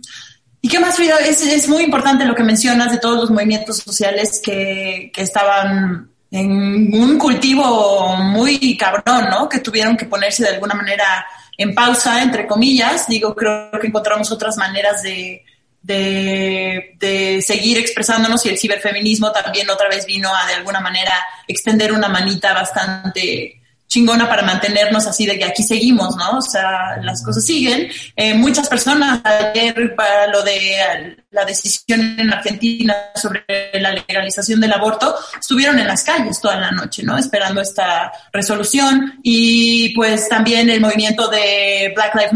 y 0.61 0.69
qué 0.69 0.79
más, 0.79 0.95
Frida, 0.95 1.17
es, 1.17 1.41
es, 1.41 1.67
muy 1.67 1.83
importante 1.83 2.23
lo 2.23 2.35
que 2.35 2.43
mencionas 2.43 2.93
de 2.93 2.99
todos 2.99 3.17
los 3.17 3.29
movimientos 3.29 3.77
sociales 3.77 4.39
que, 4.41 5.11
que 5.13 5.21
estaban 5.21 6.09
en 6.31 6.93
un 6.93 7.17
cultivo 7.17 8.15
muy 8.17 8.77
cabrón, 8.77 9.29
¿no? 9.29 9.49
Que 9.49 9.59
tuvieron 9.59 9.97
que 9.97 10.05
ponerse 10.05 10.43
de 10.43 10.49
alguna 10.49 10.75
manera 10.75 11.25
en 11.57 11.73
pausa, 11.75 12.21
entre 12.21 12.47
comillas. 12.47 13.07
Digo, 13.07 13.35
creo 13.35 13.71
que 13.81 13.87
encontramos 13.87 14.31
otras 14.31 14.57
maneras 14.57 15.03
de, 15.03 15.43
de, 15.87 17.41
seguir 17.41 17.77
expresándonos 17.77 18.45
y 18.45 18.49
el 18.49 18.57
ciberfeminismo 18.57 19.31
también 19.31 19.69
otra 19.69 19.87
vez 19.89 20.05
vino 20.05 20.29
a 20.33 20.47
de 20.47 20.55
alguna 20.55 20.79
manera 20.79 21.13
extender 21.47 21.93
una 21.93 22.09
manita 22.09 22.53
bastante 22.53 23.53
chingona 23.87 24.27
para 24.27 24.43
mantenernos 24.43 25.07
así 25.07 25.25
de 25.25 25.39
que 25.39 25.45
aquí 25.45 25.63
seguimos, 25.63 26.17
¿no? 26.17 26.39
O 26.39 26.41
sea, 26.41 26.97
las 27.01 27.23
cosas 27.23 27.45
siguen. 27.45 27.89
Eh, 28.17 28.33
muchas 28.33 28.67
personas 28.67 29.21
ayer 29.23 29.95
para 29.95 30.27
lo 30.27 30.43
de 30.43 31.15
la 31.31 31.45
decisión 31.45 32.19
en 32.19 32.33
Argentina 32.33 32.93
sobre 33.15 33.45
la 33.79 33.93
legalización 33.93 34.59
del 34.59 34.73
aborto 34.73 35.15
estuvieron 35.39 35.79
en 35.79 35.87
las 35.87 36.03
calles 36.03 36.41
toda 36.41 36.57
la 36.57 36.71
noche, 36.71 37.01
¿no? 37.03 37.17
Esperando 37.17 37.61
esta 37.61 38.11
resolución 38.33 39.19
y 39.23 39.95
pues 39.95 40.27
también 40.27 40.69
el 40.69 40.81
movimiento 40.81 41.29
de 41.29 41.93
Black 41.95 42.13
Lives, 42.13 42.33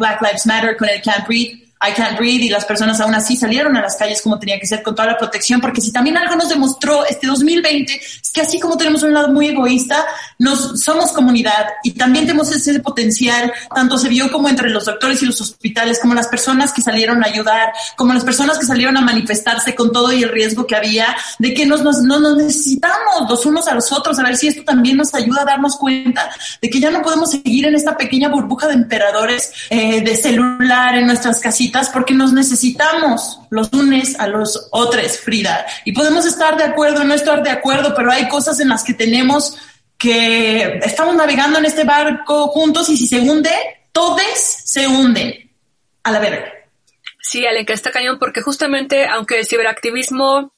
Black 0.00 0.20
Lives 0.20 0.46
Matter 0.46 0.76
con 0.76 0.88
el 0.88 1.00
Can't 1.00 1.28
Breathe 1.28 1.67
I 1.80 1.92
Can't 1.92 2.18
Breathe 2.18 2.44
y 2.44 2.48
las 2.48 2.64
personas 2.64 3.00
aún 3.00 3.14
así 3.14 3.36
salieron 3.36 3.76
a 3.76 3.82
las 3.82 3.96
calles 3.96 4.20
como 4.20 4.38
tenía 4.38 4.58
que 4.58 4.66
ser 4.66 4.82
con 4.82 4.94
toda 4.94 5.08
la 5.08 5.18
protección, 5.18 5.60
porque 5.60 5.80
si 5.80 5.92
también 5.92 6.16
algo 6.16 6.34
nos 6.34 6.48
demostró 6.48 7.04
este 7.06 7.26
2020 7.26 7.94
es 7.94 8.30
que 8.32 8.40
así 8.40 8.58
como 8.58 8.76
tenemos 8.76 9.02
un 9.04 9.14
lado 9.14 9.28
muy 9.28 9.48
egoísta, 9.48 10.04
nos 10.38 10.80
somos 10.80 11.12
comunidad 11.12 11.66
y 11.84 11.92
también 11.92 12.26
tenemos 12.26 12.50
ese 12.50 12.80
potencial, 12.80 13.52
tanto 13.74 13.96
se 13.96 14.08
vio 14.08 14.30
como 14.32 14.48
entre 14.48 14.70
los 14.70 14.86
doctores 14.86 15.22
y 15.22 15.26
los 15.26 15.40
hospitales, 15.40 16.00
como 16.00 16.14
las 16.14 16.26
personas 16.26 16.72
que 16.72 16.82
salieron 16.82 17.22
a 17.22 17.28
ayudar, 17.28 17.72
como 17.96 18.12
las 18.12 18.24
personas 18.24 18.58
que 18.58 18.66
salieron 18.66 18.96
a 18.96 19.00
manifestarse 19.00 19.74
con 19.74 19.92
todo 19.92 20.12
y 20.12 20.22
el 20.24 20.30
riesgo 20.30 20.66
que 20.66 20.74
había 20.74 21.16
de 21.38 21.54
que 21.54 21.64
nos, 21.64 21.82
nos, 21.82 22.02
nos 22.02 22.36
necesitamos 22.36 23.28
los 23.28 23.46
unos 23.46 23.68
a 23.68 23.74
los 23.74 23.92
otros, 23.92 24.18
a 24.18 24.24
ver 24.24 24.36
si 24.36 24.48
esto 24.48 24.64
también 24.64 24.96
nos 24.96 25.14
ayuda 25.14 25.42
a 25.42 25.44
darnos 25.44 25.76
cuenta 25.76 26.28
de 26.60 26.70
que 26.70 26.80
ya 26.80 26.90
no 26.90 27.02
podemos 27.02 27.30
seguir 27.30 27.66
en 27.66 27.76
esta 27.76 27.96
pequeña 27.96 28.28
burbuja 28.28 28.66
de 28.66 28.74
emperadores 28.74 29.52
eh, 29.70 30.00
de 30.00 30.16
celular 30.16 30.96
en 30.96 31.06
nuestras 31.06 31.38
casitas 31.38 31.67
porque 31.92 32.14
nos 32.14 32.32
necesitamos 32.32 33.40
los 33.50 33.72
unes 33.72 34.18
a 34.18 34.26
los 34.26 34.68
otros, 34.70 35.18
Frida. 35.18 35.66
Y 35.84 35.92
podemos 35.92 36.26
estar 36.26 36.56
de 36.56 36.64
acuerdo, 36.64 37.04
no 37.04 37.14
estar 37.14 37.42
de 37.42 37.50
acuerdo, 37.50 37.94
pero 37.94 38.10
hay 38.10 38.28
cosas 38.28 38.60
en 38.60 38.68
las 38.68 38.84
que 38.84 38.94
tenemos 38.94 39.56
que 39.96 40.78
estamos 40.84 41.16
navegando 41.16 41.58
en 41.58 41.64
este 41.64 41.84
barco 41.84 42.48
juntos 42.48 42.88
y 42.88 42.96
si 42.96 43.06
se 43.06 43.20
hunde, 43.20 43.50
todos 43.92 44.22
se 44.36 44.86
hunden. 44.86 45.50
A 46.04 46.12
la 46.12 46.20
verga. 46.20 46.52
Sí, 47.20 47.44
que 47.66 47.72
está 47.72 47.90
cañón, 47.90 48.18
porque 48.18 48.40
justamente, 48.40 49.06
aunque 49.06 49.40
el 49.40 49.46
ciberactivismo 49.46 50.54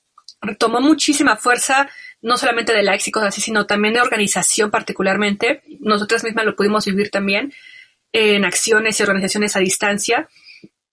tomó 0.58 0.80
muchísima 0.80 1.36
fuerza, 1.36 1.88
no 2.22 2.36
solamente 2.36 2.72
de 2.72 2.82
likes 2.82 3.04
y 3.06 3.10
cosas 3.10 3.28
así, 3.28 3.40
sino 3.40 3.66
también 3.66 3.94
de 3.94 4.00
organización 4.00 4.70
particularmente, 4.70 5.62
nosotras 5.80 6.22
mismas 6.22 6.44
lo 6.44 6.54
pudimos 6.54 6.84
vivir 6.84 7.10
también 7.10 7.52
en 8.12 8.44
acciones 8.44 9.00
y 9.00 9.02
organizaciones 9.02 9.56
a 9.56 9.60
distancia 9.60 10.28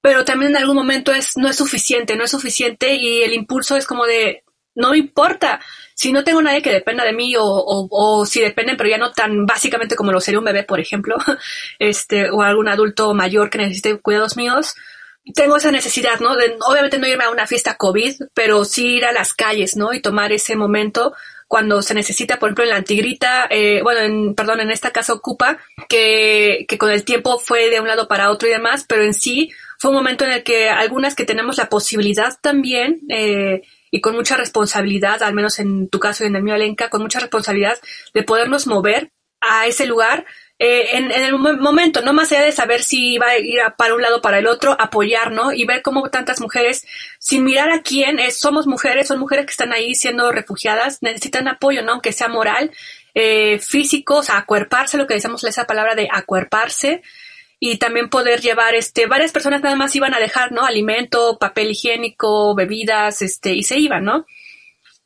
pero 0.02 0.26
también 0.26 0.52
en 0.52 0.58
algún 0.58 0.76
momento 0.76 1.12
es, 1.12 1.38
no 1.38 1.48
es 1.50 1.56
suficiente, 1.56 2.16
no 2.16 2.24
es 2.24 2.32
suficiente 2.32 2.96
y 2.96 3.24
el 3.24 3.34
impulso 3.34 3.76
es 3.76 3.86
como 3.86 4.06
de, 4.06 4.44
no 4.76 4.94
importa, 4.94 5.60
si 5.96 6.12
no 6.12 6.24
tengo 6.24 6.42
nadie 6.42 6.62
que 6.62 6.72
dependa 6.72 7.04
de 7.04 7.14
mí 7.14 7.36
o, 7.36 7.44
o, 7.44 7.88
o, 7.90 8.26
si 8.26 8.40
dependen, 8.40 8.78
pero 8.78 8.90
ya 8.90 9.00
no 9.00 9.12
tan 9.12 9.46
básicamente 9.46 9.96
como 9.96 10.12
lo 10.12 10.22
sería 10.22 10.40
un 10.40 10.46
bebé, 10.46 10.64
por 10.64 10.80
ejemplo, 10.80 11.18
este, 11.80 12.30
o 12.30 12.44
algún 12.44 12.68
adulto 12.68 13.14
mayor 13.14 13.50
que 13.50 13.58
necesite 13.58 13.98
cuidados 13.98 14.38
míos, 14.38 14.76
tengo 15.34 15.58
esa 15.58 15.72
necesidad, 15.72 16.20
¿no? 16.20 16.36
De, 16.36 16.58
obviamente 16.68 17.00
no 17.00 17.08
irme 17.08 17.26
a 17.26 17.32
una 17.32 17.48
fiesta 17.48 17.76
COVID, 17.76 18.16
pero 18.34 18.64
sí 18.66 18.98
ir 18.98 19.06
a 19.06 19.12
las 19.12 19.34
calles, 19.34 19.76
¿no? 19.76 19.94
Y 19.94 20.02
tomar 20.02 20.32
ese 20.32 20.56
momento 20.56 21.14
cuando 21.48 21.82
se 21.82 21.94
necesita, 21.94 22.40
por 22.40 22.50
ejemplo, 22.50 22.64
en 22.66 22.70
la 22.70 22.76
Antigrita, 22.76 23.48
eh, 23.50 23.82
bueno, 23.82 24.02
en, 24.02 24.36
perdón, 24.36 24.60
en 24.60 24.70
este 24.70 24.92
caso 24.92 25.22
Cupa, 25.22 25.58
que, 25.90 26.66
que 26.68 26.78
con 26.78 26.92
el 26.92 27.04
tiempo 27.04 27.40
fue 27.40 27.70
de 27.70 27.80
un 27.80 27.88
lado 27.88 28.08
para 28.08 28.30
otro 28.30 28.48
y 28.48 28.52
demás, 28.52 28.86
pero 28.88 29.04
en 29.04 29.14
sí 29.14 29.52
fue 29.78 29.92
un 29.92 29.98
momento 29.98 30.26
en 30.26 30.32
el 30.32 30.44
que 30.44 30.70
algunas 30.70 31.16
que 31.16 31.26
tenemos 31.26 31.58
la 31.58 31.70
posibilidad 31.70 32.38
también, 32.42 33.02
eh, 33.10 33.62
y 33.92 34.02
con 34.02 34.16
mucha 34.16 34.36
responsabilidad, 34.38 35.24
al 35.24 35.34
menos 35.34 35.60
en 35.60 35.90
tu 35.90 36.00
caso 36.00 36.24
y 36.24 36.28
en 36.28 36.36
el 36.36 36.44
mío, 36.44 36.56
Alenka, 36.56 36.90
con 36.90 37.02
mucha 37.02 37.20
responsabilidad 37.20 37.78
de 38.14 38.24
podernos 38.24 38.68
mover 38.68 39.12
a 39.40 39.68
ese 39.68 39.86
lugar 39.86 40.26
eh, 40.60 40.98
en, 40.98 41.12
el 41.12 41.38
momento, 41.38 42.02
no 42.02 42.14
más 42.14 42.32
allá 42.32 42.42
de 42.42 42.52
saber 42.52 42.82
si 42.82 43.14
iba 43.14 43.28
a 43.28 43.38
ir 43.38 43.62
a, 43.62 43.76
para 43.76 43.94
un 43.94 44.02
lado 44.02 44.18
o 44.18 44.22
para 44.22 44.40
el 44.40 44.48
otro, 44.48 44.76
apoyar, 44.80 45.32
¿no? 45.32 45.54
Y 45.54 45.66
ver 45.66 45.84
cómo 45.84 46.10
tantas 46.10 46.42
mujeres, 46.42 46.86
sin 47.20 47.44
mirar 47.44 47.70
a 47.70 47.84
quién, 47.84 48.20
somos 48.32 48.66
mujeres, 48.66 49.08
son 49.08 49.20
mujeres 49.20 49.46
que 49.46 49.52
están 49.52 49.72
ahí 49.72 49.94
siendo 49.94 50.32
refugiadas, 50.32 51.04
necesitan 51.04 51.48
apoyo, 51.48 51.84
¿no? 51.84 51.94
Aunque 51.94 52.12
sea 52.12 52.28
moral, 52.28 52.72
eh, 53.14 53.60
físico, 53.60 54.18
o 54.18 54.24
sea, 54.24 54.38
acuerparse, 54.38 54.98
lo 54.98 55.06
que 55.06 55.14
decimos 55.14 55.44
esa 55.44 55.66
palabra 55.66 55.94
de 55.94 56.08
acuerparse, 56.12 57.04
y 57.60 57.78
también 57.78 58.10
poder 58.10 58.42
llevar, 58.42 58.76
este, 58.76 59.08
varias 59.08 59.32
personas 59.32 59.62
nada 59.62 59.76
más 59.76 59.96
iban 59.96 60.14
a 60.14 60.20
dejar, 60.20 60.52
¿no? 60.52 60.66
Alimento, 60.66 61.38
papel 61.40 61.72
higiénico, 61.72 62.54
bebidas, 62.56 63.22
este, 63.22 63.54
y 63.54 63.64
se 63.64 63.80
iban, 63.80 64.04
¿no? 64.04 64.26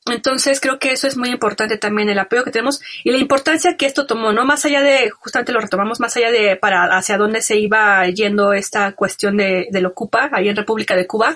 Entonces 0.08 0.60
creo 0.60 0.80
que 0.80 0.92
eso 0.92 1.08
es 1.08 1.16
muy 1.16 1.30
importante 1.30 1.78
también 1.78 2.10
el 2.10 2.18
apoyo 2.18 2.44
que 2.44 2.52
tenemos 2.52 2.82
y 3.04 3.12
la 3.12 3.20
importancia 3.20 3.78
que 3.78 3.86
esto 3.86 4.08
tomó, 4.08 4.34
¿no? 4.34 4.46
Más 4.46 4.66
allá 4.66 4.82
de, 4.82 5.12
justamente 5.12 5.52
lo 5.52 5.62
retomamos, 5.62 6.00
más 6.00 6.18
allá 6.18 6.32
de 6.32 6.56
para 6.56 6.86
hacia 6.98 7.18
dónde 7.18 7.42
se 7.42 7.58
iba 7.58 8.06
yendo 8.08 8.54
esta 8.54 8.94
cuestión 8.94 9.38
de, 9.38 9.68
del 9.70 9.86
Ocupa, 9.86 10.30
ahí 10.34 10.50
en 10.50 10.56
República 10.56 10.96
de 10.96 11.06
Cuba, 11.06 11.36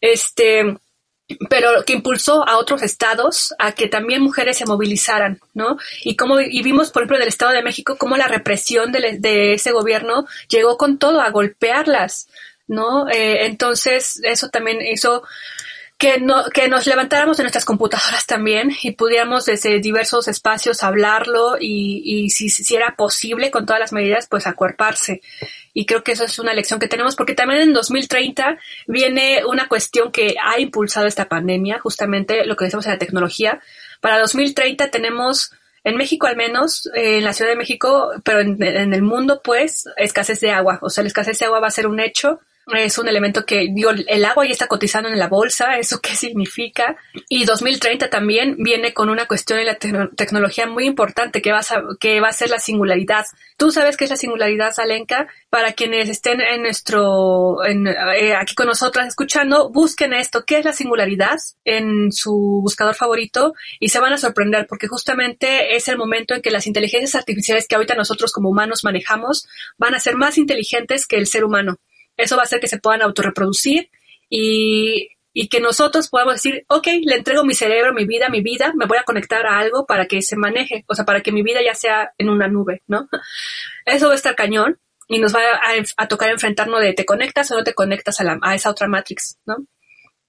este, 0.00 0.78
pero 1.50 1.84
que 1.84 1.92
impulsó 1.92 2.48
a 2.48 2.56
otros 2.56 2.82
estados 2.82 3.54
a 3.58 3.72
que 3.72 3.88
también 3.88 4.22
mujeres 4.22 4.56
se 4.56 4.66
movilizaran, 4.66 5.40
¿no? 5.54 5.76
Y 6.02 6.16
como 6.16 6.40
y 6.40 6.62
vimos, 6.62 6.90
por 6.90 7.02
ejemplo, 7.02 7.18
del 7.18 7.28
Estado 7.28 7.52
de 7.52 7.62
México, 7.62 7.96
cómo 7.98 8.16
la 8.16 8.28
represión 8.28 8.92
de, 8.92 9.52
ese 9.52 9.72
gobierno 9.72 10.26
llegó 10.48 10.78
con 10.78 10.98
todo 10.98 11.20
a 11.20 11.30
golpearlas, 11.30 12.28
¿no? 12.66 13.08
Eh, 13.08 13.46
entonces, 13.46 14.20
eso 14.24 14.48
también 14.48 14.80
hizo 14.80 15.22
que, 15.98 16.20
no, 16.20 16.44
que 16.54 16.68
nos 16.68 16.86
levantáramos 16.86 17.36
de 17.36 17.42
nuestras 17.42 17.64
computadoras 17.64 18.24
también 18.24 18.70
y 18.82 18.92
pudiéramos 18.92 19.46
desde 19.46 19.80
diversos 19.80 20.28
espacios 20.28 20.84
hablarlo 20.84 21.56
y, 21.58 22.02
y 22.04 22.30
si, 22.30 22.48
si 22.48 22.76
era 22.76 22.94
posible 22.94 23.50
con 23.50 23.66
todas 23.66 23.80
las 23.80 23.92
medidas, 23.92 24.28
pues 24.28 24.46
acuerparse. 24.46 25.20
Y 25.74 25.86
creo 25.86 26.04
que 26.04 26.12
eso 26.12 26.24
es 26.24 26.38
una 26.38 26.54
lección 26.54 26.78
que 26.78 26.86
tenemos 26.86 27.16
porque 27.16 27.34
también 27.34 27.62
en 27.62 27.72
2030 27.72 28.58
viene 28.86 29.44
una 29.44 29.66
cuestión 29.66 30.12
que 30.12 30.36
ha 30.40 30.60
impulsado 30.60 31.08
esta 31.08 31.28
pandemia, 31.28 31.80
justamente 31.80 32.44
lo 32.46 32.56
que 32.56 32.66
decimos 32.66 32.86
en 32.86 32.92
la 32.92 32.98
tecnología. 32.98 33.60
Para 34.00 34.20
2030 34.20 34.92
tenemos 34.92 35.52
en 35.82 35.96
México 35.96 36.28
al 36.28 36.36
menos, 36.36 36.88
eh, 36.94 37.18
en 37.18 37.24
la 37.24 37.32
Ciudad 37.32 37.50
de 37.50 37.56
México, 37.56 38.12
pero 38.22 38.40
en, 38.40 38.62
en, 38.62 38.94
el 38.94 39.02
mundo, 39.02 39.40
pues, 39.42 39.88
escasez 39.96 40.38
de 40.40 40.52
agua. 40.52 40.78
O 40.82 40.90
sea, 40.90 41.02
la 41.02 41.08
escasez 41.08 41.38
de 41.38 41.46
agua 41.46 41.60
va 41.60 41.68
a 41.68 41.72
ser 41.72 41.88
un 41.88 41.98
hecho 41.98 42.40
es 42.76 42.98
un 42.98 43.08
elemento 43.08 43.44
que, 43.44 43.68
digo, 43.72 43.90
el 43.90 44.24
agua 44.24 44.44
ya 44.44 44.52
está 44.52 44.66
cotizando 44.66 45.08
en 45.08 45.18
la 45.18 45.28
bolsa, 45.28 45.76
¿eso 45.78 46.00
qué 46.00 46.14
significa? 46.14 46.96
Y 47.28 47.44
2030 47.44 48.10
también 48.10 48.56
viene 48.58 48.92
con 48.92 49.08
una 49.08 49.26
cuestión 49.26 49.58
en 49.58 49.66
la 49.66 49.78
tecnología 49.78 50.66
muy 50.66 50.84
importante 50.84 51.42
que 51.42 51.52
va, 51.52 51.60
a, 51.60 51.82
que 51.98 52.20
va 52.20 52.28
a 52.28 52.32
ser 52.32 52.50
la 52.50 52.58
singularidad. 52.58 53.26
¿Tú 53.56 53.70
sabes 53.70 53.96
qué 53.96 54.04
es 54.04 54.10
la 54.10 54.16
singularidad, 54.16 54.72
Alenka? 54.78 55.26
Para 55.50 55.72
quienes 55.72 56.08
estén 56.08 56.40
en 56.40 56.62
nuestro, 56.62 57.64
en, 57.64 57.86
eh, 57.86 58.34
aquí 58.34 58.54
con 58.54 58.66
nosotras 58.66 59.08
escuchando, 59.08 59.70
busquen 59.70 60.12
esto, 60.12 60.44
¿qué 60.44 60.58
es 60.58 60.64
la 60.64 60.72
singularidad? 60.72 61.38
En 61.64 62.12
su 62.12 62.60
buscador 62.62 62.94
favorito 62.94 63.54
y 63.80 63.88
se 63.88 63.98
van 64.00 64.12
a 64.12 64.18
sorprender 64.18 64.66
porque 64.68 64.88
justamente 64.88 65.74
es 65.76 65.88
el 65.88 65.96
momento 65.96 66.34
en 66.34 66.42
que 66.42 66.50
las 66.50 66.66
inteligencias 66.66 67.14
artificiales 67.14 67.66
que 67.66 67.74
ahorita 67.74 67.94
nosotros 67.94 68.32
como 68.32 68.50
humanos 68.50 68.84
manejamos 68.84 69.48
van 69.76 69.94
a 69.94 70.00
ser 70.00 70.16
más 70.16 70.38
inteligentes 70.38 71.06
que 71.06 71.16
el 71.16 71.26
ser 71.26 71.44
humano. 71.44 71.78
Eso 72.18 72.36
va 72.36 72.42
a 72.42 72.44
hacer 72.44 72.60
que 72.60 72.68
se 72.68 72.78
puedan 72.78 73.00
autorreproducir 73.00 73.90
y, 74.28 75.08
y 75.32 75.48
que 75.48 75.60
nosotros 75.60 76.08
podamos 76.08 76.34
decir, 76.34 76.64
ok, 76.68 76.88
le 77.04 77.14
entrego 77.14 77.44
mi 77.44 77.54
cerebro, 77.54 77.94
mi 77.94 78.06
vida, 78.06 78.28
mi 78.28 78.42
vida, 78.42 78.72
me 78.74 78.86
voy 78.86 78.98
a 78.98 79.04
conectar 79.04 79.46
a 79.46 79.58
algo 79.58 79.86
para 79.86 80.06
que 80.06 80.20
se 80.20 80.36
maneje, 80.36 80.84
o 80.88 80.94
sea, 80.94 81.04
para 81.04 81.20
que 81.20 81.32
mi 81.32 81.42
vida 81.42 81.60
ya 81.64 81.74
sea 81.74 82.12
en 82.18 82.28
una 82.28 82.48
nube, 82.48 82.82
¿no? 82.88 83.08
Eso 83.86 84.08
va 84.08 84.12
a 84.12 84.16
estar 84.16 84.34
cañón 84.34 84.80
y 85.06 85.20
nos 85.20 85.34
va 85.34 85.40
a, 85.96 86.08
tocar 86.08 86.30
enfrentarnos 86.30 86.80
de 86.80 86.92
te 86.92 87.06
conectas 87.06 87.50
o 87.50 87.56
no 87.56 87.64
te 87.64 87.72
conectas 87.72 88.20
a, 88.20 88.24
la, 88.24 88.38
a 88.42 88.54
esa 88.54 88.68
otra 88.68 88.88
Matrix, 88.88 89.38
¿no? 89.46 89.56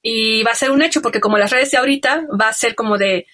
Y 0.02 0.44
va 0.44 0.52
a 0.52 0.56
ser 0.56 0.72
un 0.72 0.82
hecho 0.82 1.02
porque 1.02 1.20
como 1.20 1.38
las 1.38 1.52
redes 1.52 1.72
de 1.72 1.78
ahorita 1.78 2.28
va 2.40 2.48
a 2.48 2.54
ser 2.54 2.76
como 2.76 2.98
de, 2.98 3.26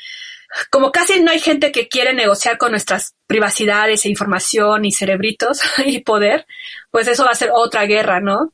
como 0.69 0.91
casi 0.91 1.21
no 1.21 1.31
hay 1.31 1.39
gente 1.39 1.71
que 1.71 1.87
quiere 1.87 2.13
negociar 2.13 2.57
con 2.57 2.71
nuestras 2.71 3.15
privacidades 3.27 4.05
e 4.05 4.09
información 4.09 4.85
y 4.85 4.91
cerebritos 4.91 5.61
y 5.85 5.99
poder, 5.99 6.45
pues 6.91 7.07
eso 7.07 7.25
va 7.25 7.31
a 7.31 7.35
ser 7.35 7.49
otra 7.53 7.85
guerra, 7.85 8.19
¿no? 8.19 8.53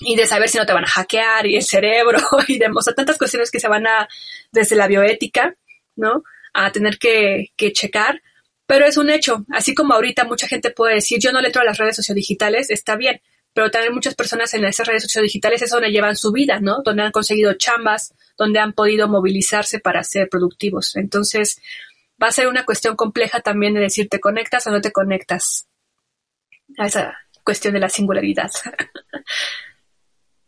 Y 0.00 0.16
de 0.16 0.26
saber 0.26 0.48
si 0.48 0.58
no 0.58 0.66
te 0.66 0.72
van 0.72 0.84
a 0.84 0.88
hackear 0.88 1.46
y 1.46 1.56
el 1.56 1.62
cerebro 1.62 2.18
y 2.48 2.58
de, 2.58 2.66
o 2.66 2.94
tantas 2.94 3.18
cuestiones 3.18 3.50
que 3.50 3.60
se 3.60 3.68
van 3.68 3.86
a, 3.86 4.08
desde 4.50 4.76
la 4.76 4.86
bioética, 4.86 5.54
¿no? 5.96 6.22
A 6.54 6.72
tener 6.72 6.98
que, 6.98 7.52
que 7.56 7.72
checar. 7.72 8.22
Pero 8.66 8.86
es 8.86 8.96
un 8.96 9.10
hecho. 9.10 9.44
Así 9.50 9.74
como 9.74 9.92
ahorita 9.94 10.24
mucha 10.24 10.48
gente 10.48 10.70
puede 10.70 10.94
decir, 10.94 11.18
yo 11.20 11.32
no 11.32 11.40
le 11.40 11.48
entro 11.48 11.62
a 11.62 11.64
las 11.64 11.78
redes 11.78 11.96
sociodigitales, 11.96 12.70
está 12.70 12.96
bien 12.96 13.20
pero 13.54 13.70
también 13.70 13.94
muchas 13.94 14.14
personas 14.14 14.52
en 14.54 14.64
esas 14.64 14.86
redes 14.86 15.02
sociodigitales 15.02 15.62
es 15.62 15.70
donde 15.70 15.90
llevan 15.90 16.16
su 16.16 16.32
vida, 16.32 16.60
¿no? 16.60 16.82
Donde 16.82 17.02
han 17.02 17.12
conseguido 17.12 17.54
chambas, 17.54 18.14
donde 18.36 18.58
han 18.58 18.72
podido 18.72 19.08
movilizarse 19.08 19.78
para 19.78 20.02
ser 20.04 20.28
productivos. 20.28 20.96
Entonces, 20.96 21.60
va 22.22 22.28
a 22.28 22.32
ser 22.32 22.48
una 22.48 22.64
cuestión 22.64 22.96
compleja 22.96 23.40
también 23.40 23.74
de 23.74 23.80
decir, 23.80 24.08
¿te 24.08 24.20
conectas 24.20 24.66
o 24.66 24.70
no 24.70 24.80
te 24.80 24.92
conectas? 24.92 25.66
A 26.78 26.86
esa 26.86 27.18
cuestión 27.44 27.74
de 27.74 27.80
la 27.80 27.90
singularidad. 27.90 28.50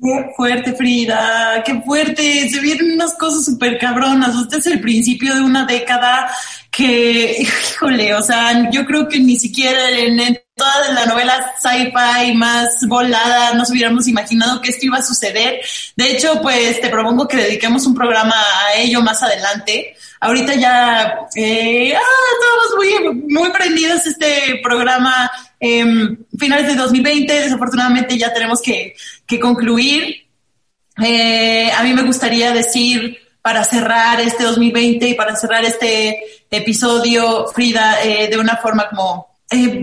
Qué 0.04 0.32
fuerte, 0.36 0.74
Frida, 0.74 1.62
qué 1.64 1.80
fuerte. 1.80 2.46
Se 2.50 2.60
vienen 2.60 2.92
unas 2.92 3.14
cosas 3.14 3.46
súper 3.46 3.78
cabronas. 3.78 4.36
Este 4.36 4.58
es 4.58 4.66
el 4.66 4.78
principio 4.78 5.34
de 5.34 5.40
una 5.40 5.64
década 5.64 6.30
que, 6.70 7.36
híjole, 7.40 8.12
o 8.12 8.20
sea, 8.20 8.70
yo 8.70 8.84
creo 8.84 9.08
que 9.08 9.18
ni 9.18 9.38
siquiera 9.38 9.88
en, 9.92 10.38
toda 10.54 10.92
la 10.92 11.06
novela 11.06 11.54
sci-fi 11.58 12.34
más 12.34 12.86
volada 12.86 13.54
nos 13.54 13.70
hubiéramos 13.70 14.06
imaginado 14.06 14.60
que 14.60 14.70
esto 14.70 14.84
iba 14.84 14.98
a 14.98 15.02
suceder. 15.02 15.60
De 15.96 16.10
hecho, 16.10 16.38
pues 16.42 16.82
te 16.82 16.90
propongo 16.90 17.26
que 17.26 17.38
dediquemos 17.38 17.86
un 17.86 17.94
programa 17.94 18.36
a 18.36 18.74
ello 18.76 19.00
más 19.00 19.22
adelante. 19.22 19.96
Ahorita 20.24 20.54
ya 20.54 21.28
eh, 21.36 21.94
ah, 21.94 22.00
estamos 22.32 22.76
muy, 22.76 23.24
muy 23.28 23.50
prendidos 23.50 24.06
este 24.06 24.58
programa 24.62 25.30
eh, 25.60 25.84
finales 26.38 26.66
de 26.66 26.76
2020. 26.76 27.30
Desafortunadamente 27.30 28.16
ya 28.16 28.32
tenemos 28.32 28.62
que, 28.62 28.94
que 29.26 29.38
concluir. 29.38 30.26
Eh, 31.02 31.70
a 31.70 31.82
mí 31.82 31.92
me 31.92 32.04
gustaría 32.04 32.54
decir 32.54 33.18
para 33.42 33.64
cerrar 33.64 34.18
este 34.22 34.44
2020 34.44 35.10
y 35.10 35.14
para 35.14 35.36
cerrar 35.36 35.62
este 35.66 36.24
episodio, 36.50 37.48
Frida, 37.48 38.02
eh, 38.02 38.28
de 38.28 38.38
una 38.38 38.56
forma 38.56 38.88
como 38.88 39.28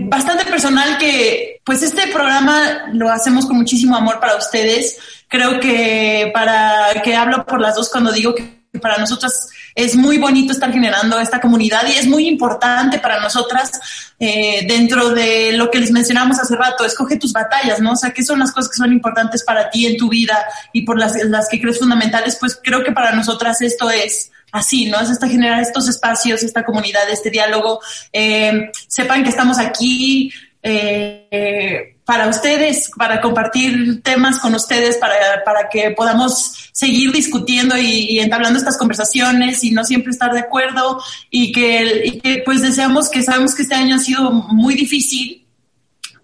bastante 0.08 0.44
personal 0.44 0.98
que 0.98 1.60
pues 1.64 1.82
este 1.84 2.08
programa 2.08 2.90
lo 2.92 3.08
hacemos 3.10 3.46
con 3.46 3.58
muchísimo 3.58 3.96
amor 3.96 4.18
para 4.18 4.34
ustedes. 4.34 4.98
Creo 5.28 5.60
que 5.60 6.32
para 6.34 7.00
que 7.04 7.14
hablo 7.14 7.46
por 7.46 7.60
las 7.60 7.76
dos 7.76 7.88
cuando 7.88 8.10
digo 8.10 8.34
que 8.34 8.61
para 8.82 8.98
nosotras 8.98 9.48
es 9.74 9.96
muy 9.96 10.18
bonito 10.18 10.52
estar 10.52 10.70
generando 10.70 11.18
esta 11.18 11.40
comunidad 11.40 11.86
y 11.86 11.92
es 11.92 12.06
muy 12.06 12.28
importante 12.28 12.98
para 12.98 13.20
nosotras 13.20 13.80
eh, 14.18 14.66
dentro 14.68 15.10
de 15.10 15.52
lo 15.52 15.70
que 15.70 15.78
les 15.78 15.90
mencionamos 15.90 16.38
hace 16.38 16.54
rato, 16.56 16.84
escoge 16.84 17.16
tus 17.16 17.32
batallas, 17.32 17.80
¿no? 17.80 17.92
O 17.92 17.96
sea, 17.96 18.10
qué 18.10 18.22
son 18.22 18.38
las 18.38 18.52
cosas 18.52 18.70
que 18.70 18.76
son 18.76 18.92
importantes 18.92 19.42
para 19.44 19.70
ti 19.70 19.86
en 19.86 19.96
tu 19.96 20.10
vida 20.10 20.44
y 20.72 20.82
por 20.82 20.98
las, 20.98 21.14
las 21.24 21.48
que 21.48 21.60
crees 21.60 21.78
fundamentales, 21.78 22.36
pues 22.38 22.58
creo 22.62 22.84
que 22.84 22.92
para 22.92 23.12
nosotras 23.12 23.62
esto 23.62 23.88
es 23.90 24.30
así, 24.52 24.86
¿no? 24.86 25.00
Es 25.00 25.08
hasta 25.08 25.28
generar 25.28 25.60
estos 25.62 25.88
espacios, 25.88 26.42
esta 26.42 26.64
comunidad, 26.64 27.08
este 27.10 27.30
diálogo. 27.30 27.80
Eh, 28.12 28.70
sepan 28.86 29.22
que 29.22 29.30
estamos 29.30 29.58
aquí 29.58 30.30
eh, 30.62 31.96
para 32.12 32.28
ustedes, 32.28 32.90
para 32.94 33.22
compartir 33.22 34.02
temas 34.02 34.38
con 34.38 34.54
ustedes, 34.54 34.98
para, 34.98 35.14
para 35.46 35.70
que 35.70 35.92
podamos 35.92 36.68
seguir 36.70 37.10
discutiendo 37.10 37.74
y, 37.78 38.20
entablando 38.20 38.58
estas 38.58 38.76
conversaciones 38.76 39.64
y 39.64 39.70
no 39.70 39.82
siempre 39.82 40.10
estar 40.10 40.30
de 40.34 40.40
acuerdo 40.40 41.02
y 41.30 41.52
que, 41.52 42.02
y 42.04 42.20
que 42.20 42.42
pues 42.44 42.60
deseamos 42.60 43.08
que 43.08 43.22
sabemos 43.22 43.54
que 43.54 43.62
este 43.62 43.76
año 43.76 43.96
ha 43.96 43.98
sido 43.98 44.30
muy 44.30 44.74
difícil 44.74 45.46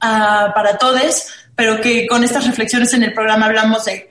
uh, 0.02 0.52
para 0.54 0.76
todos, 0.76 1.28
pero 1.56 1.80
que 1.80 2.06
con 2.06 2.22
estas 2.22 2.46
reflexiones 2.46 2.92
en 2.92 3.04
el 3.04 3.14
programa 3.14 3.46
hablamos 3.46 3.86
de 3.86 4.10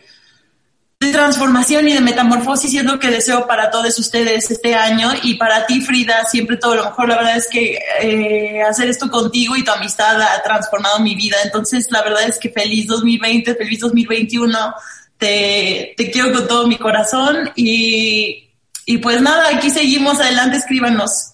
de 1.00 1.12
transformación 1.12 1.88
y 1.88 1.94
de 1.94 2.02
metamorfosis 2.02 2.74
y 2.74 2.80
es 2.80 2.84
lo 2.84 3.00
que 3.00 3.12
deseo 3.12 3.46
para 3.46 3.70
todos 3.70 4.00
ustedes 4.00 4.50
este 4.50 4.74
año 4.74 5.12
y 5.22 5.36
para 5.36 5.68
ti 5.68 5.82
Frida 5.82 6.26
siempre 6.26 6.58
todo 6.58 6.76
lo 6.76 6.86
mejor. 6.86 7.10
La 7.10 7.18
verdad 7.18 7.38
es 7.38 7.48
que 7.48 7.80
eh, 8.02 8.64
hacer 8.64 8.90
esto 8.90 9.10
contigo 9.10 9.56
y 9.56 9.64
tu 9.64 9.72
amistad 9.72 10.20
ha 10.20 10.42
transformado 10.42 11.00
mi 11.00 11.16
vida. 11.16 11.38
Entonces 11.44 11.88
la 11.92 12.02
verdad 12.02 12.24
es 12.28 12.40
que 12.40 12.50
feliz 12.50 12.88
2020 12.88 13.56
feliz 13.56 13.80
2021 13.80 14.74
te, 15.20 15.94
te 15.96 16.12
quiero 16.12 16.34
con 16.34 16.48
todo 16.48 16.68
mi 16.68 16.78
corazón 16.78 17.52
y, 17.56 18.50
y 18.86 18.98
pues 18.98 19.22
nada 19.22 19.50
aquí 19.56 19.70
seguimos. 19.70 20.20
Adelante 20.20 20.58
escríbanos 20.58 21.34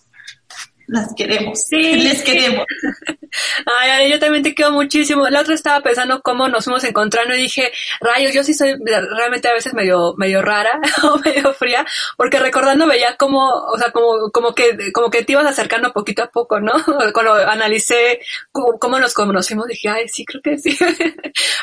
las 0.93 1.13
queremos. 1.15 1.65
Sí. 1.65 1.95
Les 2.03 2.21
queremos. 2.21 2.65
Ay, 3.81 4.11
yo 4.11 4.19
también 4.19 4.43
te 4.43 4.53
quiero 4.53 4.71
muchísimo. 4.71 5.27
La 5.29 5.41
otra 5.41 5.55
estaba 5.55 5.81
pensando 5.81 6.21
cómo 6.21 6.47
nos 6.47 6.65
fuimos 6.65 6.83
encontrando 6.83 7.33
y 7.33 7.41
dije, 7.41 7.71
rayos, 7.99 8.33
yo 8.33 8.43
sí 8.43 8.53
soy 8.53 8.75
realmente 8.85 9.47
a 9.47 9.53
veces 9.53 9.73
medio, 9.73 10.13
medio 10.17 10.41
rara 10.41 10.79
o 11.03 11.17
medio 11.17 11.53
fría, 11.53 11.85
porque 12.15 12.39
recordando 12.39 12.85
veía 12.85 13.17
como, 13.17 13.47
o 13.47 13.77
sea, 13.77 13.91
como, 13.91 14.29
como 14.31 14.53
que, 14.53 14.91
como 14.93 15.09
que 15.09 15.23
te 15.23 15.33
ibas 15.33 15.47
acercando 15.47 15.91
poquito 15.91 16.23
a 16.23 16.29
poco, 16.29 16.59
¿no? 16.59 16.73
Cuando 17.13 17.33
analicé 17.33 18.19
cómo, 18.51 18.99
nos 18.99 19.13
conocimos, 19.13 19.67
dije, 19.67 19.89
ay, 19.89 20.07
sí, 20.07 20.23
creo 20.25 20.41
que 20.41 20.57
sí. 20.59 20.77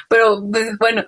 Pero, 0.09 0.43
pues, 0.51 0.77
bueno, 0.79 1.05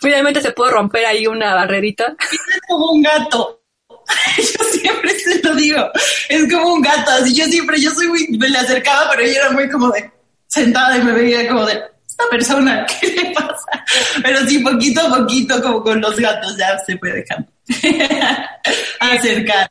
finalmente 0.00 0.42
se 0.42 0.50
pudo 0.50 0.70
romper 0.70 1.06
ahí 1.06 1.26
una 1.26 1.54
barrerita. 1.54 2.16
Es 2.18 2.60
como 2.68 2.90
un 2.90 3.02
gato. 3.02 3.60
yo 4.38 4.64
siempre 4.64 5.18
se 5.18 5.42
lo 5.42 5.54
digo, 5.54 5.90
es 6.28 6.52
como 6.52 6.74
un 6.74 6.82
gato, 6.82 7.10
así 7.10 7.34
yo 7.34 7.44
siempre, 7.46 7.80
yo 7.80 7.90
soy 7.92 8.08
muy, 8.08 8.28
me 8.38 8.48
le 8.48 8.58
acercaba, 8.58 9.10
pero 9.10 9.22
ella 9.22 9.40
era 9.40 9.50
muy 9.50 9.68
como 9.68 9.90
de 9.90 10.10
sentada 10.46 10.96
y 10.98 11.02
me 11.02 11.12
veía 11.12 11.48
como 11.48 11.64
de, 11.66 11.82
esta 12.16 12.28
persona, 12.30 12.86
¿qué 13.00 13.08
le 13.08 13.30
pasa? 13.32 13.84
Pero 14.22 14.46
sí, 14.46 14.58
poquito 14.60 15.00
a 15.02 15.18
poquito, 15.18 15.60
como 15.62 15.82
con 15.82 16.00
los 16.00 16.16
gatos, 16.16 16.56
ya 16.56 16.78
se 16.78 16.96
puede 16.96 17.24
dejar 17.24 17.46
acercar. 19.00 19.70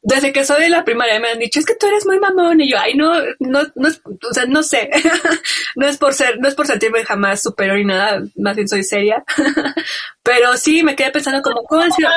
Desde 0.00 0.32
que 0.32 0.44
soy 0.44 0.62
de 0.62 0.68
la 0.68 0.84
primaria 0.84 1.18
me 1.18 1.30
han 1.30 1.38
dicho, 1.38 1.58
es 1.58 1.66
que 1.66 1.74
tú 1.74 1.86
eres 1.86 2.06
muy 2.06 2.18
mamón, 2.18 2.60
y 2.60 2.70
yo, 2.70 2.78
ay, 2.78 2.94
no, 2.94 3.12
no, 3.40 3.62
no, 3.74 3.88
o 3.88 4.34
sea, 4.34 4.46
no 4.46 4.62
sé, 4.62 4.90
no 5.76 5.86
es 5.86 5.96
por 5.96 6.14
ser, 6.14 6.38
no 6.38 6.48
es 6.48 6.54
por 6.54 6.66
sentirme 6.66 7.04
jamás 7.04 7.42
superior 7.42 7.78
y 7.78 7.84
nada, 7.84 8.22
más 8.36 8.54
bien 8.54 8.68
soy 8.68 8.84
seria, 8.84 9.24
pero 10.22 10.56
sí 10.56 10.82
me 10.82 10.94
quedé 10.94 11.10
pensando 11.10 11.42
como, 11.42 11.62
¿cómo 11.64 11.82
han 11.82 11.92
sido? 11.92 12.10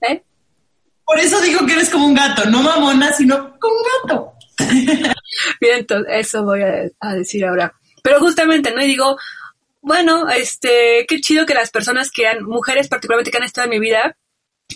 ¿Eh? 0.00 0.22
Por 1.10 1.18
eso 1.18 1.40
digo 1.40 1.66
que 1.66 1.72
eres 1.72 1.90
como 1.90 2.06
un 2.06 2.14
gato, 2.14 2.44
no 2.48 2.62
mamona, 2.62 3.12
sino 3.12 3.58
como 3.58 3.74
un 3.74 3.82
gato. 4.06 4.32
Bien, 5.60 5.78
entonces, 5.78 6.06
eso 6.08 6.44
voy 6.44 6.62
a, 6.62 7.14
decir 7.14 7.44
ahora. 7.44 7.74
Pero 8.00 8.20
justamente, 8.20 8.72
¿no? 8.72 8.80
Y 8.80 8.86
digo, 8.86 9.18
bueno, 9.80 10.28
este, 10.28 11.04
qué 11.08 11.20
chido 11.20 11.46
que 11.46 11.54
las 11.54 11.72
personas 11.72 12.12
que 12.12 12.28
han, 12.28 12.44
mujeres 12.44 12.86
particularmente 12.86 13.32
que 13.32 13.38
han 13.38 13.42
estado 13.42 13.64
en 13.64 13.70
mi 13.70 13.80
vida, 13.80 14.16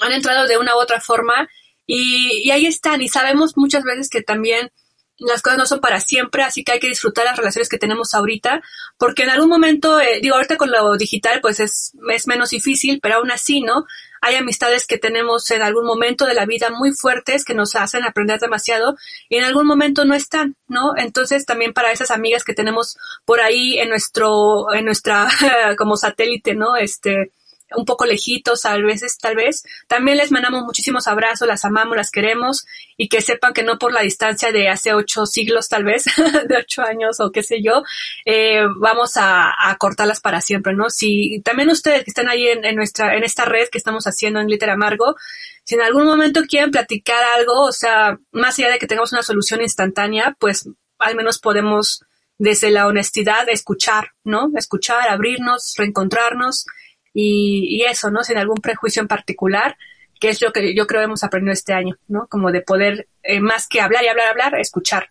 han 0.00 0.10
entrado 0.10 0.48
de 0.48 0.58
una 0.58 0.74
u 0.74 0.80
otra 0.80 1.00
forma 1.00 1.48
y, 1.86 2.50
ahí 2.50 2.66
están. 2.66 3.00
Y 3.00 3.06
sabemos 3.06 3.52
muchas 3.56 3.84
veces 3.84 4.10
que 4.10 4.22
también 4.22 4.72
las 5.18 5.40
cosas 5.40 5.56
no 5.56 5.66
son 5.66 5.80
para 5.80 6.00
siempre, 6.00 6.42
así 6.42 6.64
que 6.64 6.72
hay 6.72 6.80
que 6.80 6.88
disfrutar 6.88 7.26
las 7.26 7.36
relaciones 7.36 7.68
que 7.68 7.78
tenemos 7.78 8.12
ahorita, 8.12 8.60
porque 8.98 9.22
en 9.22 9.30
algún 9.30 9.50
momento, 9.50 10.00
eh, 10.00 10.18
digo, 10.20 10.34
ahorita 10.34 10.56
con 10.56 10.72
lo 10.72 10.96
digital, 10.96 11.38
pues 11.40 11.60
es, 11.60 11.92
es 12.12 12.26
menos 12.26 12.50
difícil, 12.50 12.98
pero 13.00 13.18
aún 13.18 13.30
así, 13.30 13.60
¿no? 13.60 13.86
Hay 14.26 14.36
amistades 14.36 14.86
que 14.86 14.96
tenemos 14.96 15.50
en 15.50 15.60
algún 15.60 15.84
momento 15.84 16.24
de 16.24 16.32
la 16.32 16.46
vida 16.46 16.70
muy 16.70 16.92
fuertes 16.92 17.44
que 17.44 17.52
nos 17.52 17.76
hacen 17.76 18.04
aprender 18.04 18.40
demasiado 18.40 18.96
y 19.28 19.36
en 19.36 19.44
algún 19.44 19.66
momento 19.66 20.06
no 20.06 20.14
están, 20.14 20.56
¿no? 20.66 20.96
Entonces 20.96 21.44
también 21.44 21.74
para 21.74 21.92
esas 21.92 22.10
amigas 22.10 22.42
que 22.42 22.54
tenemos 22.54 22.96
por 23.26 23.42
ahí 23.42 23.78
en 23.78 23.90
nuestro, 23.90 24.72
en 24.72 24.86
nuestra, 24.86 25.28
como 25.76 25.98
satélite, 25.98 26.54
¿no? 26.54 26.74
Este, 26.74 27.32
un 27.76 27.84
poco 27.84 28.04
lejitos 28.04 28.64
a 28.64 28.76
veces, 28.76 29.18
tal 29.18 29.36
vez. 29.36 29.64
También 29.88 30.18
les 30.18 30.30
mandamos 30.30 30.62
muchísimos 30.62 31.06
abrazos, 31.06 31.48
las 31.48 31.64
amamos, 31.64 31.96
las 31.96 32.10
queremos 32.10 32.66
y 32.96 33.08
que 33.08 33.20
sepan 33.20 33.52
que 33.52 33.62
no 33.62 33.78
por 33.78 33.92
la 33.92 34.02
distancia 34.02 34.52
de 34.52 34.68
hace 34.68 34.92
ocho 34.92 35.26
siglos, 35.26 35.68
tal 35.68 35.84
vez, 35.84 36.04
de 36.48 36.56
ocho 36.56 36.82
años 36.82 37.20
o 37.20 37.30
qué 37.30 37.42
sé 37.42 37.62
yo, 37.62 37.82
eh, 38.24 38.62
vamos 38.76 39.12
a, 39.16 39.52
cortarlas 39.78 40.20
para 40.20 40.40
siempre, 40.40 40.74
¿no? 40.74 40.88
Si 40.88 41.40
también 41.44 41.68
ustedes 41.68 42.04
que 42.04 42.10
están 42.10 42.28
ahí 42.28 42.46
en, 42.46 42.64
en, 42.64 42.76
nuestra, 42.76 43.16
en 43.16 43.24
esta 43.24 43.44
red 43.44 43.68
que 43.68 43.78
estamos 43.78 44.06
haciendo 44.06 44.40
en 44.40 44.46
Glitter 44.46 44.70
Amargo, 44.70 45.16
si 45.64 45.74
en 45.74 45.82
algún 45.82 46.04
momento 46.04 46.42
quieren 46.48 46.70
platicar 46.70 47.22
algo, 47.36 47.62
o 47.62 47.72
sea, 47.72 48.18
más 48.32 48.58
allá 48.58 48.70
de 48.70 48.78
que 48.78 48.86
tengamos 48.86 49.12
una 49.12 49.22
solución 49.22 49.62
instantánea, 49.62 50.36
pues 50.38 50.68
al 50.98 51.16
menos 51.16 51.38
podemos 51.38 52.04
desde 52.38 52.70
la 52.70 52.86
honestidad 52.86 53.48
escuchar, 53.48 54.10
¿no? 54.22 54.50
Escuchar, 54.56 55.08
abrirnos, 55.08 55.74
reencontrarnos 55.76 56.66
y, 57.14 57.76
y, 57.76 57.82
eso, 57.84 58.10
¿no? 58.10 58.24
Sin 58.24 58.36
algún 58.36 58.58
prejuicio 58.58 59.00
en 59.00 59.08
particular, 59.08 59.78
que 60.20 60.30
es 60.30 60.42
lo 60.42 60.52
que 60.52 60.74
yo 60.74 60.86
creo 60.86 61.00
hemos 61.00 61.22
aprendido 61.22 61.52
este 61.52 61.72
año, 61.72 61.96
¿no? 62.08 62.26
Como 62.26 62.50
de 62.50 62.60
poder, 62.60 63.08
eh, 63.22 63.40
más 63.40 63.68
que 63.68 63.80
hablar 63.80 64.04
y 64.04 64.08
hablar, 64.08 64.28
hablar, 64.28 64.58
escuchar. 64.58 65.10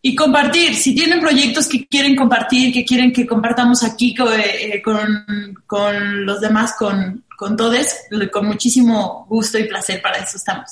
Y 0.00 0.14
compartir, 0.14 0.74
si 0.74 0.94
tienen 0.94 1.20
proyectos 1.20 1.68
que 1.68 1.86
quieren 1.86 2.14
compartir, 2.14 2.72
que 2.72 2.84
quieren 2.84 3.12
que 3.12 3.26
compartamos 3.26 3.82
aquí 3.82 4.14
con, 4.14 4.32
eh, 4.38 4.82
con, 4.82 5.24
con 5.66 6.26
los 6.26 6.40
demás, 6.40 6.74
con, 6.78 7.24
con 7.36 7.56
todos, 7.56 7.86
con 8.30 8.46
muchísimo 8.46 9.26
gusto 9.28 9.58
y 9.58 9.64
placer, 9.64 10.02
para 10.02 10.18
eso 10.18 10.36
estamos. 10.36 10.70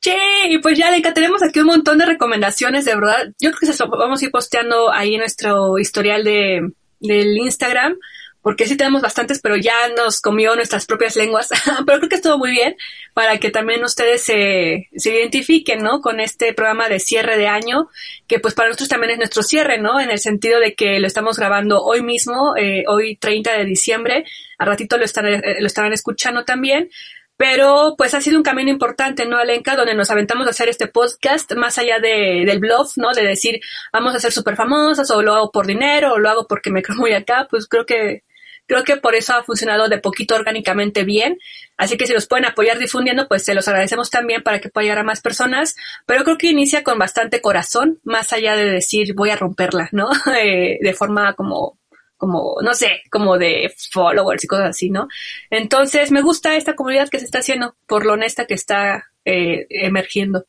Sí, 0.00 0.12
y 0.48 0.58
pues 0.58 0.78
ya, 0.78 0.90
Leica, 0.90 1.12
tenemos 1.12 1.42
aquí 1.42 1.60
un 1.60 1.66
montón 1.66 1.98
de 1.98 2.06
recomendaciones, 2.06 2.86
de 2.86 2.94
verdad. 2.94 3.28
Yo 3.38 3.50
creo 3.50 3.60
que 3.60 3.72
se 3.72 3.84
vamos 3.84 4.20
a 4.20 4.24
ir 4.24 4.30
posteando 4.30 4.90
ahí 4.90 5.14
en 5.14 5.20
nuestro 5.20 5.78
historial 5.78 6.24
de, 6.24 6.72
del 7.00 7.36
Instagram 7.36 7.96
porque 8.42 8.66
sí 8.66 8.76
tenemos 8.76 9.02
bastantes, 9.02 9.40
pero 9.40 9.56
ya 9.56 9.88
nos 9.96 10.20
comió 10.20 10.54
nuestras 10.56 10.86
propias 10.86 11.16
lenguas, 11.16 11.50
pero 11.86 11.98
creo 11.98 12.08
que 12.08 12.16
estuvo 12.16 12.38
muy 12.38 12.50
bien 12.52 12.76
para 13.12 13.38
que 13.38 13.50
también 13.50 13.84
ustedes 13.84 14.22
se, 14.22 14.88
se 14.96 15.14
identifiquen, 15.14 15.82
¿no? 15.82 16.00
Con 16.00 16.20
este 16.20 16.54
programa 16.54 16.88
de 16.88 17.00
cierre 17.00 17.36
de 17.36 17.48
año, 17.48 17.88
que 18.26 18.38
pues 18.38 18.54
para 18.54 18.68
nosotros 18.68 18.88
también 18.88 19.12
es 19.12 19.18
nuestro 19.18 19.42
cierre, 19.42 19.78
¿no? 19.78 20.00
En 20.00 20.10
el 20.10 20.18
sentido 20.18 20.58
de 20.60 20.74
que 20.74 21.00
lo 21.00 21.06
estamos 21.06 21.38
grabando 21.38 21.82
hoy 21.82 22.02
mismo, 22.02 22.54
eh, 22.56 22.84
hoy 22.88 23.16
30 23.16 23.52
de 23.52 23.64
diciembre, 23.64 24.24
a 24.58 24.64
ratito 24.64 24.96
lo, 24.96 25.04
están, 25.04 25.26
eh, 25.26 25.56
lo 25.60 25.66
estarán 25.66 25.92
escuchando 25.92 26.44
también, 26.44 26.90
pero 27.36 27.94
pues 27.96 28.12
ha 28.12 28.20
sido 28.20 28.36
un 28.36 28.42
camino 28.42 28.70
importante, 28.70 29.24
¿no, 29.24 29.38
Alenka? 29.38 29.74
Donde 29.74 29.94
nos 29.94 30.10
aventamos 30.10 30.46
a 30.46 30.50
hacer 30.50 30.68
este 30.68 30.88
podcast, 30.88 31.50
más 31.54 31.78
allá 31.78 31.98
de, 31.98 32.44
del 32.46 32.58
bluff, 32.58 32.96
¿no? 32.96 33.14
De 33.14 33.22
decir, 33.22 33.60
vamos 33.92 34.14
a 34.14 34.20
ser 34.20 34.30
súper 34.30 34.56
famosas, 34.56 35.10
o 35.10 35.22
lo 35.22 35.34
hago 35.34 35.50
por 35.50 35.66
dinero, 35.66 36.12
o 36.12 36.18
lo 36.18 36.28
hago 36.28 36.46
porque 36.46 36.70
me 36.70 36.82
creo 36.82 36.98
muy 36.98 37.12
acá, 37.12 37.46
pues 37.50 37.66
creo 37.66 37.86
que 37.86 38.24
Creo 38.70 38.84
que 38.84 38.96
por 38.98 39.16
eso 39.16 39.34
ha 39.34 39.42
funcionado 39.42 39.88
de 39.88 39.98
poquito 39.98 40.36
orgánicamente 40.36 41.02
bien. 41.02 41.40
Así 41.76 41.96
que 41.96 42.06
si 42.06 42.12
los 42.12 42.28
pueden 42.28 42.44
apoyar 42.44 42.78
difundiendo, 42.78 43.26
pues 43.26 43.42
se 43.42 43.52
los 43.52 43.66
agradecemos 43.66 44.10
también 44.10 44.44
para 44.44 44.60
que 44.60 44.68
pueda 44.68 44.84
llegar 44.84 45.00
a 45.00 45.02
más 45.02 45.20
personas. 45.20 45.74
Pero 46.06 46.22
creo 46.22 46.38
que 46.38 46.46
inicia 46.46 46.84
con 46.84 46.96
bastante 46.96 47.40
corazón, 47.40 47.98
más 48.04 48.32
allá 48.32 48.54
de 48.54 48.66
decir 48.66 49.12
voy 49.16 49.30
a 49.30 49.36
romperla, 49.36 49.88
¿no? 49.90 50.08
Eh, 50.40 50.78
de 50.80 50.94
forma 50.94 51.34
como 51.34 51.80
como, 52.16 52.56
no 52.62 52.74
sé, 52.74 53.02
como 53.10 53.38
de 53.38 53.74
followers 53.90 54.44
y 54.44 54.46
cosas 54.46 54.68
así, 54.70 54.90
¿no? 54.90 55.08
Entonces, 55.48 56.12
me 56.12 56.22
gusta 56.22 56.54
esta 56.54 56.76
comunidad 56.76 57.08
que 57.08 57.18
se 57.18 57.24
está 57.24 57.38
haciendo, 57.38 57.74
por 57.86 58.06
lo 58.06 58.12
honesta 58.12 58.44
que 58.44 58.54
está 58.54 59.06
eh, 59.24 59.66
emergiendo. 59.70 60.44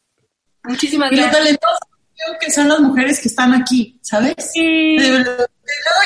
Muchísimas 0.63 1.09
gracias 1.09 1.57
que 2.39 2.51
son 2.51 2.69
las 2.69 2.79
mujeres 2.79 3.19
que 3.19 3.27
están 3.27 3.53
aquí, 3.53 3.97
¿sabes? 4.01 4.35
Sí. 4.53 4.97
Luego 4.97 5.45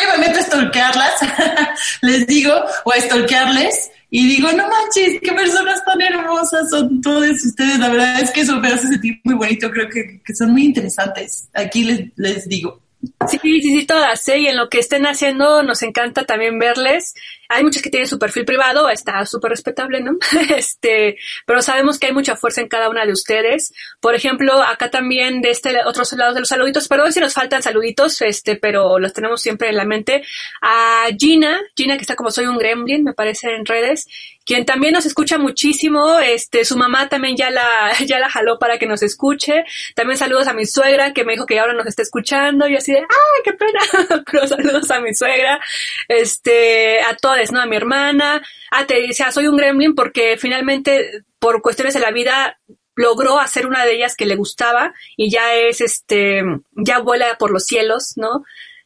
yo 0.03 0.17
me 0.17 0.27
meto 0.27 0.39
a 0.39 0.43
stalkearlas, 0.43 1.13
les 2.01 2.27
digo, 2.27 2.53
o 2.83 2.91
a 2.91 2.97
stalkearles, 2.97 3.91
y 4.09 4.27
digo, 4.27 4.51
no 4.51 4.69
manches, 4.69 5.19
qué 5.21 5.31
personas 5.33 5.83
tan 5.83 6.01
hermosas 6.01 6.69
son 6.69 7.01
todos 7.01 7.43
ustedes. 7.43 7.79
La 7.79 7.89
verdad 7.89 8.21
es 8.21 8.31
que 8.31 8.41
eso 8.41 8.57
me 8.57 8.69
hace 8.69 8.87
sentir 8.87 9.19
muy 9.23 9.35
bonito, 9.35 9.69
creo 9.71 9.89
que, 9.89 10.21
que 10.23 10.35
son 10.35 10.51
muy 10.51 10.65
interesantes. 10.65 11.49
Aquí 11.53 11.83
les, 11.83 12.09
les 12.15 12.47
digo. 12.47 12.81
Sí, 13.27 13.39
sí, 13.41 13.61
sí, 13.61 13.85
todas, 13.85 14.27
¿eh? 14.29 14.39
Y 14.39 14.47
en 14.47 14.57
lo 14.57 14.69
que 14.69 14.79
estén 14.79 15.05
haciendo 15.05 15.63
nos 15.63 15.83
encanta 15.83 16.25
también 16.25 16.59
verles. 16.59 17.13
Hay 17.49 17.63
muchas 17.63 17.81
que 17.81 17.89
tienen 17.89 18.07
su 18.07 18.19
perfil 18.19 18.45
privado, 18.45 18.89
está 18.89 19.25
súper 19.25 19.51
respetable, 19.51 20.01
¿no? 20.01 20.17
este, 20.55 21.17
pero 21.45 21.61
sabemos 21.61 21.99
que 21.99 22.07
hay 22.07 22.13
mucha 22.13 22.35
fuerza 22.35 22.61
en 22.61 22.67
cada 22.67 22.89
una 22.89 23.05
de 23.05 23.11
ustedes. 23.11 23.73
Por 23.99 24.15
ejemplo, 24.15 24.61
acá 24.63 24.89
también 24.89 25.41
de 25.41 25.51
este 25.51 25.75
otros 25.85 26.13
lados 26.13 26.33
de 26.33 26.41
los 26.41 26.49
saluditos, 26.49 26.87
perdón 26.87 27.13
si 27.13 27.19
nos 27.19 27.33
faltan 27.33 27.61
saluditos, 27.61 28.21
este, 28.21 28.55
pero 28.55 28.99
los 28.99 29.13
tenemos 29.13 29.41
siempre 29.41 29.69
en 29.69 29.77
la 29.77 29.85
mente. 29.85 30.23
A 30.61 31.07
Gina, 31.17 31.61
Gina 31.75 31.95
que 31.97 32.01
está 32.01 32.15
como 32.15 32.31
soy 32.31 32.45
un 32.45 32.57
gremlin, 32.57 33.03
me 33.03 33.13
parece 33.13 33.53
en 33.53 33.65
redes, 33.65 34.07
quien 34.45 34.63
también 34.63 34.93
nos 34.93 35.05
escucha 35.05 35.37
muchísimo, 35.37 36.19
este, 36.19 36.65
su 36.65 36.77
mamá 36.77 37.09
también 37.09 37.35
ya 37.35 37.49
la, 37.49 37.91
ya 38.05 38.19
la 38.19 38.29
jaló 38.29 38.59
para 38.59 38.77
que 38.77 38.85
nos 38.85 39.01
escuche. 39.01 39.65
También 39.95 40.17
saludos 40.17 40.47
a 40.47 40.53
mi 40.53 40.65
suegra, 40.65 41.13
que 41.13 41.25
me 41.25 41.33
dijo 41.33 41.45
que 41.45 41.59
ahora 41.59 41.73
nos 41.73 41.87
está 41.87 42.03
escuchando, 42.03 42.67
y 42.67 42.75
así 42.75 42.93
de, 42.93 42.99
¡ay, 42.99 43.41
qué 43.43 43.53
pena! 43.53 44.23
Pero 44.31 44.47
saludos 44.47 44.89
a 44.91 44.99
mi 44.99 45.13
suegra, 45.13 45.59
este, 46.07 47.01
a 47.01 47.15
todos, 47.15 47.34
¿no? 47.51 47.61
A 47.61 47.65
mi 47.65 47.75
hermana. 47.75 48.41
Ah, 48.71 48.85
te 48.85 49.01
decía, 49.01 49.31
soy 49.31 49.47
un 49.47 49.57
gremlin 49.57 49.95
porque 49.95 50.37
finalmente, 50.37 51.23
por 51.39 51.61
cuestiones 51.61 51.93
de 51.93 51.99
la 51.99 52.11
vida, 52.11 52.59
logró 52.95 53.39
hacer 53.39 53.67
una 53.67 53.85
de 53.85 53.95
ellas 53.95 54.15
que 54.15 54.25
le 54.25 54.35
gustaba 54.35 54.93
y 55.17 55.29
ya 55.29 55.53
es 55.53 55.81
este, 55.81 56.41
ya 56.71 56.99
vuela 56.99 57.37
por 57.37 57.51
los 57.51 57.65
cielos, 57.65 58.13
¿no? 58.15 58.43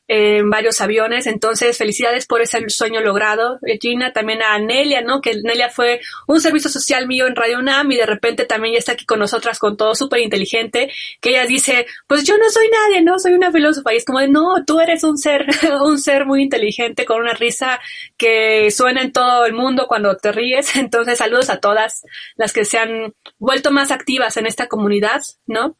En 0.09 0.49
varios 0.49 0.81
aviones. 0.81 1.27
Entonces, 1.27 1.77
felicidades 1.77 2.25
por 2.25 2.41
ese 2.41 2.67
sueño 2.69 2.99
logrado, 2.99 3.59
eh, 3.65 3.77
Gina. 3.79 4.11
También 4.11 4.41
a 4.41 4.57
Nelia, 4.57 5.01
¿no? 5.01 5.21
Que 5.21 5.35
Nelia 5.35 5.69
fue 5.69 6.01
un 6.27 6.41
servicio 6.41 6.69
social 6.69 7.07
mío 7.07 7.27
en 7.27 7.35
Radio 7.35 7.59
UNAM 7.59 7.91
y 7.91 7.97
de 7.97 8.07
repente 8.07 8.45
también 8.45 8.73
ya 8.73 8.79
está 8.79 8.93
aquí 8.93 9.05
con 9.05 9.19
nosotras 9.19 9.59
con 9.59 9.77
todo 9.77 9.93
súper 9.93 10.21
inteligente, 10.21 10.91
que 11.21 11.29
ella 11.29 11.45
dice, 11.45 11.85
pues 12.07 12.23
yo 12.23 12.37
no 12.39 12.49
soy 12.49 12.67
nadie, 12.69 13.03
¿no? 13.03 13.19
Soy 13.19 13.33
una 13.33 13.51
filósofa. 13.51 13.93
Y 13.93 13.97
es 13.97 14.05
como 14.05 14.19
de, 14.19 14.27
no, 14.27 14.65
tú 14.65 14.79
eres 14.79 15.03
un 15.03 15.15
ser, 15.15 15.45
un 15.83 15.99
ser 15.99 16.25
muy 16.25 16.41
inteligente 16.41 17.05
con 17.05 17.21
una 17.21 17.33
risa 17.33 17.79
que 18.17 18.71
suena 18.71 19.03
en 19.03 19.11
todo 19.11 19.45
el 19.45 19.53
mundo 19.53 19.85
cuando 19.87 20.17
te 20.17 20.31
ríes. 20.31 20.75
Entonces, 20.75 21.19
saludos 21.19 21.51
a 21.51 21.59
todas 21.59 22.01
las 22.35 22.51
que 22.51 22.65
se 22.65 22.79
han 22.79 23.13
vuelto 23.37 23.69
más 23.69 23.91
activas 23.91 24.37
en 24.37 24.47
esta 24.47 24.67
comunidad, 24.67 25.21
¿no? 25.45 25.77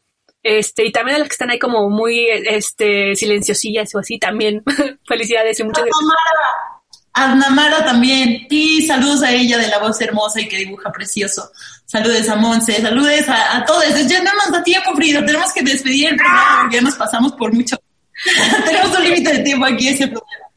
Este, 0.49 0.83
y 0.83 0.91
también 0.91 1.17
a 1.17 1.19
las 1.19 1.27
que 1.27 1.33
están 1.33 1.51
ahí 1.51 1.59
como 1.59 1.91
muy 1.91 2.27
este, 2.27 3.15
silenciosillas 3.15 3.93
o 3.93 3.99
así 3.99 4.17
también. 4.17 4.63
Felicidades 5.07 5.59
y 5.59 5.63
muchas 5.63 5.85
gracias. 5.85 7.37
Namara 7.37 7.85
también. 7.85 8.47
Y 8.49 8.81
saludos 8.87 9.21
a 9.21 9.31
ella 9.31 9.59
de 9.59 9.67
la 9.67 9.77
voz 9.77 10.01
hermosa 10.01 10.41
y 10.41 10.47
que 10.47 10.57
dibuja 10.57 10.91
precioso. 10.91 11.51
Saludos 11.85 12.27
a 12.29 12.35
Monse, 12.35 12.81
saludos 12.81 13.27
a, 13.27 13.57
a 13.57 13.65
todos. 13.65 14.07
Ya 14.07 14.23
no 14.23 14.31
nos 14.33 14.51
da 14.51 14.63
tiempo, 14.63 14.95
Frida. 14.95 15.23
Tenemos 15.23 15.53
que 15.53 15.61
despedir 15.61 16.09
el 16.09 16.15
programa 16.15 16.67
ya 16.71 16.81
nos 16.81 16.95
pasamos 16.95 17.33
por 17.33 17.53
mucho. 17.53 17.77
Tenemos 18.65 18.97
un 18.97 19.03
límite 19.03 19.31
de 19.31 19.43
tiempo 19.43 19.67
aquí, 19.67 19.89
ese 19.89 20.07
problema. 20.07 20.47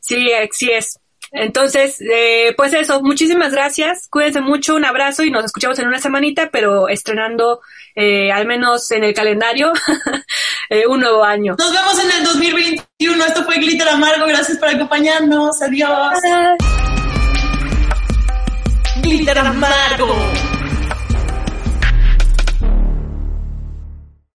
Sí, 0.00 0.28
sí 0.52 0.70
es. 0.70 0.99
Entonces, 1.32 2.00
eh, 2.00 2.54
pues 2.56 2.74
eso, 2.74 3.02
muchísimas 3.02 3.52
gracias, 3.52 4.08
cuídense 4.08 4.40
mucho, 4.40 4.74
un 4.74 4.84
abrazo 4.84 5.22
y 5.22 5.30
nos 5.30 5.44
escuchamos 5.44 5.78
en 5.78 5.86
una 5.86 6.00
semanita, 6.00 6.50
pero 6.50 6.88
estrenando 6.88 7.60
eh, 7.94 8.32
al 8.32 8.46
menos 8.46 8.90
en 8.90 9.04
el 9.04 9.14
calendario 9.14 9.72
eh, 10.70 10.86
un 10.88 11.00
nuevo 11.00 11.22
año. 11.22 11.54
Nos 11.56 11.72
vemos 11.72 11.98
en 12.04 12.10
el 12.18 12.24
2021, 12.24 13.24
esto 13.24 13.44
fue 13.44 13.56
Glitter 13.56 13.88
Amargo, 13.88 14.26
gracias 14.26 14.58
por 14.58 14.68
acompañarnos, 14.68 15.62
adiós. 15.62 16.14
Glitter 19.02 19.38
Amargo. 19.38 20.49